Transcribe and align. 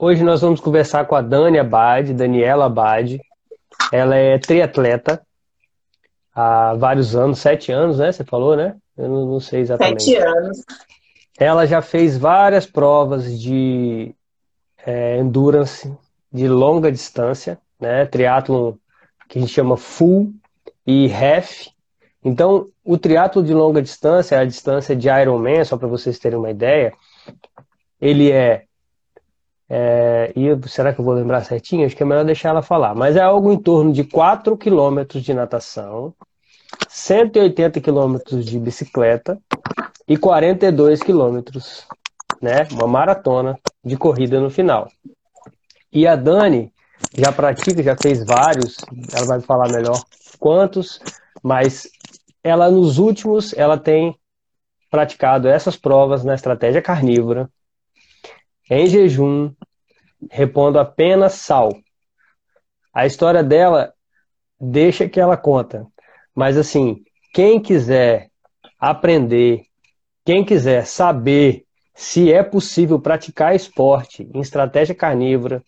Hoje 0.00 0.22
nós 0.22 0.42
vamos 0.42 0.60
conversar 0.60 1.06
com 1.06 1.16
a 1.16 1.20
Dani 1.20 1.58
Abad, 1.58 2.14
Daniela 2.14 2.66
Abad. 2.66 3.20
Ela 3.92 4.14
é 4.14 4.38
triatleta 4.38 5.20
há 6.32 6.74
vários 6.74 7.16
anos, 7.16 7.40
sete 7.40 7.72
anos, 7.72 7.98
né? 7.98 8.12
Você 8.12 8.22
falou, 8.22 8.56
né? 8.56 8.76
Eu 8.96 9.08
não, 9.08 9.26
não 9.26 9.40
sei 9.40 9.62
exatamente. 9.62 10.04
Sete 10.04 10.16
anos. 10.16 10.64
Ela 11.36 11.66
já 11.66 11.82
fez 11.82 12.16
várias 12.16 12.64
provas 12.64 13.40
de 13.40 14.14
é, 14.86 15.18
endurance 15.18 15.92
de 16.32 16.46
longa 16.46 16.92
distância, 16.92 17.58
né? 17.80 18.06
Triatlon 18.06 18.74
que 19.28 19.38
a 19.38 19.40
gente 19.40 19.52
chama 19.52 19.76
full 19.76 20.32
e 20.86 21.10
half. 21.12 21.66
Então, 22.24 22.68
o 22.84 22.96
triatlo 22.96 23.42
de 23.42 23.52
longa 23.52 23.82
distância, 23.82 24.38
a 24.38 24.44
distância 24.44 24.94
de 24.94 25.08
Ironman, 25.08 25.64
só 25.64 25.76
para 25.76 25.88
vocês 25.88 26.20
terem 26.20 26.38
uma 26.38 26.50
ideia, 26.50 26.92
ele 28.00 28.30
é, 28.30 28.67
é, 29.70 30.32
e 30.34 30.68
será 30.68 30.94
que 30.94 31.00
eu 31.00 31.04
vou 31.04 31.14
lembrar 31.14 31.44
certinho? 31.44 31.84
Acho 31.84 31.94
que 31.94 32.02
é 32.02 32.06
melhor 32.06 32.24
deixar 32.24 32.50
ela 32.50 32.62
falar. 32.62 32.94
Mas 32.94 33.16
é 33.16 33.20
algo 33.20 33.52
em 33.52 33.58
torno 33.58 33.92
de 33.92 34.02
4 34.04 34.56
quilômetros 34.56 35.22
de 35.22 35.34
natação, 35.34 36.14
180 36.88 37.80
quilômetros 37.80 38.46
de 38.46 38.58
bicicleta 38.58 39.38
e 40.06 40.16
42 40.16 41.02
quilômetros, 41.02 41.86
né? 42.40 42.66
Uma 42.72 42.86
maratona 42.86 43.58
de 43.84 43.96
corrida 43.96 44.40
no 44.40 44.48
final. 44.48 44.88
E 45.92 46.06
a 46.06 46.16
Dani 46.16 46.72
já 47.14 47.30
pratica, 47.30 47.82
já 47.82 47.96
fez 47.96 48.24
vários, 48.24 48.76
ela 49.14 49.26
vai 49.26 49.40
falar 49.40 49.70
melhor 49.70 50.02
quantos, 50.38 51.00
mas 51.42 51.88
ela 52.42 52.70
nos 52.70 52.98
últimos, 52.98 53.52
ela 53.56 53.76
tem 53.76 54.16
praticado 54.90 55.48
essas 55.48 55.76
provas 55.76 56.24
na 56.24 56.34
estratégia 56.34 56.80
carnívora, 56.80 57.50
em 58.70 58.86
jejum, 58.86 59.52
repondo 60.30 60.78
apenas 60.78 61.34
sal. 61.34 61.70
A 62.92 63.06
história 63.06 63.42
dela 63.42 63.92
deixa 64.60 65.08
que 65.08 65.20
ela 65.20 65.36
conta. 65.36 65.86
Mas 66.34 66.56
assim, 66.56 67.02
quem 67.32 67.60
quiser 67.60 68.30
aprender, 68.78 69.62
quem 70.24 70.44
quiser 70.44 70.86
saber 70.86 71.64
se 71.94 72.32
é 72.32 72.42
possível 72.42 73.00
praticar 73.00 73.54
esporte 73.54 74.28
em 74.32 74.40
estratégia 74.40 74.94
carnívora, 74.94 75.62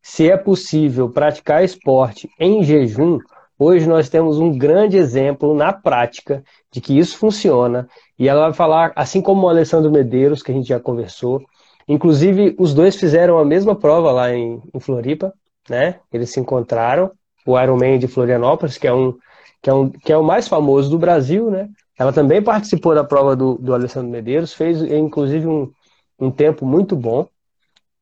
se 0.00 0.30
é 0.30 0.36
possível 0.36 1.08
praticar 1.08 1.64
esporte 1.64 2.28
em 2.38 2.62
jejum, 2.62 3.18
hoje 3.58 3.88
nós 3.88 4.08
temos 4.08 4.38
um 4.38 4.56
grande 4.56 4.96
exemplo 4.96 5.54
na 5.54 5.72
prática 5.72 6.42
de 6.70 6.80
que 6.80 6.98
isso 6.98 7.16
funciona. 7.16 7.88
E 8.18 8.28
ela 8.28 8.42
vai 8.42 8.52
falar, 8.52 8.92
assim 8.94 9.20
como 9.20 9.46
o 9.46 9.48
Alessandro 9.48 9.90
Medeiros, 9.90 10.42
que 10.42 10.50
a 10.50 10.54
gente 10.54 10.68
já 10.68 10.78
conversou. 10.80 11.42
Inclusive, 11.88 12.54
os 12.58 12.74
dois 12.74 12.96
fizeram 12.96 13.38
a 13.38 13.44
mesma 13.44 13.74
prova 13.74 14.12
lá 14.12 14.32
em, 14.32 14.62
em 14.72 14.80
Floripa, 14.80 15.32
né? 15.68 16.00
Eles 16.12 16.30
se 16.30 16.40
encontraram. 16.40 17.10
O 17.44 17.58
Ironman 17.58 17.98
de 17.98 18.06
Florianópolis, 18.06 18.78
que 18.78 18.86
é 18.86 18.94
um 18.94 19.18
que 19.62 19.70
é, 19.70 19.74
um, 19.74 19.90
que 19.90 20.12
é 20.12 20.16
o 20.16 20.24
mais 20.24 20.48
famoso 20.48 20.90
do 20.90 20.98
Brasil, 20.98 21.48
né? 21.50 21.68
Ela 21.96 22.12
também 22.12 22.42
participou 22.42 22.94
da 22.94 23.04
prova 23.04 23.36
do, 23.36 23.54
do 23.54 23.72
Alessandro 23.72 24.10
Medeiros, 24.10 24.52
fez 24.52 24.82
inclusive 24.82 25.46
um, 25.46 25.70
um 26.18 26.30
tempo 26.30 26.66
muito 26.66 26.96
bom. 26.96 27.28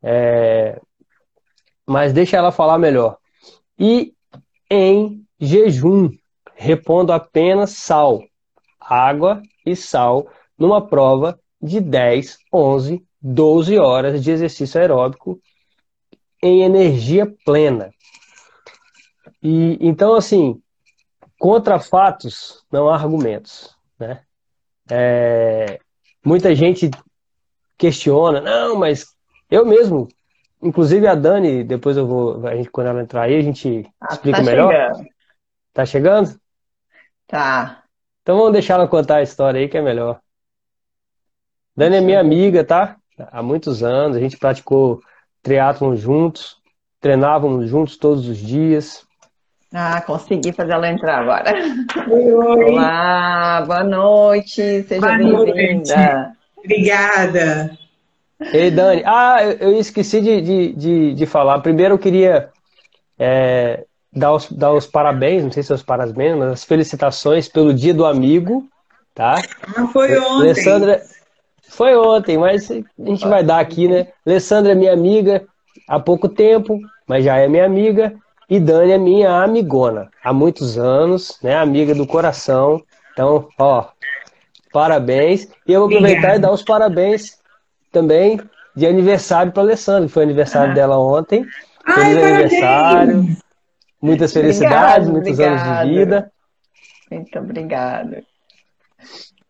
É... 0.03 0.81
Mas 1.86 2.14
deixa 2.14 2.39
ela 2.39 2.51
falar 2.51 2.78
melhor. 2.78 3.19
E 3.78 4.14
em 4.70 5.23
jejum, 5.39 6.11
repondo 6.55 7.12
apenas 7.12 7.70
sal, 7.73 8.23
água 8.81 9.42
e 9.67 9.77
sal, 9.77 10.28
numa 10.58 10.86
prova 10.86 11.39
de 11.61 11.81
10, 11.81 12.39
11, 12.53 13.05
12 13.21 13.79
horas 13.79 14.23
de 14.23 14.31
exercício 14.31 14.81
aeróbico 14.81 15.41
em 16.43 16.63
energia 16.63 17.33
plena. 17.45 17.91
E 19.43 19.79
então 19.81 20.15
assim, 20.15 20.61
Contra 21.41 21.81
fatos, 21.81 22.63
não 22.71 22.91
há 22.91 22.95
argumentos. 22.97 23.75
Né? 23.98 24.23
É, 24.91 25.80
muita 26.23 26.55
gente 26.55 26.91
questiona, 27.79 28.42
não, 28.42 28.77
mas 28.77 29.17
eu 29.51 29.64
mesmo, 29.64 30.07
inclusive 30.63 31.07
a 31.07 31.14
Dani, 31.14 31.64
depois 31.64 31.97
eu 31.97 32.07
vou, 32.07 32.47
a 32.47 32.55
gente, 32.55 32.69
quando 32.69 32.89
ela 32.89 33.01
entrar 33.01 33.23
aí, 33.23 33.36
a 33.36 33.41
gente 33.41 33.91
ah, 33.98 34.09
explica 34.13 34.36
tá 34.36 34.45
melhor. 34.45 34.70
Chegando. 34.70 35.09
Tá 35.73 35.86
chegando? 35.86 36.41
Tá. 37.27 37.85
Então 38.20 38.36
vamos 38.36 38.53
deixar 38.53 38.75
ela 38.75 38.86
contar 38.86 39.17
a 39.17 39.23
história 39.23 39.63
aí 39.63 39.69
que 39.69 39.79
é 39.79 39.83
melhor. 39.83 40.20
Dani 41.75 41.97
é 41.97 42.01
minha 42.03 42.20
amiga, 42.20 42.63
tá? 42.63 42.99
Há 43.31 43.42
muitos 43.42 43.83
anos, 43.83 44.17
a 44.17 44.20
gente 44.20 44.36
praticou 44.36 45.01
triatlon 45.42 45.97
juntos, 45.97 46.57
treinávamos 47.01 47.69
juntos 47.69 47.97
todos 47.97 48.29
os 48.29 48.39
dias. 48.39 49.05
Ah, 49.73 50.01
consegui 50.01 50.53
fazer 50.53 50.73
ela 50.73 50.89
entrar 50.89 51.20
agora. 51.20 51.55
Oi, 52.09 52.33
oi. 52.33 52.64
Olá, 52.64 53.63
boa 53.67 53.85
noite, 53.85 54.83
seja 54.83 55.17
bem-vinda. 55.17 56.33
Obrigada. 56.57 57.79
Ei, 58.53 58.70
Dani. 58.70 59.03
Ah, 59.05 59.39
eu 59.61 59.79
esqueci 59.79 60.20
de, 60.20 60.41
de, 60.41 60.73
de, 60.73 61.14
de 61.14 61.27
falar. 61.27 61.61
Primeiro 61.61 61.95
eu 61.95 61.98
queria 61.98 62.51
é, 63.19 63.85
dar, 64.13 64.33
os, 64.33 64.51
dar 64.51 64.73
os 64.73 64.86
parabéns, 64.86 65.45
não 65.45 65.53
sei 65.53 65.63
se 65.63 65.70
é 65.70 65.75
os 65.75 65.83
parabéns, 65.83 66.36
mas 66.36 66.53
as 66.53 66.64
felicitações 66.64 67.48
pelo 67.48 67.73
Dia 67.73 67.95
do 67.95 68.07
Amigo, 68.07 68.67
tá? 69.14 69.36
Ah, 69.77 69.86
foi 69.89 70.19
ontem. 70.19 70.48
Alessandra, 70.48 71.03
foi 71.70 71.97
ontem, 71.97 72.36
mas 72.36 72.70
a 72.70 72.75
gente 73.07 73.27
vai 73.27 73.42
dar 73.42 73.61
aqui, 73.61 73.89
né? 73.89 74.08
Alessandra 74.27 74.73
é 74.73 74.75
minha 74.75 74.92
amiga 74.92 75.47
há 75.89 75.98
pouco 75.98 76.29
tempo, 76.29 76.79
mas 77.07 77.25
já 77.25 77.36
é 77.36 77.48
minha 77.48 77.64
amiga. 77.64 78.13
E 78.48 78.58
Dani 78.58 78.91
é 78.91 78.98
minha 78.98 79.42
amigona 79.42 80.11
há 80.25 80.33
muitos 80.33 80.77
anos, 80.77 81.39
né? 81.41 81.57
Amiga 81.57 81.95
do 81.95 82.07
coração. 82.07 82.83
Então, 83.13 83.48
ó, 83.57 83.86
parabéns. 84.73 85.48
E 85.67 85.73
eu 85.73 85.80
vou 85.80 85.89
aproveitar 85.89 86.19
Obrigada. 86.19 86.36
e 86.36 86.41
dar 86.41 86.53
os 86.53 86.63
parabéns 86.63 87.39
também 87.92 88.41
de 88.75 88.86
aniversário 88.86 89.53
para 89.53 89.63
Alessandra, 89.63 90.09
que 90.09 90.13
foi 90.13 90.25
aniversário 90.25 90.73
ah. 90.73 90.75
dela 90.75 90.98
ontem. 90.98 91.47
Ai, 91.86 91.95
Feliz 91.95 92.20
parabéns. 92.20 92.53
aniversário. 92.53 93.36
Muitas 94.03 94.33
felicidades, 94.33 95.09
obrigado, 95.09 95.13
muitos 95.13 95.33
obrigado. 95.33 95.69
anos 95.69 95.89
de 95.89 95.98
vida. 95.98 96.33
Muito 97.11 97.39
obrigada. 97.39 98.25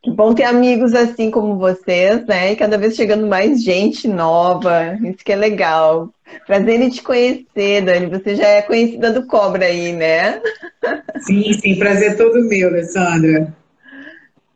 Que 0.02 0.10
bom 0.10 0.34
ter 0.34 0.44
amigos 0.44 0.94
assim 0.94 1.30
como 1.30 1.58
vocês, 1.58 2.24
né? 2.26 2.52
E 2.52 2.56
cada 2.56 2.78
vez 2.78 2.96
chegando 2.96 3.26
mais 3.26 3.62
gente 3.62 4.08
nova. 4.08 4.98
Isso 5.02 5.22
que 5.22 5.32
é 5.32 5.36
legal. 5.36 6.08
Prazer 6.46 6.80
em 6.80 6.88
te 6.88 7.02
conhecer, 7.02 7.82
Dani. 7.82 8.06
Você 8.06 8.34
já 8.34 8.46
é 8.46 8.62
conhecida 8.62 9.12
do 9.12 9.26
Cobra 9.26 9.66
aí, 9.66 9.92
né? 9.92 10.40
Sim, 11.26 11.52
sim. 11.52 11.78
Prazer 11.78 12.16
todo 12.16 12.48
meu, 12.48 12.68
Alessandra. 12.68 13.54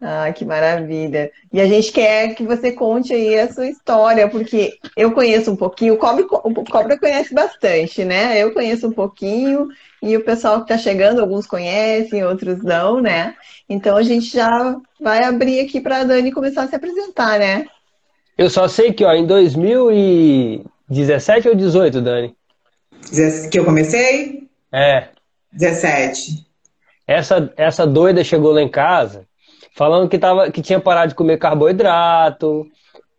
Ah, 0.06 0.30
que 0.34 0.44
maravilha. 0.44 1.32
E 1.50 1.58
a 1.58 1.66
gente 1.66 1.90
quer 1.90 2.34
que 2.34 2.44
você 2.44 2.70
conte 2.70 3.14
aí 3.14 3.40
a 3.40 3.50
sua 3.50 3.66
história, 3.66 4.28
porque 4.28 4.74
eu 4.94 5.12
conheço 5.12 5.50
um 5.50 5.56
pouquinho, 5.56 5.94
o 5.94 5.96
Cobra, 5.96 6.26
o 6.26 6.62
Cobra 6.62 6.98
conhece 6.98 7.32
bastante, 7.32 8.04
né? 8.04 8.38
Eu 8.38 8.52
conheço 8.52 8.86
um 8.86 8.92
pouquinho, 8.92 9.66
e 10.02 10.14
o 10.14 10.22
pessoal 10.22 10.56
que 10.56 10.64
está 10.64 10.76
chegando, 10.76 11.22
alguns 11.22 11.46
conhecem, 11.46 12.22
outros 12.22 12.62
não, 12.62 13.00
né? 13.00 13.34
Então 13.66 13.96
a 13.96 14.02
gente 14.02 14.26
já 14.26 14.76
vai 15.00 15.24
abrir 15.24 15.60
aqui 15.60 15.80
para 15.80 16.00
a 16.00 16.04
Dani 16.04 16.30
começar 16.30 16.64
a 16.64 16.68
se 16.68 16.76
apresentar, 16.76 17.38
né? 17.38 17.64
Eu 18.36 18.50
só 18.50 18.68
sei 18.68 18.92
que 18.92 19.06
ó, 19.06 19.12
em 19.14 19.24
2017 19.24 21.48
ou 21.48 21.54
18, 21.54 22.02
Dani? 22.02 22.36
Que 23.50 23.58
eu 23.58 23.64
comecei? 23.64 24.50
É. 24.70 25.08
17. 25.50 26.44
Essa, 27.06 27.50
essa 27.56 27.86
doida 27.86 28.22
chegou 28.22 28.52
lá 28.52 28.60
em 28.60 28.68
casa 28.68 29.26
falando 29.74 30.08
que, 30.08 30.18
tava, 30.18 30.50
que 30.50 30.62
tinha 30.62 30.80
parado 30.80 31.08
de 31.08 31.14
comer 31.14 31.36
carboidrato, 31.36 32.66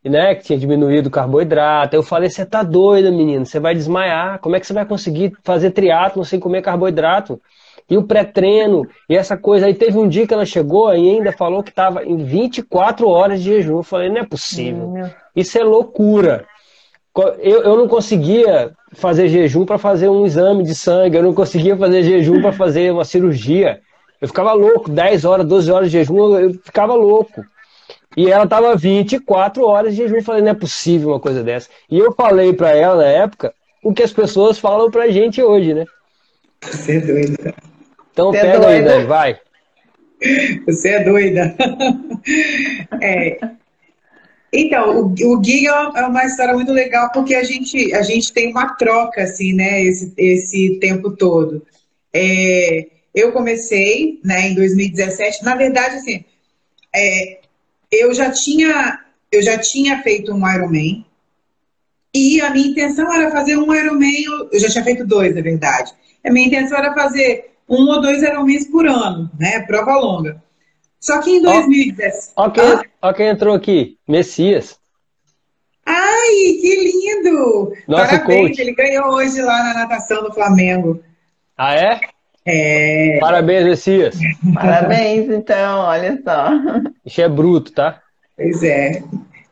né, 0.04 0.36
que 0.36 0.44
tinha 0.44 0.58
diminuído 0.58 1.10
o 1.10 1.12
carboidrato. 1.12 1.96
Eu 1.96 2.02
falei, 2.02 2.30
você 2.30 2.46
tá 2.46 2.64
doida, 2.64 3.12
menino, 3.12 3.46
você 3.46 3.60
vai 3.60 3.76
desmaiar. 3.76 4.40
Como 4.40 4.56
é 4.56 4.60
que 4.60 4.66
você 4.66 4.74
vai 4.74 4.86
conseguir 4.86 5.34
fazer 5.44 5.72
triatlo 5.72 6.24
sem 6.24 6.40
comer 6.40 6.62
carboidrato? 6.62 7.42
E 7.90 7.98
o 7.98 8.04
pré-treino, 8.04 8.88
e 9.08 9.16
essa 9.16 9.38
coisa. 9.38 9.68
Aí 9.68 9.74
teve 9.76 9.98
um 9.98 10.08
dia 10.08 10.26
que 10.26 10.34
ela 10.34 10.46
chegou 10.46 10.92
e 10.96 11.10
ainda 11.10 11.32
falou 11.32 11.62
que 11.62 11.70
estava 11.70 12.04
em 12.04 12.18
24 12.18 13.08
horas 13.08 13.44
de 13.44 13.50
jejum. 13.50 13.78
Eu 13.78 13.84
falei, 13.84 14.10
não 14.10 14.18
é 14.18 14.26
possível. 14.26 14.94
Isso 15.36 15.58
é 15.60 15.64
loucura. 15.64 16.46
Eu, 17.40 17.62
eu 17.62 17.78
não 17.78 17.88
conseguia 17.88 18.72
fazer 18.94 19.28
jejum 19.28 19.66
para 19.66 19.78
fazer 19.78 20.10
um 20.10 20.26
exame 20.26 20.64
de 20.64 20.74
sangue, 20.74 21.18
eu 21.18 21.24
não 21.24 21.34
conseguia 21.34 21.78
fazer 21.78 22.04
jejum 22.04 22.42
para 22.42 22.52
fazer 22.52 22.92
uma 22.92 23.06
cirurgia. 23.06 23.80
Eu 24.22 24.28
ficava 24.28 24.54
louco, 24.54 24.90
10 24.90 25.26
horas, 25.26 25.46
12 25.46 25.72
horas 25.72 25.92
de 25.92 25.98
jejum, 25.98 26.38
eu 26.38 26.54
ficava 26.54 26.94
louco. 26.94 27.44
E 28.16 28.32
ela 28.32 28.48
tava 28.48 28.76
24 28.76 29.66
horas 29.66 29.96
de 29.96 30.04
jejum. 30.04 30.16
Eu 30.16 30.24
falei, 30.24 30.42
não 30.42 30.52
é 30.52 30.54
possível 30.54 31.10
uma 31.10 31.20
coisa 31.20 31.44
dessa. 31.44 31.70
E 31.90 32.00
eu 32.00 32.14
falei 32.14 32.54
para 32.54 32.72
ela 32.72 33.04
na 33.04 33.10
época 33.10 33.54
o 33.84 33.94
que 33.94 34.04
as 34.04 34.14
pessoas 34.14 34.58
falam 34.58 34.90
pra 34.90 35.10
gente 35.10 35.42
hoje, 35.42 35.74
né? 35.74 35.86
Você 36.62 36.98
é 36.98 37.00
doida. 37.02 37.54
Então 38.12 38.32
Você 38.32 38.38
é 38.38 38.52
pega 38.52 38.66
é 38.66 38.76
aí, 38.76 38.84
Dani, 38.84 39.06
vai. 39.06 39.40
Você 40.66 40.90
é 40.90 41.04
doida. 41.04 41.56
É, 43.02 43.38
Então, 44.52 45.02
o, 45.02 45.14
o 45.14 45.44
Giga 45.44 45.92
é 45.96 46.06
uma 46.06 46.26
história 46.26 46.54
muito 46.54 46.72
legal 46.72 47.12
porque 47.14 47.36
a 47.36 47.44
gente, 47.44 47.94
a 47.94 48.02
gente 48.02 48.32
tem 48.32 48.52
uma 48.52 48.74
troca, 48.76 49.22
assim, 49.24 49.54
né, 49.54 49.84
esse, 49.84 50.14
esse 50.18 50.80
tempo 50.80 51.12
todo. 51.12 51.62
É, 52.14 52.88
eu 53.16 53.32
comecei, 53.32 54.20
né, 54.24 54.50
em 54.50 54.56
2017, 54.56 55.44
na 55.44 55.56
verdade, 55.56 55.96
assim, 55.96 56.26
é, 56.94 57.40
eu 57.90 58.14
já 58.14 58.30
tinha, 58.30 59.00
eu 59.32 59.42
já 59.42 59.58
tinha 59.58 60.04
feito 60.04 60.34
um 60.34 60.48
Ironman 60.48 61.06
e 62.14 62.42
a 62.42 62.50
minha 62.50 62.68
intenção 62.68 63.12
era 63.12 63.32
fazer 63.32 63.58
um 63.58 63.74
Ironman, 63.74 64.26
eu 64.52 64.60
já 64.60 64.70
tinha 64.70 64.84
feito 64.84 65.06
dois, 65.06 65.34
na 65.34 65.42
verdade. 65.42 65.94
A 66.26 66.32
minha 66.32 66.48
intenção 66.48 66.78
era 66.78 66.94
fazer 66.94 67.54
um 67.70 67.88
ou 67.88 68.02
dois 68.02 68.22
Ironmans 68.22 68.68
por 68.68 68.86
ano, 68.86 69.32
né, 69.40 69.62
prova 69.62 69.96
longa. 69.96 70.44
Só 71.00 71.22
que 71.22 71.38
em 71.38 71.42
2017. 71.42 72.34
Ó, 72.36 72.48
ó, 72.48 72.50
quem, 72.50 72.64
ah? 72.64 72.84
ó 73.02 73.14
quem 73.14 73.28
entrou 73.28 73.56
aqui, 73.56 73.98
Messias. 74.08 74.78
Ai, 75.86 76.58
que 76.60 76.92
lindo! 76.92 77.72
Nosso 77.88 78.10
Parabéns, 78.10 78.50
coach. 78.50 78.60
ele 78.60 78.74
ganhou 78.74 79.14
hoje 79.14 79.42
lá 79.42 79.64
na 79.64 79.74
natação 79.76 80.24
do 80.24 80.34
Flamengo. 80.34 81.02
Ah, 81.56 81.76
é? 81.76 82.00
É. 82.46 83.18
Parabéns, 83.20 83.66
Messias. 83.66 84.18
Parabéns, 84.54 85.30
então, 85.30 85.80
olha 85.80 86.22
só. 86.24 86.50
Isso 87.04 87.22
é 87.22 87.28
bruto, 87.28 87.72
tá? 87.72 88.02
Pois 88.38 88.62
é, 88.64 89.02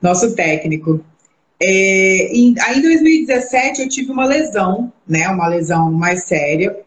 nosso 0.01 0.35
técnico. 0.35 1.03
É, 1.61 2.35
em, 2.35 2.53
aí 2.59 2.79
em 2.79 2.81
2017 2.81 3.81
eu 3.81 3.89
tive 3.89 4.11
uma 4.11 4.25
lesão, 4.25 4.91
né? 5.07 5.27
Uma 5.29 5.47
lesão 5.47 5.91
mais 5.91 6.25
séria. 6.25 6.77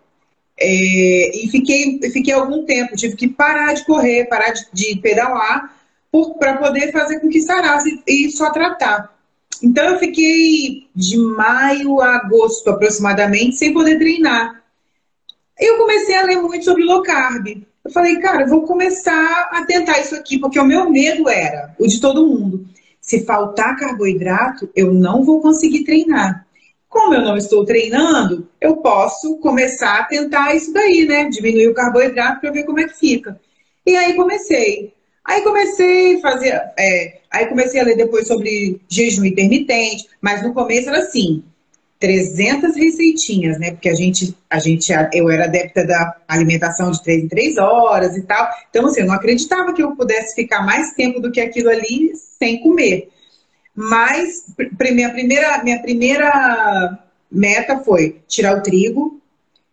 É, 0.58 1.44
e 1.44 1.48
fiquei, 1.50 1.98
fiquei 2.12 2.32
algum 2.32 2.64
tempo, 2.64 2.96
tive 2.96 3.16
que 3.16 3.28
parar 3.28 3.74
de 3.74 3.84
correr, 3.84 4.26
parar 4.26 4.52
de, 4.52 4.66
de 4.72 5.00
pedalar, 5.00 5.74
para 6.38 6.56
poder 6.56 6.92
fazer 6.92 7.20
com 7.20 7.28
que 7.28 7.42
sarasse 7.42 8.00
e 8.06 8.30
só 8.30 8.50
tratar. 8.50 9.14
Então 9.62 9.84
eu 9.84 9.98
fiquei 9.98 10.86
de 10.94 11.16
maio 11.16 12.00
a 12.00 12.16
agosto 12.16 12.70
aproximadamente 12.70 13.56
sem 13.56 13.72
poder 13.72 13.98
treinar. 13.98 14.62
Eu 15.58 15.78
comecei 15.78 16.14
a 16.14 16.24
ler 16.24 16.42
muito 16.42 16.64
sobre 16.64 16.84
low 16.84 17.02
carb. 17.02 17.46
Eu 17.84 17.90
falei, 17.90 18.16
cara, 18.18 18.42
eu 18.42 18.48
vou 18.48 18.62
começar 18.62 19.48
a 19.52 19.64
tentar 19.64 20.00
isso 20.00 20.14
aqui, 20.14 20.38
porque 20.38 20.58
o 20.58 20.64
meu 20.64 20.90
medo 20.90 21.28
era 21.28 21.74
o 21.78 21.86
de 21.86 22.00
todo 22.00 22.26
mundo. 22.26 22.66
Se 23.00 23.24
faltar 23.24 23.76
carboidrato, 23.76 24.68
eu 24.74 24.92
não 24.92 25.22
vou 25.22 25.40
conseguir 25.40 25.84
treinar. 25.84 26.46
Como 26.88 27.14
eu 27.14 27.22
não 27.22 27.36
estou 27.36 27.64
treinando, 27.64 28.48
eu 28.60 28.78
posso 28.78 29.36
começar 29.38 30.00
a 30.00 30.04
tentar 30.04 30.54
isso 30.54 30.72
daí, 30.72 31.04
né? 31.06 31.28
Diminuir 31.28 31.68
o 31.68 31.74
carboidrato 31.74 32.40
para 32.40 32.50
ver 32.50 32.64
como 32.64 32.80
é 32.80 32.88
que 32.88 32.98
fica. 32.98 33.40
E 33.84 33.96
aí 33.96 34.14
comecei. 34.14 34.92
Aí 35.24 35.42
comecei 35.42 36.16
a 36.16 36.20
fazer, 36.20 36.52
é, 36.78 37.18
aí 37.30 37.46
comecei 37.46 37.80
a 37.80 37.84
ler 37.84 37.96
depois 37.96 38.28
sobre 38.28 38.80
jejum 38.88 39.24
intermitente, 39.24 40.06
mas 40.20 40.42
no 40.42 40.54
começo 40.54 40.88
era 40.88 40.98
assim, 40.98 41.42
300 41.98 42.76
receitinhas, 42.76 43.58
né? 43.58 43.70
Porque 43.70 43.88
a 43.88 43.94
gente, 43.94 44.36
a 44.50 44.58
gente, 44.58 44.92
eu 45.12 45.30
era 45.30 45.44
adepta 45.44 45.84
da 45.86 46.16
alimentação 46.28 46.90
de 46.90 47.02
3 47.02 47.24
em 47.24 47.28
3 47.28 47.56
horas 47.58 48.16
e 48.16 48.22
tal. 48.22 48.48
Então, 48.68 48.86
assim, 48.86 49.00
eu 49.00 49.06
não 49.06 49.14
acreditava 49.14 49.72
que 49.72 49.82
eu 49.82 49.96
pudesse 49.96 50.34
ficar 50.34 50.62
mais 50.62 50.92
tempo 50.92 51.20
do 51.20 51.32
que 51.32 51.40
aquilo 51.40 51.70
ali 51.70 52.12
sem 52.38 52.60
comer. 52.60 53.08
Mas 53.74 54.44
minha 54.92 55.10
primeira, 55.10 55.62
minha 55.62 55.80
primeira 55.80 56.98
meta 57.30 57.78
foi 57.78 58.20
tirar 58.28 58.56
o 58.56 58.62
trigo. 58.62 59.20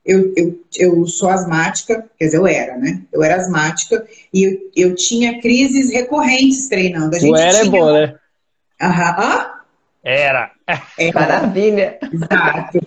Eu, 0.06 0.34
eu, 0.36 0.60
eu 0.78 1.08
sou 1.08 1.30
asmática, 1.30 2.06
quer 2.20 2.26
dizer, 2.26 2.38
eu 2.38 2.46
era, 2.46 2.78
né? 2.78 3.02
Eu 3.12 3.24
era 3.24 3.38
asmática 3.38 4.06
e 4.34 4.44
eu, 4.44 4.90
eu 4.90 4.96
tinha 4.96 5.40
crises 5.40 5.92
recorrentes 5.92 6.68
treinando. 6.68 7.16
A 7.16 7.20
gente 7.20 7.32
o 7.32 7.38
era 7.38 7.58
é 7.58 7.62
tinha... 7.62 7.66
é 7.66 7.80
bom, 7.80 7.94
né? 7.94 8.16
Aham. 8.82 9.52
Era. 10.04 10.52
É, 10.98 11.12
Maravilha. 11.14 11.98
Exato. 12.12 12.80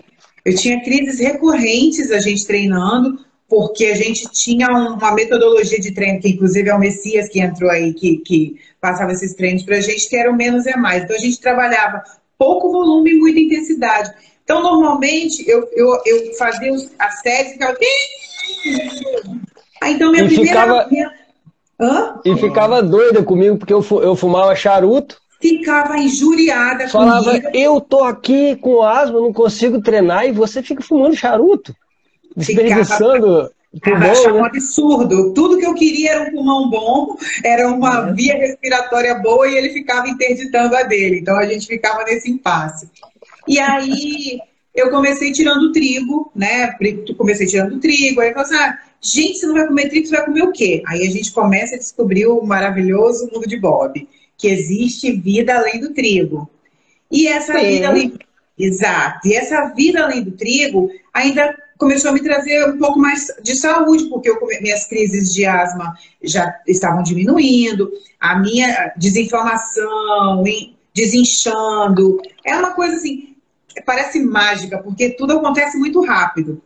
Eu 0.44 0.54
tinha 0.54 0.82
crises 0.82 1.18
recorrentes 1.18 2.10
a 2.10 2.20
gente 2.20 2.46
treinando, 2.46 3.18
porque 3.48 3.86
a 3.86 3.96
gente 3.96 4.28
tinha 4.30 4.68
uma 4.68 5.12
metodologia 5.12 5.80
de 5.80 5.92
treino, 5.92 6.20
que 6.20 6.28
inclusive 6.28 6.68
é 6.68 6.74
o 6.74 6.78
Messias 6.78 7.28
que 7.28 7.40
entrou 7.40 7.70
aí, 7.70 7.92
que, 7.92 8.18
que 8.18 8.56
passava 8.80 9.12
esses 9.12 9.34
treinos 9.34 9.64
para 9.64 9.76
a 9.76 9.80
gente, 9.80 10.08
que 10.08 10.16
era 10.16 10.30
o 10.30 10.36
menos 10.36 10.66
é 10.66 10.76
mais. 10.76 11.04
Então 11.04 11.16
a 11.16 11.18
gente 11.18 11.40
trabalhava 11.40 12.02
pouco 12.38 12.70
volume 12.70 13.10
e 13.10 13.18
muita 13.18 13.40
intensidade. 13.40 14.12
Então, 14.44 14.62
normalmente, 14.62 15.44
eu, 15.48 15.68
eu, 15.72 16.00
eu 16.06 16.34
fazia 16.38 16.72
as 17.00 17.20
séries 17.20 17.50
e 17.50 17.52
ficava. 17.54 17.76
Ah, 19.80 19.90
então, 19.90 20.12
minha 20.12 20.24
e 20.24 20.28
primeira. 20.28 20.60
Ficava... 20.60 20.88
Minha... 20.88 21.12
Hã? 21.80 22.20
E 22.24 22.36
ficava 22.36 22.82
doida 22.82 23.22
comigo, 23.24 23.58
porque 23.58 23.72
eu, 23.72 23.84
eu 24.00 24.14
fumava 24.14 24.54
charuto. 24.54 25.20
Ficava 25.40 25.98
injuriada 25.98 26.88
Falava, 26.88 27.24
comigo. 27.24 27.50
eu 27.52 27.80
tô 27.80 28.04
aqui 28.04 28.56
com 28.56 28.82
asma, 28.82 29.20
não 29.20 29.32
consigo 29.32 29.80
treinar, 29.80 30.26
e 30.26 30.32
você 30.32 30.62
fica 30.62 30.82
fumando 30.82 31.14
charuto. 31.14 31.74
Desperdiçando. 32.34 33.50
Ficava... 33.74 34.10
achava 34.10 34.32
né? 34.32 34.40
um 34.40 34.44
absurdo. 34.44 35.34
Tudo 35.34 35.58
que 35.58 35.66
eu 35.66 35.74
queria 35.74 36.12
era 36.12 36.22
um 36.22 36.32
pulmão 36.32 36.70
bom, 36.70 37.16
era 37.44 37.68
uma 37.68 38.12
via 38.12 38.34
respiratória 38.36 39.14
boa 39.16 39.46
e 39.48 39.56
ele 39.56 39.70
ficava 39.70 40.08
interditando 40.08 40.74
a 40.74 40.82
dele. 40.82 41.18
Então 41.20 41.36
a 41.36 41.46
gente 41.46 41.66
ficava 41.66 42.02
nesse 42.04 42.30
impasse. 42.30 42.88
E 43.46 43.58
aí 43.58 44.38
eu 44.74 44.90
comecei 44.90 45.32
tirando 45.32 45.72
trigo, 45.72 46.30
né? 46.34 46.74
Comecei 47.16 47.46
tirando 47.46 47.78
trigo, 47.78 48.20
aí 48.20 48.28
eu 48.28 48.34
falei 48.34 48.50
assim, 48.50 48.56
ah, 48.56 48.78
gente, 49.00 49.38
você 49.38 49.46
não 49.46 49.54
vai 49.54 49.66
comer 49.66 49.88
trigo, 49.88 50.06
você 50.06 50.16
vai 50.16 50.24
comer 50.24 50.42
o 50.42 50.52
quê? 50.52 50.82
Aí 50.86 51.06
a 51.06 51.10
gente 51.10 51.32
começa 51.32 51.74
a 51.74 51.78
descobrir 51.78 52.26
o 52.26 52.42
maravilhoso 52.44 53.28
mundo 53.32 53.46
de 53.46 53.58
Bob, 53.58 54.06
que 54.36 54.48
existe 54.48 55.12
vida 55.12 55.56
além 55.56 55.80
do 55.80 55.94
trigo. 55.94 56.50
E 57.10 57.26
essa 57.28 57.58
Sim. 57.58 57.66
vida 57.66 57.88
além... 57.88 58.18
Exato. 58.58 59.28
E 59.28 59.34
essa 59.34 59.66
vida 59.74 60.02
além 60.02 60.22
do 60.22 60.32
trigo 60.32 60.90
ainda 61.12 61.54
começou 61.78 62.10
a 62.10 62.14
me 62.14 62.22
trazer 62.22 62.68
um 62.68 62.78
pouco 62.78 62.98
mais 62.98 63.26
de 63.42 63.54
saúde, 63.54 64.06
porque 64.06 64.30
eu, 64.30 64.38
minhas 64.60 64.86
crises 64.86 65.32
de 65.32 65.44
asma 65.44 65.94
já 66.22 66.58
estavam 66.66 67.02
diminuindo, 67.02 67.90
a 68.18 68.38
minha 68.38 68.92
desinflamação, 68.96 70.42
desinchando. 70.94 72.18
É 72.44 72.56
uma 72.56 72.72
coisa 72.72 72.96
assim, 72.96 73.36
parece 73.84 74.20
mágica, 74.20 74.78
porque 74.78 75.10
tudo 75.10 75.34
acontece 75.34 75.76
muito 75.76 76.02
rápido. 76.02 76.62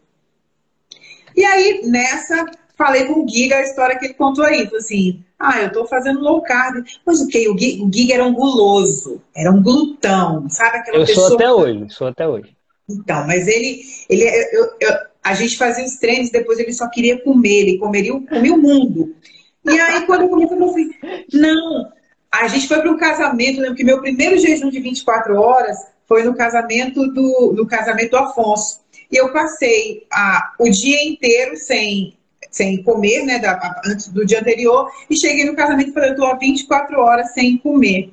E 1.37 1.45
aí, 1.45 1.83
nessa, 1.87 2.47
falei 2.77 3.05
com 3.07 3.25
o 3.25 3.29
Giga 3.29 3.57
a 3.57 3.63
história 3.63 3.99
que 3.99 4.07
ele 4.07 4.15
contou 4.15 4.45
aí. 4.45 4.65
Falei 4.65 4.79
assim, 4.79 5.25
ah, 5.41 5.63
eu 5.63 5.73
tô 5.73 5.87
fazendo 5.87 6.21
low 6.21 6.43
carb. 6.43 6.85
Mas 7.07 7.21
o 7.23 7.27
que? 7.27 7.49
O 7.49 7.59
Giga 7.59 8.15
era 8.15 8.25
um 8.25 8.35
guloso, 8.35 9.23
era 9.35 9.51
um 9.51 9.63
glutão, 9.63 10.49
sabe 10.51 10.77
aquela 10.77 10.99
eu 10.99 11.07
pessoa... 11.07 11.29
sou 11.29 11.37
até 11.37 11.51
hoje, 11.51 11.87
sou 11.89 12.07
até 12.09 12.29
hoje. 12.29 12.55
Então, 12.89 13.27
mas 13.27 13.49
ele, 13.49 13.83
ele 14.09 14.25
eu, 14.53 14.71
eu, 14.81 14.97
a 15.23 15.33
gente 15.33 15.57
fazia 15.57 15.85
os 15.85 15.97
treinos, 15.97 16.31
depois 16.31 16.59
ele 16.59 16.73
só 16.73 16.89
queria 16.89 17.19
comer, 17.23 17.61
ele 17.61 17.79
comeria, 17.79 18.13
comia 18.13 18.53
o 18.53 18.59
mundo. 18.59 19.15
E 19.65 19.81
aí, 19.81 20.05
quando 20.07 20.23
eu 20.23 20.29
comecei, 20.29 20.57
eu 20.57 20.69
falei 20.69 21.27
não, 21.33 21.91
a 22.31 22.47
gente 22.47 22.69
foi 22.69 22.81
para 22.81 22.91
um 22.91 22.99
casamento, 22.99 23.61
lembro 23.61 23.77
que 23.77 23.85
meu 23.85 24.01
primeiro 24.01 24.39
jejum 24.39 24.69
de 24.69 24.81
24 24.81 25.35
horas 25.37 25.79
foi 26.07 26.23
no 26.23 26.35
casamento 26.35 27.07
do, 27.13 27.55
no 27.57 27.67
casamento 27.67 28.11
do 28.11 28.19
Afonso. 28.19 28.81
E 29.11 29.17
eu 29.17 29.33
passei 29.33 30.07
a, 30.13 30.53
o 30.59 30.69
dia 30.69 31.03
inteiro 31.05 31.57
sem, 31.57 32.17
sem 32.51 32.83
comer, 32.83 33.25
né, 33.25 33.39
da, 33.39 33.81
antes 33.87 34.09
do 34.09 34.27
dia 34.27 34.41
anterior, 34.41 34.91
e 35.09 35.19
cheguei 35.19 35.45
no 35.45 35.55
casamento 35.55 35.91
e 35.91 35.93
falei, 35.93 36.11
eu 36.11 36.15
estou 36.15 36.27
há 36.27 36.35
24 36.35 37.01
horas 37.01 37.33
sem 37.33 37.57
comer. 37.59 38.13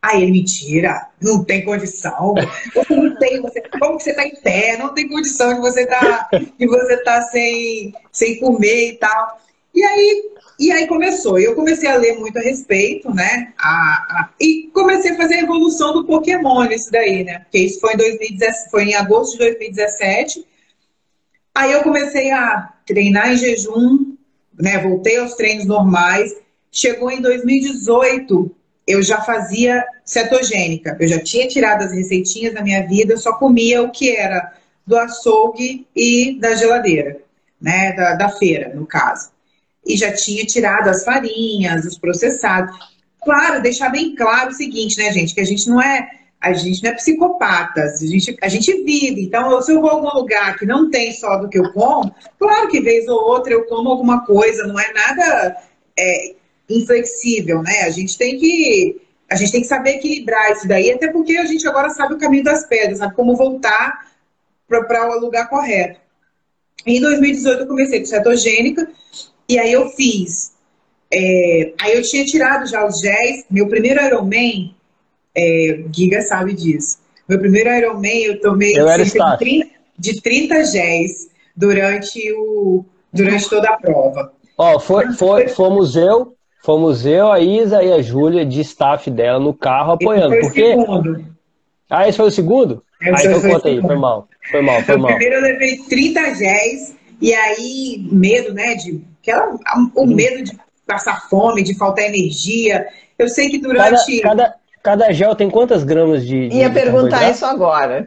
Aí 0.00 0.22
ele, 0.22 0.32
mentira, 0.32 1.08
não 1.20 1.42
tem 1.42 1.64
condição. 1.64 2.34
Você 2.74 2.94
não 2.94 3.16
tem, 3.16 3.42
você, 3.42 3.60
como 3.80 3.96
que 3.96 4.04
você 4.04 4.10
está 4.10 4.24
em 4.24 4.36
pé? 4.36 4.76
Não 4.76 4.94
tem 4.94 5.08
condição 5.08 5.54
de 5.54 5.60
você 5.60 5.86
tá, 5.86 6.28
de 6.56 6.66
você 6.66 6.96
tá 7.02 7.22
sem, 7.22 7.92
sem 8.12 8.38
comer 8.38 8.90
e 8.90 8.96
tal. 8.96 9.40
E 9.74 9.82
aí, 9.82 10.30
e 10.58 10.72
aí 10.72 10.86
começou. 10.86 11.38
Eu 11.38 11.54
comecei 11.56 11.88
a 11.88 11.96
ler 11.96 12.16
muito 12.16 12.38
a 12.38 12.42
respeito, 12.42 13.12
né? 13.12 13.52
A, 13.58 13.70
a, 13.70 14.30
e 14.40 14.70
comecei 14.72 15.12
a 15.12 15.16
fazer 15.16 15.34
a 15.34 15.42
evolução 15.42 15.92
do 15.92 16.04
Pokémon 16.04 16.64
isso 16.66 16.90
daí, 16.92 17.24
né? 17.24 17.40
Porque 17.40 17.58
isso 17.58 17.80
foi 17.80 17.94
em, 17.94 17.96
2017, 17.96 18.70
foi 18.70 18.84
em 18.84 18.94
agosto 18.94 19.32
de 19.32 19.38
2017. 19.38 20.46
Aí 21.54 21.72
eu 21.72 21.82
comecei 21.82 22.30
a 22.30 22.72
treinar 22.88 23.32
em 23.32 23.36
jejum, 23.36 24.16
né? 24.58 24.78
Voltei 24.78 25.18
aos 25.18 25.34
treinos 25.34 25.66
normais. 25.66 26.34
Chegou 26.72 27.10
em 27.10 27.20
2018, 27.20 28.50
eu 28.86 29.02
já 29.02 29.20
fazia 29.20 29.84
cetogênica. 30.04 30.96
Eu 30.98 31.06
já 31.06 31.20
tinha 31.20 31.46
tirado 31.46 31.84
as 31.84 31.92
receitinhas 31.92 32.54
da 32.54 32.62
minha 32.62 32.86
vida, 32.86 33.16
só 33.16 33.34
comia 33.34 33.82
o 33.82 33.90
que 33.92 34.16
era 34.16 34.54
do 34.86 34.96
açougue 34.96 35.86
e 35.94 36.38
da 36.40 36.54
geladeira, 36.54 37.18
né? 37.60 37.92
Da, 37.92 38.14
da 38.14 38.28
feira, 38.30 38.74
no 38.74 38.86
caso. 38.86 39.30
E 39.86 39.96
já 39.96 40.12
tinha 40.12 40.44
tirado 40.44 40.88
as 40.88 41.04
farinhas, 41.04 41.84
os 41.84 41.98
processados. 41.98 42.74
Claro, 43.22 43.62
deixar 43.62 43.90
bem 43.90 44.14
claro 44.14 44.50
o 44.50 44.54
seguinte, 44.54 44.96
né, 44.98 45.12
gente? 45.12 45.34
Que 45.34 45.40
a 45.40 45.46
gente 45.46 45.68
não 45.68 45.80
é 45.80 46.08
a 46.40 46.52
gente 46.52 46.82
não 46.82 46.90
é 46.90 46.94
psicopata, 46.94 47.82
a 47.82 48.06
gente, 48.06 48.36
a 48.40 48.48
gente 48.48 48.84
vive. 48.84 49.22
Então, 49.22 49.60
se 49.60 49.72
eu 49.72 49.80
vou 49.80 49.90
a 49.90 49.92
algum 49.94 50.16
lugar 50.16 50.56
que 50.56 50.64
não 50.64 50.90
tem 50.90 51.12
só 51.12 51.36
do 51.36 51.48
que 51.48 51.58
eu 51.58 51.72
como, 51.72 52.14
claro 52.38 52.68
que 52.68 52.80
vez 52.80 53.08
ou 53.08 53.16
outra 53.16 53.52
eu 53.52 53.64
como 53.64 53.88
alguma 53.90 54.24
coisa, 54.24 54.66
não 54.66 54.78
é 54.78 54.92
nada 54.92 55.56
é, 55.98 56.34
inflexível, 56.68 57.62
né? 57.62 57.82
A 57.82 57.90
gente 57.90 58.16
tem 58.16 58.38
que 58.38 59.00
a 59.30 59.36
gente 59.36 59.52
tem 59.52 59.60
que 59.60 59.66
saber 59.66 59.96
equilibrar 59.96 60.52
isso 60.52 60.66
daí, 60.66 60.90
até 60.90 61.08
porque 61.08 61.36
a 61.36 61.44
gente 61.44 61.66
agora 61.68 61.90
sabe 61.90 62.14
o 62.14 62.18
caminho 62.18 62.44
das 62.44 62.66
pedras, 62.66 62.98
sabe 62.98 63.14
como 63.14 63.36
voltar 63.36 64.08
para 64.66 65.16
o 65.16 65.20
lugar 65.20 65.50
correto. 65.50 66.00
Em 66.86 67.00
2018 67.00 67.60
eu 67.60 67.66
comecei 67.66 68.00
com 68.00 68.06
cetogênica 68.06 68.88
e 69.46 69.58
aí 69.58 69.72
eu 69.72 69.90
fiz. 69.90 70.52
É, 71.12 71.74
aí 71.80 71.94
eu 71.94 72.02
tinha 72.02 72.24
tirado 72.24 72.66
já 72.66 72.86
os 72.86 73.00
géis. 73.00 73.44
Meu 73.50 73.68
primeiro 73.68 74.02
Ironman, 74.02 74.74
é, 75.38 75.84
Giga 75.94 76.20
sabe 76.22 76.52
disso. 76.52 76.98
Meu 77.28 77.38
primeiro 77.38 77.70
Ironman 77.70 78.24
eu 78.24 78.40
tomei 78.40 78.78
eu 78.78 78.86
cerca 78.88 79.32
de 79.32 79.38
30, 79.38 79.70
de 79.98 80.20
30 80.22 80.64
géis 80.64 81.28
durante, 81.56 82.32
o, 82.32 82.84
durante 83.12 83.48
toda 83.48 83.68
a 83.68 83.76
prova. 83.76 84.32
Ó, 84.56 84.78
foi, 84.80 85.12
foi, 85.12 85.48
fomos 85.48 85.94
eu, 85.94 86.34
fomos 86.64 87.06
eu, 87.06 87.30
a 87.30 87.38
Isa 87.38 87.82
e 87.82 87.92
a 87.92 88.02
Júlia 88.02 88.44
de 88.44 88.60
staff 88.60 89.10
dela 89.10 89.38
no 89.38 89.54
carro 89.54 89.92
apoiando. 89.92 90.34
Esse 90.34 90.50
foi 90.50 90.62
porque... 90.62 90.74
o 90.74 90.80
segundo. 90.80 91.24
Ah, 91.90 92.08
esse 92.08 92.18
foi 92.18 92.26
o 92.26 92.30
segundo? 92.30 92.84
Esse 93.00 93.28
ah, 93.28 93.30
então 93.30 93.50
conta 93.50 93.68
aí, 93.68 93.80
foi 93.80 93.96
mal. 93.96 94.28
Foi 94.50 94.62
mal, 94.62 94.82
foi 94.82 94.96
mal. 94.96 95.10
Primeiro 95.10 95.36
eu 95.36 95.42
levei 95.42 95.78
30 95.88 96.34
géis 96.34 96.96
e 97.20 97.32
aí 97.32 98.08
medo, 98.10 98.52
né, 98.52 98.74
de 98.74 99.02
aquela, 99.22 99.58
o 99.94 100.06
medo 100.06 100.42
de 100.42 100.58
passar 100.86 101.28
fome, 101.28 101.62
de 101.62 101.76
faltar 101.76 102.06
energia. 102.06 102.86
Eu 103.18 103.28
sei 103.28 103.48
que 103.48 103.58
durante 103.58 104.20
cada, 104.20 104.44
cada, 104.44 104.56
cada 104.82 105.12
gel 105.12 105.34
tem 105.34 105.50
quantas 105.50 105.84
gramas 105.84 106.26
de, 106.26 106.48
de 106.48 106.56
Ia 106.56 106.70
perguntar 106.70 107.30
isso 107.30 107.44
agora. 107.44 108.06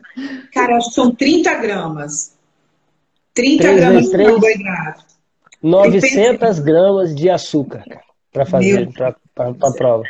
Cara, 0.54 0.78
acho 0.78 0.90
que 0.90 0.96
são 0.96 1.14
30 1.14 1.54
gramas. 1.56 2.34
30 3.34 3.64
3 3.64 3.80
gramas 3.80 4.06
de 4.06 4.18
carboidrato. 4.18 5.06
900 5.62 6.60
gramas 6.60 7.16
de 7.16 7.30
açúcar 7.30 7.84
para 8.32 8.46
fazer 8.46 8.90
para 8.94 9.16
a 9.50 9.72
prova. 9.74 10.04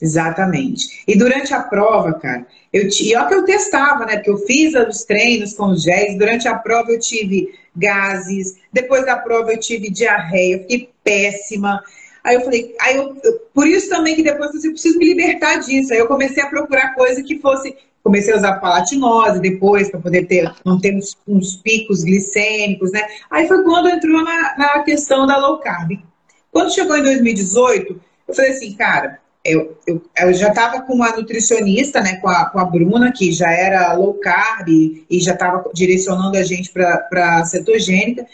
Exatamente. 0.00 1.02
E 1.08 1.16
durante 1.16 1.54
a 1.54 1.62
prova, 1.62 2.12
cara, 2.14 2.46
eu 2.72 2.88
e 2.88 3.16
olha 3.16 3.28
que 3.28 3.34
eu 3.34 3.44
testava, 3.44 4.04
né? 4.04 4.16
Porque 4.16 4.30
eu 4.30 4.38
fiz 4.38 4.74
os 4.74 5.04
treinos 5.04 5.54
com 5.54 5.68
os 5.68 5.82
géis. 5.82 6.18
Durante 6.18 6.46
a 6.46 6.56
prova 6.56 6.90
eu 6.90 6.98
tive 6.98 7.48
gases. 7.74 8.56
Depois 8.72 9.06
da 9.06 9.16
prova 9.16 9.52
eu 9.52 9.58
tive 9.58 9.90
diarreia. 9.90 10.56
Eu 10.56 10.60
fiquei 10.60 10.90
péssima. 11.02 11.82
Aí 12.24 12.36
eu 12.36 12.40
falei, 12.40 12.74
aí 12.80 12.96
eu, 12.96 13.14
eu, 13.22 13.40
por 13.52 13.66
isso 13.66 13.90
também 13.90 14.16
que 14.16 14.22
depois 14.22 14.64
eu 14.64 14.72
preciso 14.72 14.98
me 14.98 15.04
libertar 15.04 15.56
disso. 15.56 15.92
Aí 15.92 15.98
eu 15.98 16.08
comecei 16.08 16.42
a 16.42 16.48
procurar 16.48 16.94
coisa 16.94 17.22
que 17.22 17.38
fosse. 17.38 17.76
Comecei 18.02 18.34
a 18.34 18.36
usar 18.36 18.60
palatinose 18.60 19.40
depois, 19.40 19.90
para 19.90 20.00
poder 20.00 20.26
ter, 20.26 20.52
não 20.64 20.78
ter 20.78 20.94
uns, 20.94 21.16
uns, 21.26 21.56
picos 21.56 22.02
glicêmicos, 22.02 22.92
né? 22.92 23.00
Aí 23.30 23.48
foi 23.48 23.62
quando 23.62 23.88
entrou 23.88 24.22
na, 24.22 24.58
na 24.58 24.82
questão 24.82 25.26
da 25.26 25.38
low 25.38 25.58
carb. 25.58 25.92
Quando 26.50 26.74
chegou 26.74 26.98
em 26.98 27.02
2018, 27.02 28.00
eu 28.28 28.34
falei 28.34 28.50
assim, 28.50 28.74
cara, 28.74 29.18
eu, 29.42 29.78
eu, 29.86 30.02
eu 30.18 30.34
já 30.34 30.48
estava 30.48 30.82
com 30.82 30.94
uma 30.94 31.16
nutricionista, 31.16 32.02
né, 32.02 32.16
com 32.16 32.28
a, 32.28 32.46
com 32.46 32.58
a 32.58 32.64
Bruna, 32.66 33.10
que 33.10 33.32
já 33.32 33.50
era 33.50 33.94
low 33.94 34.14
carb 34.14 34.68
e, 34.68 35.04
e 35.08 35.20
já 35.20 35.32
estava 35.32 35.64
direcionando 35.72 36.36
a 36.36 36.42
gente 36.42 36.70
para 36.72 37.38
a 37.38 37.44
cetogênica. 37.46 38.26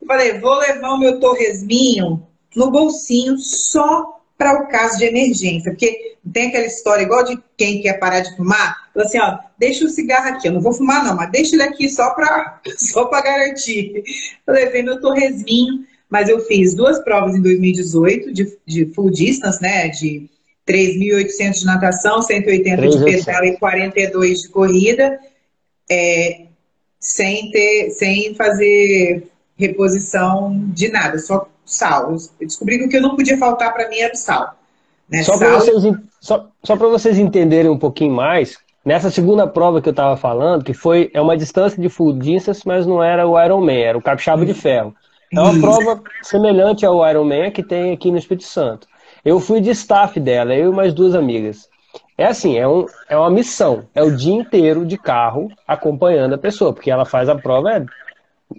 Eu 0.00 0.06
falei, 0.06 0.38
vou 0.38 0.58
levar 0.58 0.90
o 0.90 0.98
meu 0.98 1.18
torresminho 1.18 2.26
no 2.56 2.70
bolsinho 2.70 3.38
só 3.38 4.16
para 4.36 4.62
o 4.62 4.68
caso 4.68 4.98
de 4.98 5.04
emergência, 5.04 5.70
porque 5.70 6.16
tem 6.32 6.48
aquela 6.48 6.66
história 6.66 7.02
igual 7.02 7.24
de 7.24 7.38
quem 7.56 7.80
quer 7.80 7.98
parar 7.98 8.20
de 8.20 8.36
fumar, 8.36 8.90
fala 8.92 9.06
assim, 9.06 9.18
ó, 9.18 9.38
deixa 9.58 9.84
o 9.84 9.88
cigarro 9.88 10.28
aqui, 10.28 10.48
eu 10.48 10.52
não 10.52 10.60
vou 10.60 10.72
fumar 10.72 11.04
não, 11.04 11.16
mas 11.16 11.30
deixa 11.30 11.54
ele 11.54 11.62
aqui 11.62 11.88
só 11.88 12.10
para 12.10 12.60
só 12.76 13.08
garantir. 13.08 14.02
Eu 14.46 14.54
levei 14.54 14.82
meu 14.82 15.00
torresminho, 15.00 15.86
mas 16.10 16.28
eu 16.28 16.40
fiz 16.40 16.74
duas 16.74 16.98
provas 17.02 17.34
em 17.34 17.42
2018 17.42 18.32
de, 18.32 18.58
de 18.66 18.86
full 18.86 19.10
distance, 19.10 19.60
né, 19.62 19.88
de 19.88 20.28
3.800 20.68 21.52
de 21.60 21.64
natação, 21.64 22.22
180 22.22 22.88
de 22.88 23.04
pedal 23.04 23.44
e 23.44 23.56
42 23.56 24.42
de 24.42 24.48
corrida, 24.48 25.18
é, 25.90 26.46
sem, 27.00 27.50
ter, 27.50 27.90
sem 27.90 28.34
fazer 28.34 29.28
reposição 29.56 30.68
de 30.74 30.88
nada, 30.88 31.18
só 31.18 31.48
sal. 31.66 32.12
Eu 32.12 32.46
descobri 32.46 32.78
que 32.78 32.84
o 32.84 32.88
que 32.88 32.96
eu 32.96 33.02
não 33.02 33.16
podia 33.16 33.36
faltar 33.36 33.74
para 33.74 33.88
mim 33.88 33.98
era 33.98 34.14
o 34.14 34.16
sal. 34.16 34.54
Né? 35.10 35.22
Só 35.22 35.36
para 35.36 35.58
vocês, 35.58 35.94
só, 36.20 36.48
só 36.62 36.76
vocês 36.76 37.18
entenderem 37.18 37.70
um 37.70 37.78
pouquinho 37.78 38.14
mais, 38.14 38.58
nessa 38.84 39.10
segunda 39.10 39.46
prova 39.46 39.82
que 39.82 39.88
eu 39.88 39.92
estava 39.92 40.16
falando, 40.16 40.64
que 40.64 40.72
foi 40.72 41.10
é 41.12 41.20
uma 41.20 41.36
distância 41.36 41.80
de 41.80 41.88
full 41.88 42.12
distance, 42.12 42.62
mas 42.66 42.86
não 42.86 43.02
era 43.02 43.26
o 43.26 43.40
Ironman, 43.42 43.82
era 43.82 43.98
o 43.98 44.02
capixaba 44.02 44.46
de 44.46 44.54
ferro. 44.54 44.94
É 45.32 45.40
uma 45.40 45.50
Isso. 45.50 45.60
prova 45.60 46.02
semelhante 46.22 46.86
ao 46.86 47.08
Ironman 47.08 47.50
que 47.50 47.62
tem 47.62 47.92
aqui 47.92 48.10
no 48.10 48.18
Espírito 48.18 48.46
Santo. 48.46 48.86
Eu 49.24 49.40
fui 49.40 49.60
de 49.60 49.70
staff 49.70 50.20
dela, 50.20 50.54
eu 50.54 50.72
e 50.72 50.74
mais 50.74 50.94
duas 50.94 51.14
amigas. 51.14 51.68
É 52.16 52.26
assim, 52.26 52.56
é, 52.56 52.66
um, 52.66 52.86
é 53.08 53.16
uma 53.16 53.28
missão. 53.28 53.84
É 53.94 54.02
o 54.02 54.16
dia 54.16 54.34
inteiro 54.34 54.86
de 54.86 54.96
carro 54.96 55.50
acompanhando 55.66 56.34
a 56.34 56.38
pessoa, 56.38 56.72
porque 56.72 56.90
ela 56.90 57.04
faz 57.04 57.28
a 57.28 57.34
prova 57.34 57.72
é 57.72 57.84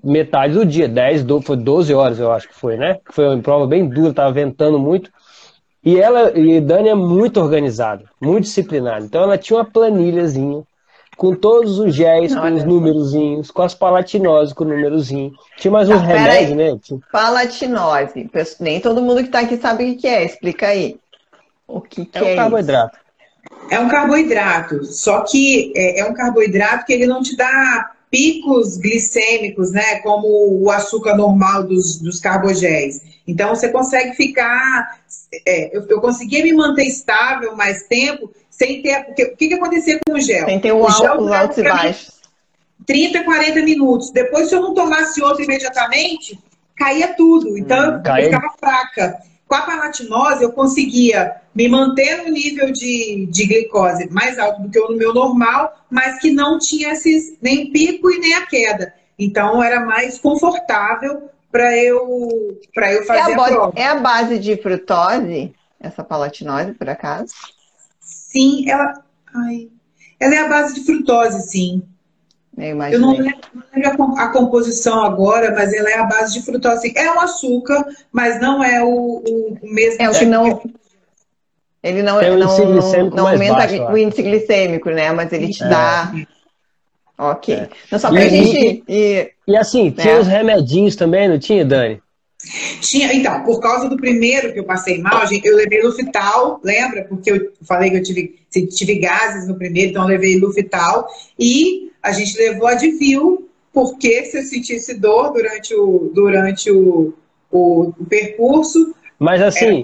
metade 0.03 0.53
do 0.53 0.65
dia, 0.65 0.87
10, 0.87 1.23
12, 1.23 1.45
foi 1.45 1.57
12 1.57 1.93
horas, 1.93 2.19
eu 2.19 2.31
acho 2.31 2.47
que 2.47 2.55
foi, 2.55 2.77
né? 2.77 2.99
Foi 3.11 3.27
uma 3.27 3.41
prova 3.41 3.67
bem 3.67 3.87
dura, 3.87 4.13
tava 4.13 4.31
ventando 4.31 4.79
muito. 4.79 5.11
E 5.83 5.99
ela, 5.99 6.37
e 6.37 6.59
Dani 6.59 6.89
é 6.89 6.95
muito 6.95 7.39
organizada, 7.39 8.03
muito 8.21 8.43
disciplinada. 8.43 9.05
Então 9.05 9.23
ela 9.23 9.37
tinha 9.37 9.57
uma 9.57 9.65
planilhazinha 9.65 10.63
com 11.15 11.33
todos 11.33 11.79
os 11.79 11.95
géis, 11.95 12.35
com 12.35 12.53
os 12.53 12.63
númerozinhos, 12.63 13.49
com 13.49 13.63
as 13.63 13.73
palatinoses 13.73 14.53
com 14.53 14.63
o 14.63 14.67
númerozinho. 14.67 15.31
Tinha 15.57 15.71
mais 15.71 15.89
uns 15.89 16.01
tá, 16.01 16.07
remédios, 16.07 16.55
né? 16.55 16.99
Palatinose. 17.11 18.29
Nem 18.59 18.79
todo 18.79 19.01
mundo 19.01 19.21
que 19.21 19.27
está 19.27 19.39
aqui 19.39 19.57
sabe 19.57 19.91
o 19.91 19.97
que 19.97 20.07
é. 20.07 20.25
Explica 20.25 20.67
aí. 20.67 20.99
O 21.67 21.81
que, 21.81 22.05
que 22.05 22.17
é, 22.17 22.31
é 22.31 22.33
um 22.33 22.35
carboidrato. 22.35 22.97
Isso? 22.97 23.07
É 23.69 23.79
um 23.79 23.89
carboidrato, 23.89 24.85
só 24.85 25.21
que 25.21 25.73
é, 25.75 26.01
é 26.01 26.05
um 26.05 26.13
carboidrato 26.13 26.85
que 26.85 26.93
ele 26.93 27.05
não 27.05 27.21
te 27.21 27.35
dá 27.35 27.91
picos 28.09 28.77
glicêmicos, 28.77 29.71
né? 29.71 29.99
Como 29.99 30.27
o 30.61 30.71
açúcar 30.71 31.15
normal 31.15 31.63
dos, 31.63 31.99
dos 31.99 32.19
carbogéis. 32.19 33.01
Então 33.27 33.49
você 33.49 33.69
consegue 33.69 34.15
ficar. 34.15 34.99
É, 35.45 35.75
eu, 35.75 35.85
eu 35.87 36.01
conseguia 36.01 36.43
me 36.43 36.53
manter 36.53 36.85
estável 36.85 37.55
mais 37.55 37.83
tempo 37.83 38.31
sem 38.49 38.81
ter. 38.81 39.05
Porque, 39.05 39.23
o 39.23 39.35
que, 39.35 39.47
que 39.49 39.53
acontecia 39.53 39.99
com 40.05 40.13
o 40.13 40.19
gel? 40.19 40.45
Sem 40.45 40.59
ter 40.59 40.71
o, 40.71 40.83
o 40.83 40.89
gel, 40.89 41.21
os 41.21 41.31
altos 41.31 41.57
e 41.57 41.63
baixos. 41.63 42.17
30, 42.85 43.23
40 43.23 43.61
minutos. 43.63 44.11
Depois, 44.11 44.47
se 44.47 44.55
eu 44.55 44.61
não 44.61 44.73
tomasse 44.73 45.21
outro 45.21 45.43
imediatamente, 45.43 46.39
caía 46.75 47.13
tudo. 47.15 47.57
Então, 47.57 47.97
hum, 47.97 48.01
eu 48.17 48.25
ficava 48.25 48.53
fraca. 48.57 49.17
Com 49.47 49.55
a 49.55 49.61
palatinose, 49.61 50.43
eu 50.43 50.51
conseguia 50.51 51.35
me 51.55 51.67
manter 51.67 52.23
no 52.23 52.31
nível 52.31 52.71
de, 52.71 53.27
de 53.29 53.45
glicose 53.45 54.09
mais 54.11 54.37
alto 54.37 54.61
do 54.61 54.69
que 54.69 54.79
o 54.79 54.91
meu 54.91 55.13
normal, 55.13 55.85
mas 55.89 56.19
que 56.19 56.31
não 56.31 56.59
tinha 56.59 56.91
esses, 56.91 57.37
nem 57.41 57.71
pico 57.71 58.11
e 58.11 58.19
nem 58.19 58.33
a 58.33 58.45
queda. 58.45 58.93
Então, 59.17 59.63
era 59.63 59.79
mais 59.85 60.19
confortável 60.19 61.29
para 61.51 61.75
eu, 61.77 62.59
eu 62.75 63.05
fazer 63.05 63.31
é 63.31 63.33
a, 63.33 63.43
a 63.43 63.47
prova. 63.47 63.73
É 63.75 63.87
a 63.87 63.95
base 63.95 64.37
de 64.37 64.57
frutose, 64.57 65.53
essa 65.79 66.03
palatinose, 66.03 66.73
por 66.73 66.89
acaso? 66.89 67.33
Sim, 67.99 68.69
ela. 68.69 69.03
Ai, 69.33 69.69
ela 70.19 70.35
é 70.35 70.37
a 70.39 70.49
base 70.49 70.75
de 70.75 70.85
frutose, 70.85 71.49
sim. 71.49 71.83
Eu, 72.57 72.81
eu 72.81 72.99
não 72.99 73.11
lembro, 73.11 74.15
a 74.17 74.29
composição 74.29 75.05
agora, 75.05 75.53
mas 75.53 75.71
ela 75.73 75.91
é 75.91 75.99
a 75.99 76.05
base 76.05 76.33
de 76.33 76.43
frutose. 76.43 76.91
É 76.95 77.11
um 77.11 77.19
açúcar, 77.19 77.85
mas 78.11 78.41
não 78.41 78.63
é 78.63 78.83
o, 78.83 78.87
o, 78.87 79.57
o 79.61 79.73
mesmo. 79.73 80.01
É 80.01 80.09
o 80.09 80.13
que 80.13 80.25
não. 80.25 80.59
Ele 81.83 82.01
não, 82.01 82.19
é 82.19 82.29
não, 82.31 82.37
não, 82.37 83.09
não 83.11 83.27
aumenta 83.27 83.53
baixo, 83.53 83.83
o 83.83 83.97
índice 83.97 84.23
glicêmico, 84.23 84.89
né? 84.89 85.11
Mas 85.11 85.31
ele 85.31 85.49
te 85.49 85.63
é. 85.63 85.69
dá. 85.69 86.11
Ok. 87.15 87.53
É. 87.53 87.69
Não, 87.91 87.99
só 87.99 88.09
pra 88.09 88.25
e, 88.25 88.29
gente. 88.29 88.83
E, 88.87 89.31
e 89.47 89.55
assim, 89.55 89.91
tinha 89.91 90.15
né? 90.15 90.19
os 90.19 90.27
remedinhos 90.27 90.95
também, 90.95 91.29
não 91.29 91.37
tinha, 91.37 91.63
Dani? 91.63 92.01
Tinha, 92.81 93.13
então, 93.13 93.43
por 93.43 93.59
causa 93.59 93.87
do 93.87 93.97
primeiro 93.97 94.51
que 94.51 94.59
eu 94.59 94.63
passei 94.63 94.99
mal, 94.99 95.23
eu 95.43 95.55
levei 95.55 95.81
Lufital, 95.81 96.59
lembra? 96.63 97.03
Porque 97.03 97.31
eu 97.31 97.51
falei 97.67 97.91
que 97.91 97.97
eu 97.97 98.03
tive, 98.03 98.35
tive 98.49 98.95
gases 98.99 99.47
no 99.47 99.55
primeiro, 99.55 99.91
então 99.91 100.03
eu 100.03 100.09
levei 100.09 100.39
Lufital. 100.39 101.07
E 101.37 101.86
a 102.07 102.11
gente 102.13 102.37
levou 102.37 102.67
Advil, 102.67 103.49
porque 103.73 104.23
se 104.23 104.37
eu 104.37 104.43
sentisse 104.43 104.97
dor 104.97 105.33
durante 105.33 105.75
o, 105.75 106.09
durante 106.13 106.71
o, 106.71 107.13
o, 107.51 107.93
o 107.99 108.05
percurso. 108.05 108.95
Mas 109.19 109.41
assim, 109.41 109.83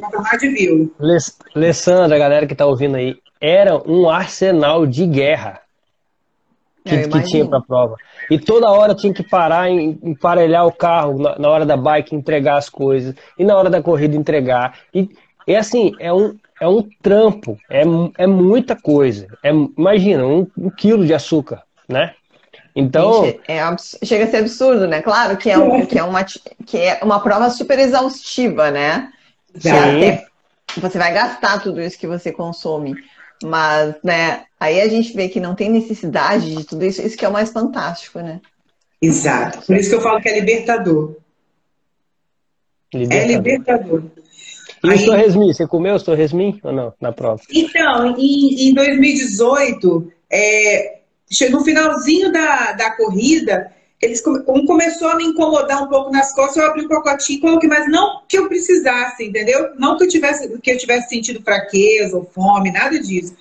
Alessandra, 1.53 2.15
a 2.15 2.19
galera 2.19 2.47
que 2.47 2.55
tá 2.55 2.65
ouvindo 2.65 2.95
aí, 2.95 3.15
era 3.41 3.77
um 3.85 4.09
arsenal 4.09 4.85
de 4.85 5.05
guerra 5.05 5.61
que, 6.85 7.07
que 7.07 7.23
tinha 7.23 7.45
para 7.45 7.57
a 7.57 7.61
prova. 7.61 7.95
E 8.31 8.39
toda 8.39 8.71
hora 8.71 8.95
tinha 8.95 9.13
que 9.13 9.23
parar, 9.23 9.69
em, 9.69 9.99
emparelhar 10.01 10.65
o 10.65 10.71
carro 10.71 11.19
na, 11.19 11.37
na, 11.37 11.49
hora 11.49 11.65
da 11.65 11.75
bike, 11.75 12.15
entregar 12.15 12.57
as 12.57 12.69
coisas, 12.69 13.13
e 13.37 13.43
na 13.43 13.55
hora 13.57 13.69
da 13.69 13.81
corrida 13.81 14.15
entregar. 14.15 14.79
E, 14.93 15.09
e 15.45 15.55
assim, 15.55 15.91
é 15.99 16.13
um, 16.13 16.37
é 16.61 16.67
um 16.67 16.87
trampo, 17.01 17.57
é, 17.69 17.83
é 18.17 18.27
muita 18.27 18.75
coisa. 18.75 19.27
É, 19.43 19.51
imagina, 19.51 20.25
um, 20.25 20.47
um 20.57 20.69
quilo 20.69 21.05
de 21.05 21.13
açúcar, 21.13 21.63
né? 21.87 22.13
Então. 22.75 23.25
Gente, 23.25 23.41
é 23.47 24.05
chega 24.05 24.25
a 24.25 24.27
ser 24.27 24.37
absurdo, 24.37 24.87
né? 24.87 25.01
Claro 25.01 25.37
que 25.37 25.49
é, 25.49 25.57
um, 25.57 25.85
que, 25.85 25.97
é 25.97 26.03
uma, 26.03 26.23
que 26.23 26.77
é 26.77 26.99
uma 27.03 27.19
prova 27.21 27.49
super 27.49 27.77
exaustiva, 27.77 28.71
né? 28.71 29.11
Sim. 29.55 29.69
Até, 29.69 30.25
você 30.77 30.97
vai 30.97 31.13
gastar 31.13 31.61
tudo 31.61 31.81
isso 31.81 31.99
que 31.99 32.07
você 32.07 32.31
consome. 32.31 32.95
Mas, 33.43 33.95
né, 34.03 34.45
aí 34.59 34.81
a 34.81 34.87
gente 34.87 35.13
vê 35.13 35.27
que 35.27 35.39
não 35.39 35.53
tem 35.53 35.69
necessidade 35.69 36.55
de 36.55 36.63
tudo 36.63 36.85
isso, 36.85 37.01
isso 37.01 37.17
que 37.17 37.25
é 37.25 37.29
o 37.29 37.33
mais 37.33 37.51
fantástico, 37.51 38.19
né? 38.19 38.39
Exato. 39.01 39.65
Por 39.65 39.75
isso 39.75 39.89
que 39.89 39.95
eu 39.95 40.01
falo 40.01 40.21
que 40.21 40.29
é 40.29 40.39
libertador. 40.39 41.17
libertador. 42.93 43.21
É 43.21 43.27
libertador. 43.27 44.03
E 44.83 44.89
aí... 44.89 45.03
o 45.03 45.05
torresmin, 45.05 45.53
você 45.53 45.67
comeu 45.67 45.95
o 45.95 45.99
torresmin 45.99 46.59
ou 46.63 46.71
não, 46.71 46.93
na 46.99 47.11
prova? 47.11 47.41
Então, 47.51 48.15
em, 48.17 48.69
em 48.69 48.73
2018, 48.73 50.11
é, 50.29 50.99
no 51.49 51.63
finalzinho 51.63 52.31
da, 52.31 52.73
da 52.73 52.91
corrida, 52.91 53.71
eles 54.01 54.21
como 54.21 54.65
começou 54.65 55.07
a 55.07 55.15
me 55.15 55.23
incomodar 55.23 55.83
um 55.83 55.87
pouco 55.87 56.11
nas 56.11 56.33
costas, 56.33 56.57
eu 56.57 56.69
abri 56.69 56.85
o 56.85 56.89
pacotinho 56.89 57.37
e 57.37 57.41
coloquei, 57.41 57.69
mas 57.69 57.89
não 57.89 58.21
que 58.27 58.37
eu 58.37 58.47
precisasse, 58.47 59.23
entendeu? 59.23 59.69
Não 59.77 59.97
que 59.97 60.03
eu 60.03 60.09
tivesse, 60.09 60.47
que 60.59 60.71
eu 60.71 60.77
tivesse 60.77 61.09
sentido 61.09 61.41
fraqueza 61.41 62.17
ou 62.17 62.25
fome, 62.25 62.71
nada 62.71 62.99
disso. 62.99 63.35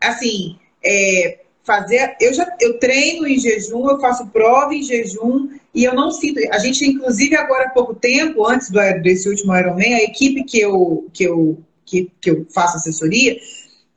Assim, 0.00 0.58
é, 0.84 1.38
fazer, 1.64 2.16
eu 2.20 2.34
já 2.34 2.46
eu 2.60 2.78
treino 2.78 3.26
em 3.26 3.38
jejum, 3.38 3.88
eu 3.88 4.00
faço 4.00 4.26
prova 4.26 4.74
em 4.74 4.82
jejum 4.82 5.48
e 5.74 5.84
eu 5.84 5.94
não 5.94 6.10
sinto. 6.10 6.40
A 6.52 6.58
gente, 6.58 6.84
inclusive, 6.84 7.34
agora 7.36 7.64
há 7.66 7.70
pouco 7.70 7.94
tempo, 7.94 8.46
antes 8.46 8.70
do, 8.70 8.80
desse 9.02 9.28
último 9.28 9.56
Ironman, 9.56 9.94
a 9.94 10.02
equipe 10.02 10.44
que 10.44 10.60
eu 10.60 11.08
que 11.12 11.24
eu 11.24 11.58
que, 11.84 12.10
que 12.20 12.30
eu 12.30 12.46
faço 12.52 12.76
assessoria, 12.76 13.36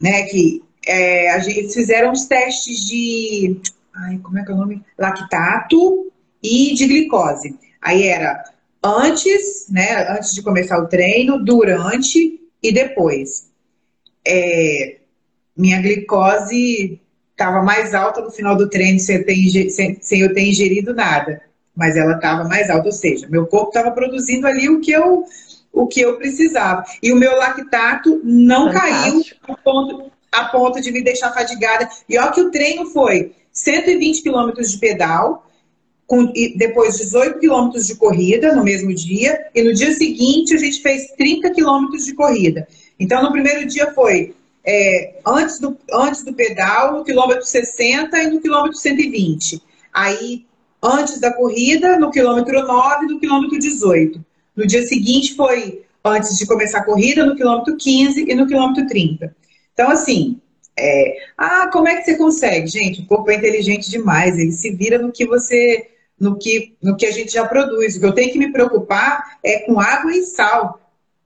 né, 0.02 0.24
que 0.24 0.62
é, 0.86 1.32
a 1.32 1.39
gente, 1.39 1.74
fizeram 1.74 2.12
os 2.12 2.25
testes 2.25 2.86
de 2.86 3.60
ai, 3.94 4.20
como 4.20 4.38
é 4.38 4.44
que 4.44 4.51
é 4.51 4.54
o 4.54 4.58
nome? 4.58 4.84
Lactato 4.98 6.12
e 6.44 6.74
de 6.74 6.86
glicose. 6.86 7.58
Aí 7.82 8.08
era 8.08 8.44
antes, 8.84 9.68
né, 9.70 10.08
antes 10.10 10.34
de 10.34 10.44
começar 10.44 10.77
o 10.80 10.88
treino, 10.88 11.44
durante 11.44 12.39
e 12.62 12.72
depois. 12.72 13.50
É, 14.27 14.98
minha 15.56 15.82
glicose 15.82 17.00
estava 17.32 17.62
mais 17.62 17.94
alta 17.94 18.22
no 18.22 18.32
final 18.32 18.56
do 18.56 18.70
treino 18.70 19.00
sem 19.00 19.18
eu, 19.18 19.25
ter, 19.25 19.70
sem, 19.70 19.98
sem 20.01 20.22
eu 20.22 20.34
ter 20.34 20.48
ingerido 20.48 20.94
nada, 20.94 21.42
mas 21.75 21.98
ela 21.98 22.15
estava 22.15 22.44
mais 22.46 22.70
alta, 22.70 22.88
ou 22.88 22.92
seja, 22.92 23.27
meu 23.27 23.46
corpo 23.48 23.70
estava 23.70 23.92
produzindo 23.92 24.48
ali 24.48 24.70
o 24.70 24.80
que 24.80 24.92
eu 24.92 25.25
o 25.75 25.88
que 25.88 26.00
eu 26.00 26.18
precisava. 26.18 26.86
E 27.04 27.12
o 27.12 27.18
meu 27.18 27.36
lactato 27.36 28.22
não 28.24 28.72
Fantástico. 28.72 29.46
caiu 29.46 29.56
a 29.56 29.58
ponto, 29.58 30.12
a 30.39 30.46
ponto 30.46 30.82
de 30.82 30.92
me 30.92 31.04
deixar 31.04 31.34
fadigada. 31.34 31.89
E 32.08 32.18
olha 32.18 32.32
que 32.32 32.42
o 32.42 32.51
treino 32.51 32.86
foi 32.88 33.34
120 33.51 34.22
quilômetros 34.22 34.72
de 34.72 34.77
pedal, 34.77 35.48
com, 36.06 36.32
depois 36.56 36.98
18 36.98 37.39
quilômetros 37.39 37.88
de 37.88 37.96
corrida 37.96 38.54
no 38.54 38.63
mesmo 38.63 38.94
dia, 38.94 39.48
e 39.56 39.63
no 39.63 39.74
dia 39.74 39.94
seguinte 39.94 40.54
a 40.54 40.58
gente 40.58 40.82
fez 40.82 41.08
30 41.18 41.51
quilômetros 41.51 42.06
de 42.06 42.13
corrida. 42.13 42.68
Então, 43.00 43.24
no 43.24 43.32
primeiro 43.32 43.65
dia 43.65 43.92
foi 43.94 44.36
é, 44.65 45.15
antes, 45.25 45.60
do, 45.60 45.77
antes 45.92 46.24
do 46.24 46.34
pedal, 46.34 46.98
no 46.98 47.04
quilômetro 47.04 47.46
60 47.46 48.18
e 48.18 48.27
no 48.30 48.42
quilômetro 48.42 48.77
120. 48.77 49.62
Aí, 49.94 50.46
antes 50.82 51.20
da 51.20 51.34
corrida, 51.34 51.98
no 51.98 52.12
quilômetro 52.12 52.65
9 52.65 53.06
e 53.06 53.13
no 53.13 53.20
quilômetro 53.20 53.60
18. 53.60 54.24
No 54.56 54.65
dia 54.65 54.86
seguinte 54.86 55.36
foi 55.36 55.84
antes 56.04 56.38
de 56.38 56.46
começar 56.46 56.80
a 56.80 56.84
corrida, 56.84 57.25
no 57.25 57.36
quilômetro 57.36 57.75
15 57.75 58.25
e 58.27 58.36
no 58.36 58.48
quilômetro 58.48 58.88
30. 58.88 59.36
Então, 59.75 59.91
assim, 59.91 60.39
é, 60.79 61.17
ah, 61.38 61.70
como 61.72 61.88
é 61.88 61.98
que 61.98 62.05
você 62.05 62.17
consegue? 62.17 62.67
Gente, 62.67 63.01
o 63.01 63.05
corpo 63.05 63.29
é 63.29 63.36
inteligente 63.36 63.91
demais, 63.91 64.39
ele 64.39 64.53
se 64.53 64.72
vira 64.72 64.98
no 64.98 65.12
que 65.12 65.25
você, 65.25 65.89
no 66.20 66.38
que, 66.38 66.75
no 66.82 66.96
que 66.96 67.05
a 67.05 67.12
gente 67.12 67.34
já 67.34 67.46
produz. 67.46 67.96
O 67.96 68.00
que 68.00 68.05
eu 68.05 68.13
tenho 68.13 68.32
que 68.32 68.39
me 68.39 68.51
preocupar 68.51 69.38
é 69.44 69.60
com 69.60 69.79
água 69.79 70.15
e 70.15 70.24
sal, 70.24 70.79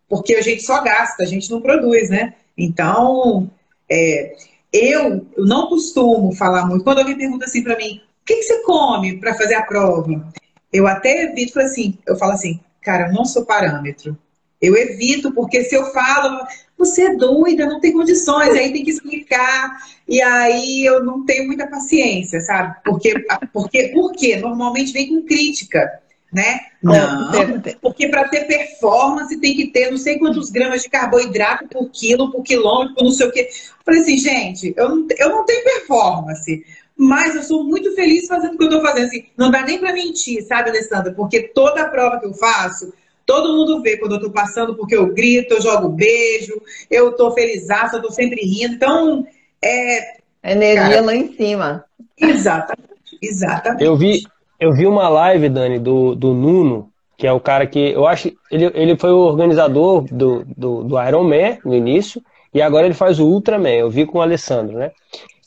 porque 0.10 0.34
a 0.34 0.42
gente 0.42 0.64
só 0.64 0.84
gasta, 0.84 1.24
a 1.24 1.28
gente 1.28 1.50
não 1.52 1.62
produz, 1.62 2.10
né? 2.10 2.34
Então, 2.58 3.50
é, 3.90 4.36
eu, 4.74 5.28
não 5.38 5.68
costumo 5.68 6.36
falar 6.36 6.66
muito. 6.66 6.84
Quando 6.84 7.00
alguém 7.00 7.18
pergunta 7.18 7.46
assim 7.46 7.64
para 7.64 7.78
mim, 7.78 8.02
o 8.22 8.26
que, 8.26 8.36
que 8.36 8.44
você 8.44 8.64
come 8.64 9.20
para 9.20 9.36
fazer 9.36 9.56
a 9.56 9.64
prova? 9.64 10.28
Eu 10.74 10.88
até 10.88 11.24
evito, 11.24 11.60
assim, 11.60 11.98
eu 12.08 12.16
falo 12.16 12.34
assim, 12.34 12.60
cara, 12.82 13.08
eu 13.08 13.14
não 13.14 13.26
sou 13.26 13.46
parâmetro. 13.46 14.18
Eu 14.62 14.76
evito, 14.76 15.32
porque 15.32 15.64
se 15.64 15.76
eu 15.76 15.86
falo, 15.92 16.46
você 16.80 17.08
é 17.08 17.16
doida, 17.16 17.66
não 17.66 17.82
tem 17.82 17.92
condições, 17.92 18.52
aí 18.52 18.72
tem 18.72 18.86
que 18.86 18.92
explicar, 18.92 19.78
e 20.08 20.22
aí 20.22 20.86
eu 20.86 21.04
não 21.04 21.26
tenho 21.26 21.46
muita 21.46 21.68
paciência, 21.68 22.40
sabe? 22.40 22.78
Porque, 22.86 23.14
porque, 23.52 23.90
porque 23.90 24.38
normalmente 24.38 24.94
vem 24.94 25.10
com 25.10 25.26
crítica, 25.26 26.00
né? 26.32 26.62
Não, 26.82 27.62
porque 27.82 28.08
para 28.08 28.30
ter 28.30 28.46
performance 28.46 29.36
tem 29.38 29.58
que 29.58 29.68
ter 29.68 29.92
não 29.92 29.98
sei 29.98 30.18
quantos 30.18 30.50
gramas 30.50 30.84
de 30.84 30.90
carboidrato 30.90 31.68
por 31.68 31.90
quilo, 31.90 32.32
por 32.32 32.44
quilômetro, 32.44 32.96
por 32.96 33.04
não 33.04 33.12
sei 33.12 33.28
o 33.28 33.32
quê. 33.32 33.50
Eu 33.52 33.84
falei 33.84 34.02
assim, 34.02 34.18
gente, 34.18 34.74
eu 34.78 34.88
não, 34.88 35.08
eu 35.18 35.30
não 35.30 35.46
tenho 35.46 35.64
performance, 35.66 36.66
mas 36.96 37.36
eu 37.36 37.44
sou 37.44 37.66
muito 37.66 37.94
feliz 37.94 38.26
fazendo 38.26 38.54
o 38.54 38.58
que 38.58 38.64
eu 38.64 38.70
estou 38.70 38.82
fazendo. 38.82 39.08
Assim, 39.08 39.26
não 39.36 39.52
dá 39.52 39.64
nem 39.64 39.80
para 39.80 39.92
mentir, 39.92 40.42
sabe, 40.44 40.70
Alessandra? 40.70 41.12
Porque 41.12 41.42
toda 41.42 41.90
prova 41.90 42.22
que 42.22 42.26
eu 42.26 42.34
faço, 42.34 42.94
Todo 43.30 43.54
mundo 43.54 43.84
vê 43.84 43.96
quando 43.96 44.16
eu 44.16 44.20
tô 44.20 44.32
passando, 44.32 44.74
porque 44.76 44.96
eu 44.96 45.14
grito, 45.14 45.54
eu 45.54 45.62
jogo 45.62 45.90
beijo, 45.90 46.60
eu 46.90 47.16
tô 47.16 47.30
feliz, 47.30 47.68
eu 47.94 48.02
tô 48.02 48.10
sempre 48.10 48.42
rindo. 48.42 48.74
Então, 48.74 49.24
é. 49.64 50.18
Energia 50.44 50.90
cara, 50.90 51.02
lá 51.02 51.16
em 51.16 51.32
cima. 51.36 51.86
Exatamente, 52.20 53.20
exatamente. 53.22 53.84
Eu 53.84 53.96
vi, 53.96 54.24
eu 54.60 54.74
vi 54.74 54.88
uma 54.88 55.08
live, 55.10 55.48
Dani, 55.48 55.78
do, 55.78 56.16
do 56.16 56.34
Nuno, 56.34 56.90
que 57.16 57.28
é 57.28 57.32
o 57.32 57.40
cara 57.40 57.68
que. 57.68 57.92
Eu 57.92 58.08
acho. 58.08 58.32
Ele, 58.50 58.72
ele 58.74 58.98
foi 58.98 59.12
o 59.12 59.20
organizador 59.20 60.06
do, 60.12 60.44
do, 60.58 60.84
do 60.84 61.00
Iron 61.00 61.24
Man 61.24 61.60
no 61.64 61.76
início, 61.76 62.24
e 62.52 62.64
agora 62.64 62.88
ele 62.88 62.96
faz 62.96 63.20
o 63.20 63.28
Ultraman. 63.28 63.76
Eu 63.76 63.92
vi 63.92 64.08
com 64.08 64.18
o 64.18 64.22
Alessandro, 64.24 64.76
né? 64.76 64.90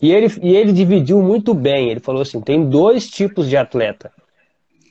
E 0.01 0.13
ele, 0.13 0.33
e 0.41 0.55
ele 0.55 0.73
dividiu 0.73 1.21
muito 1.21 1.53
bem. 1.53 1.91
Ele 1.91 1.99
falou 1.99 2.23
assim: 2.23 2.41
tem 2.41 2.65
dois 2.65 3.11
tipos 3.11 3.49
de 3.49 3.57
atleta. 3.57 4.13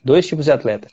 Dois 0.04 0.26
tipos 0.26 0.44
de 0.44 0.52
atleta. 0.52 0.88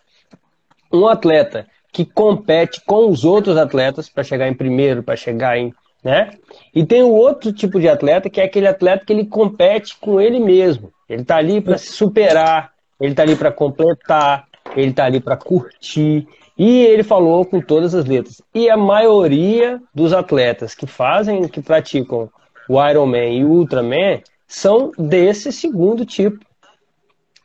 Um 0.94 1.06
atleta 1.06 1.68
que 1.91 2.06
compete 2.06 2.82
com 2.86 3.10
os 3.10 3.25
outros 3.25 3.58
atletas 3.58 4.10
para 4.10 4.23
chegar 4.23 4.47
em 4.47 4.54
primeiro, 4.54 5.04
para 5.04 5.15
chegar 5.15 5.58
em. 5.58 5.73
Né? 6.04 6.32
E 6.73 6.86
tem 6.86 7.04
o 7.04 7.12
outro 7.12 7.52
tipo 7.52 7.80
de 7.80 7.89
atleta, 7.89 8.30
que 8.30 8.39
é 8.39 8.45
aquele 8.45 8.67
atleta 8.67 9.06
que 9.06 9.12
ele 9.12 9.25
compete 9.25 9.97
com 9.99 10.21
ele 10.21 10.39
mesmo. 10.39 10.91
Ele 11.10 11.23
está 11.23 11.38
ali 11.38 11.60
para 11.60 11.78
se 11.78 11.91
superar, 11.91 12.71
ele 12.99 13.12
está 13.12 13.23
ali 13.23 13.36
para 13.36 13.52
completar, 13.52 14.45
ele 14.75 14.91
está 14.91 15.06
ali 15.06 15.19
para 15.19 15.36
curtir. 15.36 16.28
E 16.58 16.86
ele 16.86 17.04
falou 17.04 17.45
com 17.45 17.62
todas 17.62 17.95
as 17.95 18.06
letras. 18.06 18.41
E 18.54 18.69
a 18.69 18.78
maioria 18.78 19.82
dos 19.93 20.13
atletas 20.13 20.75
que 20.75 20.86
fazem, 20.86 21.47
que 21.47 21.62
praticam 21.62 22.30
o 22.67 22.88
Ironman 22.88 23.39
e 23.39 23.43
o 23.43 23.49
Ultraman, 23.49 24.21
são 24.47 24.91
desse 24.97 25.52
segundo 25.52 26.06
tipo. 26.06 26.39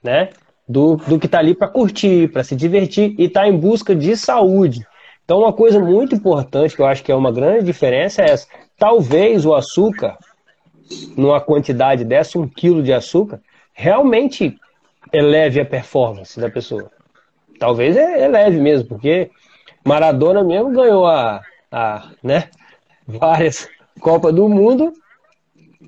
Né? 0.02 0.30
Do, 0.68 0.96
do 0.96 1.18
que 1.18 1.26
está 1.26 1.38
ali 1.38 1.54
para 1.54 1.68
curtir, 1.68 2.28
para 2.28 2.42
se 2.42 2.56
divertir 2.56 3.14
e 3.18 3.24
está 3.24 3.46
em 3.46 3.56
busca 3.56 3.94
de 3.94 4.16
saúde. 4.16 4.86
Então, 5.24 5.40
uma 5.40 5.52
coisa 5.52 5.78
muito 5.80 6.14
importante 6.14 6.74
que 6.74 6.82
eu 6.82 6.86
acho 6.86 7.02
que 7.02 7.12
é 7.12 7.14
uma 7.14 7.32
grande 7.32 7.64
diferença 7.64 8.22
é 8.22 8.30
essa. 8.30 8.46
Talvez 8.78 9.46
o 9.46 9.54
açúcar, 9.54 10.18
numa 11.16 11.40
quantidade 11.40 12.04
dessa, 12.04 12.38
um 12.38 12.46
quilo 12.46 12.82
de 12.82 12.92
açúcar, 12.92 13.40
realmente 13.72 14.56
eleve 15.12 15.60
a 15.60 15.64
performance 15.64 16.38
da 16.38 16.50
pessoa. 16.50 16.90
Talvez 17.58 17.96
eleve 17.96 18.60
mesmo, 18.60 18.88
porque 18.88 19.30
Maradona 19.84 20.42
mesmo 20.42 20.72
ganhou 20.72 21.06
a, 21.06 21.40
a 21.70 22.10
né, 22.22 22.48
várias 23.06 23.68
Copas 24.00 24.34
do 24.34 24.48
Mundo 24.48 24.92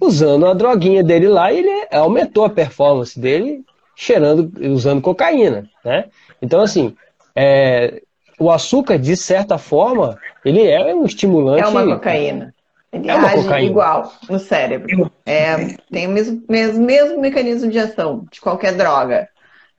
usando 0.00 0.46
a 0.46 0.54
droguinha 0.54 1.02
dele 1.02 1.28
lá 1.28 1.52
e 1.52 1.58
ele 1.58 1.88
aumentou 1.90 2.44
a 2.44 2.50
performance 2.50 3.18
dele 3.18 3.64
cheirando, 3.96 4.52
usando 4.72 5.00
cocaína, 5.00 5.68
né? 5.82 6.04
Então, 6.40 6.61
assim, 6.61 6.94
é, 7.35 8.02
o 8.38 8.50
açúcar, 8.50 8.98
de 8.98 9.16
certa 9.16 9.56
forma, 9.56 10.18
ele 10.44 10.64
é 10.64 10.94
um 10.94 11.06
estimulante. 11.06 11.62
É 11.62 11.66
uma 11.66 11.96
cocaína. 11.96 12.54
Ele 12.92 13.11
é 13.11 13.14
uma 13.14 13.28
age 13.28 13.42
cocaína. 13.42 13.70
igual 13.70 14.12
no 14.28 14.38
cérebro. 14.38 15.11
É, 15.24 15.76
tem 15.90 16.06
o 16.06 16.11
mesmo, 16.11 16.42
mesmo, 16.48 16.85
mesmo 16.85 17.20
mecanismo 17.20 17.70
de 17.70 17.78
ação 17.78 18.26
de 18.30 18.40
qualquer 18.40 18.74
droga, 18.74 19.28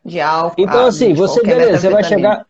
de 0.04 0.20
álcool. 0.20 0.56
Então, 0.58 0.88
assim, 0.88 1.14
você, 1.14 1.42
beleza, 1.44 1.78
você 1.78 1.90
vai 1.90 2.04
chegar. 2.04 2.46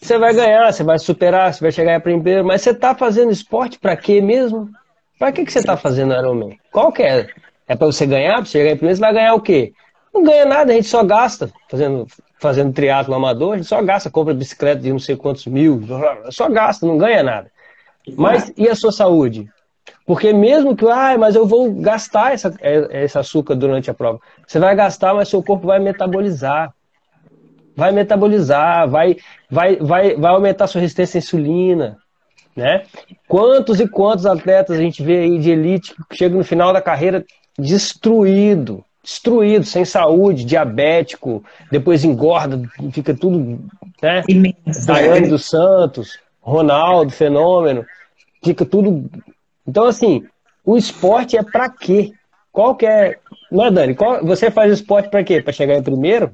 Você 0.00 0.16
vai 0.16 0.32
ganhar, 0.32 0.72
você 0.72 0.84
vai 0.84 0.96
superar, 0.96 1.52
você 1.52 1.60
vai 1.60 1.72
chegar 1.72 1.96
em 1.96 2.00
primeiro, 2.00 2.44
mas 2.44 2.62
você 2.62 2.70
está 2.70 2.94
fazendo 2.94 3.32
esporte 3.32 3.80
para 3.80 3.96
quê 3.96 4.20
mesmo? 4.20 4.70
Para 5.18 5.32
que, 5.32 5.44
que 5.44 5.52
você 5.52 5.58
está 5.58 5.76
fazendo 5.76 6.14
Ironman? 6.14 6.56
Qual 6.70 6.92
que 6.92 7.02
é? 7.02 7.26
É 7.66 7.74
para 7.74 7.86
você 7.88 8.06
ganhar, 8.06 8.34
para 8.34 8.44
você 8.44 8.58
chegar 8.58 8.70
em 8.70 8.76
primeiro, 8.76 8.96
você 8.96 9.00
vai 9.00 9.12
ganhar 9.12 9.34
o 9.34 9.40
quê? 9.40 9.72
Não 10.18 10.24
ganha 10.24 10.44
nada, 10.44 10.72
a 10.72 10.74
gente 10.74 10.88
só 10.88 11.04
gasta 11.04 11.48
fazendo, 11.70 12.06
fazendo 12.40 12.72
triatlo 12.72 13.14
amador, 13.14 13.54
a 13.54 13.56
gente 13.56 13.68
só 13.68 13.80
gasta, 13.80 14.10
compra 14.10 14.34
bicicleta 14.34 14.82
de 14.82 14.90
não 14.90 14.98
sei 14.98 15.14
quantos 15.14 15.46
mil, 15.46 15.80
só 16.30 16.48
gasta, 16.48 16.84
não 16.84 16.98
ganha 16.98 17.22
nada. 17.22 17.52
Mas 18.16 18.52
e 18.56 18.68
a 18.68 18.74
sua 18.74 18.90
saúde? 18.90 19.48
Porque 20.04 20.32
mesmo 20.32 20.74
que, 20.74 20.84
ah, 20.86 21.16
mas 21.16 21.36
eu 21.36 21.46
vou 21.46 21.72
gastar 21.72 22.32
essa, 22.32 22.52
é, 22.60 23.04
esse 23.04 23.16
açúcar 23.16 23.54
durante 23.54 23.90
a 23.90 23.94
prova. 23.94 24.18
Você 24.44 24.58
vai 24.58 24.74
gastar, 24.74 25.14
mas 25.14 25.28
seu 25.28 25.40
corpo 25.40 25.68
vai 25.68 25.78
metabolizar. 25.78 26.74
Vai 27.76 27.92
metabolizar, 27.92 28.88
vai, 28.88 29.18
vai, 29.48 29.76
vai, 29.76 30.16
vai 30.16 30.32
aumentar 30.32 30.66
sua 30.66 30.80
resistência 30.80 31.18
à 31.18 31.20
insulina. 31.20 31.96
né? 32.56 32.82
Quantos 33.28 33.78
e 33.78 33.86
quantos 33.86 34.26
atletas 34.26 34.76
a 34.76 34.80
gente 34.80 35.00
vê 35.00 35.20
aí 35.20 35.38
de 35.38 35.50
elite 35.50 35.94
que 36.10 36.16
chegam 36.16 36.38
no 36.38 36.44
final 36.44 36.72
da 36.72 36.82
carreira 36.82 37.24
destruído, 37.56 38.84
destruído, 39.08 39.64
sem 39.64 39.86
saúde, 39.86 40.44
diabético, 40.44 41.42
depois 41.72 42.04
engorda, 42.04 42.60
fica 42.92 43.14
tudo, 43.14 43.58
né? 44.02 44.22
Daiane 44.84 45.28
dos 45.28 45.48
Santos, 45.48 46.18
Ronaldo, 46.42 47.10
fenômeno, 47.10 47.86
fica 48.44 48.66
tudo. 48.66 49.10
Então, 49.66 49.86
assim, 49.86 50.24
o 50.62 50.76
esporte 50.76 51.38
é 51.38 51.42
para 51.42 51.70
quê? 51.70 52.12
Qual 52.52 52.74
que 52.74 52.84
é. 52.84 53.18
Não 53.50 53.64
é, 53.64 53.70
Dani? 53.70 53.94
Qual... 53.94 54.22
Você 54.26 54.50
faz 54.50 54.70
esporte 54.70 55.08
para 55.08 55.24
quê? 55.24 55.40
Para 55.40 55.54
chegar 55.54 55.76
em 55.76 55.82
primeiro? 55.82 56.30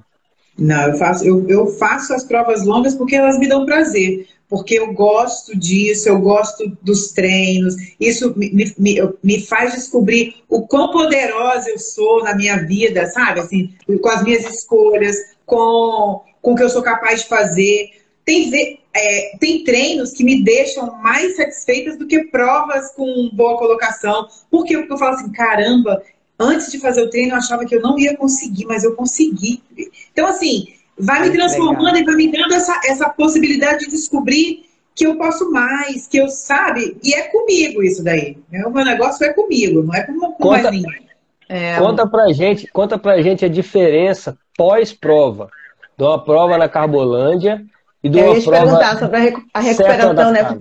Não, 0.59 0.89
eu 0.89 0.95
faço, 0.95 1.25
eu, 1.25 1.49
eu 1.49 1.67
faço 1.67 2.13
as 2.13 2.25
provas 2.25 2.65
longas 2.65 2.95
porque 2.97 3.15
elas 3.15 3.39
me 3.39 3.49
dão 3.49 3.65
prazer 3.65 4.27
porque 4.55 4.79
eu 4.79 4.93
gosto 4.93 5.59
disso, 5.59 6.09
eu 6.09 6.21
gosto 6.21 6.79
dos 6.81 7.11
treinos, 7.11 7.75
isso 7.99 8.33
me, 8.38 8.73
me, 8.79 9.12
me 9.21 9.40
faz 9.40 9.75
descobrir 9.75 10.45
o 10.49 10.64
quão 10.64 10.93
poderosa 10.93 11.71
eu 11.71 11.79
sou 11.81 12.23
na 12.23 12.37
minha 12.37 12.64
vida, 12.64 13.05
sabe? 13.09 13.40
Assim, 13.40 13.75
com 14.01 14.09
as 14.09 14.23
minhas 14.23 14.45
escolhas, 14.45 15.17
com, 15.45 16.23
com 16.40 16.53
o 16.53 16.55
que 16.55 16.62
eu 16.62 16.69
sou 16.69 16.83
capaz 16.83 17.23
de 17.23 17.29
fazer. 17.29 17.90
Tem, 18.25 18.79
é, 18.95 19.37
tem 19.40 19.64
treinos 19.64 20.12
que 20.12 20.23
me 20.23 20.45
deixam 20.45 21.03
mais 21.03 21.35
satisfeitas 21.35 21.99
do 21.99 22.07
que 22.07 22.27
provas 22.27 22.93
com 22.93 23.31
boa 23.33 23.59
colocação. 23.59 24.29
Por 24.49 24.64
quê? 24.64 24.79
Porque 24.79 24.93
eu 24.93 24.99
falo 24.99 25.17
assim, 25.17 25.33
caramba, 25.33 26.01
antes 26.38 26.71
de 26.71 26.79
fazer 26.79 27.03
o 27.03 27.11
treino 27.11 27.33
eu 27.33 27.38
achava 27.38 27.67
que 27.67 27.75
eu 27.75 27.83
não 27.83 27.99
ia 27.99 28.17
conseguir, 28.17 28.67
mas 28.67 28.85
eu 28.85 28.95
consegui. 28.95 29.64
Então, 30.12 30.29
assim, 30.29 30.69
vai 30.98 31.22
me 31.22 31.30
transformando 31.30 31.85
Legal. 31.85 32.02
e 32.02 32.04
vai 32.04 32.14
me 32.14 32.33
dando 32.33 32.54
essa, 32.54 32.80
essa 32.85 33.09
possibilidade 33.09 33.85
de 33.85 33.90
descobrir 33.90 34.64
que 34.94 35.07
eu 35.07 35.16
posso 35.16 35.50
mais, 35.50 36.07
que 36.07 36.18
eu 36.18 36.28
sabe, 36.28 36.96
e 37.02 37.14
é 37.14 37.22
comigo 37.22 37.83
isso 37.83 38.02
daí. 38.02 38.38
O 38.64 38.70
meu 38.70 38.85
negócio 38.85 39.26
é 39.26 39.33
comigo, 39.33 39.83
não 39.83 39.92
é 39.92 40.02
com, 40.02 40.18
com 40.18 40.33
conta, 40.35 40.62
mais 40.62 40.70
ninguém. 40.70 41.09
É... 41.48 41.78
Conta 41.78 42.07
pra 42.07 42.33
gente, 42.33 42.66
conta 42.68 42.96
pra 42.96 43.20
gente 43.20 43.44
a 43.44 43.48
diferença 43.48 44.38
pós-prova. 44.57 45.50
De 45.96 46.04
uma 46.04 46.22
prova 46.24 46.59
na 46.59 46.68
Carbolândia 46.68 47.64
e 48.02 48.09
de 48.09 48.18
uma 48.18 48.26
eu 48.26 48.35
ia 48.35 48.40
te 48.40 48.44
prova. 48.44 48.64
perguntar 48.64 48.98
sobre 48.98 49.16
a, 49.52 49.61
recuperação, 49.61 50.33
né? 50.33 50.59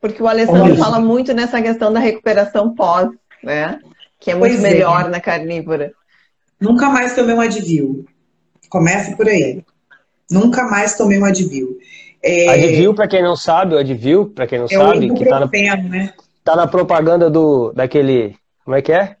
Porque 0.00 0.22
o 0.22 0.28
Alessandro 0.28 0.76
fala 0.76 1.00
muito 1.00 1.32
nessa 1.32 1.60
questão 1.60 1.92
da 1.92 1.98
recuperação 1.98 2.74
pós, 2.74 3.08
né? 3.42 3.78
Que 4.20 4.30
é 4.30 4.34
muito 4.34 4.52
pois 4.52 4.64
é. 4.64 4.70
melhor 4.70 5.06
é. 5.06 5.08
na 5.08 5.20
carnívora. 5.20 5.92
Nunca 6.60 6.88
mais 6.88 7.14
tomei 7.14 7.34
um 7.34 7.40
Advil. 7.40 8.04
Começa 8.68 9.16
por 9.16 9.28
aí. 9.28 9.62
Nunca 10.30 10.64
mais 10.64 10.96
tomei 10.96 11.18
um 11.18 11.24
Advil. 11.24 11.78
É... 12.22 12.48
Advil, 12.48 12.94
para 12.94 13.08
quem 13.08 13.22
não 13.22 13.36
sabe, 13.36 13.74
o 13.74 13.78
Advil, 13.78 14.26
para 14.34 14.46
quem 14.46 14.58
não 14.58 14.66
é 14.66 14.68
sabe, 14.68 15.14
que 15.14 15.24
tá 15.24 15.40
na, 15.40 15.46
né? 15.76 16.12
tá 16.44 16.56
na 16.56 16.66
propaganda 16.66 17.30
do 17.30 17.72
daquele, 17.72 18.36
como 18.64 18.76
é 18.76 18.82
que 18.82 18.92
é? 18.92 19.16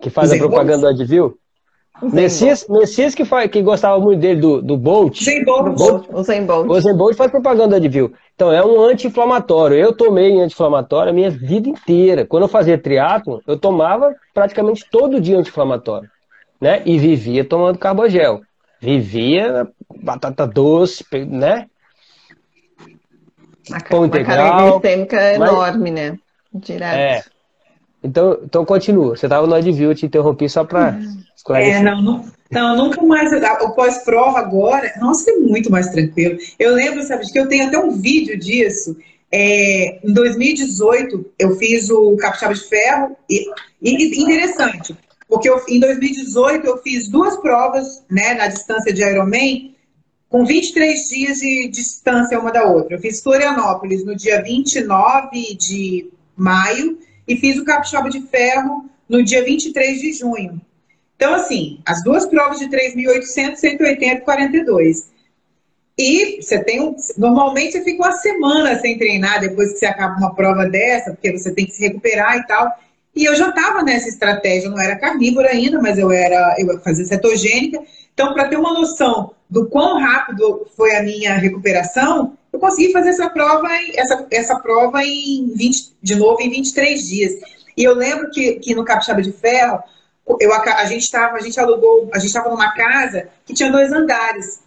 Que 0.00 0.10
faz 0.10 0.32
a 0.32 0.36
propaganda 0.36 0.92
do 0.92 1.02
Advil? 1.02 1.38
Messias, 2.02 2.66
Messias 2.68 3.14
que, 3.14 3.24
faz, 3.24 3.48
que 3.50 3.62
gostava 3.62 3.98
muito 4.00 4.20
dele, 4.20 4.40
do, 4.40 4.60
do 4.60 4.76
Bolt. 4.76 5.22
Zen 5.22 5.44
Bolt. 5.44 5.78
Bolt. 5.78 6.06
O 6.12 6.22
Zen 6.22 6.44
Bolt. 6.44 6.68
O 6.68 6.80
Zen 6.80 6.96
Bolt 6.96 7.16
faz 7.16 7.30
propaganda 7.30 7.68
do 7.68 7.76
Advil. 7.76 8.12
Então, 8.34 8.52
é 8.52 8.62
um 8.64 8.82
anti-inflamatório. 8.82 9.76
Eu 9.76 9.96
tomei 9.96 10.38
anti-inflamatório 10.40 11.10
a 11.10 11.14
minha 11.14 11.30
vida 11.30 11.68
inteira. 11.68 12.26
Quando 12.26 12.42
eu 12.42 12.48
fazia 12.48 12.76
triatlo, 12.76 13.40
eu 13.46 13.56
tomava 13.56 14.12
praticamente 14.34 14.84
todo 14.90 15.20
dia 15.20 15.38
anti-inflamatório 15.38 16.10
né? 16.60 16.82
E 16.84 16.98
vivia 16.98 17.44
tomando 17.44 17.78
carbogel. 17.78 18.42
Vivia 18.80 19.68
batata 20.02 20.46
doce, 20.46 21.04
né? 21.26 21.66
Uma, 23.68 23.80
Pão 23.80 24.00
uma 24.00 24.06
integral. 24.06 24.80
glicêmica 24.80 25.16
mas... 25.16 25.34
enorme, 25.34 25.90
né? 25.90 26.18
Direto. 26.52 26.96
É. 26.96 27.34
Então, 28.02 28.38
então 28.44 28.64
continua. 28.64 29.16
Você 29.16 29.24
estava 29.24 29.46
no 29.46 29.54
Advil, 29.54 29.90
eu 29.90 29.94
te 29.94 30.04
interrompi 30.04 30.48
só 30.48 30.62
para 30.62 30.90
uhum. 30.92 31.22
esclarecer. 31.34 31.76
É, 31.76 31.82
não, 31.82 32.02
não, 32.02 32.24
não, 32.50 32.76
nunca 32.76 33.02
mais. 33.02 33.32
O 33.62 33.70
pós-prova 33.70 34.38
agora, 34.38 34.92
nossa, 35.00 35.30
é 35.30 35.34
muito 35.36 35.72
mais 35.72 35.88
tranquilo. 35.88 36.38
Eu 36.58 36.74
lembro, 36.74 37.02
sabe, 37.02 37.30
que 37.32 37.38
eu 37.38 37.48
tenho 37.48 37.66
até 37.66 37.78
um 37.78 37.90
vídeo 37.92 38.38
disso. 38.38 38.94
É, 39.32 40.06
em 40.06 40.12
2018, 40.12 41.32
eu 41.38 41.56
fiz 41.56 41.88
o 41.88 42.14
capixaba 42.16 42.52
de 42.52 42.68
ferro. 42.68 43.16
E, 43.28 43.50
e 43.82 44.22
interessante, 44.22 44.94
porque 45.34 45.50
eu, 45.50 45.60
em 45.68 45.80
2018 45.80 46.64
eu 46.64 46.78
fiz 46.78 47.08
duas 47.08 47.36
provas 47.38 48.04
né, 48.08 48.34
na 48.34 48.46
distância 48.46 48.92
de 48.92 49.02
Ironman 49.02 49.74
com 50.28 50.44
23 50.44 51.08
dias 51.08 51.38
de 51.38 51.68
distância 51.68 52.38
uma 52.38 52.52
da 52.52 52.64
outra. 52.64 52.94
Eu 52.94 53.00
fiz 53.00 53.20
Florianópolis 53.20 54.04
no 54.04 54.14
dia 54.14 54.40
29 54.40 55.56
de 55.56 56.08
maio 56.36 57.00
e 57.26 57.36
fiz 57.36 57.58
o 57.58 57.64
Capixaba 57.64 58.08
de 58.08 58.20
Ferro 58.22 58.88
no 59.08 59.24
dia 59.24 59.44
23 59.44 60.00
de 60.00 60.12
junho. 60.12 60.60
Então, 61.16 61.34
assim, 61.34 61.80
as 61.84 62.04
duas 62.04 62.26
provas 62.26 62.60
de 62.60 62.68
3.800, 62.68 63.56
180 63.56 64.04
e 64.04 64.20
42. 64.20 65.10
E 65.98 66.42
você 66.42 66.62
tem 66.62 66.80
um. 66.80 66.94
Normalmente 67.16 67.72
você 67.72 67.82
fica 67.82 68.04
uma 68.04 68.12
semana 68.12 68.78
sem 68.78 68.96
treinar 68.96 69.40
depois 69.40 69.72
que 69.72 69.78
você 69.78 69.86
acaba 69.86 70.16
uma 70.16 70.34
prova 70.34 70.66
dessa, 70.66 71.10
porque 71.10 71.36
você 71.36 71.52
tem 71.52 71.66
que 71.66 71.72
se 71.72 71.82
recuperar 71.82 72.36
e 72.36 72.46
tal. 72.46 72.72
E 73.14 73.24
eu 73.24 73.36
já 73.36 73.48
estava 73.50 73.82
nessa 73.82 74.08
estratégia, 74.08 74.66
eu 74.66 74.72
não 74.72 74.80
era 74.80 74.96
carnívora 74.96 75.50
ainda, 75.50 75.80
mas 75.80 75.98
eu 75.98 76.10
era, 76.10 76.56
eu 76.58 76.80
fazia 76.80 77.04
cetogênica. 77.04 77.80
Então, 78.12 78.34
para 78.34 78.48
ter 78.48 78.56
uma 78.56 78.72
noção 78.72 79.32
do 79.48 79.68
quão 79.68 80.00
rápido 80.00 80.66
foi 80.76 80.96
a 80.96 81.02
minha 81.02 81.34
recuperação, 81.34 82.36
eu 82.52 82.58
consegui 82.58 82.92
fazer 82.92 83.10
essa 83.10 83.28
prova, 83.30 83.68
essa, 83.94 84.26
essa 84.30 84.58
prova 84.58 85.04
em 85.04 85.52
20, 85.54 85.92
de 86.02 86.14
novo 86.16 86.40
em 86.40 86.50
23 86.50 87.08
dias. 87.08 87.32
E 87.76 87.84
eu 87.84 87.94
lembro 87.94 88.30
que, 88.30 88.54
que 88.54 88.74
no 88.74 88.84
Capixaba 88.84 89.22
de 89.22 89.32
Ferro, 89.32 89.80
eu, 90.40 90.52
a 90.52 90.84
gente 90.86 91.02
estava, 91.02 91.36
a 91.36 91.40
gente 91.40 91.58
alugou, 91.58 92.08
a 92.12 92.18
gente 92.18 92.28
estava 92.28 92.50
numa 92.50 92.72
casa 92.72 93.28
que 93.44 93.54
tinha 93.54 93.70
dois 93.70 93.92
andares. 93.92 94.60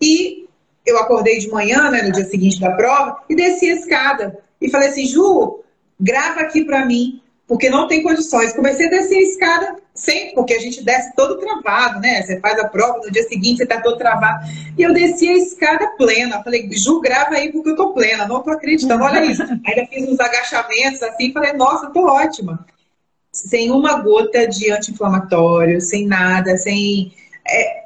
E 0.00 0.46
eu 0.86 0.98
acordei 0.98 1.38
de 1.38 1.48
manhã, 1.48 1.90
né, 1.90 2.02
no 2.02 2.12
dia 2.12 2.24
seguinte 2.24 2.60
da 2.60 2.72
prova, 2.72 3.18
e 3.28 3.34
desci 3.34 3.70
a 3.70 3.74
escada. 3.74 4.38
E 4.60 4.70
falei 4.70 4.88
assim, 4.88 5.06
Ju, 5.06 5.60
grava 5.98 6.40
aqui 6.40 6.64
para 6.64 6.84
mim 6.84 7.20
porque 7.46 7.68
não 7.68 7.86
tem 7.86 8.02
condições. 8.02 8.52
Comecei 8.54 8.86
a 8.86 8.90
descer 8.90 9.16
a 9.16 9.22
escada 9.22 9.76
sempre, 9.94 10.34
porque 10.34 10.54
a 10.54 10.58
gente 10.58 10.82
desce 10.82 11.14
todo 11.14 11.38
travado, 11.38 12.00
né? 12.00 12.22
Você 12.22 12.40
faz 12.40 12.58
a 12.58 12.68
prova, 12.68 12.98
no 12.98 13.10
dia 13.10 13.22
seguinte 13.24 13.58
você 13.58 13.66
tá 13.66 13.80
todo 13.80 13.98
travado. 13.98 14.46
E 14.76 14.82
eu 14.82 14.92
desci 14.92 15.28
a 15.28 15.36
escada 15.36 15.88
plena. 15.96 16.42
Falei, 16.42 16.68
Ju, 16.72 17.00
grava 17.00 17.34
aí 17.34 17.52
porque 17.52 17.70
eu 17.70 17.76
tô 17.76 17.92
plena, 17.92 18.26
não 18.26 18.42
tô 18.42 18.50
acreditando, 18.50 19.04
olha 19.04 19.24
isso. 19.24 19.42
Ainda 19.66 19.86
fiz 19.90 20.08
uns 20.08 20.20
agachamentos 20.20 21.02
assim, 21.02 21.32
falei, 21.32 21.52
nossa, 21.52 21.90
tô 21.90 22.06
ótima. 22.06 22.66
Sem 23.30 23.70
uma 23.70 24.00
gota 24.00 24.46
de 24.46 24.70
anti-inflamatório, 24.70 25.80
sem 25.80 26.06
nada, 26.06 26.56
sem. 26.56 27.12
É... 27.46 27.84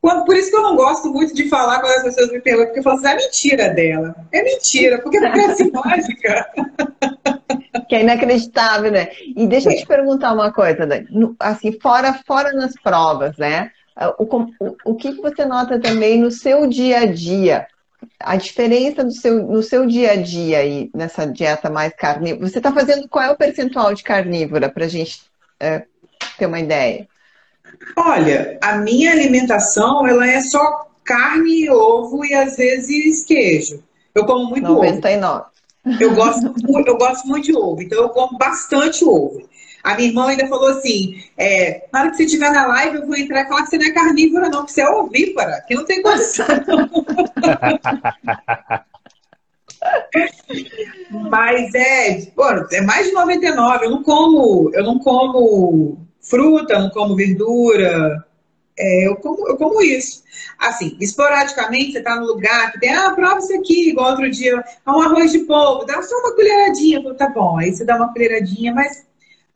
Por 0.00 0.36
isso 0.36 0.50
que 0.50 0.56
eu 0.56 0.62
não 0.62 0.74
gosto 0.74 1.12
muito 1.12 1.32
de 1.32 1.48
falar 1.48 1.80
quando 1.80 1.94
as 1.94 2.02
pessoas 2.02 2.32
me 2.32 2.40
perguntam, 2.40 2.66
porque 2.66 2.80
eu 2.80 2.82
falo 2.82 2.96
assim, 2.96 3.06
é 3.06 3.16
mentira 3.16 3.68
dela. 3.68 4.16
É 4.32 4.42
mentira, 4.42 4.98
porque 5.00 5.20
não 5.20 5.28
é 5.28 5.44
assim 5.44 5.70
mágica. 5.70 6.50
que 7.88 7.94
é 7.94 8.02
inacreditável, 8.02 8.90
né? 8.90 9.08
E 9.34 9.46
deixa 9.46 9.70
eu 9.70 9.76
te 9.76 9.86
perguntar 9.86 10.32
uma 10.32 10.52
coisa, 10.52 10.86
Dani. 10.86 11.06
Assim, 11.40 11.72
fora, 11.80 12.12
fora 12.26 12.52
nas 12.52 12.74
provas, 12.74 13.36
né? 13.36 13.70
O, 14.18 14.24
o, 14.24 14.76
o 14.84 14.94
que, 14.94 15.12
que 15.12 15.22
você 15.22 15.44
nota 15.44 15.78
também 15.78 16.18
no 16.18 16.30
seu 16.30 16.66
dia 16.66 17.00
a 17.00 17.06
dia? 17.06 17.66
A 18.18 18.36
diferença 18.36 19.04
do 19.04 19.12
seu, 19.12 19.46
no 19.46 19.62
seu 19.62 19.86
dia 19.86 20.12
a 20.12 20.16
dia 20.16 20.58
aí, 20.58 20.90
nessa 20.94 21.26
dieta 21.26 21.70
mais 21.70 21.92
carnívora. 21.94 22.48
Você 22.48 22.58
está 22.58 22.72
fazendo 22.72 23.08
qual 23.08 23.24
é 23.24 23.30
o 23.30 23.36
percentual 23.36 23.94
de 23.94 24.02
carnívora 24.02 24.68
para 24.68 24.84
a 24.84 24.88
gente 24.88 25.22
é, 25.60 25.84
ter 26.38 26.46
uma 26.46 26.60
ideia? 26.60 27.06
Olha, 27.96 28.58
a 28.60 28.76
minha 28.78 29.12
alimentação 29.12 30.06
ela 30.06 30.26
é 30.26 30.40
só 30.40 30.90
carne, 31.04 31.70
ovo 31.70 32.24
e 32.24 32.34
às 32.34 32.56
vezes 32.56 33.24
queijo. 33.24 33.82
Eu 34.14 34.26
como 34.26 34.50
muito 34.50 34.68
99. 34.68 35.40
ovo. 35.40 35.51
Eu 36.00 36.14
gosto, 36.14 36.54
eu 36.86 36.96
gosto 36.96 37.26
muito 37.26 37.46
de 37.46 37.56
ovo, 37.56 37.82
então 37.82 38.02
eu 38.02 38.08
como 38.10 38.38
bastante 38.38 39.04
ovo. 39.04 39.48
A 39.82 39.96
minha 39.96 40.08
irmã 40.08 40.28
ainda 40.28 40.46
falou 40.46 40.68
assim: 40.68 41.20
é, 41.36 41.88
na 41.92 42.00
hora 42.00 42.10
que 42.10 42.16
você 42.16 42.24
estiver 42.24 42.52
na 42.52 42.66
live, 42.66 42.98
eu 42.98 43.06
vou 43.06 43.16
entrar 43.16 43.42
e 43.42 43.48
falar 43.48 43.62
que 43.62 43.70
você 43.70 43.78
não 43.78 43.86
é 43.86 43.90
carnívora, 43.90 44.48
não, 44.48 44.64
que 44.64 44.70
você 44.72 44.82
é 44.82 44.88
ovípara, 44.88 45.60
que 45.66 45.74
não 45.74 45.84
tem 45.84 46.00
condição. 46.02 46.46
Mas 51.10 51.74
é, 51.74 52.26
pô, 52.36 52.44
é 52.70 52.80
mais 52.82 53.08
de 53.08 53.12
99. 53.12 53.84
Eu 53.84 53.90
não 53.90 54.02
como, 54.04 54.70
eu 54.72 54.84
não 54.84 54.98
como 55.00 56.06
fruta, 56.20 56.78
não 56.78 56.90
como 56.90 57.16
verdura. 57.16 58.24
É, 58.78 59.06
eu, 59.06 59.16
como, 59.16 59.48
eu 59.48 59.56
como 59.56 59.82
isso. 59.82 60.22
Assim, 60.58 60.96
esporadicamente, 61.00 61.92
você 61.92 61.98
está 61.98 62.16
no 62.16 62.26
lugar 62.26 62.72
que 62.72 62.80
tem, 62.80 62.94
ah, 62.94 63.10
prova 63.10 63.38
isso 63.38 63.54
aqui, 63.54 63.90
igual 63.90 64.10
outro 64.10 64.30
dia, 64.30 64.62
um 64.86 65.00
arroz 65.00 65.32
de 65.32 65.40
polvo, 65.40 65.84
dá 65.84 66.02
só 66.02 66.16
uma 66.18 66.34
colheradinha. 66.34 67.02
Falo, 67.02 67.14
tá 67.14 67.28
bom, 67.28 67.58
aí 67.58 67.74
você 67.74 67.84
dá 67.84 67.96
uma 67.96 68.12
colheradinha, 68.12 68.72
mas 68.72 69.04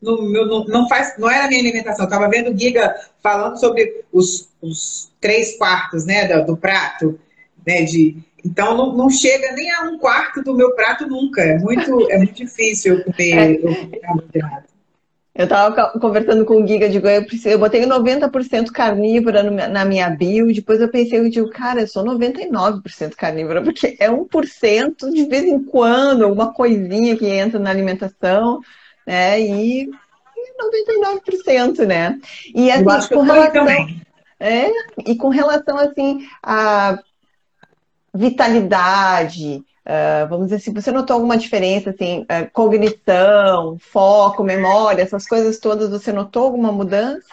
não, 0.01 0.17
não, 0.21 0.65
não, 0.65 0.87
faz, 0.87 1.15
não 1.17 1.29
era 1.29 1.45
a 1.45 1.47
minha 1.47 1.61
alimentação. 1.61 2.05
Eu 2.05 2.09
estava 2.09 2.29
vendo 2.29 2.51
o 2.51 2.57
Giga 2.57 2.95
falando 3.21 3.59
sobre 3.59 4.05
os, 4.11 4.49
os 4.61 5.11
três 5.19 5.57
quartos 5.57 6.05
né, 6.05 6.27
do, 6.27 6.45
do 6.45 6.57
prato. 6.57 7.19
né? 7.65 7.81
De, 7.83 8.17
então 8.45 8.77
não, 8.77 8.95
não, 8.95 9.09
chega 9.09 9.51
nem 9.53 9.71
a 9.71 9.83
um 9.83 9.97
quarto 9.97 10.43
do 10.43 10.55
meu 10.55 10.71
prato 10.75 11.07
nunca. 11.07 11.41
É 11.41 11.57
muito, 11.57 12.11
é 12.11 12.17
muito 12.17 12.33
difícil 12.33 12.99
eu 12.99 13.03
comer, 13.05 13.59
é. 13.63 13.99
carboidrato. 13.99 14.76
Eu 15.37 15.43
estava 15.43 15.91
conversando 15.99 16.43
com 16.45 16.55
o 16.55 16.67
Giga 16.67 16.89
de 16.89 16.99
Goiânia, 16.99 17.27
eu 17.45 17.59
botei 17.59 17.85
90% 17.85 18.71
carnívora 18.71 19.43
na 19.43 19.85
minha 19.85 20.09
bio, 20.09 20.51
depois 20.51 20.81
eu 20.81 20.89
pensei, 20.89 21.19
eu 21.19 21.29
digo, 21.29 21.47
cara, 21.51 21.81
eu 21.81 21.87
sou 21.87 22.03
99% 22.03 23.13
carnívora, 23.15 23.61
porque 23.61 23.95
é 23.99 24.09
1% 24.09 25.11
de 25.13 25.25
vez 25.25 25.43
em 25.43 25.63
quando, 25.63 26.23
alguma 26.23 26.51
coisinha 26.51 27.15
que 27.15 27.27
entra 27.27 27.59
na 27.59 27.69
alimentação, 27.69 28.61
né? 29.05 29.39
E 29.39 29.87
99%, 30.59 31.85
né? 31.85 32.19
E 32.55 32.71
assim, 32.71 33.13
com 33.13 33.21
relação. 33.21 33.67
É, 34.39 34.71
e 35.05 35.15
com 35.15 35.29
relação 35.29 35.77
assim 35.77 36.27
a 36.41 36.99
vitalidade, 38.11 39.63
uh, 39.87 40.27
vamos 40.29 40.47
dizer 40.47 40.57
assim, 40.57 40.73
você 40.73 40.91
notou 40.91 41.15
alguma 41.15 41.37
diferença 41.37 41.89
assim, 41.91 42.21
uh, 42.23 42.51
cognição, 42.51 43.77
foco, 43.79 44.43
memória, 44.43 45.01
essas 45.01 45.25
coisas 45.25 45.57
todas, 45.57 45.89
você 45.89 46.11
notou 46.11 46.43
alguma 46.43 46.71
mudança? 46.71 47.25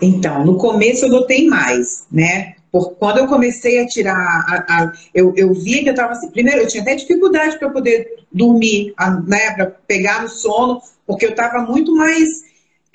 Então, 0.00 0.44
no 0.44 0.56
começo 0.56 1.04
eu 1.04 1.10
notei 1.10 1.46
mais, 1.48 2.06
né? 2.10 2.54
Por, 2.70 2.92
quando 2.92 3.18
eu 3.18 3.26
comecei 3.26 3.80
a 3.80 3.86
tirar, 3.86 4.16
a, 4.16 4.64
a, 4.68 4.92
eu, 5.14 5.34
eu 5.36 5.52
vi 5.52 5.82
que 5.82 5.90
eu 5.90 5.92
estava 5.92 6.12
assim. 6.12 6.30
Primeiro, 6.30 6.62
eu 6.62 6.68
tinha 6.68 6.82
até 6.82 6.94
dificuldade 6.94 7.58
para 7.58 7.68
poder 7.68 8.24
dormir, 8.32 8.94
né? 9.26 9.50
Para 9.54 9.66
pegar 9.86 10.22
no 10.22 10.28
sono, 10.28 10.80
porque 11.06 11.26
eu 11.26 11.30
estava 11.30 11.58
muito 11.58 11.94
mais 11.94 12.51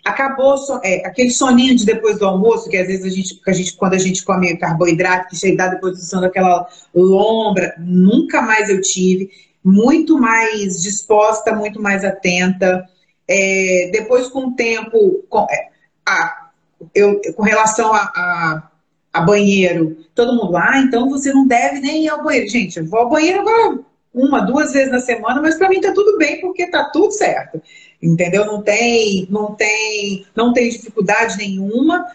acabou 0.07 0.55
é, 0.83 1.05
aquele 1.05 1.29
soninho 1.29 1.75
de 1.75 1.85
depois 1.85 2.17
do 2.17 2.25
almoço, 2.25 2.69
que 2.69 2.77
às 2.77 2.87
vezes 2.87 3.05
a 3.05 3.09
gente, 3.09 3.41
a 3.45 3.51
gente 3.51 3.75
quando 3.75 3.93
a 3.93 3.99
gente 3.99 4.23
come 4.23 4.55
carboidrato, 4.57 5.29
que 5.29 5.35
chega 5.35 5.67
depois 5.67 5.97
do 5.97 6.03
sono 6.03 6.25
aquela 6.25 6.67
lombra, 6.95 7.75
nunca 7.77 8.41
mais 8.41 8.69
eu 8.69 8.81
tive, 8.81 9.29
muito 9.63 10.17
mais 10.17 10.81
disposta, 10.81 11.53
muito 11.53 11.81
mais 11.81 12.03
atenta. 12.05 12.87
É, 13.27 13.89
depois, 13.91 14.29
com 14.29 14.47
o 14.47 14.55
tempo, 14.55 15.25
com, 15.29 15.45
é, 15.49 15.67
a, 16.07 16.49
eu, 16.95 17.19
com 17.35 17.43
relação 17.43 17.93
a, 17.93 17.99
a, 18.15 18.71
a, 19.11 19.21
banheiro, 19.21 19.97
todo 20.15 20.35
mundo, 20.35 20.55
ah, 20.55 20.79
então 20.79 21.09
você 21.09 21.33
não 21.33 21.45
deve 21.45 21.81
nem 21.81 22.05
ir 22.05 22.09
ao 22.09 22.23
banheiro. 22.23 22.49
Gente, 22.49 22.79
eu 22.79 22.85
vou 22.85 23.01
ao 23.01 23.09
banheiro 23.09 23.41
agora 23.41 23.79
uma, 24.13 24.39
duas 24.39 24.71
vezes 24.71 24.91
na 24.91 24.99
semana, 24.99 25.41
mas 25.41 25.57
para 25.57 25.69
mim 25.69 25.81
tá 25.81 25.91
tudo 25.93 26.17
bem, 26.17 26.39
porque 26.39 26.69
tá 26.71 26.85
tudo 26.85 27.11
certo 27.11 27.61
entendeu? 28.01 28.45
Não 28.45 28.61
tem, 28.61 29.27
não 29.29 29.53
tem, 29.53 30.25
não 30.35 30.53
tem 30.53 30.69
dificuldade 30.69 31.37
nenhuma. 31.37 32.05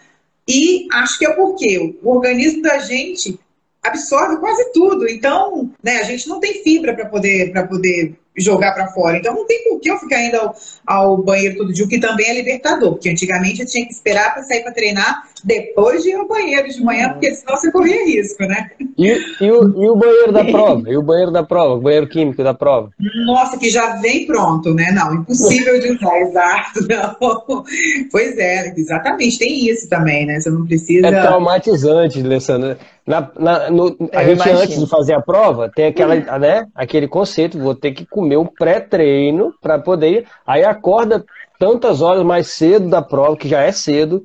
E 0.49 0.87
acho 0.93 1.19
que 1.19 1.27
é 1.27 1.33
porque 1.33 1.97
o 2.03 2.11
organismo 2.11 2.63
da 2.63 2.79
gente 2.79 3.39
absorve 3.83 4.37
quase 4.39 4.73
tudo. 4.73 5.09
Então, 5.09 5.71
né, 5.83 5.99
a 5.99 6.05
gente 6.05 6.29
não 6.29 6.39
tem 6.39 6.63
fibra 6.63 6.95
para 6.95 7.07
poder, 7.07 7.53
poder 7.69 8.15
jogar 8.37 8.73
para 8.73 8.89
fora. 8.89 9.19
Então 9.19 9.35
não 9.35 9.47
tem 9.47 9.65
por 9.65 9.81
que 9.81 9.91
eu 9.91 9.99
ficar 9.99 10.23
indo 10.23 10.37
ao, 10.37 10.57
ao, 10.87 11.23
banheiro 11.23 11.57
todo 11.59 11.73
dia, 11.73 11.85
o 11.85 11.89
que 11.89 11.99
também 11.99 12.31
é 12.31 12.35
libertador, 12.35 12.93
porque 12.93 13.11
antigamente 13.11 13.61
eu 13.61 13.67
tinha 13.67 13.87
que 13.87 13.93
esperar 13.93 14.33
para 14.33 14.43
sair 14.43 14.63
para 14.63 14.73
treinar 14.73 15.29
depois 15.45 16.03
de 16.03 16.11
ir 16.11 16.15
ao 16.15 16.27
banheiro 16.27 16.69
de 16.69 16.83
manhã, 16.83 17.11
porque 17.11 17.35
senão 17.35 17.57
você 17.57 17.71
corria 17.71 18.05
risco, 18.05 18.45
né? 18.45 18.71
E, 18.99 19.09
e, 19.41 19.51
o, 19.51 19.83
e 19.83 19.89
o 19.89 19.97
banheiro 19.97 20.33
da 20.33 20.45
prova? 20.45 20.91
E 20.91 20.97
o 20.97 21.03
banheiro 21.03 21.31
da 21.31 21.43
prova? 21.43 21.75
O 21.75 21.81
banheiro 21.81 22.09
químico 22.09 22.43
da 22.43 22.55
prova? 22.55 22.91
Nossa, 23.27 23.59
que 23.59 23.71
já 23.71 23.97
vem 23.97 24.27
pronto, 24.27 24.75
né? 24.75 24.93
Não, 24.93 25.15
impossível 25.15 25.79
de 25.81 25.93
usar, 25.93 26.17
exato. 26.23 26.81
Não. 26.89 27.65
Pois 28.11 28.39
é, 28.39 28.73
exatamente, 28.77 29.39
tem 29.39 29.69
isso 29.69 29.89
também, 29.89 30.27
né? 30.27 30.41
Você 30.41 30.51
não 30.51 30.67
precisa. 30.67 31.07
É 31.07 31.21
traumatizante, 31.23 32.21
Alessandra. 32.21 32.79
Na, 33.07 33.31
na, 33.37 33.71
no, 33.71 33.97
a 34.13 34.23
gente, 34.23 34.37
imagino. 34.37 34.59
antes 34.61 34.79
de 34.79 34.87
fazer 34.87 35.15
a 35.15 35.21
prova, 35.21 35.69
tem 35.75 35.87
aquela, 35.87 36.15
né, 36.39 36.67
aquele 36.75 37.09
conceito, 37.09 37.59
vou 37.59 37.75
ter 37.75 37.93
que 37.93 38.07
comer 38.07 38.37
um 38.37 38.47
pré-treino 38.47 39.53
para 39.61 39.79
poder. 39.79 40.25
Aí 40.47 40.65
acorda 40.65 41.25
tantas 41.59 42.01
horas 42.01 42.25
mais 42.25 42.49
cedo 42.49 42.89
da 42.89 43.03
prova, 43.03 43.37
que 43.37 43.49
já 43.49 43.63
é 43.63 43.73
cedo, 43.73 44.25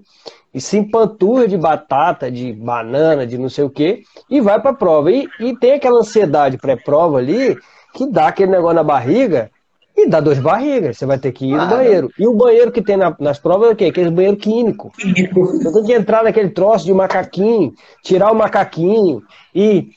e 0.58 0.62
se 0.62 0.76
empanturra 0.76 1.48
de 1.48 1.56
batata, 1.56 2.32
de 2.32 2.52
banana, 2.52 3.28
de 3.28 3.38
não 3.38 3.48
sei 3.48 3.64
o 3.64 3.70
que, 3.70 4.02
e 4.28 4.42
vai 4.42 4.60
para 4.60 4.72
a 4.72 4.74
prova. 4.74 5.12
E, 5.12 5.30
e 5.40 5.56
tem 5.56 5.74
aquela 5.74 6.00
ansiedade 6.00 6.58
pré-prova 6.58 7.20
ali, 7.20 7.56
que 7.94 8.08
dá 8.08 8.30
aquele 8.30 8.52
negócio 8.52 8.76
na 8.76 8.84
barriga, 8.84 9.52
e 9.96 10.10
dá 10.10 10.20
duas 10.20 10.40
barrigas, 10.40 10.98
você 10.98 11.06
vai 11.06 11.20
ter 11.20 11.32
que 11.32 11.46
ir 11.46 11.56
no 11.56 11.68
banheiro. 11.68 12.12
E 12.18 12.28
o 12.28 12.34
banheiro 12.34 12.72
que 12.72 12.82
tem 12.82 12.98
na, 12.98 13.16
nas 13.20 13.38
provas 13.38 13.70
é 13.70 13.74
o 13.74 13.76
quê? 13.76 13.86
Aquele 13.86 14.10
banheiro 14.10 14.38
químico. 14.38 14.92
Você 14.98 15.72
tem 15.72 15.84
que 15.84 15.94
entrar 15.94 16.24
naquele 16.24 16.50
troço 16.50 16.86
de 16.86 16.94
macaquinho, 16.94 17.74
tirar 18.04 18.32
o 18.32 18.36
macaquinho 18.36 19.22
e. 19.54 19.90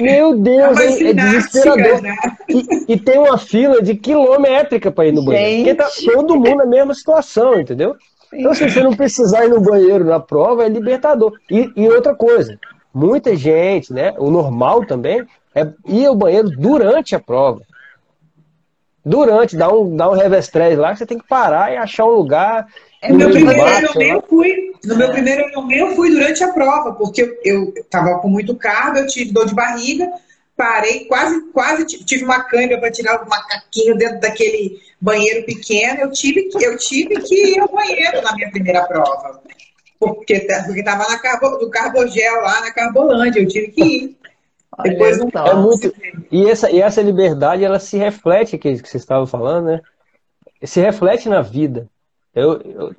Meu 0.00 0.36
Deus, 0.36 0.78
é, 0.78 1.10
é 1.10 1.12
desesperador. 1.12 2.02
Né? 2.02 2.16
E, 2.48 2.92
e, 2.92 2.98
tem 2.98 3.18
uma 3.18 3.38
fila 3.38 3.80
de 3.80 3.94
quilométrica 3.94 4.90
para 4.90 5.06
ir 5.06 5.12
no 5.12 5.24
banheiro. 5.24 5.64
Porque 5.64 5.74
tá 5.74 6.12
todo 6.12 6.34
mundo 6.34 6.56
na 6.56 6.66
mesma 6.66 6.92
situação, 6.92 7.60
entendeu? 7.60 7.94
Então, 8.32 8.54
se 8.54 8.68
você 8.68 8.82
não 8.82 8.94
precisar 8.94 9.44
ir 9.44 9.50
no 9.50 9.60
banheiro 9.60 10.04
na 10.04 10.20
prova, 10.20 10.64
é 10.64 10.68
libertador. 10.68 11.32
E, 11.50 11.70
e 11.76 11.88
outra 11.88 12.14
coisa, 12.14 12.58
muita 12.92 13.36
gente, 13.36 13.92
né? 13.92 14.14
O 14.18 14.30
normal 14.30 14.84
também 14.86 15.24
é 15.54 15.66
ir 15.86 16.06
ao 16.06 16.14
banheiro 16.14 16.50
durante 16.50 17.14
a 17.14 17.20
prova 17.20 17.62
durante, 19.06 19.56
dá 19.56 19.72
um, 19.72 19.96
dá 19.96 20.10
um 20.10 20.14
revestrez 20.14 20.76
lá, 20.76 20.92
que 20.92 20.98
você 20.98 21.06
tem 21.06 21.18
que 21.18 21.28
parar 21.28 21.72
e 21.72 21.76
achar 21.76 22.04
um 22.06 22.10
lugar. 22.10 22.66
É, 23.00 23.12
no 23.12 23.18
meu 23.18 23.30
primeiro 23.30 23.62
ano 23.62 23.88
eu 24.02 24.22
fui. 24.28 24.72
No 24.84 24.96
meu 24.96 25.12
primeiro 25.12 25.44
ano 25.44 25.72
eu 25.72 25.94
fui 25.94 26.10
durante 26.10 26.42
a 26.42 26.52
prova, 26.52 26.92
porque 26.92 27.38
eu 27.44 27.72
estava 27.76 28.18
com 28.18 28.28
muito 28.28 28.56
cargo, 28.56 28.98
eu 28.98 29.06
tive 29.06 29.32
dor 29.32 29.46
de 29.46 29.54
barriga, 29.54 30.10
parei, 30.56 31.04
quase, 31.04 31.40
quase 31.52 31.84
tive 31.84 32.24
uma 32.24 32.42
câimbra 32.44 32.80
para 32.80 32.90
tirar 32.90 33.22
o 33.22 33.28
macaquinho 33.28 33.96
dentro 33.96 34.20
daquele 34.20 34.80
banheiro 35.00 35.44
pequeno. 35.44 36.00
Eu 36.00 36.10
tive, 36.10 36.48
eu 36.60 36.76
tive 36.78 37.20
que 37.20 37.34
ir 37.34 37.60
ao 37.60 37.68
banheiro 37.68 38.22
na 38.22 38.34
minha 38.34 38.50
primeira 38.50 38.82
prova. 38.86 39.42
Porque 39.98 40.34
estava 40.34 41.08
na 41.08 41.18
carbo, 41.18 41.58
do 41.58 41.70
carbogel 41.70 42.40
lá 42.42 42.60
na 42.60 42.72
Carbolândia, 42.72 43.40
eu 43.40 43.48
tive 43.48 43.68
que 43.68 43.82
ir. 43.82 44.16
Depois 44.82 45.18
não 45.18 45.30
é 45.46 45.54
muito 45.54 45.94
e 46.30 46.50
essa 46.50 46.70
e 46.70 46.82
essa 46.82 47.00
liberdade 47.00 47.64
ela 47.64 47.78
se 47.78 47.96
reflete 47.96 48.58
que 48.58 48.76
que 48.76 48.88
você 48.88 48.98
estava 48.98 49.26
falando, 49.26 49.66
né? 49.66 49.80
Se 50.62 50.80
reflete 50.80 51.30
na 51.30 51.40
vida. 51.40 51.88
Eu, 52.34 52.60
eu 52.60 52.94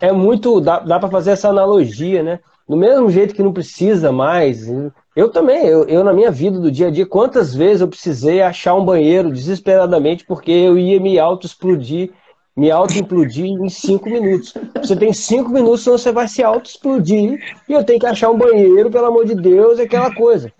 é 0.00 0.10
muito 0.10 0.60
dá, 0.60 0.80
dá 0.80 0.98
para 0.98 1.08
fazer 1.08 1.30
essa 1.30 1.48
analogia, 1.48 2.24
né? 2.24 2.40
Do 2.68 2.76
mesmo 2.76 3.08
jeito 3.08 3.34
que 3.34 3.42
não 3.42 3.52
precisa 3.52 4.10
mais, 4.10 4.66
eu 5.14 5.28
também, 5.28 5.66
eu, 5.66 5.84
eu 5.84 6.02
na 6.02 6.12
minha 6.12 6.30
vida 6.30 6.58
do 6.58 6.70
dia 6.70 6.88
a 6.88 6.90
dia, 6.90 7.04
quantas 7.04 7.54
vezes 7.54 7.82
eu 7.82 7.88
precisei 7.88 8.40
achar 8.40 8.74
um 8.74 8.84
banheiro 8.84 9.30
desesperadamente 9.30 10.24
porque 10.24 10.50
eu 10.50 10.78
ia 10.78 10.98
me 10.98 11.18
auto-explodir, 11.18 12.10
me 12.56 12.70
auto-implodir 12.70 13.44
em 13.44 13.68
cinco 13.68 14.08
minutos. 14.08 14.54
Você 14.76 14.96
tem 14.96 15.12
cinco 15.12 15.50
minutos, 15.50 15.84
senão 15.84 15.98
você 15.98 16.12
vai 16.12 16.28
se 16.28 16.42
auto-explodir 16.42 17.38
e 17.68 17.72
eu 17.72 17.84
tenho 17.84 18.00
que 18.00 18.06
achar 18.06 18.30
um 18.30 18.38
banheiro, 18.38 18.90
pelo 18.90 19.06
amor 19.06 19.26
de 19.26 19.34
Deus, 19.34 19.78
aquela 19.78 20.14
coisa. 20.14 20.52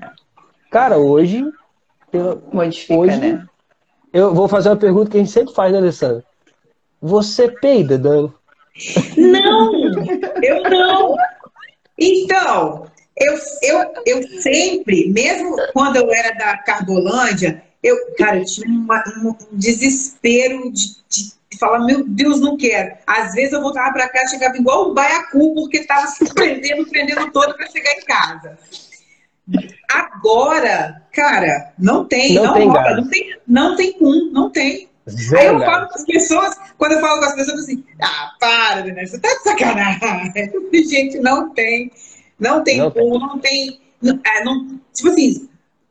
Cara, 0.71 0.99
hoje. 0.99 1.45
Eu, 2.13 2.43
Modifica, 2.53 2.95
hoje, 2.95 3.19
né? 3.19 3.47
Eu 4.13 4.35
vou 4.35 4.47
fazer 4.49 4.69
uma 4.69 4.77
pergunta 4.77 5.11
que 5.11 5.17
a 5.17 5.21
gente 5.21 5.33
sempre 5.33 5.55
faz, 5.55 5.73
né, 5.73 5.79
Alessandra? 5.79 6.23
Você 7.01 7.49
peida, 7.49 7.97
Dani? 7.97 8.31
Não! 9.17 9.73
eu 10.43 10.63
não! 10.71 11.17
Então, 11.99 12.85
eu, 13.23 13.39
eu, 13.63 13.93
eu 14.07 14.41
sempre, 14.41 15.09
mesmo 15.09 15.57
quando 15.73 15.97
eu 15.97 16.13
era 16.13 16.33
da 16.33 16.57
Carbolândia, 16.59 17.63
eu, 17.83 17.97
cara, 18.17 18.39
eu 18.39 18.45
tinha 18.45 18.69
uma, 18.69 19.03
um 19.23 19.35
desespero 19.53 20.71
de, 20.71 20.97
de, 21.09 21.33
falar, 21.59 21.81
meu 21.81 22.05
Deus, 22.05 22.41
não 22.41 22.57
quero. 22.57 22.97
Às 23.07 23.35
vezes 23.35 23.53
eu 23.53 23.61
voltava 23.61 23.93
para 23.93 24.09
casa, 24.09 24.31
chegava 24.31 24.57
igual 24.57 24.91
um 24.91 24.95
baiacu, 24.95 25.55
porque 25.55 25.79
estava 25.79 26.07
se 26.07 26.33
prendendo, 26.33 26.89
prendendo 26.89 27.31
todo 27.31 27.55
para 27.55 27.67
chegar 27.67 27.93
em 27.93 28.05
casa. 28.05 28.59
Agora, 29.93 31.03
cara, 31.13 31.73
não 31.79 32.05
tem, 32.05 32.35
não, 32.35 32.45
não 32.45 32.55
tem, 32.55 32.69
rola, 32.69 32.97
não 32.97 33.09
tem, 33.09 33.37
não 33.47 33.77
tem 33.77 33.97
um, 34.01 34.31
não 34.33 34.51
tem. 34.51 34.89
Zero 35.11 35.41
Aí 35.41 35.47
eu 35.47 35.61
falo 35.61 35.89
com 35.89 35.95
as 35.95 36.05
pessoas, 36.05 36.57
quando 36.79 36.93
eu 36.93 37.01
falo 37.01 37.19
com 37.19 37.27
as 37.27 37.35
pessoas, 37.35 37.61
assim, 37.61 37.85
ah, 38.01 38.33
para, 38.39 38.85
né? 38.85 39.05
você 39.05 39.19
tá 39.19 39.29
de 39.29 39.43
sacanagem. 39.43 40.33
Gente, 40.89 41.19
não 41.19 41.51
tem, 41.51 41.91
não 42.43 42.63
tem 42.63 42.79
não 42.79 42.91
tem. 42.91 43.09
não 43.09 43.39
tem, 43.39 43.81
não, 44.03 44.21
é, 44.25 44.45
não, 44.45 44.81
tipo 44.93 45.09
assim, 45.09 45.49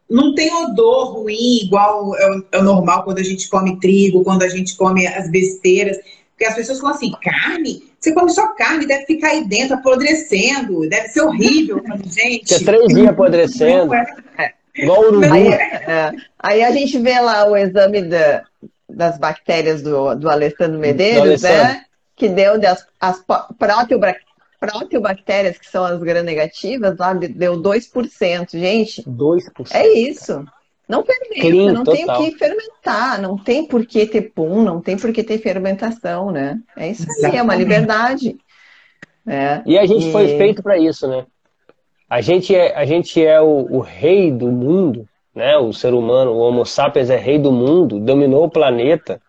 não 0.09 0.35
tem 0.35 0.53
odor 0.53 1.13
ruim 1.13 1.63
igual 1.63 2.15
é 2.17 2.29
o, 2.29 2.45
é 2.51 2.57
o 2.59 2.63
normal 2.63 3.03
quando 3.03 3.19
a 3.19 3.23
gente 3.23 3.49
come 3.49 3.79
trigo, 3.79 4.23
quando 4.23 4.43
a 4.43 4.49
gente 4.49 4.75
come 4.75 5.07
as 5.07 5.29
besteiras. 5.31 5.97
Porque 6.31 6.45
as 6.45 6.55
pessoas 6.55 6.79
falam 6.79 6.95
assim, 6.95 7.11
carne? 7.21 7.83
Você 7.99 8.13
come 8.13 8.31
só 8.31 8.47
carne, 8.55 8.87
deve 8.87 9.05
ficar 9.05 9.29
aí 9.29 9.47
dentro 9.47 9.75
apodrecendo, 9.75 10.89
deve 10.89 11.07
ser 11.09 11.21
horrível. 11.21 11.81
gente. 12.03 12.57
Fica 12.57 12.71
três 12.71 12.87
dias 12.87 13.07
apodrecendo. 13.07 13.93
É. 13.93 14.53
Igual 14.75 15.01
urubu. 15.01 15.31
Aí, 15.31 15.47
é, 15.47 16.11
aí, 16.39 16.63
a 16.63 16.71
gente 16.71 16.97
vê 16.97 17.19
lá 17.19 17.49
o 17.49 17.55
exame 17.55 18.01
da, 18.01 18.43
das 18.89 19.17
bactérias 19.17 19.81
do, 19.81 20.15
do 20.15 20.29
Alessandro 20.29 20.79
Medeiros, 20.79 21.21
do 21.21 21.27
Alessandro. 21.27 21.63
né? 21.63 21.85
Que 22.15 22.27
deu 22.27 22.59
das, 22.59 22.85
as 22.99 23.23
proteobactérias, 23.59 24.30
que 25.59 25.67
são 25.67 25.83
as 25.83 25.99
gram-negativas, 25.99 26.97
lá 26.97 27.13
deu 27.13 27.59
2%. 27.59 28.51
Gente, 28.51 29.01
2%. 29.03 29.71
é 29.71 29.87
isso. 29.87 30.45
Não 30.87 31.05
fermenta, 31.05 31.39
Clean, 31.39 31.71
não 31.71 31.83
total. 31.85 31.95
tem 31.95 32.05
o 32.05 32.31
que 32.31 32.37
fermentar, 32.37 33.21
não 33.21 33.37
tem 33.37 33.65
por 33.65 33.85
que 33.85 34.05
ter 34.05 34.33
pum, 34.33 34.61
não 34.61 34.81
tem 34.81 34.97
por 34.97 35.13
que 35.13 35.23
ter 35.23 35.37
fermentação, 35.37 36.31
né? 36.31 36.59
É 36.75 36.89
isso 36.89 37.07
aí, 37.25 37.37
é 37.37 37.41
uma 37.41 37.55
liberdade. 37.55 38.37
É. 39.25 39.61
E 39.65 39.79
a 39.79 39.85
gente 39.85 40.09
e... 40.09 40.11
foi 40.11 40.37
feito 40.37 40.61
para 40.61 40.77
isso, 40.77 41.07
né? 41.07 41.25
A 42.09 42.19
gente 42.19 42.53
é, 42.53 42.75
a 42.75 42.83
gente 42.83 43.23
é 43.23 43.39
o, 43.39 43.67
o, 43.71 43.79
rei 43.79 44.33
do 44.33 44.47
mundo, 44.47 45.07
né? 45.33 45.57
O 45.57 45.71
ser 45.71 45.93
humano, 45.93 46.31
o 46.31 46.39
Homo 46.39 46.65
sapiens 46.65 47.09
é 47.09 47.15
rei 47.15 47.39
do 47.39 47.53
mundo, 47.53 47.97
dominou 47.97 48.43
o 48.43 48.49
planeta. 48.49 49.21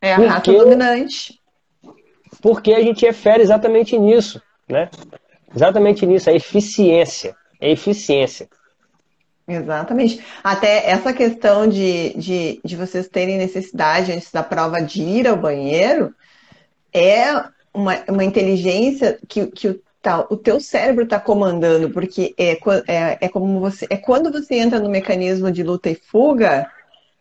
É 0.00 0.14
a 0.14 0.16
porque, 0.16 0.30
raça 0.30 0.52
dominante. 0.52 1.40
Porque 2.40 2.72
a 2.72 2.80
gente 2.80 3.06
é 3.06 3.12
fera 3.12 3.42
exatamente 3.42 3.98
nisso, 3.98 4.40
né? 4.68 4.90
Exatamente 5.54 6.04
nisso, 6.06 6.30
a 6.30 6.32
eficiência. 6.32 7.36
É 7.60 7.70
eficiência. 7.70 8.48
Exatamente. 9.46 10.24
Até 10.42 10.88
essa 10.90 11.12
questão 11.12 11.66
de, 11.66 12.14
de, 12.14 12.60
de 12.64 12.76
vocês 12.76 13.08
terem 13.08 13.36
necessidade 13.36 14.12
antes 14.12 14.32
da 14.32 14.42
prova 14.42 14.80
de 14.80 15.02
ir 15.02 15.28
ao 15.28 15.36
banheiro 15.36 16.14
é 16.92 17.34
uma, 17.72 18.02
uma 18.08 18.24
inteligência 18.24 19.18
que, 19.28 19.46
que 19.48 19.68
o, 19.68 19.80
tá, 20.00 20.26
o 20.30 20.36
teu 20.36 20.60
cérebro 20.60 21.04
está 21.04 21.20
comandando, 21.20 21.90
porque 21.90 22.34
é, 22.38 22.52
é, 22.86 23.18
é 23.20 23.28
como 23.28 23.60
você. 23.60 23.86
É 23.90 23.96
quando 23.96 24.32
você 24.32 24.54
entra 24.56 24.78
no 24.78 24.88
mecanismo 24.88 25.50
de 25.52 25.62
luta 25.62 25.90
e 25.90 25.94
fuga, 25.94 26.70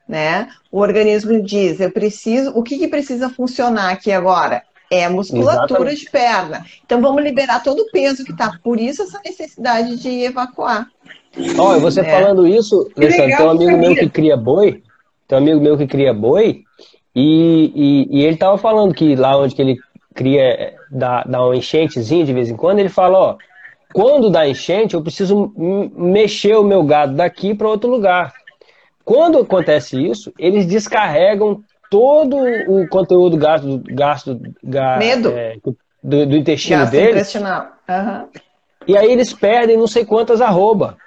né? 0.07 0.47
O 0.71 0.79
organismo 0.79 1.41
diz, 1.41 1.79
eu 1.81 1.91
preciso. 1.91 2.51
O 2.51 2.63
que, 2.63 2.77
que 2.77 2.87
precisa 2.87 3.29
funcionar 3.29 3.91
aqui 3.91 4.11
agora? 4.11 4.63
É 4.93 5.09
musculatura 5.09 5.91
Exatamente. 5.91 6.05
de 6.05 6.09
perna. 6.11 6.65
Então 6.85 7.01
vamos 7.01 7.23
liberar 7.23 7.63
todo 7.63 7.79
o 7.79 7.91
peso 7.91 8.23
que 8.23 8.31
está. 8.31 8.59
Por 8.63 8.79
isso 8.79 9.03
essa 9.03 9.19
necessidade 9.25 9.97
de 9.97 10.23
evacuar. 10.23 10.87
Olha, 11.57 11.79
você 11.79 12.01
é. 12.01 12.03
falando 12.03 12.47
isso, 12.47 12.89
Alessandro, 12.95 13.37
tem 13.37 13.45
um 13.45 13.49
amigo 13.49 13.77
meu 13.77 13.95
que 13.95 14.09
cria 14.09 14.37
boi, 14.37 14.83
tem 15.27 15.37
um 15.37 15.41
amigo 15.41 15.59
meu 15.59 15.77
que 15.77 15.87
cria 15.87 16.13
boi, 16.13 16.63
e, 17.15 17.71
e, 17.75 18.19
e 18.19 18.23
ele 18.23 18.37
tava 18.37 18.57
falando 18.57 18.93
que 18.93 19.15
lá 19.15 19.37
onde 19.37 19.55
que 19.55 19.61
ele 19.61 19.77
cria, 20.13 20.75
dá, 20.91 21.23
dá 21.23 21.43
uma 21.43 21.55
enchentezinha 21.55 22.23
de 22.23 22.33
vez 22.33 22.49
em 22.49 22.55
quando, 22.55 22.79
ele 22.79 22.89
fala, 22.89 23.17
ó, 23.17 23.37
quando 23.93 24.29
dá 24.29 24.47
enchente, 24.47 24.95
eu 24.95 25.01
preciso 25.01 25.53
mexer 25.95 26.55
o 26.55 26.63
meu 26.63 26.83
gado 26.83 27.15
daqui 27.15 27.53
para 27.53 27.69
outro 27.69 27.89
lugar. 27.89 28.33
Quando 29.05 29.37
acontece 29.39 30.01
isso, 30.03 30.33
eles 30.37 30.65
descarregam 30.65 31.61
todo 31.93 32.37
o 32.67 32.87
conteúdo 32.87 33.37
gasto, 33.37 33.83
gasto, 33.85 34.41
gasto 34.63 34.97
Medo. 34.97 35.29
É, 35.29 35.57
do, 36.03 36.25
do, 36.25 36.35
intestino 36.35 36.79
gasto 36.79 36.91
deles. 36.91 37.11
Intestinal. 37.11 37.67
Uhum. 37.87 38.27
E 38.87 38.97
aí 38.97 39.11
eles 39.11 39.31
perdem 39.31 39.77
não 39.77 39.85
sei 39.85 40.03
quantas 40.03 40.41
arroba. 40.41 40.97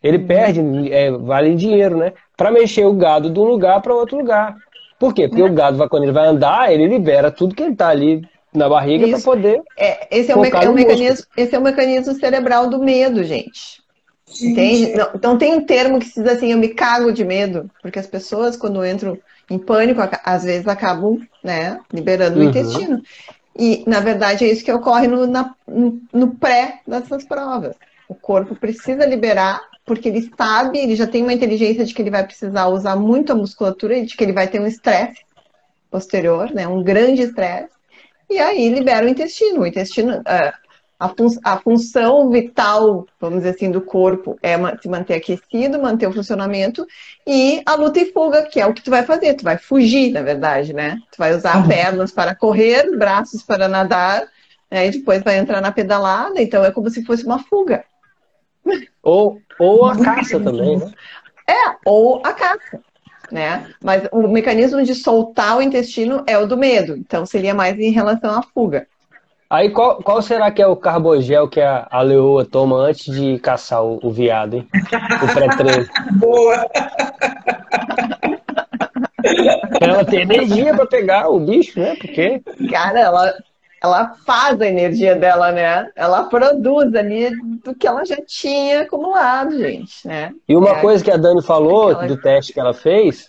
Ele 0.00 0.18
uhum. 0.18 0.26
perde, 0.28 0.92
é, 0.92 1.10
vale 1.10 1.56
dinheiro, 1.56 1.96
né? 1.96 2.12
Para 2.36 2.52
mexer 2.52 2.84
o 2.84 2.92
gado 2.92 3.28
de 3.28 3.40
um 3.40 3.42
lugar 3.42 3.82
para 3.82 3.92
outro 3.92 4.16
lugar. 4.16 4.54
Por 4.96 5.12
quê? 5.12 5.26
Porque 5.26 5.42
uhum. 5.42 5.50
o 5.50 5.54
gado, 5.54 5.88
quando 5.88 6.04
ele 6.04 6.12
vai 6.12 6.28
andar, 6.28 6.72
ele 6.72 6.86
libera 6.86 7.32
tudo 7.32 7.52
que 7.52 7.64
ele 7.64 7.72
está 7.72 7.88
ali 7.88 8.22
na 8.54 8.68
barriga 8.68 9.08
para 9.08 9.18
poder. 9.18 9.60
É, 9.76 10.06
esse, 10.16 10.30
é 10.30 10.36
o, 10.36 10.44
é 10.44 10.68
o 10.68 10.72
mecanismo, 10.72 11.26
esse 11.36 11.52
é 11.52 11.58
o 11.58 11.62
mecanismo 11.62 12.14
cerebral 12.14 12.70
do 12.70 12.78
medo, 12.78 13.24
gente. 13.24 13.82
Entende? 14.40 14.94
Não, 14.94 15.10
então 15.16 15.36
tem 15.36 15.52
um 15.52 15.66
termo 15.66 15.98
que 15.98 16.06
se 16.06 16.22
diz 16.22 16.32
assim, 16.32 16.52
eu 16.52 16.58
me 16.58 16.68
cago 16.68 17.12
de 17.12 17.24
medo, 17.24 17.68
porque 17.82 17.98
as 17.98 18.06
pessoas, 18.06 18.56
quando 18.56 18.86
entram 18.86 19.18
em 19.50 19.58
pânico, 19.58 20.00
às 20.24 20.44
vezes 20.44 20.66
acabam 20.66 21.20
né, 21.42 21.80
liberando 21.92 22.38
uhum. 22.38 22.46
o 22.46 22.48
intestino. 22.48 23.02
E, 23.56 23.84
na 23.86 24.00
verdade, 24.00 24.44
é 24.44 24.48
isso 24.48 24.64
que 24.64 24.72
ocorre 24.72 25.06
no, 25.06 25.26
na, 25.26 25.54
no 26.12 26.34
pré 26.36 26.80
dessas 26.86 27.24
provas. 27.24 27.76
O 28.08 28.14
corpo 28.14 28.56
precisa 28.56 29.06
liberar, 29.06 29.60
porque 29.84 30.08
ele 30.08 30.30
sabe, 30.36 30.78
ele 30.78 30.96
já 30.96 31.06
tem 31.06 31.22
uma 31.22 31.32
inteligência 31.32 31.84
de 31.84 31.94
que 31.94 32.02
ele 32.02 32.10
vai 32.10 32.24
precisar 32.24 32.66
usar 32.66 32.96
muito 32.96 33.32
a 33.32 33.36
musculatura 33.36 33.98
e 33.98 34.06
de 34.06 34.16
que 34.16 34.24
ele 34.24 34.32
vai 34.32 34.48
ter 34.48 34.60
um 34.60 34.66
estresse 34.66 35.22
posterior, 35.90 36.50
né, 36.52 36.66
um 36.66 36.82
grande 36.82 37.22
estresse, 37.22 37.74
e 38.28 38.38
aí 38.38 38.68
libera 38.68 39.06
o 39.06 39.08
intestino. 39.08 39.60
O 39.60 39.66
intestino, 39.66 40.18
uh, 40.18 40.63
a, 40.98 41.08
fun 41.08 41.28
a, 41.44 41.58
função 41.58 42.30
vital, 42.30 43.06
vamos 43.20 43.38
dizer 43.38 43.50
assim, 43.50 43.70
do 43.70 43.80
corpo 43.80 44.38
é 44.42 44.54
se 44.80 44.88
manter 44.88 45.14
aquecido, 45.14 45.80
manter 45.80 46.06
o 46.06 46.12
funcionamento 46.12 46.86
e 47.26 47.62
a 47.66 47.74
luta 47.74 48.00
e 48.00 48.12
fuga, 48.12 48.42
que 48.42 48.60
é 48.60 48.66
o 48.66 48.72
que 48.72 48.82
tu 48.82 48.90
vai 48.90 49.02
fazer. 49.02 49.34
Tu 49.34 49.44
vai 49.44 49.58
fugir, 49.58 50.12
na 50.12 50.22
verdade, 50.22 50.72
né? 50.72 50.98
Tu 51.10 51.18
vai 51.18 51.34
usar 51.34 51.58
uhum. 51.58 51.68
pernas 51.68 52.12
para 52.12 52.34
correr, 52.34 52.96
braços 52.96 53.42
para 53.42 53.68
nadar, 53.68 54.26
né? 54.70 54.86
e 54.86 54.90
depois 54.90 55.22
vai 55.22 55.38
entrar 55.38 55.60
na 55.60 55.72
pedalada. 55.72 56.40
Então 56.40 56.64
é 56.64 56.70
como 56.70 56.88
se 56.88 57.04
fosse 57.04 57.24
uma 57.24 57.38
fuga. 57.38 57.84
Ou, 59.02 59.38
ou 59.58 59.84
a 59.84 60.02
caça 60.02 60.40
também, 60.40 60.78
né? 60.78 60.90
É, 61.46 61.76
ou 61.84 62.22
a 62.24 62.32
caça. 62.32 62.80
Né? 63.30 63.68
Mas 63.82 64.08
o 64.10 64.26
mecanismo 64.28 64.82
de 64.82 64.94
soltar 64.94 65.58
o 65.58 65.62
intestino 65.62 66.24
é 66.26 66.38
o 66.38 66.46
do 66.46 66.56
medo, 66.56 66.96
então 66.96 67.26
seria 67.26 67.54
mais 67.54 67.78
em 67.78 67.90
relação 67.90 68.30
à 68.30 68.42
fuga. 68.42 68.86
Aí 69.54 69.70
qual, 69.70 70.02
qual 70.02 70.20
será 70.20 70.50
que 70.50 70.60
é 70.60 70.66
o 70.66 70.74
carbogel 70.74 71.48
que 71.48 71.60
a, 71.60 71.86
a 71.88 72.02
leoa 72.02 72.44
toma 72.44 72.74
antes 72.74 73.04
de 73.14 73.38
caçar 73.38 73.84
o, 73.84 74.00
o 74.02 74.10
viado, 74.10 74.56
hein? 74.56 74.68
O 75.22 75.32
pré-treino. 75.32 75.86
Boa! 76.18 76.66
Ela 79.80 80.04
tem 80.04 80.22
energia 80.22 80.74
para 80.74 80.86
pegar 80.86 81.28
o 81.28 81.38
bicho, 81.38 81.78
né? 81.78 81.94
Porque. 82.00 82.42
Cara, 82.68 82.98
ela, 82.98 83.34
ela 83.80 84.14
faz 84.26 84.60
a 84.60 84.66
energia 84.66 85.14
dela, 85.14 85.52
né? 85.52 85.88
Ela 85.94 86.24
produz 86.24 86.92
ali 86.92 87.30
do 87.62 87.76
que 87.76 87.86
ela 87.86 88.04
já 88.04 88.16
tinha 88.26 88.80
acumulado, 88.80 89.56
gente, 89.56 90.04
né? 90.04 90.32
E 90.48 90.56
uma 90.56 90.70
é, 90.70 90.80
coisa 90.80 91.04
que 91.04 91.12
a 91.12 91.16
Dani 91.16 91.44
falou 91.44 91.92
ela... 91.92 92.08
do 92.08 92.20
teste 92.20 92.52
que 92.52 92.58
ela 92.58 92.74
fez 92.74 93.28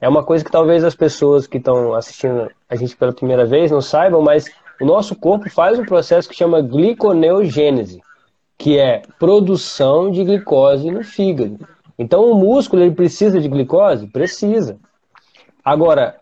é 0.00 0.08
uma 0.08 0.24
coisa 0.24 0.42
que 0.42 0.50
talvez 0.50 0.82
as 0.84 0.94
pessoas 0.94 1.46
que 1.46 1.58
estão 1.58 1.92
assistindo 1.92 2.50
a 2.66 2.76
gente 2.76 2.96
pela 2.96 3.12
primeira 3.12 3.44
vez 3.44 3.70
não 3.70 3.82
saibam, 3.82 4.22
mas 4.22 4.46
o 4.80 4.84
nosso 4.84 5.16
corpo 5.16 5.48
faz 5.50 5.78
um 5.78 5.84
processo 5.84 6.28
que 6.28 6.34
chama 6.34 6.60
gliconeogênese, 6.60 8.00
que 8.58 8.78
é 8.78 9.02
produção 9.18 10.10
de 10.10 10.24
glicose 10.24 10.90
no 10.90 11.02
fígado. 11.02 11.58
Então, 11.98 12.30
o 12.30 12.34
músculo 12.34 12.82
ele 12.82 12.94
precisa 12.94 13.40
de 13.40 13.48
glicose? 13.48 14.06
Precisa. 14.06 14.78
Agora, 15.64 16.16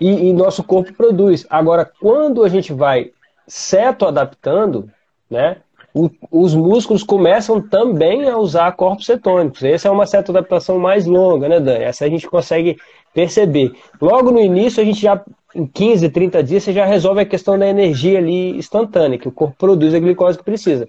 e, 0.00 0.28
e 0.28 0.32
nosso 0.32 0.62
corpo 0.62 0.92
produz. 0.92 1.46
Agora, 1.48 1.90
quando 2.00 2.44
a 2.44 2.48
gente 2.48 2.72
vai 2.72 3.12
ceto-adaptando, 3.46 4.90
né, 5.30 5.58
o, 5.94 6.10
os 6.30 6.54
músculos 6.54 7.02
começam 7.02 7.60
também 7.60 8.28
a 8.28 8.36
usar 8.36 8.70
corpos 8.72 9.06
cetônicos. 9.06 9.62
Essa 9.62 9.88
é 9.88 9.90
uma 9.90 10.06
ceto-adaptação 10.06 10.78
mais 10.78 11.06
longa, 11.06 11.48
né, 11.48 11.58
Dani? 11.58 11.84
Essa 11.84 12.04
a 12.04 12.08
gente 12.08 12.28
consegue 12.28 12.76
perceber. 13.16 13.72
Logo 13.98 14.30
no 14.30 14.38
início, 14.38 14.82
a 14.82 14.84
gente 14.84 15.00
já 15.00 15.18
em 15.54 15.66
15, 15.66 16.10
30 16.10 16.42
dias, 16.42 16.62
você 16.62 16.72
já 16.74 16.84
resolve 16.84 17.22
a 17.22 17.24
questão 17.24 17.58
da 17.58 17.66
energia 17.66 18.18
ali 18.18 18.58
instantânea, 18.58 19.18
que 19.18 19.26
o 19.26 19.32
corpo 19.32 19.56
produz 19.56 19.94
a 19.94 19.98
glicose 19.98 20.36
que 20.36 20.44
precisa. 20.44 20.86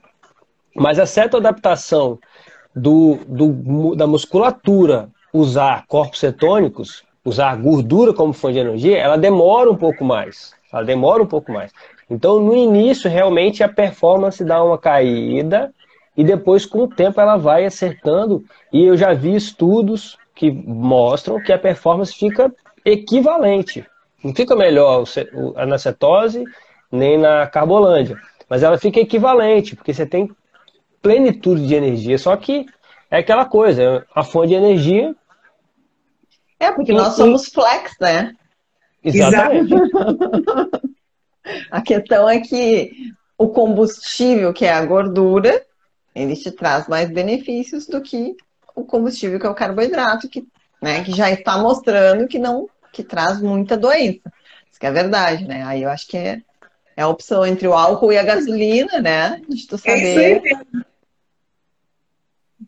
Mas 0.76 1.00
a 1.00 1.06
certa 1.06 1.38
adaptação 1.38 2.20
do, 2.76 3.18
do, 3.26 3.96
da 3.96 4.06
musculatura 4.06 5.10
usar 5.32 5.86
corpos 5.88 6.20
cetônicos, 6.20 7.02
usar 7.24 7.56
gordura 7.56 8.14
como 8.14 8.34
fonte 8.34 8.56
de 8.56 8.60
energia, 8.60 8.98
ela 8.98 9.18
demora 9.18 9.72
um 9.72 9.78
pouco 9.78 10.04
mais. 10.04 10.54
Ela 10.72 10.84
demora 10.84 11.24
um 11.24 11.28
pouco 11.28 11.54
mais. 11.54 11.72
Então, 12.10 12.42
no 12.42 12.54
início, 12.54 13.10
realmente, 13.10 13.64
a 13.64 13.70
performance 13.70 14.44
dá 14.44 14.62
uma 14.62 14.78
caída 14.78 15.74
e 16.18 16.26
depois, 16.26 16.66
com 16.66 16.80
o 16.80 16.88
tempo, 16.90 17.22
ela 17.22 17.38
vai 17.38 17.66
acertando. 17.66 18.44
E 18.74 18.84
eu 18.84 18.98
já 18.98 19.14
vi 19.14 19.34
estudos 19.34 20.18
que 20.38 20.52
mostram 20.52 21.42
que 21.42 21.52
a 21.52 21.58
performance 21.58 22.14
fica 22.14 22.54
equivalente. 22.86 23.84
Não 24.24 24.34
fica 24.36 24.56
melhor 24.56 25.04
na 25.68 25.80
cetose 25.80 26.44
nem 26.92 27.18
na 27.18 27.48
carbolândia, 27.48 28.18
mas 28.48 28.62
ela 28.64 28.78
fica 28.78 29.00
equivalente, 29.00 29.76
porque 29.76 29.94
você 29.94 30.06
tem 30.06 30.30
plenitude 31.02 31.68
de 31.68 31.74
energia, 31.74 32.18
só 32.18 32.38
que 32.38 32.66
é 33.10 33.18
aquela 33.18 33.46
coisa, 33.46 34.06
a 34.14 34.24
fonte 34.24 34.50
de 34.50 34.56
energia. 34.56 35.16
É, 36.60 36.72
porque 36.72 36.94
nós 36.94 37.16
somos 37.16 37.48
flex, 37.48 37.94
né? 38.00 38.34
Exatamente. 39.04 39.74
a 41.72 41.82
questão 41.82 42.30
é 42.30 42.40
que 42.40 42.92
o 43.38 43.50
combustível, 43.50 44.54
que 44.54 44.66
é 44.66 44.72
a 44.72 44.86
gordura, 44.86 45.66
ele 46.14 46.36
te 46.36 46.52
traz 46.52 46.88
mais 46.88 47.10
benefícios 47.10 47.88
do 47.88 48.02
que 48.02 48.36
o 48.78 48.86
combustível, 48.86 49.40
que 49.40 49.46
é 49.48 49.50
o 49.50 49.56
carboidrato, 49.56 50.30
que, 50.30 50.48
né, 50.82 51.04
que 51.04 51.12
já 51.12 51.32
está 51.32 51.58
mostrando 51.58 52.28
que 52.28 52.38
não 52.38 52.70
que 52.94 53.04
traz 53.04 53.42
muita 53.42 53.76
doença. 53.76 54.32
Isso 54.70 54.80
que 54.80 54.86
é 54.86 54.92
verdade, 54.92 55.46
né? 55.48 55.64
Aí 55.66 55.84
eu 55.84 55.90
acho 55.90 56.08
que 56.08 56.16
é, 56.16 56.42
é 56.96 57.02
a 57.02 57.08
opção 57.08 57.46
entre 57.46 57.68
o 57.68 57.74
álcool 57.74 58.14
e 58.14 58.18
a 58.18 58.24
gasolina, 58.24 59.00
né? 59.02 59.42
De 59.50 59.68
tu 59.68 59.76
é 59.76 59.78
saber. 59.78 60.42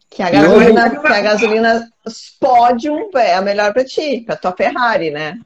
que 0.09 0.23
a 0.23 0.29
gasolina, 0.31 0.89
que 0.89 1.07
a 1.07 1.21
gasolina 1.21 1.91
Spodium 2.07 3.09
é 3.15 3.35
a 3.35 3.41
melhor 3.41 3.71
para 3.73 3.85
ti, 3.85 4.21
para 4.21 4.35
tua 4.35 4.51
Ferrari, 4.51 5.11
né? 5.11 5.39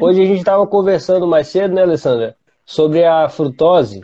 Hoje 0.00 0.22
a 0.22 0.26
gente 0.26 0.40
estava 0.40 0.66
conversando 0.66 1.26
mais 1.26 1.48
cedo, 1.48 1.74
né, 1.74 1.82
Alessandra, 1.82 2.36
sobre 2.66 3.04
a 3.04 3.28
frutose. 3.28 4.02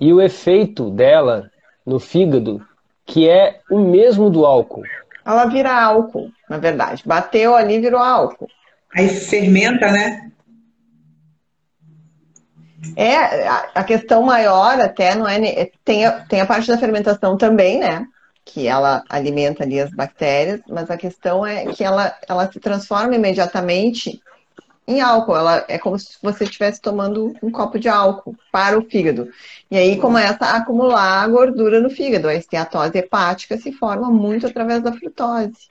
e 0.00 0.12
o 0.12 0.20
efeito 0.20 0.90
dela 0.90 1.50
no 1.86 1.98
fígado, 1.98 2.64
que 3.12 3.28
é 3.28 3.60
o 3.70 3.78
mesmo 3.78 4.30
do 4.30 4.46
álcool. 4.46 4.84
Ela 5.22 5.44
vira 5.44 5.70
álcool, 5.70 6.30
na 6.48 6.56
verdade. 6.56 7.02
Bateu 7.04 7.54
ali, 7.54 7.78
virou 7.78 8.00
álcool. 8.00 8.48
Aí 8.94 9.06
fermenta, 9.06 9.92
né? 9.92 10.30
É, 12.96 13.46
a 13.74 13.84
questão 13.84 14.22
maior 14.22 14.80
até 14.80 15.14
não 15.14 15.28
é. 15.28 15.70
Tem 15.84 16.06
a, 16.06 16.12
tem 16.20 16.40
a 16.40 16.46
parte 16.46 16.68
da 16.68 16.78
fermentação 16.78 17.36
também, 17.36 17.78
né? 17.80 18.06
Que 18.46 18.66
ela 18.66 19.04
alimenta 19.10 19.62
ali 19.62 19.78
as 19.78 19.90
bactérias, 19.90 20.62
mas 20.66 20.90
a 20.90 20.96
questão 20.96 21.46
é 21.46 21.66
que 21.66 21.84
ela, 21.84 22.16
ela 22.26 22.50
se 22.50 22.58
transforma 22.58 23.14
imediatamente 23.14 24.22
em 24.92 25.00
álcool. 25.00 25.36
Ela 25.36 25.64
é 25.68 25.78
como 25.78 25.98
se 25.98 26.16
você 26.22 26.44
estivesse 26.44 26.80
tomando 26.80 27.34
um 27.42 27.50
copo 27.50 27.78
de 27.78 27.88
álcool 27.88 28.36
para 28.50 28.78
o 28.78 28.84
fígado. 28.84 29.28
E 29.70 29.76
aí 29.76 29.98
começa 29.98 30.44
a 30.44 30.56
acumular 30.56 31.28
gordura 31.28 31.80
no 31.80 31.90
fígado. 31.90 32.28
A 32.28 32.34
esteatose 32.34 32.98
hepática 32.98 33.56
se 33.56 33.72
forma 33.72 34.10
muito 34.10 34.46
através 34.46 34.82
da 34.82 34.92
frutose. 34.92 35.68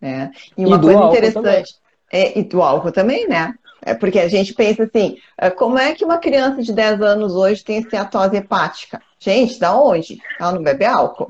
Né? 0.00 0.30
E 0.56 0.66
uma 0.66 0.76
e 0.76 0.80
coisa 0.80 1.04
interessante. 1.04 1.74
É, 2.12 2.38
e 2.38 2.42
do 2.42 2.62
álcool 2.62 2.92
também, 2.92 3.26
né? 3.26 3.54
É 3.84 3.94
porque 3.94 4.20
a 4.20 4.28
gente 4.28 4.54
pensa 4.54 4.84
assim, 4.84 5.16
é, 5.36 5.50
como 5.50 5.76
é 5.78 5.92
que 5.92 6.04
uma 6.04 6.18
criança 6.18 6.62
de 6.62 6.72
10 6.72 7.00
anos 7.02 7.34
hoje 7.34 7.64
tem 7.64 7.78
esteatose 7.78 8.36
hepática? 8.36 9.02
Gente, 9.18 9.58
da 9.58 9.74
onde? 9.74 10.20
Ela 10.38 10.52
não 10.52 10.62
bebe 10.62 10.84
álcool. 10.84 11.26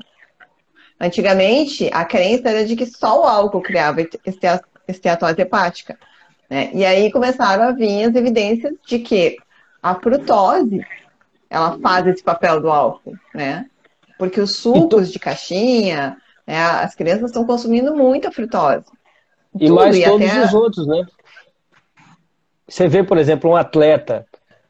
Antigamente, 0.99 1.89
a 1.91 2.05
crença 2.05 2.49
era 2.49 2.65
de 2.65 2.75
que 2.75 2.85
só 2.85 3.21
o 3.21 3.23
álcool 3.23 3.61
criava 3.61 4.01
esteatose 4.87 5.41
hepática. 5.41 5.97
Né? 6.53 6.69
E 6.71 6.85
aí 6.85 7.11
começaram 7.11 7.63
a 7.63 7.71
vir 7.71 8.03
as 8.03 8.13
evidências 8.13 8.75
de 8.85 8.99
que 8.99 9.37
a 9.81 9.95
frutose 9.95 10.85
ela 11.49 11.79
faz 11.79 12.05
esse 12.05 12.23
papel 12.23 12.61
do 12.61 12.69
álcool, 12.69 13.15
né? 13.33 13.65
Porque 14.19 14.39
os 14.39 14.57
sucos 14.57 15.11
de 15.11 15.17
caixinha, 15.17 16.15
né, 16.45 16.55
as 16.63 16.93
crianças 16.93 17.31
estão 17.31 17.43
consumindo 17.43 17.95
muita 17.95 18.31
frutose. 18.31 18.85
E 19.55 19.65
Tudo, 19.65 19.75
mais 19.77 19.97
e 19.97 20.03
todos 20.03 20.29
até... 20.29 20.45
os 20.45 20.53
outros, 20.53 20.85
né? 20.85 21.03
Você 22.67 22.87
vê, 22.87 23.03
por 23.03 23.17
exemplo, 23.17 23.49
um 23.49 23.55
atleta 23.55 24.23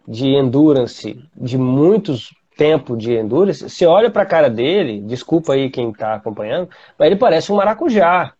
de 0.07 0.27
endurance, 0.27 1.21
de 1.36 1.57
muitos 1.57 2.34
tempo 2.55 2.95
de 2.95 3.11
endurance, 3.11 3.69
você 3.69 3.86
olha 3.86 4.09
para 4.09 4.23
a 4.23 4.27
cara 4.27 4.49
dele, 4.49 5.01
desculpa 5.01 5.51
aí 5.51 5.69
quem 5.69 5.89
está 5.89 6.13
acompanhando, 6.13 6.69
mas 6.97 7.07
ele 7.07 7.17
parece 7.17 7.51
um 7.51 7.57
maracujá. 7.57 8.31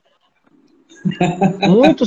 muito, 1.68 2.06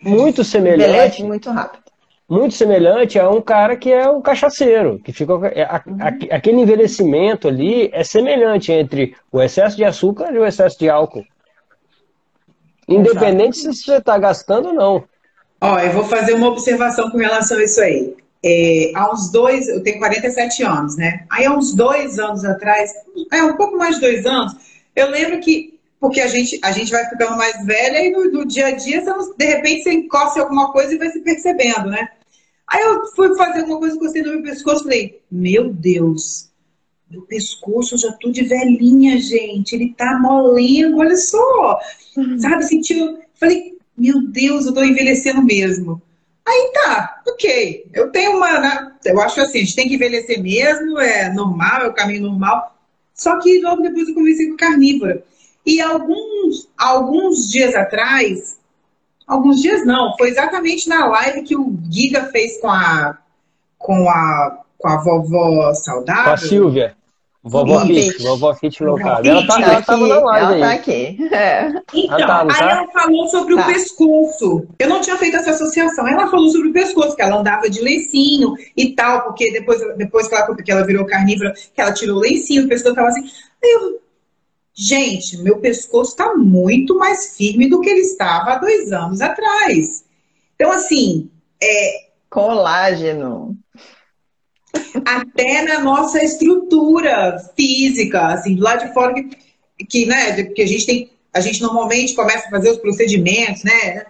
muito 0.00 0.44
semelhante. 0.44 0.88
Envelhece 0.88 1.22
muito 1.24 1.50
rápido. 1.50 1.84
Muito 2.28 2.54
semelhante 2.54 3.18
a 3.18 3.28
um 3.28 3.40
cara 3.40 3.76
que 3.76 3.92
é 3.92 4.08
um 4.08 4.22
cachaceiro, 4.22 4.98
que 4.98 5.12
fica 5.12 5.34
a, 5.34 5.76
a, 5.76 5.82
uhum. 5.86 5.98
aquele 6.30 6.60
envelhecimento 6.60 7.48
ali 7.48 7.90
é 7.92 8.02
semelhante 8.02 8.72
entre 8.72 9.14
o 9.30 9.42
excesso 9.42 9.76
de 9.76 9.84
açúcar 9.84 10.32
e 10.32 10.38
o 10.38 10.46
excesso 10.46 10.78
de 10.78 10.88
álcool. 10.88 11.24
Independente 12.88 13.58
Exato. 13.58 13.76
se 13.76 13.84
você 13.84 13.96
está 13.98 14.16
gastando 14.16 14.68
ou 14.68 14.74
não. 14.74 15.04
Ó, 15.60 15.78
eu 15.78 15.92
vou 15.92 16.04
fazer 16.04 16.34
uma 16.34 16.48
observação 16.48 17.10
com 17.10 17.18
relação 17.18 17.58
a 17.58 17.64
isso 17.64 17.80
aí. 17.80 18.14
É, 18.42 18.92
há 18.94 19.10
uns 19.10 19.30
dois, 19.30 19.68
eu 19.68 19.82
tenho 19.82 19.98
47 19.98 20.62
anos, 20.62 20.96
né? 20.96 21.24
Aí 21.30 21.46
há 21.46 21.52
uns 21.52 21.74
dois 21.74 22.18
anos 22.18 22.44
atrás, 22.44 22.92
é 23.32 23.42
um 23.42 23.56
pouco 23.56 23.76
mais 23.76 23.94
de 23.96 24.02
dois 24.02 24.26
anos, 24.26 24.54
eu 24.94 25.10
lembro 25.10 25.40
que, 25.40 25.73
porque 26.04 26.20
a 26.20 26.26
gente, 26.26 26.60
a 26.62 26.70
gente 26.70 26.92
vai 26.92 27.08
ficando 27.08 27.34
mais 27.34 27.64
velha 27.64 28.04
e 28.04 28.10
no, 28.10 28.30
no 28.30 28.44
dia 28.44 28.66
a 28.66 28.70
dia, 28.72 29.02
você, 29.02 29.32
de 29.38 29.44
repente 29.46 29.84
você 29.84 29.92
encosta 29.94 30.38
em 30.38 30.42
alguma 30.42 30.70
coisa 30.70 30.92
e 30.92 30.98
vai 30.98 31.08
se 31.08 31.20
percebendo, 31.20 31.88
né? 31.88 32.10
Aí 32.68 32.82
eu 32.82 33.06
fui 33.16 33.34
fazer 33.38 33.60
alguma 33.60 33.78
coisa, 33.78 33.96
encostei 33.96 34.20
no 34.20 34.32
meu 34.32 34.42
pescoço 34.42 34.82
e 34.82 34.84
falei, 34.84 35.22
meu 35.30 35.72
Deus, 35.72 36.50
meu 37.10 37.22
pescoço, 37.22 37.94
eu 37.94 37.98
já 37.98 38.12
tô 38.12 38.30
de 38.30 38.44
velhinha, 38.44 39.18
gente, 39.18 39.74
ele 39.74 39.94
tá 39.96 40.18
molengo, 40.18 41.00
olha 41.00 41.16
só. 41.16 41.80
Uhum. 42.18 42.38
Sabe, 42.38 42.64
sentiu, 42.64 43.20
falei, 43.40 43.78
meu 43.96 44.28
Deus, 44.28 44.66
eu 44.66 44.74
tô 44.74 44.84
envelhecendo 44.84 45.42
mesmo. 45.42 46.02
Aí 46.44 46.70
tá, 46.74 47.22
ok. 47.26 47.86
Eu 47.94 48.10
tenho 48.10 48.36
uma. 48.36 48.60
Né, 48.60 48.92
eu 49.06 49.18
acho 49.22 49.40
assim, 49.40 49.60
a 49.60 49.62
gente 49.62 49.74
tem 49.74 49.88
que 49.88 49.94
envelhecer 49.94 50.42
mesmo, 50.42 50.98
é 50.98 51.32
normal, 51.32 51.80
é 51.80 51.88
o 51.88 51.94
caminho 51.94 52.24
normal. 52.24 52.76
Só 53.14 53.38
que 53.38 53.58
logo 53.62 53.80
depois 53.80 54.06
eu 54.06 54.14
comecei 54.14 54.50
com 54.50 54.56
carnívora. 54.56 55.24
E 55.66 55.80
alguns, 55.80 56.68
alguns 56.76 57.48
dias 57.50 57.74
atrás, 57.74 58.58
alguns 59.26 59.60
dias 59.60 59.86
não, 59.86 60.16
foi 60.16 60.28
exatamente 60.28 60.88
na 60.88 61.06
live 61.06 61.42
que 61.42 61.56
o 61.56 61.76
Giga 61.90 62.26
fez 62.26 62.60
com 62.60 62.68
a 62.68 63.18
com 63.78 64.08
a, 64.08 64.62
com 64.78 64.88
a 64.88 64.96
vovó 65.02 65.74
saudável. 65.74 66.24
Com 66.24 66.30
a 66.30 66.36
Silvia. 66.38 66.96
Vovó 67.46 67.80
Fit, 67.80 68.22
vovó 68.22 68.54
Fit 68.54 68.82
local. 68.82 69.20
Ela, 69.22 69.46
tá, 69.46 69.60
ela 69.60 69.82
tava 69.82 70.06
na 70.06 70.18
live 70.18 70.46
ela 70.46 70.66
tá 70.66 70.72
aqui. 70.72 71.18
É. 71.30 71.68
Então, 71.92 72.16
tá, 72.16 72.46
tá? 72.46 72.64
aí 72.64 72.70
ela 72.70 72.88
falou 72.88 73.28
sobre 73.28 73.54
tá. 73.54 73.60
o 73.60 73.66
pescoço. 73.66 74.66
Eu 74.78 74.88
não 74.88 75.02
tinha 75.02 75.18
feito 75.18 75.36
essa 75.36 75.50
associação. 75.50 76.08
Ela 76.08 76.26
falou 76.30 76.48
sobre 76.48 76.68
o 76.68 76.72
pescoço, 76.72 77.14
que 77.14 77.20
ela 77.20 77.36
andava 77.36 77.68
de 77.68 77.82
lencinho 77.82 78.54
e 78.74 78.94
tal, 78.94 79.24
porque 79.24 79.52
depois, 79.52 79.78
depois 79.98 80.26
que, 80.26 80.34
ela, 80.34 80.56
que 80.56 80.72
ela 80.72 80.86
virou 80.86 81.04
carnívora, 81.04 81.52
que 81.52 81.80
ela 81.82 81.92
tirou 81.92 82.16
o 82.16 82.20
lencinho, 82.20 82.64
o 82.64 82.68
pescoço 82.68 82.94
tava 82.94 83.08
assim. 83.08 83.24
Aí 83.62 83.70
eu, 83.72 84.00
gente, 84.74 85.38
meu 85.38 85.58
pescoço 85.58 86.16
tá 86.16 86.34
muito 86.34 86.96
mais 86.96 87.36
firme 87.36 87.68
do 87.68 87.80
que 87.80 87.88
ele 87.88 88.00
estava 88.00 88.52
há 88.52 88.58
dois 88.58 88.92
anos 88.92 89.20
atrás. 89.20 90.04
Então, 90.54 90.70
assim, 90.72 91.30
é... 91.62 92.04
Colágeno 92.28 93.56
até 95.04 95.62
na 95.62 95.80
nossa 95.80 96.22
estrutura 96.22 97.38
física, 97.56 98.28
assim, 98.28 98.54
do 98.54 98.62
lado 98.62 98.86
de 98.86 98.92
fora 98.92 99.14
que, 99.14 99.84
que 99.86 100.06
né, 100.06 100.42
que 100.42 100.62
a 100.62 100.66
gente 100.66 100.86
tem, 100.86 101.10
a 101.32 101.40
gente 101.40 101.62
normalmente 101.62 102.14
começa 102.14 102.46
a 102.46 102.50
fazer 102.50 102.70
os 102.70 102.78
procedimentos, 102.78 103.62
né? 103.64 104.06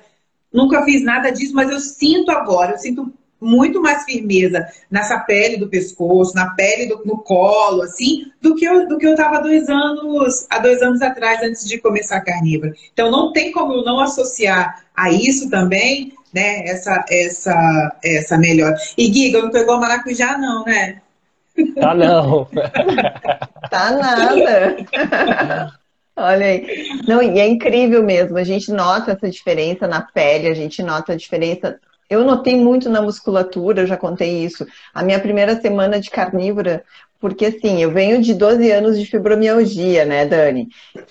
Nunca 0.53 0.85
fiz 0.85 1.03
nada 1.03 1.31
disso, 1.31 1.55
mas 1.55 1.71
eu 1.71 1.81
sinto 1.81 2.31
agora, 2.31 2.73
eu 2.73 2.79
sinto 2.79 3.13
muito 3.45 3.81
mais 3.81 4.05
firmeza 4.05 4.67
nessa 4.91 5.19
pele 5.21 5.57
do 5.57 5.69
pescoço, 5.69 6.35
na 6.35 6.51
pele 6.51 6.87
do, 6.87 7.03
no 7.05 7.19
colo, 7.19 7.83
assim, 7.83 8.27
do 8.41 8.55
que 8.55 8.65
eu, 8.65 8.89
do 8.89 8.99
que 8.99 9.07
eu 9.07 9.15
tava 9.15 9.41
dois 9.41 9.69
anos, 9.69 10.47
há 10.51 10.59
dois 10.59 10.83
anos 10.83 11.03
atrás, 11.03 11.43
antes 11.43 11.67
de 11.67 11.79
começar 11.79 12.17
a 12.17 12.25
carnívora. 12.25 12.73
Então 12.93 13.11
não 13.11 13.33
tem 13.33 13.53
como 13.53 13.75
eu 13.75 13.85
não 13.85 14.01
associar 14.01 14.85
a 14.97 15.11
isso 15.11 15.51
também 15.51 16.13
né? 16.35 16.65
Essa, 16.67 17.05
essa, 17.09 17.97
essa 18.03 18.37
melhor. 18.37 18.75
E 18.99 19.07
Giga, 19.07 19.41
não 19.41 19.51
pegou 19.51 19.79
maracujá, 19.79 20.37
não, 20.37 20.65
né? 20.65 21.01
Tá 21.81 21.95
não. 21.95 22.49
tá 23.71 23.91
nada. 23.93 24.77
Olha 26.17 26.47
aí. 26.47 26.89
Não, 27.07 27.23
e 27.23 27.39
é 27.39 27.47
incrível 27.47 28.03
mesmo. 28.03 28.37
A 28.37 28.43
gente 28.43 28.73
nota 28.73 29.13
essa 29.13 29.31
diferença 29.31 29.87
na 29.87 30.03
pele, 30.03 30.49
a 30.49 30.55
gente 30.55 30.83
nota 30.83 31.13
a 31.13 31.17
diferença. 31.17 31.79
Eu 32.09 32.25
notei 32.25 32.57
muito 32.57 32.89
na 32.89 33.03
musculatura, 33.03 33.87
já 33.87 33.97
contei 33.97 34.45
isso. 34.45 34.67
A 34.93 35.03
minha 35.03 35.21
primeira 35.21 35.61
semana 35.61 36.01
de 36.01 36.11
carnívora, 36.11 36.85
porque 37.21 37.47
assim, 37.47 37.83
eu 37.83 37.91
venho 37.91 38.21
de 38.21 38.35
12 38.35 38.71
anos 38.71 38.99
de 38.99 39.07
fibromialgia, 39.07 40.05
né, 40.05 40.27
Dani? 40.27 40.69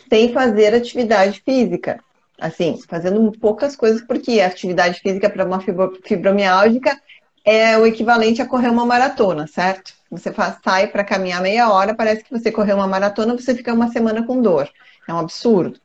Sem 0.10 0.32
fazer 0.32 0.74
atividade 0.74 1.41
física 1.44 2.00
assim, 2.39 2.78
fazendo 2.89 3.32
poucas 3.39 3.76
coisas, 3.76 4.02
porque 4.02 4.41
a 4.41 4.48
atividade 4.48 5.00
física 5.00 5.30
para 5.30 5.46
uma 5.46 5.62
fibromialgica 6.04 7.00
é 7.46 7.78
o 7.78 7.86
equivalente 7.86 8.41
a 8.41 8.46
correr 8.46 8.70
uma 8.70 8.86
maratona, 8.86 9.48
certo? 9.48 9.94
Você 10.10 10.32
faz, 10.32 10.58
sai 10.64 10.88
para 10.88 11.04
caminhar 11.04 11.41
meia 11.41 11.70
hora, 11.70 11.96
parece 11.96 12.24
que 12.24 12.32
você 12.32 12.52
correu 12.52 12.76
uma 12.76 12.88
maratona, 12.88 13.34
você 13.34 13.56
fica 13.56 13.74
uma 13.74 13.91
semana 13.91 14.26
com 14.26 14.41
dor. 14.41 14.70
É 15.08 15.14
um 15.14 15.20
absurdo. 15.20 15.80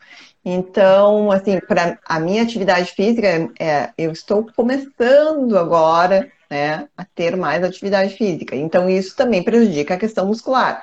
Então, 0.51 1.31
assim, 1.31 1.61
para 1.61 1.99
a 2.07 2.19
minha 2.19 2.43
atividade 2.43 2.93
física, 2.93 3.51
é, 3.61 3.91
eu 3.99 4.11
estou 4.11 4.49
começando 4.57 5.59
agora, 5.59 6.33
né, 6.51 6.89
a 6.97 7.05
ter 7.05 7.37
mais 7.37 7.63
atividade 7.63 8.15
física. 8.17 8.57
Então, 8.57 8.89
isso 8.89 9.15
também 9.15 9.43
prejudica 9.43 9.93
a 9.93 9.99
questão 9.99 10.27
muscular. 10.27 10.83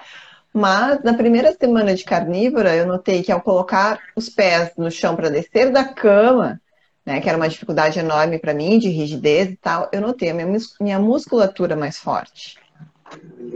Mas 0.53 1.03
na 1.03 1.15
primeira 1.15 1.51
semana 1.51 1.95
de 1.95 2.03
carnívora, 2.03 2.75
eu 2.75 2.85
notei 2.85 3.23
que 3.23 3.31
ao 3.31 3.41
colocar 3.41 3.97
os 4.15 4.29
pés 4.29 4.71
no 4.77 4.91
chão 4.91 5.15
para 5.15 5.31
descer 5.31 5.71
da 5.71 5.83
cama, 5.83 6.61
né, 7.03 7.19
que 7.19 7.27
era 7.27 7.35
uma 7.35 7.49
dificuldade 7.49 7.97
enorme 7.97 8.37
para 8.37 8.53
mim, 8.53 8.77
de 8.77 8.89
rigidez 8.89 9.49
e 9.49 9.55
tal, 9.55 9.89
eu 9.91 9.99
notei 9.99 10.29
a 10.29 10.33
minha, 10.35 10.59
minha 10.79 10.99
musculatura 10.99 11.75
mais 11.75 11.97
forte. 11.97 12.59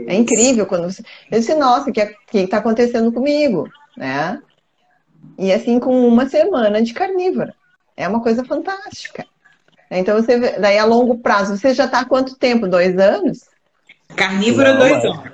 É 0.08 0.14
incrível 0.16 0.66
quando 0.66 0.90
você. 0.90 1.04
Eu 1.30 1.38
disse, 1.38 1.54
nossa, 1.54 1.88
o 1.88 1.92
que 1.92 2.00
é, 2.00 2.16
está 2.34 2.56
acontecendo 2.56 3.12
comigo? 3.12 3.68
Né? 3.96 4.40
E 5.38 5.52
assim, 5.52 5.78
com 5.78 6.06
uma 6.06 6.28
semana 6.28 6.82
de 6.82 6.92
carnívora. 6.92 7.54
É 7.96 8.06
uma 8.08 8.22
coisa 8.22 8.44
fantástica. 8.44 9.26
Então, 9.90 10.20
você 10.20 10.38
daí 10.58 10.78
a 10.78 10.84
longo 10.84 11.18
prazo, 11.18 11.56
você 11.56 11.74
já 11.74 11.86
está 11.86 12.00
há 12.00 12.04
quanto 12.04 12.36
tempo? 12.36 12.68
Dois 12.68 12.96
anos? 12.98 13.40
Carnívora, 14.16 14.74
dois 14.74 15.04
anos. 15.04 15.30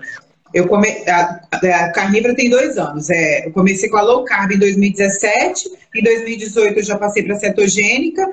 Eu 0.54 0.66
come... 0.66 0.88
a, 1.08 1.40
a 1.52 1.92
carnívora 1.92 2.34
tem 2.34 2.48
dois 2.48 2.78
anos. 2.78 3.10
É, 3.10 3.46
eu 3.46 3.52
comecei 3.52 3.90
com 3.90 3.98
a 3.98 4.02
low 4.02 4.24
carb 4.24 4.52
em 4.52 4.58
2017, 4.58 5.68
em 5.94 6.02
2018 6.02 6.78
eu 6.78 6.84
já 6.84 6.96
passei 6.96 7.22
para 7.22 7.34
cetogênica. 7.34 8.26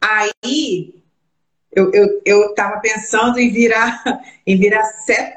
Aí 0.00 0.94
eu, 1.72 1.90
eu, 1.92 2.20
eu 2.24 2.54
tava 2.54 2.80
pensando 2.80 3.38
em 3.38 3.50
virar, 3.50 4.02
em 4.46 4.58
virar 4.58 4.84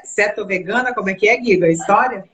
seto 0.04 0.46
vegana, 0.46 0.92
como 0.92 1.08
é 1.08 1.14
que 1.14 1.28
é, 1.28 1.36
Guido, 1.36 1.64
a 1.64 1.70
história? 1.70 2.24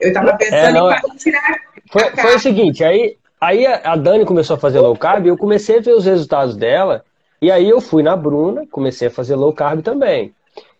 Eu 0.00 0.12
tava 0.12 0.30
é, 0.30 0.36
pensando 0.36 0.56
é, 0.56 0.72
não, 0.72 0.92
em 0.92 1.16
tirar. 1.16 1.56
Foi, 1.90 2.10
foi 2.10 2.34
o 2.34 2.38
seguinte, 2.38 2.82
aí, 2.82 3.16
aí 3.40 3.66
a 3.66 3.94
Dani 3.96 4.24
começou 4.24 4.56
a 4.56 4.58
fazer 4.58 4.80
low 4.80 4.96
carb 4.96 5.26
e 5.26 5.28
eu 5.28 5.36
comecei 5.36 5.78
a 5.78 5.80
ver 5.80 5.92
os 5.92 6.06
resultados 6.06 6.56
dela. 6.56 7.04
E 7.40 7.50
aí 7.50 7.68
eu 7.68 7.80
fui 7.80 8.02
na 8.02 8.16
Bruna, 8.16 8.66
comecei 8.70 9.08
a 9.08 9.10
fazer 9.10 9.36
low 9.36 9.52
carb 9.52 9.82
também. 9.82 10.34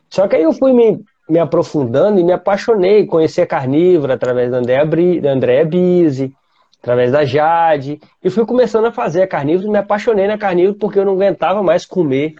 Só 0.08 0.26
que 0.26 0.36
aí 0.36 0.42
eu 0.42 0.52
fui 0.52 0.72
me, 0.72 1.04
me 1.28 1.38
aprofundando 1.38 2.18
e 2.18 2.24
me 2.24 2.32
apaixonei, 2.32 3.06
conheci 3.06 3.40
a 3.40 3.46
carnívora 3.46 4.14
através 4.14 4.50
da 4.50 4.58
Andréa, 4.58 4.86
da 5.20 5.32
Andréa 5.32 5.64
Bise, 5.64 6.34
através 6.80 7.12
da 7.12 7.24
Jade, 7.24 8.00
e 8.22 8.30
fui 8.30 8.44
começando 8.44 8.86
a 8.86 8.92
fazer 8.92 9.22
a 9.22 9.26
carnívora 9.26 9.68
e 9.68 9.70
me 9.70 9.78
apaixonei 9.78 10.26
na 10.26 10.38
carnívora 10.38 10.78
porque 10.78 10.98
eu 10.98 11.04
não 11.04 11.14
aguentava 11.14 11.62
mais 11.62 11.84
comer 11.84 12.34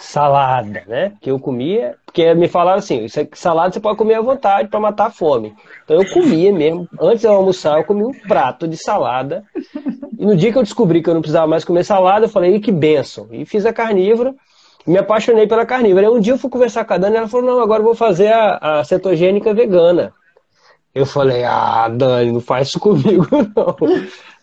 salada, 0.00 0.82
né? 0.86 1.12
Que 1.20 1.30
eu 1.30 1.38
comia, 1.38 1.94
porque 2.06 2.32
me 2.34 2.48
falaram 2.48 2.78
assim, 2.78 3.06
salada 3.34 3.72
você 3.72 3.80
pode 3.80 3.98
comer 3.98 4.14
à 4.14 4.22
vontade 4.22 4.68
para 4.68 4.80
matar 4.80 5.06
a 5.06 5.10
fome. 5.10 5.54
Então 5.84 6.00
eu 6.00 6.10
comia 6.10 6.50
mesmo, 6.50 6.88
antes 6.98 7.20
de 7.20 7.26
eu 7.26 7.32
almoçar, 7.32 7.78
eu 7.78 7.84
comia 7.84 8.06
um 8.06 8.12
prato 8.12 8.66
de 8.66 8.78
salada. 8.78 9.44
E 10.18 10.24
no 10.24 10.34
dia 10.34 10.50
que 10.50 10.56
eu 10.56 10.62
descobri 10.62 11.02
que 11.02 11.10
eu 11.10 11.14
não 11.14 11.20
precisava 11.20 11.46
mais 11.46 11.64
comer 11.64 11.84
salada, 11.84 12.24
eu 12.24 12.30
falei, 12.30 12.58
que 12.60 12.72
benção. 12.72 13.28
E 13.30 13.44
fiz 13.44 13.66
a 13.66 13.74
carnívora, 13.74 14.34
me 14.86 14.96
apaixonei 14.96 15.46
pela 15.46 15.66
carnívora. 15.66 16.06
Aí 16.06 16.12
um 16.12 16.20
dia 16.20 16.32
eu 16.32 16.38
fui 16.38 16.48
conversar 16.48 16.86
com 16.86 16.94
a 16.94 16.98
Dani, 16.98 17.16
ela 17.18 17.28
falou, 17.28 17.46
não, 17.46 17.60
agora 17.60 17.80
eu 17.80 17.86
vou 17.86 17.94
fazer 17.94 18.32
a, 18.32 18.80
a 18.80 18.84
cetogênica 18.84 19.52
vegana. 19.52 20.14
Eu 20.94 21.04
falei, 21.04 21.44
ah, 21.44 21.88
Dani, 21.88 22.32
não 22.32 22.40
faz 22.40 22.68
isso 22.68 22.80
comigo, 22.80 23.26
não. 23.54 23.76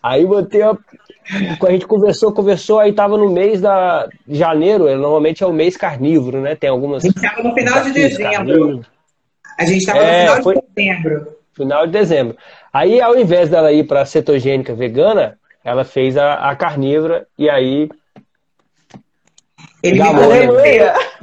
Aí 0.00 0.24
botei 0.24 0.62
a, 0.62 0.76
a 1.30 1.70
gente 1.70 1.86
conversou, 1.86 2.32
conversou, 2.32 2.78
aí 2.78 2.92
tava 2.92 3.16
no 3.18 3.30
mês 3.30 3.60
da 3.60 4.08
janeiro, 4.26 4.84
normalmente 4.96 5.42
é 5.42 5.46
o 5.46 5.52
mês 5.52 5.76
carnívoro, 5.76 6.40
né? 6.40 6.54
Tem 6.54 6.70
algumas. 6.70 7.04
A 7.04 7.08
gente 7.08 7.16
estava 7.16 7.42
no 7.42 7.54
final 7.54 7.82
de 7.82 7.92
dezembro. 7.92 8.32
Carnívoro. 8.32 8.86
A 9.58 9.64
gente 9.64 9.78
estava 9.78 9.98
é, 9.98 10.22
no 10.22 10.30
final 10.30 10.42
foi... 10.42 10.54
de 10.54 10.62
dezembro. 10.74 11.38
Final 11.54 11.86
de 11.86 11.92
dezembro. 11.92 12.36
Aí, 12.72 13.00
ao 13.00 13.18
invés 13.18 13.50
dela 13.50 13.72
ir 13.72 13.86
para 13.86 14.06
cetogênica 14.06 14.74
vegana, 14.74 15.38
ela 15.64 15.84
fez 15.84 16.16
a, 16.16 16.34
a 16.50 16.56
carnívora 16.56 17.26
e 17.36 17.50
aí. 17.50 17.90
Ele, 19.82 19.98
falou, 19.98 20.32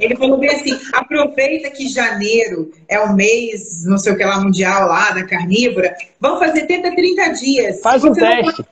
ele 0.00 0.16
falou 0.16 0.38
bem 0.38 0.50
assim: 0.50 0.78
aproveita 0.92 1.70
que 1.70 1.88
janeiro 1.88 2.70
é 2.88 3.00
o 3.00 3.12
mês, 3.12 3.84
não 3.86 3.98
sei 3.98 4.12
o 4.12 4.16
que 4.16 4.24
lá, 4.24 4.40
mundial 4.40 4.88
lá, 4.88 5.10
da 5.10 5.24
carnívora. 5.24 5.94
Vamos 6.20 6.38
fazer 6.38 6.66
30, 6.66 6.94
30 6.94 7.28
dias. 7.32 7.80
Faz 7.80 8.04
um 8.04 8.12
teste 8.12 8.64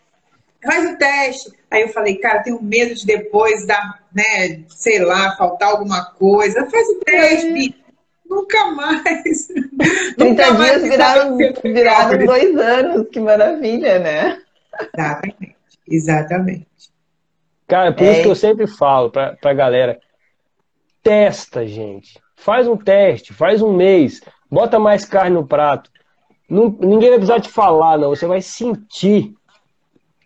faz 0.65 0.91
o 0.91 0.97
teste. 0.97 1.53
Aí 1.71 1.83
eu 1.83 1.89
falei, 1.89 2.17
cara, 2.17 2.43
tenho 2.43 2.63
medo 2.63 2.95
de 2.95 3.07
depois 3.07 3.67
dar, 3.67 4.03
né, 4.15 4.65
sei 4.69 5.01
lá, 5.01 5.37
faltar 5.37 5.71
alguma 5.71 6.05
coisa. 6.13 6.69
Faz 6.71 6.89
o 6.89 7.01
teste, 7.01 7.81
é. 7.81 7.85
Nunca 8.29 8.71
mais. 8.73 9.47
30 9.47 10.15
Nunca 10.19 10.45
dias 10.45 10.59
mais 10.59 10.83
viraram, 10.83 11.37
viraram 11.37 12.27
dois 12.27 12.57
anos, 12.57 13.09
que 13.09 13.21
maravilha, 13.21 13.99
né? 13.99 14.39
Exatamente, 14.97 15.57
exatamente. 15.87 16.67
Cara, 17.67 17.93
por 17.93 18.05
é. 18.05 18.13
isso 18.13 18.23
que 18.23 18.29
eu 18.29 18.35
sempre 18.35 18.67
falo 18.67 19.11
pra, 19.11 19.37
pra 19.37 19.55
galera, 19.55 20.01
testa, 21.03 21.67
gente. 21.67 22.19
Faz 22.37 22.67
um 22.67 22.77
teste, 22.77 23.33
faz 23.33 23.63
um 23.63 23.73
mês, 23.73 24.21
bota 24.51 24.79
mais 24.79 25.05
carne 25.05 25.37
no 25.37 25.47
prato. 25.47 25.91
Não, 26.49 26.69
ninguém 26.81 27.11
vai 27.11 27.19
precisar 27.19 27.41
te 27.41 27.49
falar, 27.49 27.99
não. 27.99 28.11
Você 28.11 28.27
vai 28.27 28.43
sentir 28.43 29.35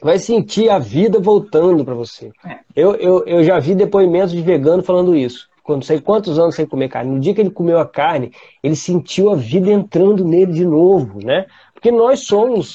vai 0.01 0.19
sentir 0.19 0.71
a 0.71 0.79
vida 0.79 1.19
voltando 1.19 1.85
para 1.85 1.95
você. 1.95 2.31
É. 2.45 2.59
Eu, 2.75 2.95
eu, 2.97 3.25
eu 3.27 3.45
já 3.45 3.59
vi 3.59 3.75
depoimentos 3.75 4.33
de 4.33 4.41
vegano 4.43 4.83
falando 4.83 5.17
isso. 5.17 5.49
Quando 5.63 5.85
sei 5.85 6.01
quantos 6.01 6.39
anos 6.39 6.55
sem 6.55 6.67
comer 6.67 6.89
carne. 6.89 7.11
No 7.11 7.21
dia 7.21 7.35
que 7.35 7.41
ele 7.41 7.51
comeu 7.51 7.79
a 7.79 7.87
carne, 7.87 8.33
ele 8.63 8.77
sentiu 8.77 9.31
a 9.31 9.35
vida 9.35 9.71
entrando 9.71 10.25
nele 10.25 10.53
de 10.53 10.65
novo, 10.65 11.19
né? 11.23 11.47
Porque 11.75 11.91
nós 11.91 12.21
somos 12.21 12.75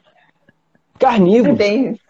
carnívoros. 0.98 1.58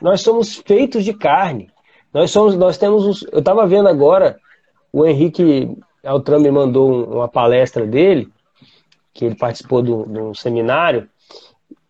Nós 0.00 0.22
somos 0.22 0.56
feitos 0.56 1.04
de 1.04 1.12
carne. 1.12 1.70
Nós 2.12 2.30
somos, 2.30 2.56
nós 2.56 2.78
temos 2.78 3.06
uns, 3.06 3.26
eu 3.32 3.40
estava 3.40 3.66
vendo 3.66 3.88
agora 3.88 4.38
o 4.92 5.06
Henrique 5.06 5.76
Altran 6.04 6.40
me 6.40 6.50
mandou 6.50 7.10
uma 7.10 7.28
palestra 7.28 7.86
dele 7.86 8.28
que 9.14 9.24
ele 9.24 9.34
participou 9.34 9.82
de 9.82 9.90
um 9.90 10.34
seminário 10.34 11.08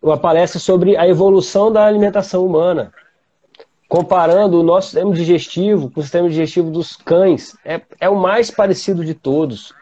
uma 0.03 0.18
palestra 0.18 0.59
sobre 0.59 0.96
a 0.96 1.07
evolução 1.07 1.70
da 1.70 1.86
alimentação 1.86 2.44
humana, 2.44 2.92
comparando 3.88 4.59
o 4.59 4.62
nosso 4.62 4.88
sistema 4.88 5.12
digestivo 5.12 5.90
com 5.90 6.00
o 6.00 6.03
sistema 6.03 6.28
digestivo 6.28 6.70
dos 6.70 6.96
cães. 6.96 7.57
É, 7.64 7.80
é 8.00 8.09
o 8.09 8.16
mais 8.16 8.50
parecido 8.50 9.05
de 9.05 9.14
todos. 9.14 9.72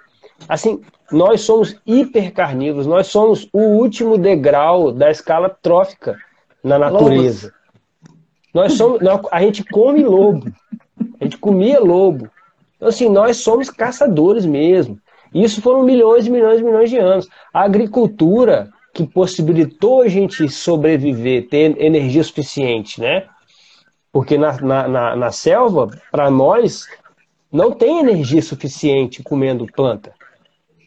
Assim, 0.48 0.82
nós 1.10 1.40
somos 1.42 1.76
hipercarnívoros, 1.86 2.86
nós 2.86 3.06
somos 3.06 3.48
o 3.52 3.60
último 3.60 4.18
degrau 4.18 4.92
da 4.92 5.10
escala 5.10 5.48
trófica 5.48 6.18
na 6.62 6.78
natureza. 6.78 7.52
Nós 8.52 8.74
somos, 8.74 9.00
a 9.30 9.40
gente 9.40 9.64
come 9.64 10.02
lobo, 10.02 10.52
a 11.20 11.24
gente 11.24 11.38
comia 11.38 11.80
lobo. 11.80 12.28
Então, 12.76 12.88
assim, 12.88 13.08
nós 13.08 13.38
somos 13.38 13.70
caçadores 13.70 14.44
mesmo. 14.44 14.98
Isso 15.32 15.62
foram 15.62 15.84
milhões 15.84 16.26
e 16.26 16.30
milhões 16.30 16.60
e 16.60 16.64
milhões 16.64 16.90
de 16.90 16.98
anos. 16.98 17.28
A 17.52 17.62
agricultura 17.62 18.70
que 18.92 19.06
possibilitou 19.06 20.02
a 20.02 20.08
gente 20.08 20.48
sobreviver, 20.48 21.48
ter 21.48 21.80
energia 21.80 22.24
suficiente, 22.24 23.00
né? 23.00 23.26
Porque 24.12 24.36
na, 24.36 24.60
na, 24.60 24.88
na, 24.88 25.16
na 25.16 25.30
selva, 25.30 25.88
para 26.10 26.30
nós, 26.30 26.86
não 27.52 27.72
tem 27.72 28.00
energia 28.00 28.42
suficiente 28.42 29.22
comendo 29.22 29.66
planta. 29.66 30.12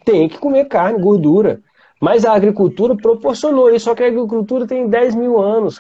Tem 0.06 0.28
que 0.28 0.38
comer 0.38 0.66
carne, 0.66 1.02
gordura. 1.02 1.62
Mas 2.00 2.26
a 2.26 2.34
agricultura 2.34 2.96
proporcionou 2.98 3.74
isso, 3.74 3.86
só 3.86 3.96
que 3.96 4.04
a 4.04 4.08
agricultura 4.08 4.68
tem 4.68 4.90
10 4.90 5.16
mil 5.16 5.40
anos. 5.40 5.80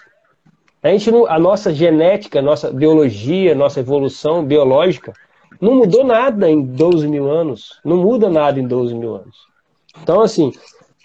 A, 0.81 0.89
gente 0.89 1.09
a 1.27 1.37
nossa 1.37 1.73
genética, 1.73 2.39
a 2.39 2.41
nossa 2.41 2.71
biologia, 2.71 3.53
nossa 3.53 3.81
evolução 3.81 4.45
biológica 4.45 5.13
não 5.59 5.75
mudou 5.75 6.03
nada 6.03 6.49
em 6.49 6.61
12 6.61 7.07
mil 7.07 7.29
anos. 7.29 7.79
Não 7.83 7.97
muda 7.97 8.29
nada 8.29 8.59
em 8.59 8.67
12 8.67 8.93
mil 8.93 9.15
anos. 9.15 9.37
Então, 10.01 10.21
assim, 10.21 10.51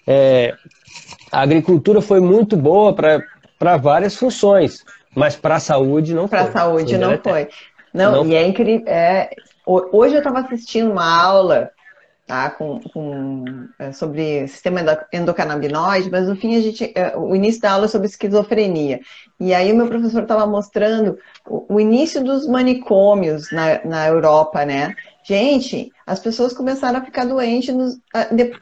é, 0.05 0.55
a 1.31 1.41
agricultura 1.41 2.01
foi 2.01 2.19
muito 2.19 2.57
boa 2.57 2.93
para 2.93 3.77
várias 3.77 4.15
funções, 4.15 4.83
mas 5.15 5.35
para 5.35 5.55
a 5.55 5.59
saúde 5.59 6.13
não 6.13 6.27
pra 6.27 6.43
foi. 6.43 6.51
Para 6.51 6.61
a 6.61 6.63
saúde 6.63 6.97
não 6.97 7.17
foi. 7.17 7.47
Não, 7.93 8.11
não, 8.11 8.25
e 8.25 8.35
é 8.35 8.45
incrível. 8.45 8.87
É, 8.87 9.29
hoje 9.65 10.15
eu 10.15 10.19
estava 10.19 10.39
assistindo 10.39 10.91
uma 10.91 11.21
aula 11.21 11.71
tá, 12.29 12.51
com, 12.51 12.79
com, 12.93 13.43
é, 13.79 13.91
sobre 13.91 14.47
sistema 14.47 14.81
endocannabinoide, 15.11 16.11
mas 16.11 16.27
no 16.27 16.35
fim 16.35 16.55
a 16.55 16.61
gente, 16.61 16.93
é, 16.95 17.17
o 17.17 17.35
início 17.35 17.59
da 17.59 17.71
aula 17.71 17.85
é 17.85 17.87
sobre 17.87 18.07
esquizofrenia. 18.07 18.99
E 19.39 19.51
aí 19.51 19.71
o 19.71 19.75
meu 19.75 19.87
professor 19.87 20.21
estava 20.21 20.45
mostrando 20.45 21.17
o, 21.47 21.65
o, 21.73 21.79
início 21.79 22.23
dos 22.23 22.47
manicômios 22.47 23.51
na, 23.51 23.83
na 23.83 24.07
Europa, 24.07 24.63
né? 24.63 24.93
Gente, 25.29 25.93
as 26.07 26.19
pessoas 26.19 26.53
começaram 26.53 26.97
a 26.97 27.05
ficar 27.05 27.23
doentes 27.23 27.75
nos 27.75 27.99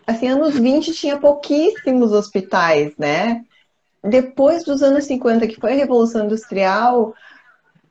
assim, 0.06 0.28
anos 0.28 0.54
20 0.54 0.92
tinha 0.92 1.18
pouquíssimos 1.18 2.12
hospitais, 2.12 2.92
né? 2.98 3.46
Depois 4.04 4.66
dos 4.66 4.84
anos 4.84 5.06
50, 5.06 5.48
que 5.48 5.62
foi 5.62 5.72
a 5.72 5.76
Revolução 5.76 6.26
Industrial, 6.26 7.16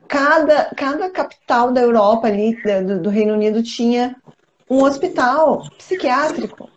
cada, 0.07 0.67
cada 0.77 1.09
capital 1.09 1.73
da 1.73 1.81
Europa 1.81 2.27
ali, 2.27 2.55
do, 2.87 3.01
do 3.01 3.09
Reino 3.09 3.33
Unido, 3.33 3.63
tinha 3.63 4.15
um 4.69 4.83
hospital 4.83 5.67
psiquiátrico. 5.79 6.69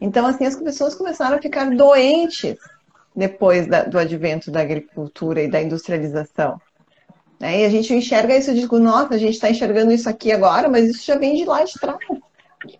Então, 0.00 0.24
assim, 0.24 0.46
as 0.46 0.56
pessoas 0.56 0.94
começaram 0.94 1.36
a 1.36 1.42
ficar 1.42 1.68
doentes 1.76 2.56
depois 3.14 3.66
da, 3.66 3.84
do 3.84 3.98
advento 3.98 4.50
da 4.50 4.62
agricultura 4.62 5.42
e 5.42 5.50
da 5.50 5.60
industrialização. 5.60 6.58
Né? 7.44 7.60
E 7.60 7.64
a 7.66 7.68
gente 7.68 7.92
enxerga 7.92 8.34
isso 8.34 8.50
e 8.50 8.54
diz, 8.54 8.70
nossa, 8.70 9.14
a 9.14 9.18
gente 9.18 9.34
está 9.34 9.50
enxergando 9.50 9.92
isso 9.92 10.08
aqui 10.08 10.32
agora, 10.32 10.66
mas 10.66 10.88
isso 10.88 11.04
já 11.04 11.18
vem 11.18 11.36
de 11.36 11.44
lá 11.44 11.62
de 11.62 11.74
trás. 11.74 11.98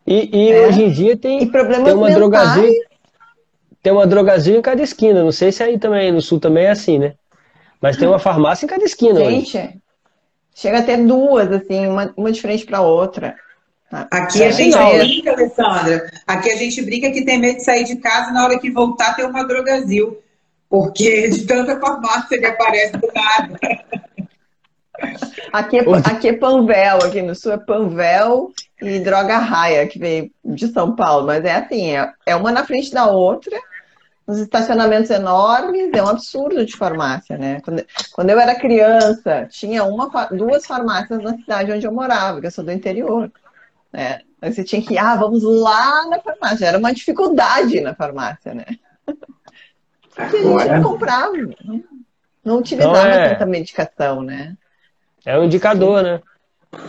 E, 0.07 0.31
e 0.33 0.53
é. 0.53 0.67
hoje 0.67 0.85
em 0.85 0.91
dia 0.91 1.17
tem, 1.19 1.47
tem 1.51 1.93
uma 1.93 2.11
drogazinha. 2.11 2.73
Tem 3.83 3.93
uma 3.93 4.07
drogazinha 4.07 4.57
em 4.57 4.63
cada 4.63 4.83
esquina. 4.83 5.23
Não 5.23 5.33
sei 5.33 5.53
se 5.53 5.63
aí 5.63 5.79
também, 5.79 6.11
no 6.11 6.23
sul 6.23 6.41
também 6.41 6.65
é 6.65 6.71
assim, 6.71 6.99
né? 6.99 7.13
Mas 7.79 7.99
tem 7.99 8.09
uma 8.09 8.19
farmácia 8.19 8.65
em 8.65 8.69
cada 8.69 8.83
esquina. 8.83 9.21
Gente, 9.21 9.59
hoje. 9.59 9.75
chega 10.55 10.79
a 10.79 10.83
ter 10.83 10.97
duas, 10.97 11.53
assim, 11.53 11.87
uma, 11.87 12.11
uma 12.17 12.33
de 12.33 12.41
frente 12.41 12.65
para 12.65 12.81
outra. 12.81 13.37
Aqui 14.11 14.43
é 14.43 14.47
a 14.47 14.51
gente 14.51 14.75
não. 14.75 14.97
brinca, 14.97 15.33
Alessandra. 15.33 16.11
Aqui 16.27 16.51
a 16.51 16.57
gente 16.57 16.81
brinca 16.81 17.11
que 17.11 17.23
tem 17.23 17.39
medo 17.39 17.59
de 17.59 17.65
sair 17.65 17.85
de 17.85 17.97
casa 17.97 18.33
na 18.33 18.45
hora 18.45 18.59
que 18.59 18.71
voltar 18.71 19.15
ter 19.15 19.27
uma 19.27 19.47
drogazil. 19.47 20.19
Porque 20.71 21.29
de 21.29 21.45
tanta 21.45 21.79
farmácia 21.79 22.35
ele 22.35 22.47
aparece 22.47 22.97
do 22.97 23.09
nada. 23.15 23.59
Aqui 25.53 25.79
é, 25.79 25.83
aqui 26.05 26.29
é 26.29 26.33
Panvel, 26.33 26.99
aqui 26.99 27.23
no 27.23 27.35
sul 27.35 27.53
é 27.53 27.59
Panvel 27.59 28.53
e 28.81 28.99
Droga 29.01 29.39
Raia, 29.39 29.87
que 29.87 29.99
veio 29.99 30.31
de 30.45 30.69
São 30.69 30.95
Paulo. 30.95 31.27
Mas 31.27 31.45
é 31.45 31.55
assim, 31.55 31.97
é, 31.97 32.13
é 32.27 32.37
uma 32.37 32.51
na 32.51 32.65
frente 32.65 32.93
da 32.93 33.07
outra. 33.07 33.57
uns 34.27 34.39
estacionamentos 34.39 35.11
enormes, 35.11 35.93
é 35.93 36.03
um 36.03 36.09
absurdo 36.09 36.65
de 36.65 36.77
farmácia, 36.77 37.37
né? 37.37 37.61
Quando, 37.61 37.85
quando 38.13 38.31
eu 38.31 38.41
era 38.41 38.59
criança, 38.59 39.47
tinha 39.51 39.85
uma, 39.85 40.09
duas 40.27 40.67
farmácias 40.67 41.23
na 41.23 41.37
cidade 41.37 41.73
onde 41.73 41.87
eu 41.87 41.93
morava, 41.93 42.41
que 42.41 42.47
eu 42.47 42.51
sou 42.51 42.65
do 42.65 42.73
interior, 42.73 43.31
né? 43.93 44.21
Aí 44.41 44.53
você 44.53 44.65
tinha 44.65 44.83
que 44.83 44.95
ir, 44.95 44.99
ah, 44.99 45.17
vamos 45.17 45.43
lá 45.43 46.07
na 46.09 46.21
farmácia. 46.21 46.67
Era 46.67 46.79
uma 46.79 46.93
dificuldade 46.93 47.81
na 47.81 47.95
farmácia, 47.95 48.55
né? 48.55 48.65
Porque 50.15 50.37
a 50.37 50.41
gente 50.41 50.69
não 50.69 50.83
comprava, 50.83 51.33
não, 52.45 52.59
utilizava 52.59 52.99
então 52.99 53.11
é... 53.11 53.29
tanta 53.31 53.47
medicação, 53.47 54.23
né? 54.23 54.57
É 55.25 55.39
um 55.39 55.45
indicador, 55.45 55.99
Sim. 55.99 56.05
né? 56.05 56.23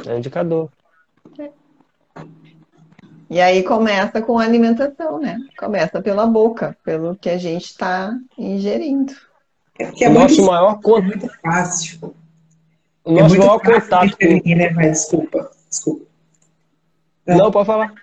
É 0.05 0.13
um 0.13 0.17
indicador. 0.17 0.69
E 3.29 3.41
aí 3.41 3.63
começa 3.63 4.21
com 4.21 4.37
a 4.37 4.43
alimentação, 4.43 5.19
né? 5.19 5.39
Começa 5.57 6.01
pela 6.01 6.27
boca, 6.27 6.77
pelo 6.83 7.15
que 7.15 7.29
a 7.29 7.37
gente 7.37 7.65
está 7.65 8.13
ingerindo. 8.37 9.13
É 9.79 9.85
porque 9.85 10.05
é 10.05 10.09
o 10.09 10.13
nosso 10.13 10.35
muito, 10.35 10.51
maior 10.51 10.79
contato. 10.79 11.03
É 11.03 11.17
muito 11.17 11.29
fácil. 11.41 12.15
O 13.03 13.11
nosso 13.11 13.35
é 13.35 13.39
maior 13.39 13.59
contato. 13.59 14.17
Com... 14.17 14.55
Né? 14.55 14.69
Mas, 14.69 14.91
desculpa, 14.91 15.51
desculpa. 15.69 16.05
Não, 17.25 17.51
pode 17.51 17.65
falar. 17.65 17.93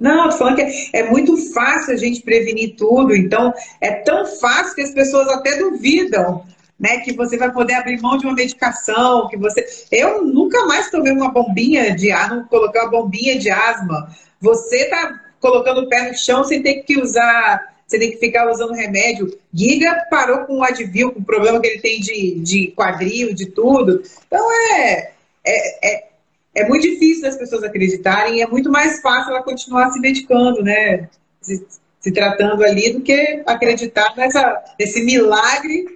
Não, 0.00 0.30
tô 0.30 0.36
falando 0.36 0.56
que 0.56 0.62
é, 0.62 1.00
é, 1.00 1.10
muito 1.10 1.36
fácil 1.52 1.94
a 1.94 1.96
gente 1.96 2.22
prevenir 2.22 2.74
tudo, 2.74 3.14
então 3.14 3.54
é 3.80 3.92
tão 3.92 4.26
fácil 4.26 4.74
que 4.74 4.82
as 4.82 4.90
pessoas 4.90 5.28
até 5.28 5.56
duvidam, 5.58 6.44
né, 6.78 6.98
que 6.98 7.12
você 7.12 7.36
vai 7.36 7.52
poder 7.52 7.74
abrir 7.74 8.00
mão 8.00 8.16
de 8.16 8.26
uma 8.26 8.34
medicação, 8.34 9.28
que 9.28 9.36
você. 9.36 9.64
Eu 9.90 10.24
nunca 10.24 10.66
mais 10.66 10.90
tomei 10.90 11.12
uma 11.12 11.30
bombinha 11.30 11.94
de 11.94 12.10
asma, 12.10 12.36
não 12.36 12.44
coloquei 12.44 12.80
uma 12.80 12.90
bombinha 12.90 13.38
de 13.38 13.50
asma. 13.50 14.08
Você 14.40 14.86
tá 14.86 15.20
colocando 15.40 15.82
o 15.82 15.88
pé 15.88 16.08
no 16.08 16.16
chão 16.16 16.42
sem 16.44 16.62
ter 16.62 16.82
que 16.82 17.00
usar, 17.00 17.74
você 17.86 17.98
tem 17.98 18.10
que 18.10 18.18
ficar 18.18 18.50
usando 18.50 18.72
remédio. 18.72 19.36
Giga 19.52 20.06
parou 20.10 20.46
com 20.46 20.58
o 20.58 20.64
Advil, 20.64 21.12
com 21.12 21.20
o 21.20 21.24
problema 21.24 21.60
que 21.60 21.68
ele 21.68 21.80
tem 21.80 22.00
de, 22.00 22.40
de 22.40 22.68
quadril, 22.68 23.34
de 23.34 23.46
tudo. 23.46 24.02
Então 24.26 24.46
é, 24.52 25.12
é, 25.44 25.88
é 25.88 26.12
é 26.54 26.68
muito 26.68 26.82
difícil 26.82 27.22
das 27.22 27.36
pessoas 27.36 27.62
acreditarem 27.62 28.36
e 28.36 28.42
é 28.42 28.46
muito 28.46 28.70
mais 28.70 29.00
fácil 29.00 29.30
ela 29.30 29.42
continuar 29.42 29.90
se 29.90 29.98
medicando, 30.00 30.62
né? 30.62 31.08
Se, 31.40 31.66
se 31.98 32.12
tratando 32.12 32.62
ali 32.62 32.92
do 32.92 33.00
que 33.00 33.42
acreditar 33.46 34.14
nessa, 34.16 34.62
nesse 34.78 35.02
milagre 35.02 35.86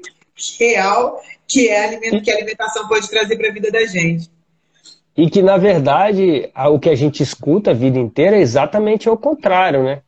real 0.58 1.20
que 1.48 1.68
é 1.68 1.96
a, 1.96 2.20
que 2.20 2.30
a 2.30 2.34
alimentação 2.34 2.88
pode 2.88 3.08
trazer 3.08 3.36
para 3.36 3.48
a 3.48 3.52
vida 3.52 3.70
da 3.70 3.84
gente. 3.86 4.28
E 5.16 5.30
que, 5.30 5.40
na 5.40 5.56
verdade, 5.56 6.50
o 6.70 6.78
que 6.78 6.90
a 6.90 6.94
gente 6.94 7.22
escuta 7.22 7.70
a 7.70 7.74
vida 7.74 7.98
inteira 7.98 8.36
é 8.36 8.40
exatamente 8.40 9.08
o 9.08 9.16
contrário, 9.16 9.82
né? 9.82 10.02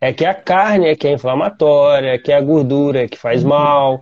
É 0.00 0.12
que 0.12 0.24
a 0.24 0.34
carne 0.34 0.88
é 0.88 0.96
que 0.96 1.06
é 1.06 1.12
inflamatória, 1.12 2.14
é 2.14 2.18
que 2.18 2.32
é 2.32 2.36
a 2.36 2.40
gordura 2.40 3.04
é 3.04 3.08
que 3.08 3.18
faz 3.18 3.42
uhum. 3.42 3.50
mal, 3.50 4.00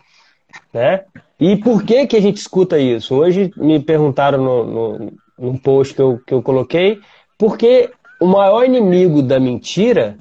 né? 0.73 1.05
E 1.41 1.57
por 1.57 1.83
que, 1.83 2.07
que 2.07 2.17
a 2.17 2.21
gente 2.21 2.37
escuta 2.37 2.79
isso? 2.79 3.17
Hoje 3.17 3.53
me 3.57 3.81
perguntaram 3.81 4.39
no, 4.39 4.65
no, 4.65 5.13
num 5.37 5.57
post 5.57 5.95
que 5.95 6.01
eu, 6.01 6.21
que 6.25 6.33
eu 6.33 6.43
coloquei, 6.43 7.01
porque 7.37 7.91
o 8.21 8.27
maior 8.27 8.65
inimigo 8.65 9.21
da 9.21 9.41
mentira 9.41 10.17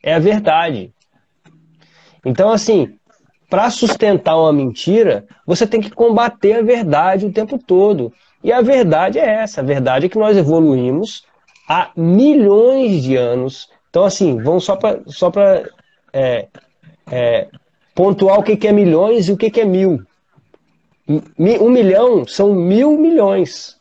é 0.00 0.14
a 0.14 0.20
verdade. 0.20 0.92
Então, 2.24 2.52
assim, 2.52 2.94
para 3.50 3.68
sustentar 3.68 4.36
uma 4.36 4.52
mentira, 4.52 5.26
você 5.44 5.66
tem 5.66 5.80
que 5.80 5.90
combater 5.90 6.52
a 6.52 6.62
verdade 6.62 7.26
o 7.26 7.32
tempo 7.32 7.58
todo. 7.58 8.12
E 8.42 8.52
a 8.52 8.62
verdade 8.62 9.18
é 9.18 9.26
essa: 9.26 9.60
a 9.60 9.64
verdade 9.64 10.06
é 10.06 10.08
que 10.08 10.18
nós 10.18 10.36
evoluímos 10.36 11.24
há 11.68 11.90
milhões 11.96 13.02
de 13.02 13.16
anos. 13.16 13.68
Então, 13.90 14.04
assim, 14.04 14.40
vamos 14.40 14.64
só 14.64 14.76
para 14.76 15.00
só 15.06 15.32
é, 16.12 16.46
é, 17.10 17.48
pontuar 17.92 18.38
o 18.38 18.42
que 18.42 18.66
é 18.68 18.72
milhões 18.72 19.28
e 19.28 19.32
o 19.32 19.36
que 19.36 19.60
é 19.60 19.64
mil. 19.64 20.00
Um 21.36 21.68
milhão 21.70 22.24
são 22.24 22.54
mil 22.54 22.96
milhões. 22.96 23.76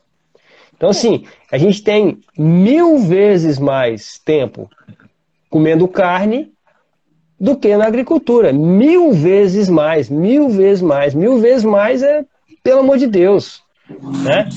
Então, 0.75 0.89
assim, 0.89 1.25
a 1.51 1.59
gente 1.59 1.83
tem 1.83 2.19
mil 2.35 2.97
vezes 2.97 3.59
mais 3.59 4.17
tempo 4.17 4.67
comendo 5.47 5.87
carne 5.87 6.51
do 7.39 7.55
que 7.55 7.75
na 7.77 7.85
agricultura. 7.85 8.51
Mil 8.51 9.13
vezes 9.13 9.69
mais, 9.69 10.09
mil 10.09 10.49
vezes 10.49 10.81
mais, 10.81 11.13
mil 11.13 11.39
vezes 11.39 11.63
mais 11.63 12.03
é, 12.03 12.25
pelo 12.61 12.81
amor 12.81 12.97
de 12.97 13.07
Deus. 13.07 13.63
Né? 14.23 14.49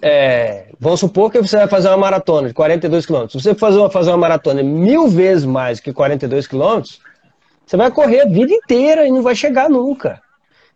É, 0.00 0.66
vamos 0.80 1.00
supor 1.00 1.30
que 1.30 1.40
você 1.40 1.56
vai 1.56 1.68
fazer 1.68 1.88
uma 1.88 1.98
maratona 1.98 2.48
de 2.48 2.54
42 2.54 3.04
quilômetros. 3.04 3.42
Se 3.42 3.48
você 3.48 3.54
fazer 3.54 3.78
uma, 3.78 3.90
fazer 3.90 4.10
uma 4.10 4.16
maratona 4.16 4.62
mil 4.62 5.08
vezes 5.08 5.44
mais 5.44 5.78
que 5.78 5.92
42 5.92 6.46
quilômetros, 6.46 7.00
você 7.66 7.76
vai 7.76 7.90
correr 7.90 8.22
a 8.22 8.26
vida 8.26 8.52
inteira 8.52 9.06
e 9.06 9.10
não 9.10 9.22
vai 9.22 9.34
chegar 9.34 9.68
nunca. 9.68 10.22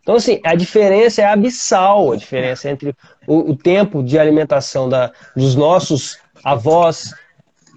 Então, 0.02 0.16
assim, 0.16 0.40
a 0.42 0.54
diferença 0.54 1.20
é 1.20 1.26
abissal, 1.26 2.12
a 2.12 2.16
diferença 2.16 2.70
entre 2.70 2.94
o, 3.26 3.50
o 3.50 3.56
tempo 3.56 4.02
de 4.02 4.18
alimentação 4.18 4.88
da, 4.88 5.12
dos 5.36 5.54
nossos 5.54 6.18
avós, 6.42 7.12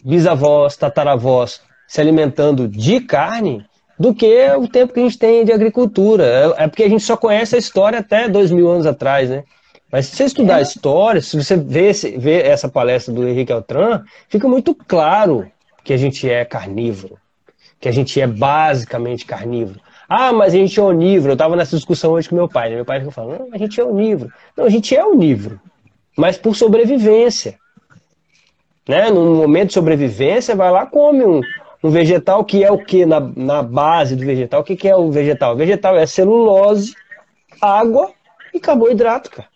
bisavós, 0.04 0.78
tataravós 0.78 1.62
se 1.92 2.00
alimentando 2.00 2.70
de 2.70 3.02
carne 3.02 3.66
do 4.00 4.16
que 4.16 4.50
o 4.52 4.66
tempo 4.66 4.94
que 4.94 5.02
a 5.02 5.04
gente 5.04 5.18
tem 5.18 5.44
de 5.44 5.52
agricultura. 5.52 6.24
É, 6.58 6.64
é 6.64 6.68
porque 6.70 6.84
a 6.84 6.89
gente 6.89 7.04
só 7.04 7.18
conhece 7.18 7.54
a 7.54 7.60
história 7.60 8.00
até 8.00 8.30
dois 8.30 8.50
mil 8.50 8.72
anos 8.72 8.86
atrás, 8.86 9.30
né? 9.30 9.44
Mas 9.92 10.06
se 10.06 10.16
você 10.16 10.24
estudar 10.24 10.56
a 10.56 10.62
história, 10.62 11.22
se 11.22 11.36
você 11.36 11.58
ver, 11.58 11.94
ver 12.18 12.46
essa 12.46 12.70
palestra 12.70 13.14
do 13.14 13.28
Henrique 13.28 13.52
Altran, 13.52 14.06
fica 14.30 14.48
muito 14.48 14.74
claro 14.74 15.52
que 15.84 15.92
a 15.92 15.98
gente 15.98 16.30
é 16.30 16.46
carnívoro, 16.46 17.18
que 17.78 17.89
a 17.89 17.92
gente 17.92 18.22
é 18.22 18.26
basicamente 18.26 19.26
carnívoro. 19.26 19.82
Ah, 20.08 20.32
mas 20.32 20.54
a 20.54 20.58
gente 20.58 20.80
é 20.80 20.84
onívoro. 20.84 21.32
Eu 21.32 21.34
estava 21.34 21.58
nessa 21.58 21.76
discussão 21.76 22.14
hoje 22.14 22.30
com 22.30 22.38
meu 22.38 22.48
pai. 22.48 22.70
Né? 22.70 22.76
Meu 22.78 22.86
pai 22.86 23.00
ficou 23.00 23.12
falando, 23.12 23.50
a 23.52 23.58
gente 23.58 23.82
é 23.82 23.84
onívoro. 23.84 24.32
Não, 24.56 24.64
a 24.64 24.70
gente 24.70 24.96
é 24.96 25.06
onívoro, 25.06 25.60
mas 26.18 26.38
por 26.38 26.56
sobrevivência. 26.56 27.60
Né? 28.88 29.10
Num 29.10 29.36
momento 29.36 29.68
de 29.68 29.74
sobrevivência, 29.74 30.56
vai 30.56 30.72
lá 30.72 30.86
come 30.86 31.26
um, 31.26 31.42
um 31.84 31.90
vegetal 31.90 32.44
que 32.46 32.64
é 32.64 32.72
o 32.72 32.78
que 32.78 33.06
na, 33.06 33.20
na 33.20 33.64
base 33.64 34.16
do 34.16 34.26
vegetal? 34.26 34.62
O 34.62 34.64
que, 34.64 34.76
que 34.76 34.88
é 34.88 34.96
o 34.96 35.12
vegetal? 35.12 35.54
O 35.54 35.58
vegetal 35.58 35.98
é 35.98 36.06
celulose, 36.06 36.94
água 37.62 38.12
e 38.54 38.60
carboidrato, 38.60 39.32
cara. 39.32 39.48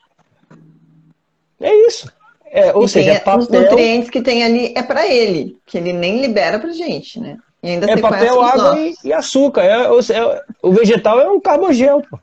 É 1.59 1.73
isso. 1.87 2.11
É, 2.45 2.73
ou 2.73 2.85
e 2.85 2.89
seja, 2.89 3.11
é 3.11 3.19
papel... 3.19 3.39
os 3.39 3.49
nutrientes 3.49 4.09
que 4.09 4.21
tem 4.21 4.43
ali 4.43 4.73
é 4.75 4.81
para 4.81 5.07
ele, 5.07 5.57
que 5.65 5.77
ele 5.77 5.91
nem 5.91 6.21
libera 6.21 6.59
pra 6.59 6.71
gente, 6.71 7.19
né? 7.19 7.37
E 7.61 7.69
ainda 7.69 7.91
é 7.91 7.97
papel, 7.97 8.41
água 8.41 8.79
e, 8.79 8.93
e, 9.03 9.11
açúcar. 9.11 9.63
É, 9.63 9.85
é, 9.85 10.41
o 10.61 10.71
vegetal 10.71 11.19
é 11.19 11.29
um 11.29 11.39
carbogel, 11.39 12.01
pô. 12.09 12.19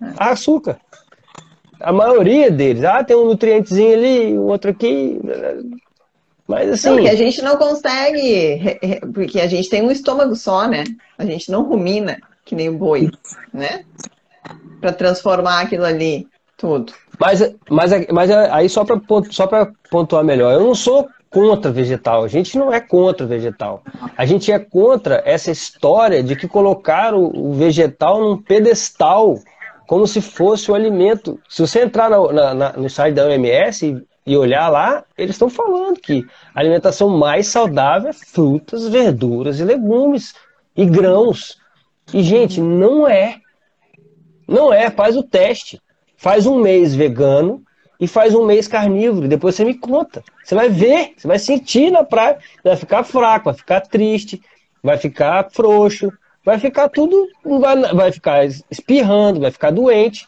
É. 0.00 0.12
Açúcar. 0.18 0.78
A 1.80 1.92
maioria 1.92 2.50
deles. 2.50 2.84
Ah, 2.84 3.02
tem 3.02 3.16
um 3.16 3.24
nutrientezinho 3.24 3.94
ali, 3.94 4.38
um 4.38 4.42
outro 4.42 4.70
aqui. 4.70 5.18
Mas 6.46 6.70
assim. 6.70 6.90
Não, 6.90 7.02
que 7.02 7.08
a 7.08 7.16
gente 7.16 7.42
não 7.42 7.56
consegue, 7.56 8.78
porque 9.12 9.40
a 9.40 9.46
gente 9.46 9.68
tem 9.68 9.82
um 9.82 9.90
estômago 9.90 10.36
só, 10.36 10.68
né? 10.68 10.84
A 11.18 11.24
gente 11.24 11.50
não 11.50 11.62
rumina, 11.62 12.18
que 12.44 12.54
nem 12.54 12.68
o 12.68 12.78
boi, 12.78 13.10
né? 13.52 13.84
Para 14.80 14.92
transformar 14.92 15.62
aquilo 15.62 15.84
ali 15.84 16.28
tudo. 16.56 16.92
Mas, 17.18 17.40
mas, 17.68 17.90
mas 18.12 18.30
aí 18.30 18.68
só 18.68 18.84
para 18.84 19.00
só 19.30 19.48
pontuar 19.90 20.24
melhor, 20.24 20.52
eu 20.52 20.60
não 20.60 20.74
sou 20.74 21.08
contra 21.30 21.70
vegetal, 21.70 22.24
a 22.24 22.28
gente 22.28 22.56
não 22.56 22.72
é 22.72 22.80
contra 22.80 23.26
vegetal. 23.26 23.82
A 24.16 24.24
gente 24.24 24.50
é 24.50 24.58
contra 24.58 25.22
essa 25.24 25.50
história 25.50 26.22
de 26.22 26.36
que 26.36 26.48
colocaram 26.48 27.30
o 27.34 27.52
vegetal 27.52 28.20
num 28.20 28.38
pedestal, 28.38 29.38
como 29.86 30.06
se 30.06 30.20
fosse 30.20 30.70
o 30.70 30.74
alimento. 30.74 31.38
Se 31.48 31.60
você 31.60 31.82
entrar 31.82 32.08
na, 32.08 32.54
na, 32.54 32.72
no 32.72 32.88
site 32.88 33.14
da 33.14 33.26
OMS 33.26 34.02
e, 34.26 34.36
olhar 34.36 34.68
lá, 34.68 35.04
eles 35.16 35.36
estão 35.36 35.48
falando 35.48 36.00
que 36.00 36.26
a 36.54 36.60
alimentação 36.60 37.08
mais 37.08 37.46
saudável 37.46 38.10
é 38.10 38.12
frutas, 38.12 38.88
verduras 38.88 39.60
e 39.60 39.64
legumes 39.64 40.34
e 40.76 40.84
grãos. 40.84 41.58
E, 42.12 42.22
gente, 42.22 42.60
não 42.60 43.06
é. 43.06 43.36
Não 44.48 44.72
é, 44.72 44.90
faz 44.90 45.16
o 45.16 45.22
teste. 45.22 45.80
Faz 46.16 46.46
um 46.46 46.60
mês 46.60 46.94
vegano, 46.94 47.64
e 47.98 48.06
faz 48.06 48.34
um 48.34 48.44
mês 48.44 48.68
carnívoro. 48.68 49.28
Depois 49.28 49.54
você 49.54 49.64
me 49.64 49.74
conta. 49.74 50.22
Você 50.44 50.54
vai 50.54 50.68
ver, 50.68 51.14
você 51.16 51.26
vai 51.26 51.38
sentir 51.38 51.90
na 51.90 52.04
praia. 52.04 52.38
Vai 52.62 52.76
ficar 52.76 53.04
fraco, 53.04 53.46
vai 53.46 53.54
ficar 53.54 53.80
triste, 53.80 54.40
vai 54.82 54.98
ficar 54.98 55.50
frouxo, 55.50 56.12
vai 56.44 56.58
ficar 56.58 56.88
tudo. 56.88 57.28
Vai, 57.44 57.94
vai 57.94 58.12
ficar 58.12 58.44
espirrando, 58.44 59.40
vai 59.40 59.50
ficar 59.50 59.70
doente. 59.70 60.26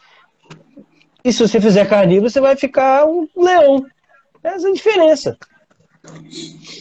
E 1.23 1.33
se 1.33 1.39
você 1.39 1.59
fizer 1.59 1.87
carnívoro, 1.87 2.29
você 2.29 2.39
vai 2.39 2.55
ficar 2.55 3.05
um 3.05 3.27
leão. 3.35 3.85
Essa 4.43 4.67
é 4.67 4.71
a 4.71 4.73
diferença. 4.73 5.37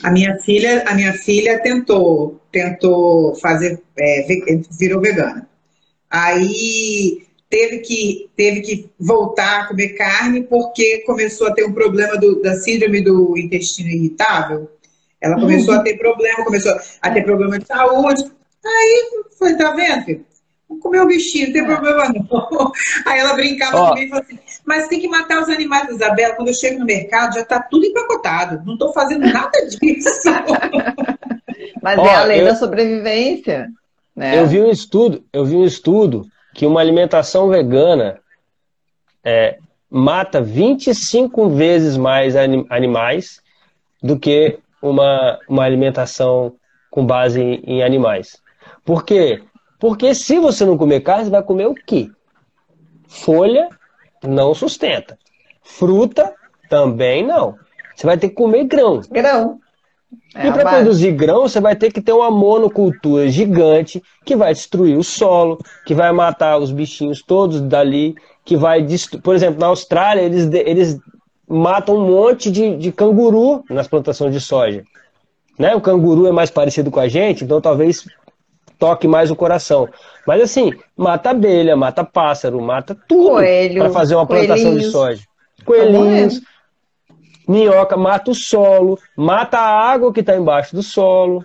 A 0.03 0.11
minha 0.11 0.39
filha, 0.39 0.84
a 0.86 0.95
minha 0.95 1.12
filha 1.12 1.61
tentou, 1.61 2.41
tentou 2.53 3.34
fazer, 3.36 3.82
é, 3.99 4.26
virou 4.78 5.01
vegana. 5.01 5.49
Aí 6.09 7.26
teve 7.51 7.78
que, 7.78 8.30
teve 8.36 8.61
que 8.61 8.91
voltar 8.99 9.62
a 9.62 9.66
comer 9.66 9.91
carne 9.91 10.43
porque 10.45 10.99
começou 10.99 11.49
a 11.49 11.53
ter 11.53 11.64
um 11.64 11.72
problema 11.72 12.16
do, 12.16 12.41
da 12.41 12.55
síndrome 12.55 13.03
do 13.03 13.36
intestino 13.36 13.91
irritável. 13.91 14.70
Ela 15.20 15.34
começou 15.34 15.74
uhum. 15.74 15.80
a 15.80 15.82
ter 15.82 15.99
problema, 15.99 16.45
começou 16.45 16.72
a 17.03 17.11
ter 17.11 17.22
problema 17.22 17.59
de 17.59 17.66
saúde. 17.66 18.24
Aí, 18.64 19.11
foi, 19.36 19.57
tá 19.57 19.72
vendo? 19.72 20.24
Vou 20.68 20.78
comer 20.78 21.00
o 21.00 21.06
bichinho, 21.06 21.46
não 21.46 21.52
tem 21.54 21.62
é. 21.62 21.66
problema 21.66 22.12
não. 22.12 22.72
Aí 23.06 23.18
ela 23.18 23.34
brincava 23.34 23.76
Ó, 23.78 23.88
comigo 23.88 24.06
e 24.06 24.10
falou 24.10 24.24
assim, 24.24 24.38
mas 24.66 24.88
tem 24.88 25.00
que 25.00 25.08
matar 25.08 25.40
os 25.40 25.48
animais, 25.48 25.88
Isabela. 25.88 26.34
Quando 26.34 26.48
eu 26.48 26.54
chego 26.54 26.78
no 26.80 26.84
mercado, 26.84 27.34
já 27.34 27.44
tá 27.44 27.60
tudo 27.62 27.86
empacotado. 27.86 28.62
Não 28.66 28.76
tô 28.76 28.92
fazendo 28.92 29.26
nada 29.32 29.58
disso. 29.66 30.10
mas 31.82 31.98
Ó, 31.98 32.06
é 32.06 32.14
a 32.14 32.24
lei 32.24 32.42
eu, 32.42 32.44
da 32.44 32.54
sobrevivência. 32.54 33.70
Né? 34.14 34.38
Eu 34.38 34.46
vi 34.46 34.60
um 34.60 34.70
estudo, 34.70 35.24
eu 35.32 35.44
vi 35.44 35.56
um 35.56 35.64
estudo 35.64 36.26
que 36.52 36.66
uma 36.66 36.80
alimentação 36.80 37.48
vegana 37.48 38.20
é, 39.24 39.58
mata 39.90 40.42
25 40.42 41.48
vezes 41.48 41.96
mais 41.96 42.34
animais 42.36 43.40
do 44.02 44.18
que 44.18 44.58
uma, 44.82 45.38
uma 45.48 45.64
alimentação 45.64 46.54
com 46.90 47.06
base 47.06 47.40
em, 47.40 47.62
em 47.64 47.82
animais. 47.82 48.42
Por 48.84 49.04
quê? 49.04 49.42
Porque 49.79 50.14
se 50.14 50.39
você 50.39 50.64
não 50.64 50.76
comer 50.76 51.01
carne, 51.01 51.24
você 51.24 51.31
vai 51.31 51.43
comer 51.43 51.66
o 51.66 51.74
quê? 51.74 52.11
Folha 53.07 53.68
não 54.22 54.55
sustenta. 54.55 55.18
Fruta 55.62 56.35
também 56.68 57.24
não. 57.24 57.57
Você 57.95 58.07
vai 58.07 58.18
ter 58.18 58.29
que 58.29 58.35
comer 58.35 58.64
grão. 58.64 59.01
Grão. 59.11 59.61
É 60.35 60.47
e 60.47 60.53
para 60.53 60.68
produzir 60.68 61.12
grão, 61.12 61.43
você 61.43 61.61
vai 61.61 61.76
ter 61.76 61.93
que 61.93 62.01
ter 62.01 62.12
uma 62.12 62.31
monocultura 62.31 63.29
gigante 63.29 64.03
que 64.24 64.37
vai 64.37 64.55
destruir 64.55 64.97
o 64.97 65.05
solo, 65.05 65.59
que 65.85 65.95
vai 65.95 66.12
matar 66.12 66.59
os 66.59 66.70
bichinhos 66.70 67.22
todos 67.22 67.61
dali, 67.61 68.14
que 68.45 68.57
vai 68.57 68.83
destruir. 68.83 69.22
Por 69.22 69.35
exemplo, 69.35 69.61
na 69.61 69.66
Austrália, 69.66 70.22
eles, 70.22 70.51
eles 70.53 70.99
matam 71.47 71.97
um 71.97 72.07
monte 72.07 72.51
de, 72.51 72.76
de 72.76 72.93
canguru 72.93 73.64
nas 73.68 73.89
plantações 73.89 74.33
de 74.33 74.41
soja. 74.41 74.83
Né? 75.59 75.74
O 75.74 75.81
canguru 75.81 76.26
é 76.26 76.33
mais 76.33 76.51
parecido 76.51 76.91
com 76.91 77.01
a 77.01 77.09
gente, 77.09 77.45
então 77.45 77.61
talvez 77.61 78.07
toque 78.79 79.09
mais 79.09 79.31
o 79.31 79.37
coração. 79.37 79.89
Mas 80.26 80.43
assim, 80.43 80.72
mata 80.97 81.31
abelha, 81.31 81.76
mata 81.76 82.05
pássaro, 82.05 82.61
mata 82.61 82.97
tudo 83.09 83.37
para 83.74 83.91
fazer 83.91 84.14
uma 84.14 84.26
plantação 84.26 84.76
de 84.76 84.85
soja. 84.85 85.22
Coelhinhos, 85.64 86.41
minhoca, 87.47 87.97
mata 87.97 88.31
o 88.31 88.35
solo, 88.35 88.99
mata 89.16 89.59
a 89.59 89.91
água 89.91 90.12
que 90.12 90.20
está 90.20 90.37
embaixo 90.37 90.76
do 90.76 90.83
solo. 90.83 91.45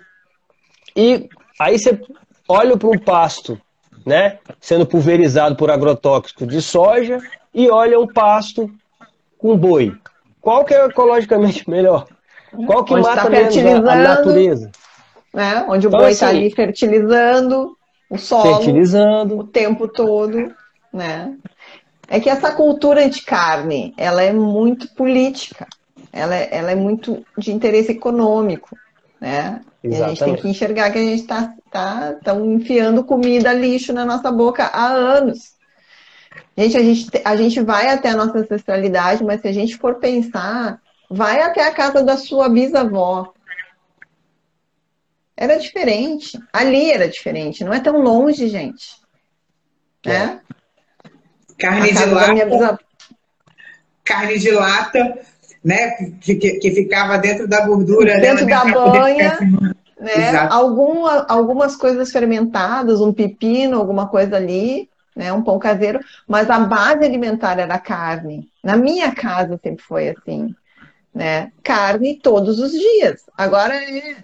E 0.96 1.28
aí 1.58 1.78
você 1.78 2.00
olha 2.48 2.76
para 2.76 2.88
um 2.88 2.98
pasto, 2.98 3.60
né, 4.06 4.38
sendo 4.60 4.86
pulverizado 4.86 5.56
por 5.56 5.70
agrotóxico 5.70 6.46
de 6.46 6.60
soja 6.62 7.18
e 7.52 7.70
olha 7.70 7.98
um 7.98 8.06
pasto 8.06 8.70
com 9.38 9.56
boi. 9.56 9.92
Qual 10.40 10.64
que 10.64 10.74
é 10.74 10.84
ecologicamente 10.84 11.68
melhor? 11.68 12.06
Qual 12.66 12.84
que 12.84 12.94
Onde 12.94 13.02
mata 13.02 13.22
tá 13.22 13.30
menos 13.30 13.56
a, 13.88 13.92
a 13.92 13.96
natureza? 13.96 14.70
Né? 15.34 15.66
Onde 15.68 15.86
o 15.86 15.88
então, 15.88 16.00
boi 16.00 16.12
está 16.12 16.28
assim, 16.28 16.38
ali 16.38 16.50
fertilizando 16.50 17.76
o 18.08 18.16
solo 18.16 18.56
fertilizando. 18.56 19.38
o 19.38 19.44
tempo 19.44 19.88
todo, 19.88 20.54
né? 20.92 21.34
É 22.06 22.20
que 22.20 22.30
essa 22.30 22.52
cultura 22.52 23.08
de 23.08 23.22
carne, 23.22 23.92
ela 23.96 24.22
é 24.22 24.32
muito 24.32 24.88
política, 24.94 25.66
ela 26.12 26.34
é, 26.34 26.48
ela 26.52 26.70
é 26.70 26.74
muito 26.74 27.24
de 27.36 27.52
interesse 27.52 27.92
econômico, 27.92 28.76
né? 29.20 29.60
E 29.82 29.94
a 29.94 30.08
gente 30.08 30.24
tem 30.24 30.36
que 30.36 30.48
enxergar 30.48 30.90
que 30.90 30.98
a 30.98 31.02
gente 31.02 31.20
está 31.20 31.52
tá, 31.70 32.14
tá 32.22 32.34
enfiando 32.36 33.04
comida 33.04 33.52
lixo 33.52 33.92
na 33.92 34.04
nossa 34.04 34.30
boca 34.30 34.64
há 34.64 34.86
anos. 34.86 35.54
Gente, 36.56 36.76
a 36.76 36.82
gente, 36.82 37.10
a 37.24 37.36
gente 37.36 37.60
vai 37.60 37.88
até 37.88 38.10
a 38.10 38.16
nossa 38.16 38.38
ancestralidade, 38.38 39.24
mas 39.24 39.40
se 39.40 39.48
a 39.48 39.52
gente 39.52 39.76
for 39.76 39.96
pensar, 39.96 40.80
vai 41.10 41.42
até 41.42 41.66
a 41.66 41.72
casa 41.72 42.02
da 42.02 42.16
sua 42.16 42.48
bisavó, 42.48 43.33
era 45.36 45.56
diferente. 45.56 46.38
Ali 46.52 46.90
era 46.90 47.08
diferente. 47.08 47.64
Não 47.64 47.72
é 47.72 47.80
tão 47.80 48.00
longe, 48.00 48.48
gente. 48.48 48.96
Né? 50.04 50.40
Carne 51.58 51.92
de 51.92 52.04
lata. 52.04 52.78
Carne 54.04 54.38
de 54.38 54.50
lata, 54.50 55.18
né? 55.64 55.90
Que, 56.20 56.34
que, 56.36 56.52
que, 56.58 56.70
ficava 56.72 57.18
dentro 57.18 57.48
da 57.48 57.66
gordura. 57.66 58.20
Dentro 58.20 58.46
da 58.46 58.64
banha. 58.64 59.38
Né? 59.96 60.36
Algum, 60.50 61.06
algumas 61.06 61.76
coisas 61.76 62.10
fermentadas, 62.12 63.00
um 63.00 63.10
pepino, 63.10 63.78
alguma 63.78 64.06
coisa 64.06 64.36
ali, 64.36 64.90
né? 65.16 65.32
um 65.32 65.40
pão 65.40 65.58
caseiro, 65.58 65.98
mas 66.28 66.50
a 66.50 66.58
base 66.58 67.04
alimentar 67.04 67.58
era 67.58 67.78
carne. 67.78 68.50
Na 68.62 68.76
minha 68.76 69.14
casa 69.14 69.58
sempre 69.62 69.82
foi 69.82 70.10
assim. 70.10 70.54
Né? 71.14 71.50
Carne 71.62 72.18
todos 72.20 72.58
os 72.58 72.72
dias. 72.72 73.22
Agora 73.38 73.74
é 73.74 74.16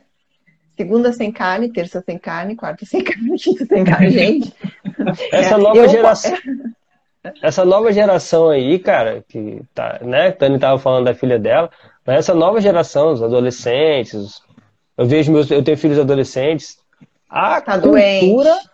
segunda 0.81 1.13
sem 1.13 1.31
carne, 1.31 1.71
terça 1.71 2.01
sem 2.01 2.17
carne, 2.17 2.57
quarta 2.57 2.87
sem 2.87 3.05
carne, 3.05 3.39
quinta 3.39 3.67
sem 3.67 3.85
carne, 3.85 4.11
gente. 4.11 4.55
Essa 5.31 5.55
é, 5.55 5.59
nova 5.59 5.77
eu... 5.77 5.89
geração. 5.89 6.33
Essa 7.43 7.65
nova 7.67 7.93
geração 7.93 8.49
aí, 8.49 8.79
cara, 8.79 9.23
que 9.29 9.61
tá, 9.75 9.99
né? 10.01 10.33
Tani 10.33 10.59
tava 10.59 10.79
falando 10.79 11.05
da 11.05 11.13
filha 11.13 11.39
dela, 11.39 11.69
mas 12.07 12.21
essa 12.21 12.35
nova 12.35 12.63
geração, 12.63 13.13
os 13.13 13.23
adolescentes, 13.23 14.41
eu 14.97 15.05
vejo 15.05 15.31
meus, 15.31 15.51
eu 15.51 15.63
tenho 15.63 15.77
filhos 15.77 15.99
adolescentes, 15.99 16.79
a 17.29 17.61
tá 17.61 17.79
cultura 17.79 18.51
doente. 18.51 18.71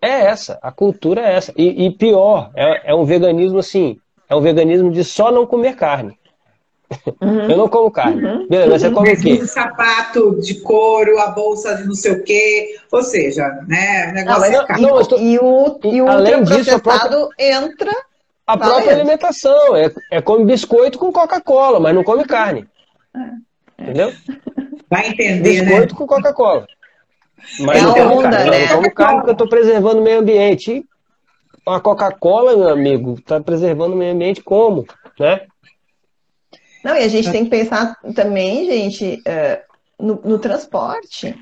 é 0.00 0.08
essa, 0.08 0.58
a 0.62 0.72
cultura 0.72 1.20
é 1.20 1.34
essa. 1.34 1.52
E, 1.58 1.84
e 1.84 1.90
pior, 1.90 2.50
é, 2.56 2.92
é 2.92 2.94
um 2.94 3.04
veganismo 3.04 3.58
assim, 3.58 3.98
é 4.30 4.34
um 4.34 4.40
veganismo 4.40 4.90
de 4.90 5.04
só 5.04 5.30
não 5.30 5.46
comer 5.46 5.76
carne. 5.76 6.18
Uhum. 7.20 7.50
Eu 7.50 7.56
não 7.56 7.68
como 7.68 7.90
carne. 7.90 8.24
Uhum. 8.24 8.48
Beleza, 8.48 8.88
você 8.88 8.94
come 8.94 9.12
o 9.12 9.20
quê? 9.20 9.32
O 9.42 9.46
sapato 9.46 10.40
de 10.40 10.60
couro, 10.60 11.18
a 11.18 11.28
bolsa 11.28 11.74
de 11.76 11.84
não 11.84 11.94
sei 11.94 12.12
o 12.12 12.22
quê. 12.22 12.76
Ou 12.92 13.02
seja, 13.02 13.48
né? 13.66 14.10
O 14.10 14.14
negócio 14.14 14.52
não, 14.52 14.62
é 14.62 14.66
carne. 14.66 14.82
Não, 14.82 15.04
tô... 15.04 15.18
E 15.18 15.38
o, 15.38 15.80
e 15.84 16.02
o 16.02 16.08
Além 16.08 16.42
disso, 16.44 16.74
a 16.74 16.78
própria... 16.78 17.28
entra. 17.38 17.92
A 18.46 18.56
própria 18.56 18.92
alimentação. 18.92 19.76
É, 19.76 19.90
é 20.10 20.20
come 20.20 20.44
biscoito 20.44 20.98
com 20.98 21.12
Coca-Cola, 21.12 21.80
mas 21.80 21.94
não 21.94 22.04
come 22.04 22.24
carne. 22.24 22.66
É. 23.14 23.82
Entendeu? 23.82 24.12
Vai 24.90 25.08
entender, 25.08 25.62
né? 25.62 25.70
Biscoito 25.70 25.94
né? 25.94 25.98
com 25.98 26.06
Coca-Cola. 26.06 26.66
Mas 27.60 27.78
é 27.78 27.82
não 27.82 27.94
como 27.94 28.22
carne. 28.22 28.50
Né? 28.50 28.66
Não 28.66 28.76
como 28.76 28.94
carne 28.94 29.14
porque 29.16 29.30
eu 29.30 29.32
estou 29.32 29.48
preservando 29.48 30.00
o 30.00 30.04
meio 30.04 30.20
ambiente. 30.20 30.72
E 30.72 30.84
a 31.66 31.80
Coca-Cola, 31.80 32.56
meu 32.56 32.68
amigo, 32.68 33.14
está 33.18 33.40
preservando 33.40 33.94
o 33.94 33.96
meio 33.96 34.12
ambiente 34.12 34.42
como? 34.42 34.86
Né? 35.18 35.40
Não, 36.84 36.94
e 36.94 37.02
a 37.02 37.08
gente 37.08 37.32
tem 37.32 37.44
que 37.44 37.50
pensar 37.50 37.98
também, 38.14 38.66
gente, 38.66 39.22
uh, 39.26 40.04
no, 40.04 40.20
no, 40.22 40.38
transporte. 40.38 41.34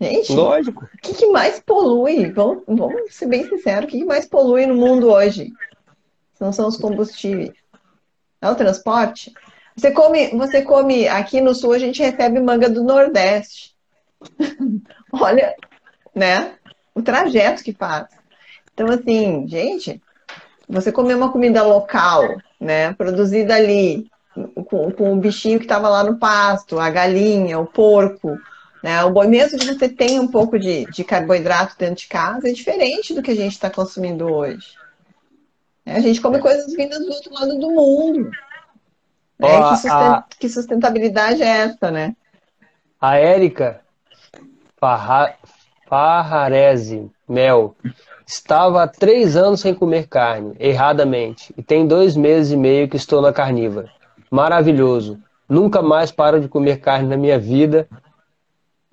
Gente, 0.00 0.32
Lógico. 0.32 0.84
o 0.84 0.98
que, 1.00 1.14
que 1.14 1.28
mais 1.28 1.60
polui? 1.60 2.32
Vamos, 2.32 2.64
vamos, 2.66 3.14
ser 3.14 3.26
bem 3.26 3.48
sinceros, 3.48 3.84
o 3.84 3.86
que, 3.86 3.98
que 3.98 4.04
mais 4.04 4.26
polui 4.26 4.66
no 4.66 4.74
mundo 4.74 5.08
hoje? 5.08 5.52
Não 6.40 6.52
são 6.52 6.66
os 6.66 6.76
combustíveis. 6.76 7.52
É 8.42 8.50
o 8.50 8.56
transporte. 8.56 9.32
Você 9.76 9.92
come, 9.92 10.30
você 10.30 10.62
come, 10.62 11.06
aqui 11.06 11.40
no 11.40 11.54
sul 11.54 11.72
a 11.72 11.78
gente 11.78 12.02
recebe 12.02 12.40
manga 12.40 12.68
do 12.68 12.82
Nordeste. 12.82 13.72
Olha, 15.12 15.54
né? 16.12 16.54
O 16.92 17.02
trajeto 17.02 17.62
que 17.62 17.72
faz. 17.72 18.08
Então, 18.72 18.88
assim, 18.88 19.46
gente, 19.46 20.02
você 20.68 20.90
comer 20.90 21.14
uma 21.14 21.30
comida 21.30 21.62
local, 21.62 22.36
né? 22.60 22.92
Produzida 22.94 23.54
ali, 23.54 24.10
com, 24.34 24.90
com 24.90 25.12
o 25.12 25.16
bichinho 25.16 25.58
que 25.58 25.64
estava 25.64 25.88
lá 25.88 26.02
no 26.02 26.16
pasto, 26.16 26.78
a 26.78 26.90
galinha, 26.90 27.58
o 27.58 27.66
porco, 27.66 28.38
né? 28.82 29.02
O 29.04 29.10
boi, 29.10 29.26
mesmo 29.26 29.58
que 29.58 29.66
você 29.66 29.88
tenha 29.88 30.20
um 30.20 30.28
pouco 30.28 30.58
de, 30.58 30.84
de 30.86 31.04
carboidrato 31.04 31.76
dentro 31.78 31.96
de 31.96 32.08
casa, 32.08 32.48
é 32.48 32.52
diferente 32.52 33.14
do 33.14 33.22
que 33.22 33.30
a 33.30 33.36
gente 33.36 33.52
está 33.52 33.70
consumindo 33.70 34.26
hoje. 34.26 34.74
A 35.86 36.00
gente 36.00 36.20
come 36.20 36.38
coisas 36.38 36.72
vindas 36.74 36.98
do 36.98 37.12
outro 37.12 37.32
lado 37.32 37.58
do 37.58 37.70
mundo. 37.70 38.30
Né? 39.38 39.48
Que, 39.80 39.88
a... 39.88 40.24
que, 40.38 40.48
sustentabilidade 40.48 41.42
é 41.42 41.46
essa, 41.46 41.90
né? 41.90 42.16
A 43.00 43.16
Érica 43.16 43.80
Farra... 44.76 45.34
Farrarese 45.86 47.10
Mel 47.28 47.76
estava 48.26 48.82
há 48.82 48.88
três 48.88 49.36
anos 49.36 49.60
sem 49.60 49.74
comer 49.74 50.08
carne, 50.08 50.56
erradamente, 50.58 51.54
e 51.58 51.62
tem 51.62 51.86
dois 51.86 52.16
meses 52.16 52.52
e 52.52 52.56
meio 52.56 52.88
que 52.88 52.96
estou 52.96 53.20
na 53.20 53.32
carnívora 53.32 53.90
maravilhoso. 54.34 55.20
Nunca 55.48 55.80
mais 55.80 56.10
paro 56.10 56.40
de 56.40 56.48
comer 56.48 56.80
carne 56.80 57.08
na 57.08 57.16
minha 57.16 57.38
vida 57.38 57.86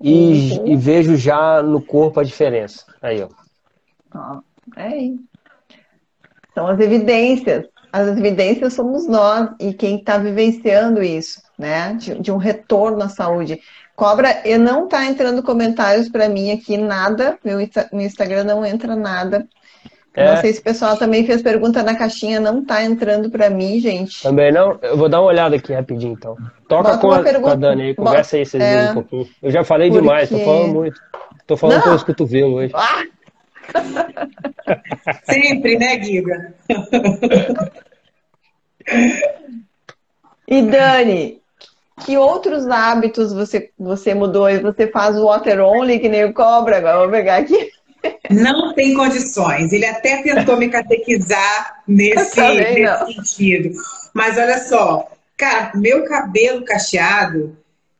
e, 0.00 0.52
uhum. 0.52 0.68
e 0.68 0.76
vejo 0.76 1.16
já 1.16 1.60
no 1.60 1.82
corpo 1.82 2.20
a 2.20 2.22
diferença. 2.22 2.84
Aí, 3.02 3.20
ó. 3.20 3.28
é 4.76 5.10
São 6.54 6.68
as 6.68 6.78
evidências. 6.78 7.66
As 7.92 8.08
evidências 8.08 8.72
somos 8.72 9.08
nós 9.08 9.50
e 9.58 9.74
quem 9.74 9.96
está 9.98 10.16
vivenciando 10.16 11.02
isso, 11.02 11.42
né? 11.58 11.94
De, 11.94 12.14
de, 12.20 12.30
um 12.30 12.36
retorno 12.36 13.02
à 13.02 13.08
saúde. 13.08 13.60
Cobra, 13.96 14.48
e 14.48 14.56
não 14.56 14.84
está 14.84 15.04
entrando 15.04 15.42
comentários 15.42 16.08
para 16.08 16.28
mim 16.28 16.52
aqui, 16.52 16.78
nada. 16.78 17.36
Meu, 17.44 17.58
meu 17.92 18.06
Instagram 18.06 18.44
não 18.44 18.64
entra 18.64 18.94
nada. 18.94 19.46
É. 20.14 20.34
Não 20.34 20.40
sei 20.42 20.52
se 20.52 20.60
o 20.60 20.62
pessoal 20.62 20.96
também 20.96 21.24
fez 21.24 21.40
pergunta 21.40 21.82
na 21.82 21.96
caixinha, 21.96 22.38
não 22.38 22.62
tá 22.62 22.84
entrando 22.84 23.30
para 23.30 23.48
mim, 23.48 23.80
gente. 23.80 24.22
Também 24.22 24.52
não? 24.52 24.78
Eu 24.82 24.96
vou 24.96 25.08
dar 25.08 25.20
uma 25.20 25.28
olhada 25.28 25.56
aqui 25.56 25.72
rapidinho, 25.72 26.12
então. 26.12 26.36
Toca 26.68 26.98
com 26.98 27.10
a, 27.10 27.22
pergunta... 27.22 27.40
com 27.40 27.48
a, 27.48 27.54
Dani 27.54 27.82
aí, 27.82 27.94
conversa 27.94 28.36
Bota... 28.36 28.36
aí 28.36 28.46
vocês 28.46 28.62
é... 28.62 28.90
um 28.90 28.94
pouquinho. 28.94 29.28
Eu 29.42 29.50
já 29.50 29.64
falei 29.64 29.88
Porque... 29.88 30.02
demais, 30.02 30.28
tô 30.28 30.38
falando 30.38 30.74
muito. 30.74 31.00
Tô 31.46 31.56
falando 31.56 31.76
Não. 31.76 31.84
pelos 31.84 32.04
cotovelos 32.04 32.54
hoje. 32.54 32.72
Ah! 32.74 33.04
Sempre, 35.24 35.78
né, 35.78 36.02
Giga? 36.02 36.54
e 40.46 40.62
Dani, 40.62 41.40
que 42.04 42.18
outros 42.18 42.66
hábitos 42.68 43.32
você, 43.32 43.70
você 43.78 44.12
mudou? 44.14 44.46
Você 44.60 44.86
faz 44.88 45.16
o 45.16 45.24
water 45.24 45.60
only, 45.60 45.98
que 45.98 46.08
nem 46.08 46.24
o 46.24 46.34
cobra, 46.34 46.78
agora 46.78 46.98
vou 46.98 47.10
pegar 47.10 47.36
aqui. 47.36 47.70
Não 48.30 48.74
tem 48.74 48.94
condições. 48.94 49.72
Ele 49.72 49.86
até 49.86 50.22
tentou 50.22 50.56
me 50.56 50.68
catequizar 50.68 51.82
nesse, 51.86 52.40
nesse 52.40 53.14
sentido. 53.14 53.78
Mas 54.14 54.36
olha 54.38 54.58
só, 54.58 55.08
cara, 55.36 55.72
meu 55.74 56.04
cabelo 56.04 56.64
cacheado, 56.64 57.56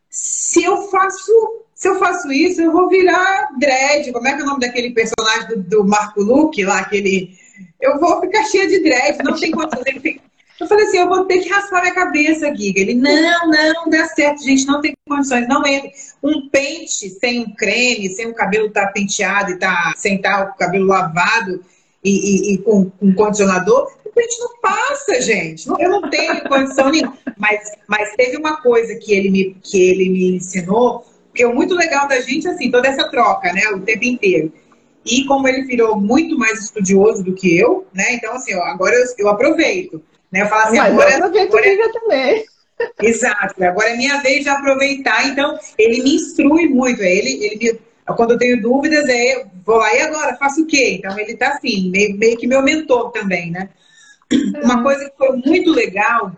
se 0.08 0.62
eu 0.62 0.88
faço 0.88 1.62
se 1.82 1.88
eu 1.88 1.98
faço 1.98 2.30
isso, 2.30 2.62
eu 2.62 2.70
vou 2.70 2.88
virar 2.88 3.48
dread. 3.58 4.12
Como 4.12 4.28
é 4.28 4.34
que 4.34 4.40
é 4.40 4.44
o 4.44 4.46
nome 4.46 4.60
daquele 4.60 4.90
personagem 4.90 5.48
do, 5.48 5.62
do 5.64 5.84
Marco 5.84 6.22
Luque 6.22 6.64
lá? 6.64 6.78
Aquele. 6.78 7.36
Eu 7.80 7.98
vou 7.98 8.20
ficar 8.20 8.44
cheia 8.44 8.68
de 8.68 8.80
dread, 8.84 9.18
não 9.24 9.34
tem 9.34 9.50
condições. 9.50 9.84
Ele 9.86 10.20
Eu 10.60 10.66
falei 10.66 10.86
assim, 10.86 10.98
eu 10.98 11.08
vou 11.08 11.24
ter 11.24 11.40
que 11.40 11.48
raspar 11.48 11.80
minha 11.80 11.94
cabeça, 11.94 12.54
Giga. 12.54 12.80
Ele, 12.80 12.94
não, 12.94 13.48
não, 13.48 13.90
dá 13.90 14.06
certo, 14.06 14.42
gente, 14.42 14.66
não 14.66 14.80
tem 14.80 14.94
condições, 15.08 15.48
não 15.48 15.66
entra. 15.66 15.90
Um 16.22 16.48
pente 16.48 17.10
sem 17.10 17.40
um 17.40 17.54
creme, 17.54 18.08
sem 18.10 18.26
o 18.26 18.34
cabelo 18.34 18.66
estar 18.66 18.86
tá 18.86 18.92
penteado 18.92 19.50
e 19.50 19.58
tá, 19.58 19.92
sem 19.96 20.20
tá 20.20 20.52
o 20.54 20.58
cabelo 20.58 20.86
lavado 20.86 21.64
e, 22.04 22.10
e, 22.10 22.54
e 22.54 22.58
com, 22.58 22.90
com 22.90 23.14
condicionador, 23.14 23.92
o 24.04 24.10
pente 24.10 24.38
não 24.40 24.60
passa, 24.60 25.20
gente. 25.20 25.68
eu 25.68 25.90
não 25.90 26.10
tenho 26.10 26.42
condição 26.48 26.90
nenhuma. 26.90 27.16
Mas, 27.36 27.70
mas 27.88 28.14
teve 28.16 28.36
uma 28.36 28.60
coisa 28.60 28.94
que 28.96 29.12
ele 29.12 29.30
me, 29.30 29.56
que 29.62 29.80
ele 29.80 30.08
me 30.08 30.36
ensinou, 30.36 31.04
porque 31.28 31.44
o 31.44 31.54
muito 31.54 31.74
legal 31.74 32.06
da 32.08 32.20
gente, 32.20 32.46
assim, 32.48 32.70
toda 32.70 32.88
essa 32.88 33.08
troca, 33.08 33.52
né, 33.52 33.68
o 33.68 33.80
tempo 33.80 34.04
inteiro. 34.04 34.52
E 35.04 35.24
como 35.24 35.48
ele 35.48 35.62
virou 35.62 35.98
muito 35.98 36.38
mais 36.38 36.62
estudioso 36.62 37.24
do 37.24 37.34
que 37.34 37.56
eu, 37.56 37.86
né, 37.92 38.14
então, 38.14 38.34
assim, 38.34 38.54
ó, 38.54 38.62
agora 38.64 38.94
eu, 38.94 39.04
eu 39.18 39.28
aproveito. 39.28 40.02
Né, 40.32 40.42
eu 40.42 40.46
falo 40.46 40.62
assim, 40.62 40.78
Mas 40.78 40.92
agora, 40.92 41.10
eu 41.10 41.16
aproveito 41.16 41.54
agora, 41.56 41.66
é 41.66 41.92
também. 41.92 42.44
Exato, 43.02 43.62
agora 43.62 43.90
é 43.90 43.96
minha 43.96 44.20
vez 44.22 44.42
de 44.42 44.48
aproveitar, 44.48 45.26
então 45.28 45.58
ele 45.78 46.02
me 46.02 46.16
instrui 46.16 46.68
muito, 46.68 47.02
ele, 47.02 47.44
ele 47.44 47.56
me, 47.56 47.80
quando 48.16 48.32
eu 48.32 48.38
tenho 48.38 48.60
dúvidas, 48.60 49.08
é, 49.08 49.46
vou 49.64 49.76
lá 49.76 49.94
e 49.94 50.00
agora, 50.00 50.36
faço 50.36 50.62
o 50.62 50.66
quê? 50.66 50.98
Então 50.98 51.16
ele 51.18 51.36
tá 51.36 51.50
assim, 51.50 51.90
meio, 51.90 52.16
meio 52.16 52.36
que 52.36 52.46
meu 52.46 52.62
mentor 52.62 53.12
também, 53.12 53.50
né? 53.50 53.68
Uma 54.64 54.82
coisa 54.82 55.08
que 55.08 55.16
foi 55.16 55.36
muito 55.36 55.70
legal, 55.70 56.32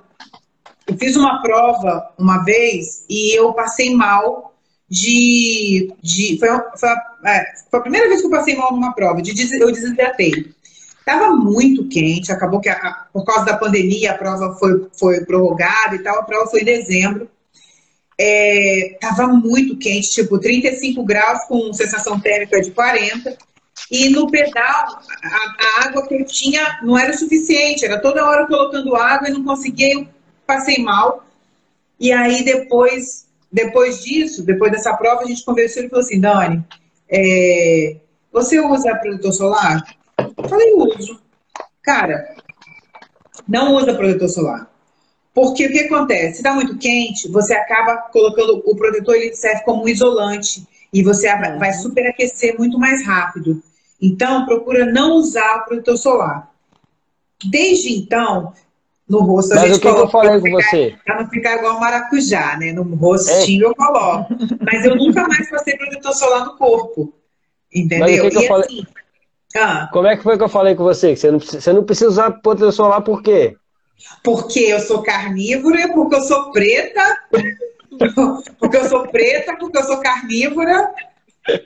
eu 0.87 0.99
fiz 0.99 1.17
uma 1.17 1.41
prova 1.41 2.13
uma 2.19 2.45
vez 2.45 3.07
e 3.09 3.39
eu 3.39 3.53
passei 3.55 3.95
mal 3.95 4.55
de. 4.89 5.93
de 6.03 6.37
foi, 6.39 6.49
foi, 6.79 6.89
a, 6.89 7.03
é, 7.27 7.45
foi, 7.71 7.81
a, 7.81 7.83
primeira 7.83 8.09
vez 8.09 8.21
que 8.21 8.27
eu 8.27 8.31
passei 8.31 8.57
mal 8.57 8.73
numa 8.73 8.93
prova, 8.93 9.23
de, 9.23 9.31
eu 9.61 9.73
desidratei. 9.73 10.53
Estava 11.07 11.37
muito 11.37 11.87
quente, 11.87 12.33
acabou 12.33 12.61
que 12.61 12.69
a, 12.71 13.07
por 13.13 13.27
causa 13.27 13.45
da 13.45 13.59
pandemia 13.59 14.13
a 14.13 14.19
prova 14.19 14.55
foi, 14.55 14.89
foi 14.99 15.25
prorrogada 15.27 15.97
e 15.97 15.99
tal, 15.99 16.19
a 16.19 16.23
prova 16.23 16.51
foi 16.51 16.63
em 16.63 16.65
dezembro. 16.65 17.29
É, 18.19 18.97
muito 19.43 19.77
quente, 19.77 20.11
tipo 20.11 20.39
35 20.39 21.05
graus 21.05 21.45
com 21.45 21.73
sensação 21.75 22.19
térmica 22.19 22.59
de 22.61 22.71
40. 22.71 23.37
E 23.91 24.09
no 24.09 24.31
pedal, 24.31 24.63
a, 24.63 25.83
a 25.83 25.87
água 25.89 26.07
que 26.07 26.15
eu 26.15 26.25
tinha 26.25 26.81
não 26.83 26.97
era 26.97 27.13
o 27.13 27.19
suficiente, 27.19 27.85
era 27.85 28.01
toda 28.01 28.25
hora 28.25 28.47
colocando 28.47 28.97
água 28.97 29.29
e 29.29 29.33
não 29.33 29.45
conseguia, 29.45 29.93
eu 29.93 30.09
passei 30.47 30.79
mal. 30.79 31.27
E 32.01 32.13
aí 32.13 32.43
depois 32.45 33.27
depois 33.53 34.03
disso, 34.03 34.43
depois 34.43 34.73
dessa 34.73 34.97
prova, 34.97 35.23
a 35.23 35.27
gente 35.27 35.45
conversou 35.45 35.85
e 35.85 35.89
falou 35.89 36.05
assim, 36.05 36.19
Dani, 36.19 36.65
é, 37.09 37.97
você 38.33 38.59
usa 38.59 38.97
protetor 38.97 39.33
solar? 39.33 39.85
Eu 40.45 40.49
falei, 40.49 40.73
uso. 40.75 41.19
Cara, 41.83 42.35
não 43.49 43.75
usa 43.77 43.95
protetor 43.95 44.29
solar. 44.29 44.71
Porque 45.33 45.67
o 45.67 45.73
que 45.73 45.81
acontece? 45.81 46.35
Se 46.35 46.37
está 46.37 46.53
muito 46.53 46.79
quente, 46.79 47.29
você 47.29 47.55
acaba 47.55 47.97
colocando 48.13 48.63
o 48.65 48.77
protetor, 48.77 49.17
ele 49.17 49.35
serve 49.35 49.65
como 49.65 49.85
um 49.85 49.89
isolante 49.89 50.67
e 50.93 51.03
você 51.03 51.33
uhum. 51.33 51.59
vai 51.59 51.73
superaquecer 51.73 52.57
muito 52.59 52.79
mais 52.79 53.05
rápido. 53.05 53.61
Então, 54.01 54.45
procura 54.45 54.85
não 54.85 55.15
usar 55.15 55.57
o 55.57 55.65
protetor 55.65 55.97
solar. 55.97 56.53
Desde 57.51 57.95
então, 57.95 58.53
no 59.09 59.21
rosto 59.21 59.55
Mas 59.55 59.65
a 59.65 59.67
gente 59.67 59.79
o 59.79 59.81
que, 59.81 59.93
que 59.93 60.01
eu 60.01 60.09
falei 60.09 60.41
com 60.41 60.51
você? 60.51 60.95
Pra 61.05 61.23
não 61.23 61.29
ficar 61.29 61.57
igual 61.57 61.81
maracujá, 61.81 62.57
né? 62.59 62.73
No 62.73 62.83
rostinho 62.83 63.65
é. 63.65 63.69
eu 63.69 63.75
coloco. 63.75 64.37
Mas 64.61 64.85
eu 64.85 64.95
nunca 64.95 65.27
mais 65.27 65.49
passei 65.51 65.77
protetor 65.77 66.15
solar 66.15 66.45
no 66.45 66.57
corpo. 66.57 67.13
Entendeu? 67.75 68.07
Mas 68.07 68.21
o 68.21 68.23
que, 68.23 68.31
que 68.31 68.37
eu 68.37 68.49
falei? 68.49 68.87
Ah, 69.57 69.89
Como 69.93 70.09
é 70.09 70.17
que 70.17 70.23
foi 70.23 70.37
que 70.37 70.43
eu 70.43 70.49
falei 70.49 70.75
com 70.75 70.83
você? 70.83 71.15
Que 71.15 71.21
você 71.21 71.31
não, 71.31 71.39
precisa, 71.39 71.61
você 71.61 71.73
não 71.73 71.85
precisa 71.85 72.09
usar 72.09 72.31
protetor 72.33 72.73
solar 72.73 73.03
por 73.03 73.23
quê? 73.23 73.57
Porque 74.23 74.61
eu 74.61 74.81
sou 74.81 75.03
carnívora, 75.03 75.89
porque 75.95 76.17
eu 76.17 76.23
sou 76.23 76.51
preta, 76.51 77.19
porque 78.59 78.77
eu 78.77 78.85
sou 78.87 79.07
preta, 79.09 79.57
porque 79.57 79.79
eu 79.79 79.85
sou 79.85 80.01
carnívora. 80.01 80.93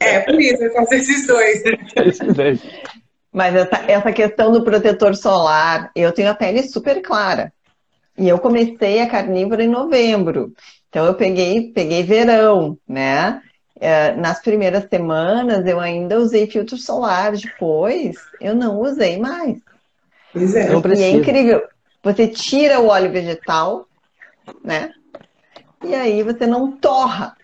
É, 0.00 0.20
por 0.20 0.40
isso, 0.40 0.62
eu 0.62 0.72
faço 0.72 0.94
esses 0.94 1.26
dois. 1.26 1.62
Esses 1.96 2.34
dois. 2.34 2.60
Mas 3.32 3.54
essa, 3.54 3.76
essa 3.86 4.12
questão 4.12 4.52
do 4.52 4.64
protetor 4.64 5.14
solar, 5.14 5.90
eu 5.94 6.12
tenho 6.12 6.30
a 6.30 6.34
pele 6.34 6.62
super 6.62 7.00
clara. 7.00 7.52
E 8.18 8.28
eu 8.28 8.38
comecei 8.38 9.00
a 9.00 9.08
carnívora 9.08 9.62
em 9.62 9.68
novembro. 9.68 10.52
Então 10.88 11.06
eu 11.06 11.14
peguei, 11.14 11.72
peguei 11.72 12.02
verão, 12.02 12.76
né? 12.86 13.40
É, 13.80 14.12
nas 14.12 14.40
primeiras 14.40 14.88
semanas 14.88 15.64
eu 15.66 15.78
ainda 15.78 16.18
usei 16.18 16.46
filtro 16.46 16.76
solar, 16.76 17.32
depois 17.32 18.16
eu 18.40 18.54
não 18.54 18.80
usei 18.80 19.18
mais. 19.18 19.58
Pois 20.32 20.54
é. 20.54 20.68
Não 20.68 20.82
e 20.94 21.02
é 21.02 21.10
incrível. 21.10 21.62
Você 22.02 22.26
tira 22.26 22.80
o 22.80 22.88
óleo 22.88 23.10
vegetal, 23.10 23.86
né? 24.64 24.90
E 25.84 25.94
aí 25.94 26.22
você 26.22 26.46
não 26.46 26.72
torra 26.72 27.36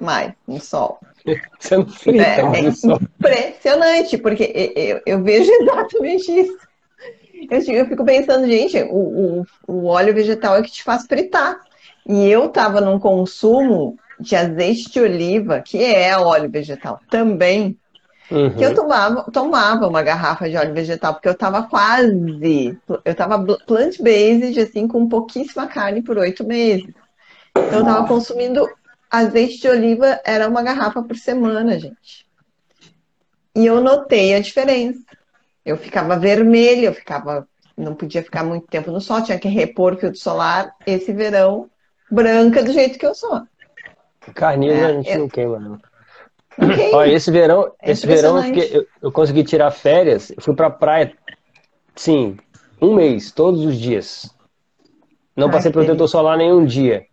mais 0.00 0.32
no 0.46 0.60
sol. 0.60 0.98
Você 1.58 1.76
não 1.76 1.86
frita 1.86 2.22
é, 2.22 2.40
é 2.40 2.60
impressionante, 2.60 4.16
porque 4.16 4.72
eu, 4.76 5.00
eu, 5.04 5.22
vejo 5.22 5.50
exatamente 5.60 6.30
isso. 6.40 6.58
Eu, 7.50 7.74
eu 7.74 7.86
fico 7.86 8.04
pensando, 8.04 8.46
gente, 8.46 8.80
o, 8.84 8.96
o, 8.96 9.46
o, 9.66 9.86
óleo 9.86 10.14
vegetal 10.14 10.56
é 10.56 10.62
que 10.62 10.70
te 10.70 10.82
faz 10.82 11.06
fritar. 11.06 11.60
E 12.06 12.28
eu 12.28 12.48
tava 12.48 12.80
num 12.80 12.98
consumo 12.98 13.98
de 14.20 14.36
azeite 14.36 14.90
de 14.90 15.00
oliva, 15.00 15.60
que 15.60 15.82
é 15.82 16.16
óleo 16.18 16.50
vegetal 16.50 17.00
também, 17.10 17.78
uhum. 18.30 18.54
que 18.54 18.64
eu 18.64 18.74
tomava, 18.74 19.30
tomava 19.30 19.86
uma 19.86 20.02
garrafa 20.02 20.48
de 20.48 20.56
óleo 20.56 20.74
vegetal, 20.74 21.14
porque 21.14 21.28
eu 21.28 21.36
tava 21.36 21.62
quase, 21.62 22.78
eu 23.04 23.14
tava 23.14 23.42
plant-based, 23.66 24.60
assim, 24.60 24.88
com 24.88 25.08
pouquíssima 25.08 25.66
carne 25.66 26.02
por 26.02 26.18
oito 26.18 26.44
meses. 26.44 26.92
Então 27.56 27.80
eu 27.80 27.84
tava 27.84 28.06
consumindo 28.06 28.68
azeite 29.10 29.60
de 29.60 29.68
oliva 29.68 30.20
era 30.24 30.48
uma 30.48 30.62
garrafa 30.62 31.02
por 31.02 31.16
semana, 31.16 31.78
gente. 31.78 32.26
E 33.54 33.66
eu 33.66 33.80
notei 33.80 34.34
a 34.34 34.40
diferença. 34.40 35.02
Eu 35.64 35.76
ficava 35.76 36.18
vermelha, 36.18 36.86
eu 36.86 36.94
ficava, 36.94 37.46
não 37.76 37.94
podia 37.94 38.22
ficar 38.22 38.44
muito 38.44 38.66
tempo 38.66 38.90
no 38.90 39.00
sol, 39.00 39.22
tinha 39.22 39.38
que 39.38 39.48
repor 39.48 39.96
filtro 39.96 40.18
solar. 40.18 40.74
Esse 40.86 41.12
verão, 41.12 41.68
branca 42.10 42.62
do 42.62 42.72
jeito 42.72 42.98
que 42.98 43.06
eu 43.06 43.14
sou. 43.14 43.42
Carnívoro 44.34 44.80
é, 44.80 44.84
a 44.84 44.92
gente 44.92 45.10
eu... 45.10 45.18
não 45.18 45.28
queima, 45.28 45.58
não. 45.58 45.78
Okay. 46.60 46.92
Olha, 46.92 47.12
esse 47.12 47.30
verão, 47.30 47.72
é 47.80 47.92
esse 47.92 48.06
verão 48.06 48.36
eu, 48.36 48.42
fiquei, 48.42 48.76
eu, 48.76 48.86
eu, 49.00 49.12
consegui 49.12 49.44
tirar 49.44 49.70
férias, 49.70 50.30
eu 50.30 50.42
fui 50.42 50.54
pra 50.54 50.68
praia, 50.68 51.12
sim, 51.94 52.36
um 52.82 52.94
mês, 52.94 53.30
todos 53.30 53.64
os 53.64 53.78
dias. 53.78 54.28
Não 55.36 55.46
Ai, 55.46 55.52
passei 55.52 55.70
protetor 55.70 56.08
solar 56.08 56.36
nenhum 56.36 56.64
dia. 56.64 57.06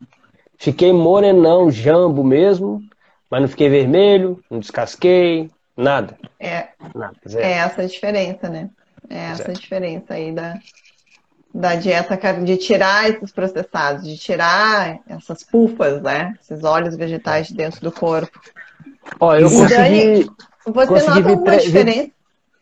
Fiquei 0.57 0.91
morenão, 0.91 1.69
jambo 1.69 2.23
mesmo, 2.23 2.81
mas 3.29 3.41
não 3.41 3.47
fiquei 3.47 3.69
vermelho, 3.69 4.39
não 4.49 4.59
descasquei, 4.59 5.51
nada. 5.77 6.17
É, 6.39 6.69
nada, 6.95 7.15
é 7.35 7.51
essa 7.51 7.83
a 7.83 7.85
diferença, 7.85 8.49
né? 8.49 8.69
É 9.07 9.25
essa 9.25 9.51
a 9.51 9.53
diferença 9.53 10.15
aí 10.15 10.31
da, 10.31 10.57
da 11.55 11.75
dieta, 11.75 12.19
de 12.43 12.57
tirar 12.57 13.09
esses 13.09 13.31
processados, 13.31 14.03
de 14.03 14.17
tirar 14.17 14.99
essas 15.07 15.41
pufas, 15.41 16.01
né? 16.01 16.33
Esses 16.41 16.63
óleos 16.65 16.97
vegetais 16.97 17.47
de 17.47 17.53
dentro 17.53 17.79
do 17.79 17.91
corpo. 17.93 18.37
Ó, 19.21 19.33
eu 19.35 19.49
consegui. 19.49 19.73
Dani, 19.73 20.29
você 20.65 20.87
consegui 20.87 21.21
nota 21.21 21.29
alguma 21.29 21.57
diferença? 21.57 22.09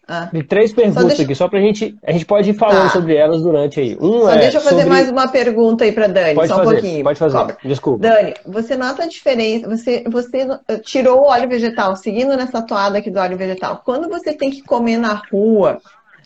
Ah. 0.05 0.29
De 0.31 0.43
três 0.43 0.73
perguntas 0.73 1.07
deixa... 1.07 1.23
aqui, 1.23 1.33
só 1.33 1.47
pra 1.47 1.59
gente. 1.59 1.97
A 2.05 2.11
gente 2.11 2.25
pode 2.25 2.49
ir 2.49 2.53
falando 2.53 2.83
tá. 2.83 2.89
sobre 2.89 3.15
elas 3.15 3.41
durante 3.41 3.79
aí. 3.79 3.97
Um 3.99 4.21
só 4.21 4.31
é 4.31 4.37
deixa 4.37 4.57
eu 4.57 4.61
fazer 4.61 4.75
sobre... 4.75 4.89
mais 4.89 5.09
uma 5.09 5.27
pergunta 5.29 5.85
aí 5.85 5.91
pra 5.91 6.07
Dani, 6.07 6.35
pode 6.35 6.49
só 6.49 6.57
fazer, 6.57 6.67
um 6.67 6.71
pouquinho. 6.73 7.03
Pode 7.03 7.19
fazer, 7.19 7.37
Cobra. 7.37 7.57
desculpa. 7.63 7.99
Dani, 7.99 8.33
você 8.45 8.75
nota 8.75 9.03
a 9.03 9.07
diferença? 9.07 9.67
Você, 9.69 10.03
você 10.05 10.45
tirou 10.83 11.21
o 11.21 11.27
óleo 11.29 11.49
vegetal, 11.49 11.95
seguindo 11.95 12.35
nessa 12.37 12.61
toada 12.61 12.99
aqui 12.99 13.09
do 13.09 13.19
óleo 13.19 13.37
vegetal. 13.37 13.81
Quando 13.83 14.07
você 14.07 14.33
tem 14.33 14.51
que 14.51 14.61
comer 14.61 14.97
na 14.97 15.21
rua, 15.31 15.81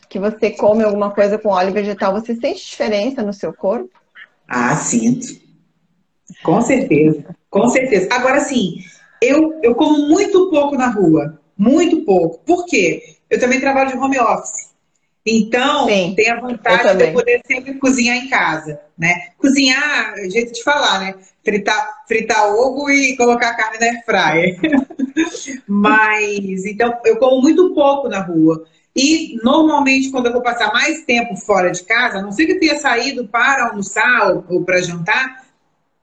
que 0.09 0.19
você 0.19 0.51
come 0.51 0.83
alguma 0.83 1.11
coisa 1.11 1.37
com 1.37 1.49
óleo 1.49 1.73
vegetal, 1.73 2.13
você 2.13 2.35
sente 2.35 2.65
diferença 2.65 3.21
no 3.21 3.33
seu 3.33 3.53
corpo? 3.53 3.89
Ah, 4.47 4.75
sinto. 4.75 5.27
Com 6.43 6.61
certeza. 6.61 7.23
Com 7.49 7.69
certeza. 7.69 8.09
Agora 8.11 8.39
sim, 8.41 8.79
eu, 9.21 9.59
eu 9.61 9.75
como 9.75 10.07
muito 10.07 10.49
pouco 10.49 10.75
na 10.75 10.87
rua. 10.87 11.39
Muito 11.57 12.03
pouco. 12.05 12.39
Por 12.45 12.65
quê? 12.65 13.15
Eu 13.29 13.39
também 13.39 13.59
trabalho 13.59 13.91
de 13.91 13.97
home 13.97 14.19
office. 14.19 14.67
Então, 15.29 15.87
Sim, 15.87 16.13
tem 16.15 16.29
a 16.29 16.39
vantagem 16.39 16.95
de 16.95 17.03
eu 17.03 17.13
poder 17.13 17.41
sempre 17.45 17.73
cozinhar 17.73 18.15
em 18.15 18.29
casa, 18.29 18.79
né? 18.97 19.13
Cozinhar, 19.37 20.13
é 20.17 20.29
jeito 20.29 20.53
de 20.53 20.63
falar, 20.63 21.01
né? 21.01 21.15
Fritar, 21.43 22.03
fritar 22.07 22.55
ovo 22.55 22.89
e 22.89 23.17
colocar 23.17 23.49
a 23.49 23.53
carne 23.53 23.77
na 23.77 23.87
air 23.87 24.05
fryer. 24.05 24.57
Mas, 25.67 26.65
então, 26.65 26.97
eu 27.03 27.17
como 27.17 27.41
muito 27.41 27.73
pouco 27.73 28.07
na 28.07 28.21
rua. 28.21 28.65
E, 28.97 29.39
normalmente, 29.43 30.09
quando 30.09 30.25
eu 30.25 30.33
vou 30.33 30.41
passar 30.41 30.73
mais 30.73 31.05
tempo 31.05 31.35
fora 31.35 31.69
de 31.69 31.83
casa, 31.83 32.17
a 32.17 32.21
não 32.21 32.31
ser 32.31 32.47
que 32.47 32.53
eu 32.53 32.59
tenha 32.59 32.79
saído 32.79 33.27
para 33.27 33.67
almoçar 33.67 34.33
ou, 34.33 34.45
ou 34.49 34.65
para 34.65 34.81
jantar, 34.81 35.45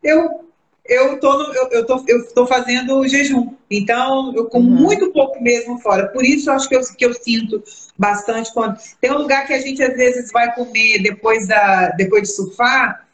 eu 0.01 0.45
eu 0.87 1.19
tô, 1.19 1.39
no, 1.39 1.55
eu, 1.55 1.69
eu, 1.71 1.87
tô, 1.87 2.05
eu 2.07 2.35
tô 2.35 2.47
fazendo 2.47 3.09
jejum. 3.09 3.55
Então, 3.71 4.35
eu 4.37 4.45
como 4.45 4.69
uhum. 4.69 4.83
muito 4.83 5.11
pouco 5.13 5.43
mesmo 5.43 5.79
fora. 5.79 6.09
Por 6.09 6.25
isso, 6.25 6.51
eu 6.51 6.55
acho 6.55 6.69
que 6.69 6.77
eu, 6.77 6.81
que 6.83 7.07
eu 7.07 7.15
sinto 7.15 7.63
bastante 7.97 8.53
quando. 8.53 8.79
Tem 9.01 9.11
um 9.11 9.19
lugar 9.19 9.47
que 9.47 9.55
a 9.55 9.61
gente 9.61 9.83
às 9.83 9.97
vezes 9.97 10.31
vai 10.31 10.55
comer 10.55 11.03
depois, 11.03 11.49
da, 11.49 11.89
depois 11.91 12.25
de 12.25 12.35
surfar, 12.35 13.07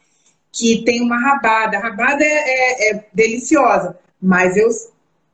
que 0.51 0.83
tem 0.83 1.01
uma 1.01 1.17
rabada. 1.17 1.77
A 1.77 1.81
rabada 1.81 2.23
é, 2.23 2.27
é, 2.27 2.91
é 2.91 3.05
deliciosa, 3.13 3.97
mas 4.21 4.57
eu, 4.57 4.69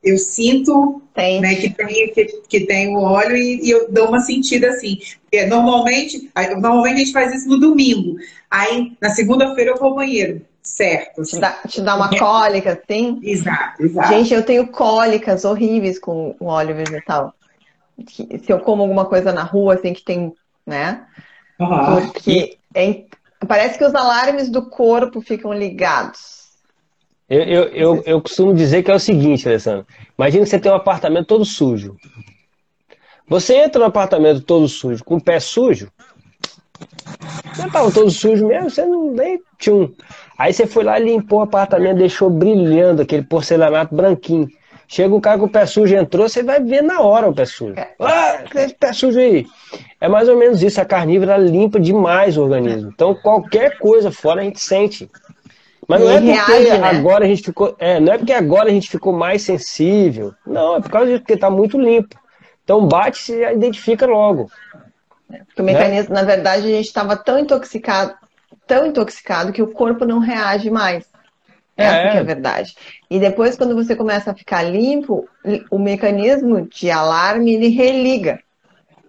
eu 0.10 0.18
sinto 0.18 1.02
né, 1.16 1.56
que, 1.56 1.70
tem, 1.70 2.14
que, 2.14 2.26
que 2.48 2.60
tem 2.62 2.96
o 2.96 3.02
óleo 3.02 3.36
e, 3.36 3.68
e, 3.68 3.72
eu 3.72 3.92
dou 3.92 4.08
uma 4.08 4.22
sentida 4.22 4.70
assim. 4.70 5.00
Porque 5.22 5.46
normalmente, 5.46 6.30
normalmente 6.60 6.96
a 6.96 7.00
gente 7.00 7.12
faz 7.12 7.34
isso 7.34 7.50
no 7.50 7.60
domingo. 7.60 8.18
Aí, 8.50 8.94
na 9.02 9.10
segunda-feira, 9.10 9.72
eu 9.72 9.78
vou 9.78 9.90
ao 9.90 9.96
banheiro 9.96 10.42
certo. 10.68 11.22
Assim. 11.22 11.38
Te, 11.38 11.40
dá, 11.40 11.52
te 11.68 11.82
dá 11.82 11.96
uma 11.96 12.10
cólica, 12.20 12.74
assim? 12.74 13.20
Exato, 13.24 13.84
exato. 13.84 14.10
Gente, 14.10 14.34
eu 14.34 14.44
tenho 14.44 14.68
cólicas 14.68 15.46
horríveis 15.46 15.98
com 15.98 16.36
o 16.40 16.46
óleo 16.46 16.76
vegetal. 16.76 17.34
Se 18.06 18.52
eu 18.52 18.60
como 18.60 18.84
alguma 18.84 19.06
coisa 19.06 19.32
na 19.32 19.44
rua, 19.44 19.76
assim, 19.76 19.94
que 19.94 20.04
tem, 20.04 20.34
né? 20.66 21.06
Uhum. 21.60 22.12
Porque 22.12 22.58
é, 22.76 23.06
parece 23.48 23.78
que 23.78 23.86
os 23.86 23.96
alarmes 23.96 24.50
do 24.50 24.70
corpo 24.70 25.22
ficam 25.22 25.52
ligados. 25.54 26.37
Eu, 27.30 27.42
eu, 27.42 27.64
eu, 27.70 28.04
eu 28.06 28.22
costumo 28.22 28.54
dizer 28.54 28.84
que 28.84 28.92
é 28.92 28.96
o 28.96 29.00
seguinte, 29.00 29.48
Alessandro. 29.48 29.86
Imagina 30.18 30.44
que 30.44 30.50
você 30.50 30.60
tem 30.60 30.72
um 30.72 30.76
apartamento 30.76 31.28
todo 31.28 31.44
sujo. 31.44 31.96
Você 33.28 33.56
entra 33.56 33.80
no 33.80 33.86
apartamento 33.88 34.42
todo 34.42 34.68
sujo, 34.68 35.04
com 35.04 35.18
o 35.18 35.22
pé 35.22 35.40
sujo, 35.40 35.92
você 37.54 37.68
estava 37.68 37.92
todo 37.92 38.10
sujo 38.12 38.48
mesmo, 38.48 38.70
você 38.70 38.86
não 38.86 39.12
nem 39.12 39.40
tchum. 39.58 39.92
Aí 40.38 40.54
você 40.54 40.68
foi 40.68 40.84
lá, 40.84 41.00
limpou 41.00 41.40
o 41.40 41.44
apartamento, 41.44 41.98
deixou 41.98 42.30
brilhando 42.30 43.02
aquele 43.02 43.24
porcelanato 43.24 43.96
branquinho. 43.96 44.48
Chega 44.88 45.14
o 45.14 45.20
cara 45.20 45.40
com 45.40 45.46
o 45.46 45.50
pé 45.50 45.66
sujo 45.66 45.94
entrou, 45.96 46.30
você 46.30 46.44
vai 46.44 46.62
ver 46.62 46.82
na 46.82 47.02
hora 47.02 47.28
o 47.28 47.34
pé 47.34 47.46
sujo. 47.46 47.74
Ah, 48.00 48.44
pé 48.80 48.94
sujo 48.94 49.20
aí. 49.20 49.46
É 50.00 50.08
mais 50.08 50.30
ou 50.30 50.38
menos 50.38 50.62
isso. 50.62 50.80
A 50.80 50.86
carnívora 50.86 51.38
limpa 51.38 51.80
demais 51.80 52.38
o 52.38 52.44
organismo. 52.44 52.92
Então 52.94 53.14
qualquer 53.16 53.78
coisa 53.80 54.12
fora 54.12 54.42
a 54.42 54.44
gente 54.44 54.62
sente. 54.62 55.10
Mas 55.88 56.02
não 56.02 56.10
é 56.10 56.20
porque 56.20 56.32
reage, 56.32 56.80
né? 56.80 56.90
agora 56.90 57.26
a 57.26 57.28
gente 57.28 57.44
ficou. 57.44 57.76
É, 57.80 58.00
não 58.00 58.14
é 58.14 58.18
porque 58.18 58.34
agora 58.34 58.70
a 58.70 58.72
gente 58.72 58.90
ficou 58.90 59.14
mais 59.14 59.42
sensível. 59.42 60.34
Não, 60.46 60.76
é 60.76 60.82
por 60.82 60.92
causa 60.92 61.08
disso, 61.08 61.22
porque 61.22 61.34
está 61.34 61.50
muito 61.50 61.80
limpo. 61.80 62.16
Então 62.64 62.86
bate 62.86 63.32
e 63.32 63.54
identifica 63.54 64.06
logo. 64.06 64.52
Porque 65.28 65.62
o 65.62 65.66
mecanismo, 65.66 66.14
né? 66.14 66.22
na 66.22 66.28
verdade, 66.28 66.68
a 66.68 66.70
gente 66.70 66.88
estava 66.88 67.16
tão 67.16 67.40
intoxicado, 67.40 68.14
tão 68.66 68.86
intoxicado 68.86 69.54
que 69.54 69.62
o 69.62 69.72
corpo 69.72 70.04
não 70.04 70.20
reage 70.20 70.70
mais. 70.70 71.06
Essa 71.78 71.96
é. 71.96 72.12
que 72.12 72.18
é 72.18 72.20
a 72.20 72.24
verdade. 72.24 72.76
E 73.10 73.20
depois, 73.20 73.56
quando 73.56 73.76
você 73.76 73.96
começa 73.96 74.32
a 74.32 74.36
ficar 74.36 74.64
limpo, 74.64 75.30
o 75.70 75.78
mecanismo 75.78 76.68
de 76.68 76.90
alarme 76.90 77.54
ele 77.54 77.68
religa, 77.70 78.40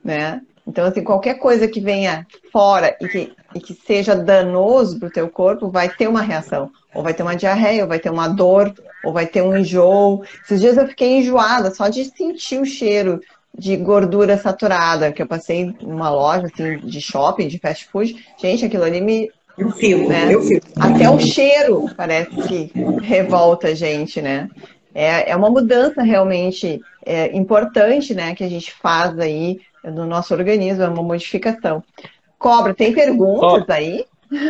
né? 0.04 0.42
Então, 0.68 0.84
assim, 0.84 1.02
qualquer 1.02 1.38
coisa 1.38 1.66
que 1.66 1.80
venha 1.80 2.26
fora 2.52 2.94
e 3.00 3.08
que, 3.08 3.32
e 3.54 3.58
que 3.58 3.72
seja 3.72 4.14
danoso 4.14 4.98
para 4.98 5.08
o 5.08 5.10
teu 5.10 5.26
corpo, 5.26 5.70
vai 5.70 5.88
ter 5.88 6.06
uma 6.06 6.20
reação. 6.20 6.70
Ou 6.94 7.02
vai 7.02 7.14
ter 7.14 7.22
uma 7.22 7.34
diarreia, 7.34 7.84
ou 7.84 7.88
vai 7.88 7.98
ter 7.98 8.10
uma 8.10 8.28
dor, 8.28 8.74
ou 9.02 9.10
vai 9.10 9.26
ter 9.26 9.40
um 9.40 9.56
enjoo. 9.56 10.22
Esses 10.44 10.60
dias 10.60 10.76
eu 10.76 10.86
fiquei 10.86 11.20
enjoada 11.20 11.74
só 11.74 11.88
de 11.88 12.04
sentir 12.04 12.60
o 12.60 12.66
cheiro 12.66 13.18
de 13.56 13.78
gordura 13.78 14.36
saturada, 14.36 15.10
que 15.10 15.22
eu 15.22 15.26
passei 15.26 15.74
numa 15.80 16.10
loja 16.10 16.50
assim, 16.52 16.76
de 16.80 17.00
shopping, 17.00 17.48
de 17.48 17.58
fast 17.58 17.86
food. 17.86 18.14
Gente, 18.36 18.66
aquilo 18.66 18.84
ali 18.84 19.00
me. 19.00 19.30
Eu 19.56 19.70
filmo, 19.70 20.06
né? 20.06 20.34
eu. 20.34 20.42
Até 20.78 21.08
o 21.08 21.18
cheiro 21.18 21.86
parece 21.96 22.30
que 22.42 22.70
revolta 23.00 23.68
a 23.68 23.74
gente, 23.74 24.20
né? 24.20 24.50
É, 25.00 25.30
é 25.30 25.36
uma 25.36 25.48
mudança 25.48 26.02
realmente 26.02 26.82
é, 27.06 27.36
importante, 27.36 28.12
né, 28.16 28.34
que 28.34 28.42
a 28.42 28.48
gente 28.48 28.72
faz 28.72 29.16
aí 29.16 29.60
no 29.84 30.04
nosso 30.04 30.34
organismo, 30.34 30.82
é 30.82 30.88
uma 30.88 31.04
modificação. 31.04 31.84
Cobra, 32.36 32.74
tem 32.74 32.92
perguntas 32.92 33.64
oh, 33.68 33.72
aí? 33.72 34.04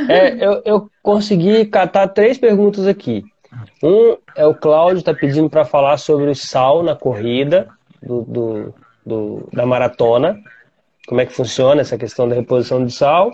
É, 0.09 0.43
eu, 0.43 0.63
eu 0.65 0.91
consegui 1.03 1.67
catar 1.67 2.09
três 2.09 2.39
perguntas 2.39 2.87
aqui. 2.87 3.23
Um 3.83 4.17
é 4.35 4.47
o 4.47 4.55
Cláudio, 4.55 5.01
está 5.01 5.13
pedindo 5.13 5.51
para 5.51 5.67
falar 5.67 5.99
sobre 5.99 6.31
o 6.31 6.35
sal 6.35 6.83
na 6.83 6.97
corrida 6.97 7.69
do, 8.03 8.23
do, 8.23 8.75
do, 9.05 9.49
da 9.53 9.67
maratona, 9.67 10.41
como 11.07 11.21
é 11.21 11.27
que 11.27 11.35
funciona 11.35 11.83
essa 11.83 11.99
questão 11.99 12.27
da 12.27 12.35
reposição 12.35 12.87
de 12.87 12.93
sal. 12.93 13.33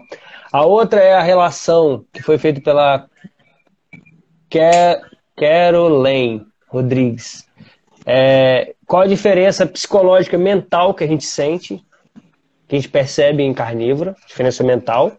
A 0.52 0.64
outra 0.64 1.00
é 1.00 1.14
a 1.14 1.22
relação 1.22 2.04
que 2.12 2.20
foi 2.24 2.38
feita 2.38 2.60
pela 2.60 3.06
Caroline 5.36 6.44
Rodrigues. 6.74 7.46
É, 8.04 8.74
qual 8.86 9.02
a 9.02 9.06
diferença 9.06 9.64
psicológica 9.64 10.36
mental 10.36 10.92
que 10.92 11.04
a 11.04 11.06
gente 11.06 11.24
sente, 11.24 11.82
que 12.66 12.74
a 12.74 12.78
gente 12.78 12.88
percebe 12.88 13.42
em 13.42 13.54
carnívora, 13.54 14.16
diferença 14.26 14.64
mental. 14.64 15.12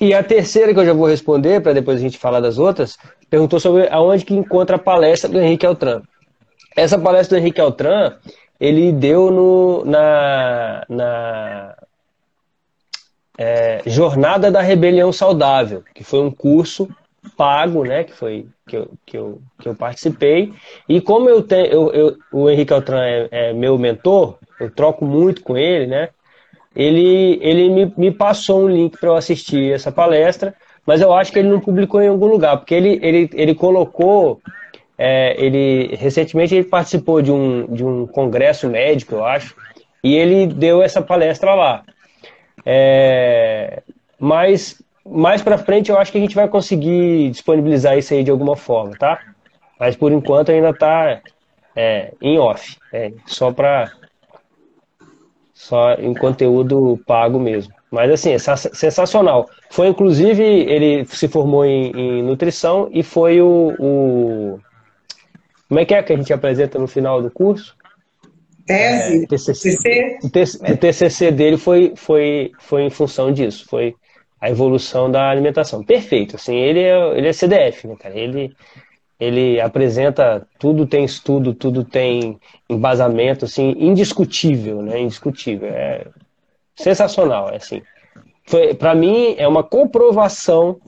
E 0.00 0.14
a 0.14 0.22
terceira 0.22 0.72
que 0.72 0.80
eu 0.80 0.84
já 0.86 0.92
vou 0.92 1.06
responder, 1.06 1.60
para 1.60 1.72
depois 1.72 1.98
a 1.98 2.02
gente 2.02 2.18
falar 2.18 2.40
das 2.40 2.58
outras, 2.58 2.98
perguntou 3.30 3.60
sobre 3.60 3.88
aonde 3.88 4.24
que 4.24 4.34
encontra 4.34 4.76
a 4.76 4.78
palestra 4.78 5.28
do 5.28 5.40
Henrique 5.40 5.66
Altran. 5.66 6.02
Essa 6.74 6.98
palestra 6.98 7.36
do 7.36 7.42
Henrique 7.42 7.60
Altran, 7.60 8.16
ele 8.58 8.92
deu 8.92 9.30
no, 9.30 9.84
na, 9.84 10.84
na 10.88 11.76
é, 13.38 13.82
Jornada 13.86 14.50
da 14.50 14.60
Rebelião 14.60 15.12
Saudável, 15.12 15.82
que 15.94 16.04
foi 16.04 16.20
um 16.20 16.30
curso 16.30 16.88
pago, 17.36 17.84
né, 17.84 18.04
que 18.04 18.12
foi 18.12 18.46
que 18.66 18.76
eu, 18.76 18.90
que 19.04 19.16
eu, 19.16 19.40
que 19.60 19.68
eu 19.68 19.74
participei. 19.74 20.52
E 20.88 21.00
como 21.00 21.28
eu 21.28 21.42
tenho, 21.42 21.66
eu, 21.66 21.92
eu, 21.92 22.16
o 22.32 22.50
Henrique 22.50 22.72
Altran 22.72 23.02
é, 23.02 23.28
é, 23.30 23.52
meu 23.52 23.78
mentor, 23.78 24.38
eu 24.60 24.70
troco 24.70 25.04
muito 25.04 25.42
com 25.42 25.56
ele, 25.56 25.86
né? 25.86 26.08
Ele, 26.74 27.38
ele 27.40 27.70
me, 27.70 27.92
me 27.96 28.10
passou 28.10 28.64
um 28.64 28.68
link 28.68 28.98
para 28.98 29.08
eu 29.08 29.16
assistir 29.16 29.72
essa 29.72 29.90
palestra, 29.90 30.54
mas 30.86 31.00
eu 31.00 31.12
acho 31.12 31.32
que 31.32 31.38
ele 31.38 31.48
não 31.48 31.60
publicou 31.60 32.02
em 32.02 32.08
algum 32.08 32.26
lugar, 32.26 32.58
porque 32.58 32.74
ele, 32.74 32.98
ele, 33.02 33.30
ele 33.32 33.54
colocou 33.54 34.40
é, 34.98 35.36
ele 35.38 35.94
recentemente 35.96 36.54
ele 36.54 36.64
participou 36.64 37.20
de 37.20 37.30
um, 37.30 37.66
de 37.66 37.84
um 37.84 38.06
congresso 38.06 38.68
médico, 38.68 39.16
eu 39.16 39.24
acho, 39.24 39.54
e 40.02 40.14
ele 40.14 40.46
deu 40.46 40.82
essa 40.82 41.02
palestra 41.02 41.54
lá. 41.54 41.82
É, 42.64 43.82
mas 44.18 44.82
mais 45.10 45.42
para 45.42 45.58
frente 45.58 45.90
eu 45.90 45.98
acho 45.98 46.12
que 46.12 46.18
a 46.18 46.20
gente 46.20 46.34
vai 46.34 46.48
conseguir 46.48 47.30
disponibilizar 47.30 47.96
isso 47.96 48.14
aí 48.14 48.22
de 48.22 48.30
alguma 48.30 48.56
forma, 48.56 48.96
tá? 48.98 49.20
Mas 49.78 49.96
por 49.96 50.12
enquanto 50.12 50.50
ainda 50.50 50.70
está 50.70 51.20
é, 51.74 52.12
em 52.20 52.38
off, 52.38 52.76
é, 52.92 53.12
só 53.26 53.52
para 53.52 53.90
só 55.52 55.94
em 55.94 56.14
conteúdo 56.14 57.00
pago 57.06 57.38
mesmo. 57.38 57.72
Mas 57.90 58.10
assim, 58.10 58.32
é 58.32 58.38
sensacional. 58.38 59.48
Foi 59.70 59.86
inclusive 59.86 60.42
ele 60.42 61.04
se 61.06 61.28
formou 61.28 61.64
em, 61.64 61.90
em 61.92 62.22
nutrição 62.22 62.88
e 62.92 63.02
foi 63.02 63.40
o, 63.40 63.74
o 63.78 64.60
como 65.68 65.80
é 65.80 65.84
que 65.84 65.94
é 65.94 66.02
que 66.02 66.12
a 66.12 66.16
gente 66.16 66.32
apresenta 66.32 66.78
no 66.78 66.86
final 66.86 67.20
do 67.20 67.30
curso? 67.30 67.76
Tese? 68.66 69.24
É, 69.24 69.26
TCC. 69.26 70.18
O, 70.22 70.30
TCC, 70.30 70.72
o 70.72 70.76
TCC 70.76 71.32
dele 71.32 71.56
foi, 71.56 71.92
foi, 71.96 72.52
foi 72.58 72.82
em 72.82 72.90
função 72.90 73.32
disso, 73.32 73.64
foi 73.68 73.94
a 74.40 74.50
evolução 74.50 75.10
da 75.10 75.30
alimentação. 75.30 75.82
Perfeito, 75.82 76.36
assim, 76.36 76.56
ele 76.56 76.80
é, 76.80 77.18
ele 77.18 77.28
é 77.28 77.32
CDF, 77.32 77.86
né, 77.86 77.96
cara? 77.96 78.18
Ele, 78.18 78.54
ele 79.18 79.60
apresenta, 79.60 80.46
tudo 80.58 80.86
tem 80.86 81.04
estudo, 81.04 81.54
tudo 81.54 81.84
tem 81.84 82.38
embasamento, 82.68 83.44
assim, 83.46 83.74
indiscutível, 83.78 84.82
né? 84.82 85.00
Indiscutível. 85.00 85.68
É 85.68 86.06
sensacional, 86.74 87.50
é 87.50 87.56
assim. 87.56 87.82
Para 88.78 88.94
mim, 88.94 89.34
é 89.38 89.48
uma 89.48 89.64
comprovação 89.64 90.78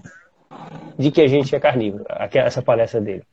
de 0.99 1.11
que 1.11 1.21
a 1.21 1.27
gente 1.27 1.55
é 1.55 1.61
carnívoro, 1.61 2.05
essa 2.33 2.63
palestra 2.63 3.01
dele. 3.01 3.25